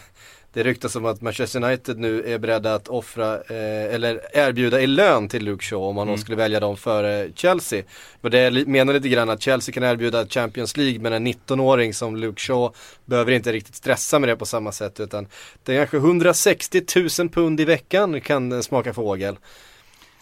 det 0.53 0.63
ryktas 0.63 0.97
om 0.97 1.05
att 1.05 1.21
Manchester 1.21 1.65
United 1.65 1.99
nu 1.99 2.25
är 2.35 2.39
beredda 2.39 2.75
att 2.75 2.89
offra 2.89 3.35
eh, 3.35 3.95
eller 3.95 4.21
erbjuda 4.33 4.81
i 4.81 4.87
lön 4.87 5.29
till 5.29 5.45
Luke 5.45 5.65
Shaw 5.65 5.85
om 5.89 5.95
man 5.95 6.07
då 6.07 6.13
Mm. 6.13 6.21
skulle 6.21 6.37
välja 6.37 6.61
dem 6.61 6.77
före 6.77 7.29
Chelsea. 7.35 7.83
Och 8.21 8.31
det 8.31 8.67
menar 8.67 8.93
lite 8.95 9.09
grann 9.09 9.31
att 9.31 9.43
Chelsea 9.43 9.73
kan 9.73 9.83
erbjuda 9.83 10.27
Champions 10.27 10.77
League 10.77 10.99
men 11.01 11.13
en 11.13 11.27
19-åring 11.27 11.95
som 11.95 12.17
Luke 12.17 12.41
Shaw 12.41 12.75
behöver 13.05 13.33
inte 13.33 13.53
riktigt 13.53 13.75
stressa 13.77 14.19
med 14.19 14.29
det 14.29 14.37
på 14.37 14.47
samma 14.47 14.73
sätt 14.73 15.01
utan 15.01 15.27
det 15.65 15.73
är 15.77 15.79
kanske 15.79 15.97
160 15.97 16.83
000 17.19 17.29
pund 17.29 17.61
i 17.61 17.65
veckan 17.65 18.21
kan 18.21 18.63
smaka 18.63 18.95
fågel. 18.95 19.37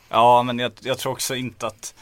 Ja, 0.09 0.43
men 0.43 0.59
jag, 0.59 0.73
jag 0.81 0.99
tror 0.99 1.13
också 1.13 1.35
inte 1.35 1.67
att 1.67 1.95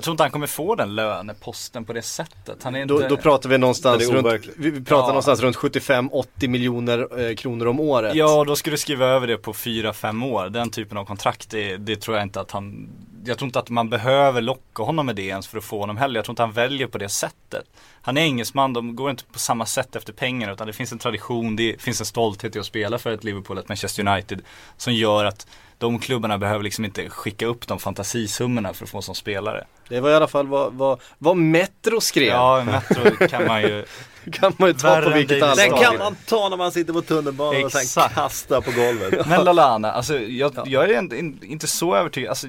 Jag 0.00 0.04
tror 0.04 0.12
inte 0.12 0.22
han 0.22 0.30
kommer 0.30 0.46
få 0.46 0.74
den 0.74 0.94
löneposten 0.94 1.84
på 1.84 1.92
det 1.92 2.02
sättet. 2.02 2.62
Han 2.62 2.74
är 2.74 2.82
inte... 2.82 2.94
Då, 2.94 3.08
då 3.08 3.16
pratar 3.16 3.48
vi 3.48 3.58
någonstans 3.58 4.10
runt, 4.10 4.46
vi 4.56 4.72
pratar 4.84 5.02
Ja. 5.02 5.06
någonstans 5.06 5.40
runt 5.40 5.56
75-80 5.56 6.48
miljoner 6.48 7.20
eh, 7.20 7.34
kronor 7.34 7.66
om 7.66 7.80
året. 7.80 8.14
Ja, 8.14 8.44
då 8.44 8.56
skulle 8.56 8.74
du 8.74 8.78
skriva 8.78 9.06
över 9.06 9.26
det 9.26 9.36
på 9.36 9.52
4-5 9.52 10.32
år. 10.32 10.48
Den 10.48 10.70
typen 10.70 10.98
av 10.98 11.04
kontrakt, 11.04 11.50
det, 11.50 11.76
det 11.76 11.96
tror 11.96 12.16
jag 12.16 12.24
inte 12.24 12.40
att 12.40 12.50
han 12.50 12.88
Jag 13.24 13.38
tror 13.38 13.46
inte 13.46 13.58
att 13.58 13.70
man 13.70 13.90
behöver 13.90 14.40
locka 14.40 14.82
honom 14.82 15.06
med 15.06 15.16
det 15.16 15.22
ens 15.26 15.46
för 15.48 15.58
att 15.58 15.64
få 15.64 15.80
honom 15.80 15.96
heller. 15.96 16.18
Jag 16.18 16.24
tror 16.24 16.32
inte 16.32 16.42
han 16.42 16.52
väljer 16.52 16.86
på 16.86 16.98
det 16.98 17.08
sättet. 17.08 17.64
Han 18.02 18.16
är 18.16 18.20
engelsman, 18.20 18.72
de 18.72 18.96
går 18.96 19.10
inte 19.10 19.24
på 19.24 19.38
samma 19.38 19.66
sätt 19.66 19.96
efter 19.96 20.12
pengar 20.12 20.52
utan 20.52 20.66
det 20.66 20.72
finns 20.72 20.92
en 20.92 20.98
tradition, 20.98 21.56
det 21.56 21.82
finns 21.82 22.00
en 22.00 22.06
stolthet 22.06 22.56
i 22.56 22.58
att 22.58 22.66
spela 22.66 22.98
för 22.98 23.12
ett 23.12 23.24
Liverpool, 23.24 23.58
ett 23.58 23.68
Manchester 23.68 24.08
United 24.08 24.42
som 24.76 24.94
gör 24.94 25.24
att 25.24 25.46
de 25.80 25.98
klubbarna 25.98 26.38
behöver 26.38 26.64
liksom 26.64 26.84
inte 26.84 27.08
skicka 27.08 27.46
upp 27.46 27.66
de 27.66 27.78
fantasisummorna 27.78 28.74
för 28.74 28.84
att 28.84 28.90
få 28.90 29.02
som 29.02 29.14
spelare. 29.14 29.64
Det 29.88 30.00
var 30.00 30.10
i 30.10 30.14
alla 30.14 30.28
fall 30.28 30.46
vad, 30.46 30.72
vad, 30.72 31.00
vad 31.18 31.36
Metro 31.36 32.00
skrev. 32.00 32.28
Ja, 32.28 32.64
Metro 32.64 33.28
kan 33.28 33.46
man 33.46 33.62
ju 33.62 33.84
kan 34.32 34.52
man 34.56 34.68
ju 34.68 34.74
ta 34.74 35.00
på 35.00 35.10
vilket 35.10 35.42
allvar 35.42 35.56
Den 35.56 35.82
kan 35.82 35.98
man 35.98 36.16
ta 36.26 36.48
när 36.48 36.56
man 36.56 36.72
sitter 36.72 36.92
på 36.92 37.02
tunnelbanan 37.02 37.64
och 37.64 37.72
sen 37.72 38.08
kasta 38.14 38.60
på 38.60 38.70
golvet. 38.70 39.26
Men 39.28 39.44
Lalana, 39.44 39.92
alltså 39.92 40.18
jag, 40.18 40.52
jag 40.66 40.90
är 40.90 40.98
inte, 40.98 41.16
inte 41.46 41.66
så 41.66 41.96
övertygad, 41.96 42.28
alltså 42.28 42.46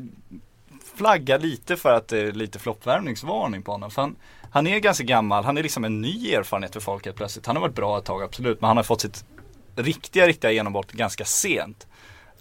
flagga 0.95 1.37
lite 1.37 1.77
för 1.77 1.93
att 1.93 2.07
det 2.07 2.19
är 2.19 2.31
lite 2.31 2.59
floppvärmningsvarning 2.59 3.63
på 3.63 3.71
honom. 3.71 3.91
För 3.91 4.01
han, 4.01 4.15
han 4.51 4.67
är 4.67 4.79
ganska 4.79 5.03
gammal, 5.03 5.43
han 5.43 5.57
är 5.57 5.63
liksom 5.63 5.83
en 5.83 6.01
ny 6.01 6.33
erfarenhet 6.33 6.73
för 6.73 6.79
folk 6.79 7.05
helt 7.05 7.17
plötsligt. 7.17 7.45
Han 7.45 7.55
har 7.55 7.61
varit 7.61 7.75
bra 7.75 7.97
ett 7.97 8.05
tag 8.05 8.23
absolut, 8.23 8.61
men 8.61 8.67
han 8.67 8.77
har 8.77 8.83
fått 8.83 9.01
sitt 9.01 9.25
riktiga, 9.75 10.27
riktiga 10.27 10.51
genombrott 10.51 10.91
ganska 10.91 11.25
sent. 11.25 11.87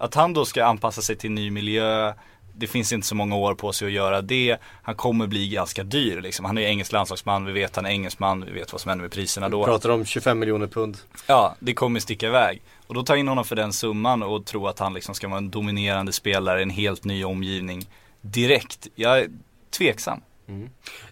Att 0.00 0.14
han 0.14 0.32
då 0.32 0.44
ska 0.44 0.64
anpassa 0.64 1.02
sig 1.02 1.16
till 1.16 1.30
ny 1.30 1.50
miljö, 1.50 2.14
det 2.56 2.66
finns 2.66 2.92
inte 2.92 3.06
så 3.06 3.14
många 3.14 3.36
år 3.36 3.54
på 3.54 3.72
sig 3.72 3.86
att 3.86 3.92
göra 3.92 4.22
det. 4.22 4.56
Han 4.82 4.94
kommer 4.94 5.26
bli 5.26 5.48
ganska 5.48 5.84
dyr 5.84 6.20
liksom. 6.20 6.44
Han 6.44 6.58
är 6.58 6.62
engelsk 6.62 6.92
landslagsman, 6.92 7.44
vi 7.44 7.52
vet 7.52 7.76
han 7.76 7.86
är 7.86 7.90
engelsman, 7.90 8.44
vi 8.44 8.52
vet 8.52 8.72
vad 8.72 8.80
som 8.80 8.88
händer 8.88 9.02
med 9.02 9.12
priserna 9.12 9.48
då. 9.48 9.64
Pratar 9.64 9.90
om 9.90 10.04
25 10.04 10.38
miljoner 10.38 10.66
pund. 10.66 10.98
Ja, 11.26 11.54
det 11.58 11.74
kommer 11.74 12.00
sticka 12.00 12.26
iväg. 12.26 12.62
Och 12.86 12.94
då 12.94 13.02
ta 13.02 13.16
in 13.16 13.28
honom 13.28 13.44
för 13.44 13.56
den 13.56 13.72
summan 13.72 14.22
och 14.22 14.46
tro 14.46 14.66
att 14.66 14.78
han 14.78 14.94
liksom 14.94 15.14
ska 15.14 15.28
vara 15.28 15.38
en 15.38 15.50
dominerande 15.50 16.12
spelare 16.12 16.60
i 16.60 16.62
en 16.62 16.70
helt 16.70 17.04
ny 17.04 17.24
omgivning 17.24 17.88
direkt. 18.20 18.88
Jag 18.94 19.18
är 19.18 19.28
tveksam. 19.70 20.20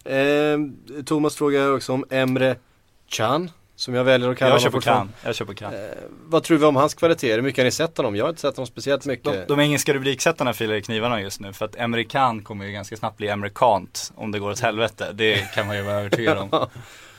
Eh, 0.05 0.59
Thomas 1.05 1.36
frågar 1.36 1.74
också 1.74 1.93
om 1.93 2.05
Emre 2.10 2.56
Can, 3.09 3.51
som 3.78 3.94
jag 3.94 4.05
väljer 4.05 4.30
att 4.30 4.38
kalla 4.38 4.55
Jag 4.55 4.60
honom 4.60 4.80
kan. 4.80 5.12
Jag 5.24 5.34
kör 5.34 5.44
på 5.44 5.55
kan. 5.55 5.72
Vad 6.24 6.42
tror 6.42 6.59
vi 6.59 6.64
om 6.64 6.76
hans 6.76 6.94
kvaliteter? 6.94 7.34
Hur 7.34 7.42
mycket 7.42 7.59
har 7.59 7.64
ni 7.64 7.70
sett 7.70 7.96
honom? 7.96 8.16
Jag 8.16 8.24
har 8.24 8.28
inte 8.28 8.40
sett 8.40 8.56
honom 8.56 8.66
speciellt 8.66 9.06
mycket. 9.06 9.24
De, 9.24 9.44
de 9.48 9.60
engelska 9.60 9.94
rubriksättarna 9.94 10.52
filar 10.52 10.74
i 10.74 10.82
knivarna 10.82 11.20
just 11.20 11.40
nu 11.40 11.52
för 11.52 11.64
att 11.64 11.80
amerikan 11.80 12.42
kommer 12.42 12.66
ju 12.66 12.72
ganska 12.72 12.96
snabbt 12.96 13.16
bli 13.16 13.30
amerikant 13.30 14.12
om 14.16 14.30
det 14.30 14.38
går 14.38 14.50
åt 14.50 14.60
helvete. 14.60 15.09
Det 15.12 15.55
kan 15.55 15.66
man 15.66 15.76
ju 15.76 15.82
vara 15.82 15.94
övertygad 15.94 16.38
om. 16.38 16.68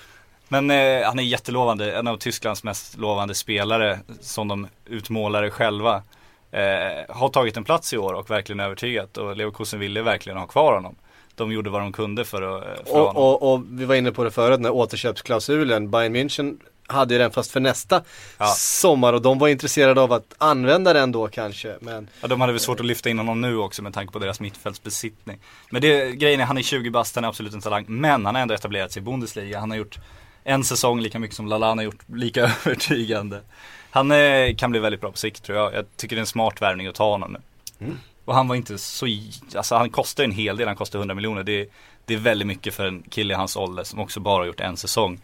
Men 0.48 0.72
eh, 0.72 1.06
han 1.06 1.20
är 1.20 1.24
jättelovande, 1.24 1.98
en 1.98 2.08
av 2.08 2.18
Tysklands 2.18 2.64
mest 2.64 2.98
lovande 2.98 3.36
spelare 3.36 4.00
som 4.22 4.48
de 4.48 4.68
utmålar 4.86 5.42
det 5.42 5.52
själva. 5.52 6.04
Eh, 6.52 7.16
har 7.16 7.30
tagit 7.30 7.58
en 7.58 7.64
plats 7.64 7.94
i 7.94 7.98
år 7.98 8.14
och 8.14 8.30
verkligen 8.30 8.60
övertygat 8.60 9.18
och 9.18 9.38
Leverkusen 9.38 9.80
ville 9.80 10.02
verkligen 10.02 10.38
ha 10.38 10.48
kvar 10.48 10.74
honom. 10.74 10.96
De 11.40 11.52
gjorde 11.52 11.70
vad 11.70 11.82
de 11.82 11.92
kunde 11.92 12.26
för 12.26 12.42
att 12.42 12.64
eh, 12.64 12.86
för 12.86 12.94
Och, 12.94 13.08
honom. 13.08 13.16
och, 13.24 13.54
och 13.54 13.62
vi 13.70 13.86
var 13.86 13.96
inne 13.96 14.12
på 14.12 14.24
det 14.24 14.32
förut, 14.32 14.58
den 14.58 14.66
här 14.66 14.72
återköpsklausulen. 14.74 15.92
Bayern 15.92 16.16
München 16.16 16.58
hade 16.88 17.14
ju 17.14 17.18
den 17.20 17.32
fast 17.32 17.52
för 17.52 17.60
nästa 17.60 18.02
Ja. 18.38 18.46
sommar 18.58 19.14
och 19.14 19.22
de 19.22 19.40
var 19.40 19.48
intresserade 19.48 20.02
av 20.02 20.14
att 20.14 20.36
använda 20.38 20.94
den 20.94 21.12
då 21.12 21.28
kanske. 21.28 21.76
Men 21.82 22.10
Ja, 22.22 22.28
de 22.28 22.42
hade 22.42 22.54
väl 22.54 22.60
svårt 22.60 22.80
att 22.80 22.86
lyfta 22.86 23.10
in 23.10 23.18
honom 23.18 23.42
nu 23.42 23.58
också 23.58 23.82
med 23.84 23.94
tanke 23.94 24.14
på 24.14 24.20
deras 24.20 24.40
mittfältsbesittning. 24.40 25.40
Men 25.70 25.82
det, 25.82 26.12
grejen 26.12 26.40
är, 26.40 26.46
han 26.46 26.58
är 26.58 26.62
20 26.62 26.90
bast, 26.90 27.16
han 27.16 27.24
är 27.24 27.28
absolut 27.30 27.54
en 27.54 27.62
talang. 27.62 27.86
Men 27.88 28.26
han 28.26 28.36
har 28.36 28.42
ändå 28.42 28.54
etablerat 28.54 28.92
sig 28.92 29.02
i 29.02 29.04
Bundesliga. 29.06 29.60
Han 29.60 29.70
har 29.70 29.78
gjort 29.78 29.98
en 30.44 30.64
säsong 30.64 31.00
lika 31.02 31.20
mycket 31.20 31.36
som 31.36 31.48
Lallana 31.48 31.80
har 31.80 31.84
gjort, 31.86 32.04
lika 32.08 32.42
övertygande. 32.66 33.40
Han 33.92 34.12
eh, 34.12 34.56
kan 34.58 34.72
bli 34.72 34.80
väldigt 34.80 35.02
bra 35.02 35.12
på 35.12 35.18
sikt 35.18 35.44
tror 35.44 35.58
jag. 35.58 35.74
Jag 35.74 35.86
tycker 35.98 36.16
det 36.16 36.20
är 36.20 36.22
en 36.22 36.26
smart 36.28 36.62
värvning 36.62 36.88
att 36.88 36.96
ta 36.96 37.12
honom 37.12 37.38
nu. 37.78 37.88
Och 38.30 38.36
han 38.36 38.48
var 38.48 38.56
inte 38.56 38.78
så, 38.78 39.06
alltså 39.56 39.76
han 39.76 39.90
kostar 39.90 40.24
en 40.24 40.32
hel 40.32 40.58
del, 40.58 40.68
han 40.68 40.76
kostar 40.78 41.00
100 41.00 41.16
miljoner. 41.16 41.44
Det, 41.44 41.70
det 42.06 42.14
är 42.14 42.18
väldigt 42.18 42.48
mycket 42.48 42.74
för 42.74 42.86
en 42.86 43.04
kille 43.04 43.34
i 43.34 43.38
hans 43.38 43.56
ålder 43.56 43.84
som 43.84 44.00
också 44.00 44.20
bara 44.20 44.42
har 44.42 44.46
gjort 44.46 44.60
en 44.60 44.78
säsong. 44.78 45.20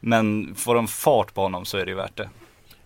Men 0.00 0.54
får 0.54 0.74
de 0.74 0.88
fart 0.88 1.34
på 1.34 1.40
honom 1.40 1.64
så 1.64 1.78
är 1.78 1.84
det 1.84 1.90
ju 1.90 1.96
värt 1.96 2.16
det. 2.16 2.28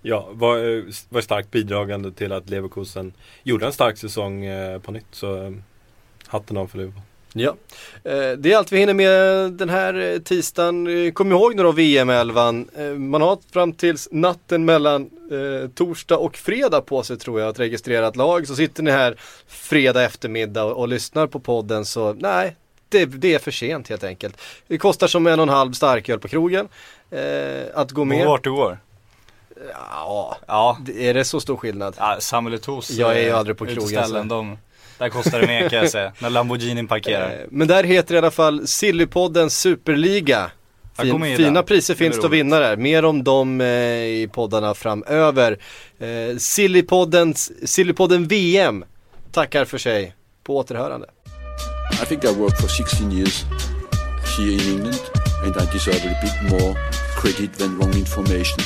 Ja, 0.02 0.28
var, 0.32 0.56
eh, 0.56 0.84
var 1.08 1.20
starkt 1.20 1.50
bidragande 1.50 2.12
till 2.12 2.32
att 2.32 2.50
Leverkusen 2.50 3.12
gjorde 3.42 3.66
en 3.66 3.72
stark 3.72 3.98
säsong 3.98 4.44
eh, 4.44 4.78
på 4.80 4.92
nytt. 4.92 5.06
Så 5.10 5.42
eh, 5.42 5.52
hatten 6.26 6.56
av 6.56 6.66
för 6.66 6.78
Liverpool 6.78 7.02
ja, 7.32 7.54
eh, 8.04 8.30
det 8.38 8.52
är 8.52 8.56
allt 8.56 8.72
vi 8.72 8.78
hinner 8.78 8.94
med 8.94 9.52
den 9.52 9.68
här 9.68 9.94
eh, 9.94 10.18
tisdagen. 10.18 11.06
Eh, 11.06 11.12
Kom 11.12 11.32
ihåg 11.32 11.56
nu 11.56 11.62
då 11.62 11.72
VM-11. 11.72 12.66
Eh, 12.76 12.98
man 12.98 13.22
har 13.22 13.38
fram 13.52 13.72
tills 13.72 14.08
natten 14.12 14.64
mellan 14.64 15.10
torsdag 15.74 16.16
och 16.16 16.36
fredag 16.36 16.80
på 16.80 17.02
sig 17.02 17.16
tror 17.16 17.40
jag 17.40 17.48
att 17.48 17.58
registrera 17.58 18.08
ett 18.08 18.16
lag. 18.16 18.46
Så 18.46 18.56
sitter 18.56 18.82
ni 18.82 18.90
här 18.90 19.16
fredag 19.48 20.04
eftermiddag 20.04 20.64
och, 20.64 20.76
och 20.76 20.88
lyssnar 20.88 21.26
på 21.26 21.40
podden 21.40 21.84
så 21.84 22.12
nej, 22.12 22.56
det, 22.88 23.04
det 23.04 23.34
är 23.34 23.38
för 23.38 23.50
sent 23.50 23.88
helt 23.88 24.04
enkelt. 24.04 24.40
Det 24.66 24.78
kostar 24.78 25.06
som 25.06 25.26
en 25.26 25.38
och 25.38 25.42
en 25.42 25.48
halv 25.48 25.72
starköl 25.72 26.18
på 26.18 26.28
krogen. 26.28 26.68
Att 27.74 27.90
gå 27.90 28.04
med. 28.04 28.26
Vart 28.26 28.44
du 28.44 28.52
går? 28.52 28.78
Ja, 29.72 30.36
Ja, 30.46 30.78
är 30.96 31.14
det 31.14 31.24
så 31.24 31.40
stor 31.40 31.56
skillnad? 31.56 31.94
Ja, 31.98 32.16
Samuel 32.20 32.58
Eto'os 32.58 32.92
Jag 32.92 33.18
är 33.18 33.22
ju 33.22 33.30
aldrig 33.30 33.56
på 33.56 33.66
krogen, 33.66 34.28
de, 34.28 34.58
Där 35.00 35.08
kostar 35.08 35.40
det 35.40 35.46
mer 35.46 35.68
kan 35.68 35.78
jag 35.78 35.90
säga, 35.90 36.12
när 36.18 36.30
Lamborghinin 36.30 36.88
parkerar. 36.88 37.30
Eh, 37.30 37.38
Men 37.50 37.68
där 37.68 37.84
heter 37.84 38.14
det 38.14 38.16
i 38.16 38.18
alla 38.18 38.30
fall 38.30 38.66
Sillypodden 38.66 39.50
Superliga. 39.50 40.50
Jag 40.96 41.06
Fin, 41.06 41.24
i 41.24 41.36
fina 41.36 41.62
priser 41.62 41.94
finns 41.94 42.20
det 42.20 42.26
att 42.26 42.32
vinna 42.32 42.58
där. 42.58 42.76
Mer 42.76 43.04
om 43.04 43.24
dem 43.24 43.60
eh, 43.60 43.66
i 43.66 44.28
poddarna 44.32 44.74
framöver. 44.74 45.58
Eh, 45.98 46.36
Sillypoddens, 46.38 47.52
Sillypodden 47.70 48.28
VM 48.28 48.84
tackar 49.32 49.64
för 49.64 49.78
sig. 49.78 50.14
På 50.44 50.56
återhörande. 50.56 51.06
I 52.02 52.06
think 52.06 52.24
I 52.24 52.26
worked 52.34 52.60
for 52.60 52.68
16 52.68 53.12
years 53.12 53.44
here 54.38 54.52
in 54.52 54.60
England 54.60 55.00
and 55.44 55.56
I 55.56 55.72
deserve 55.72 56.10
a 56.10 56.16
bit 56.22 56.52
more 56.52 56.74
credit 57.22 57.58
than 57.58 57.78
wrong 57.78 57.94
information. 57.94 58.58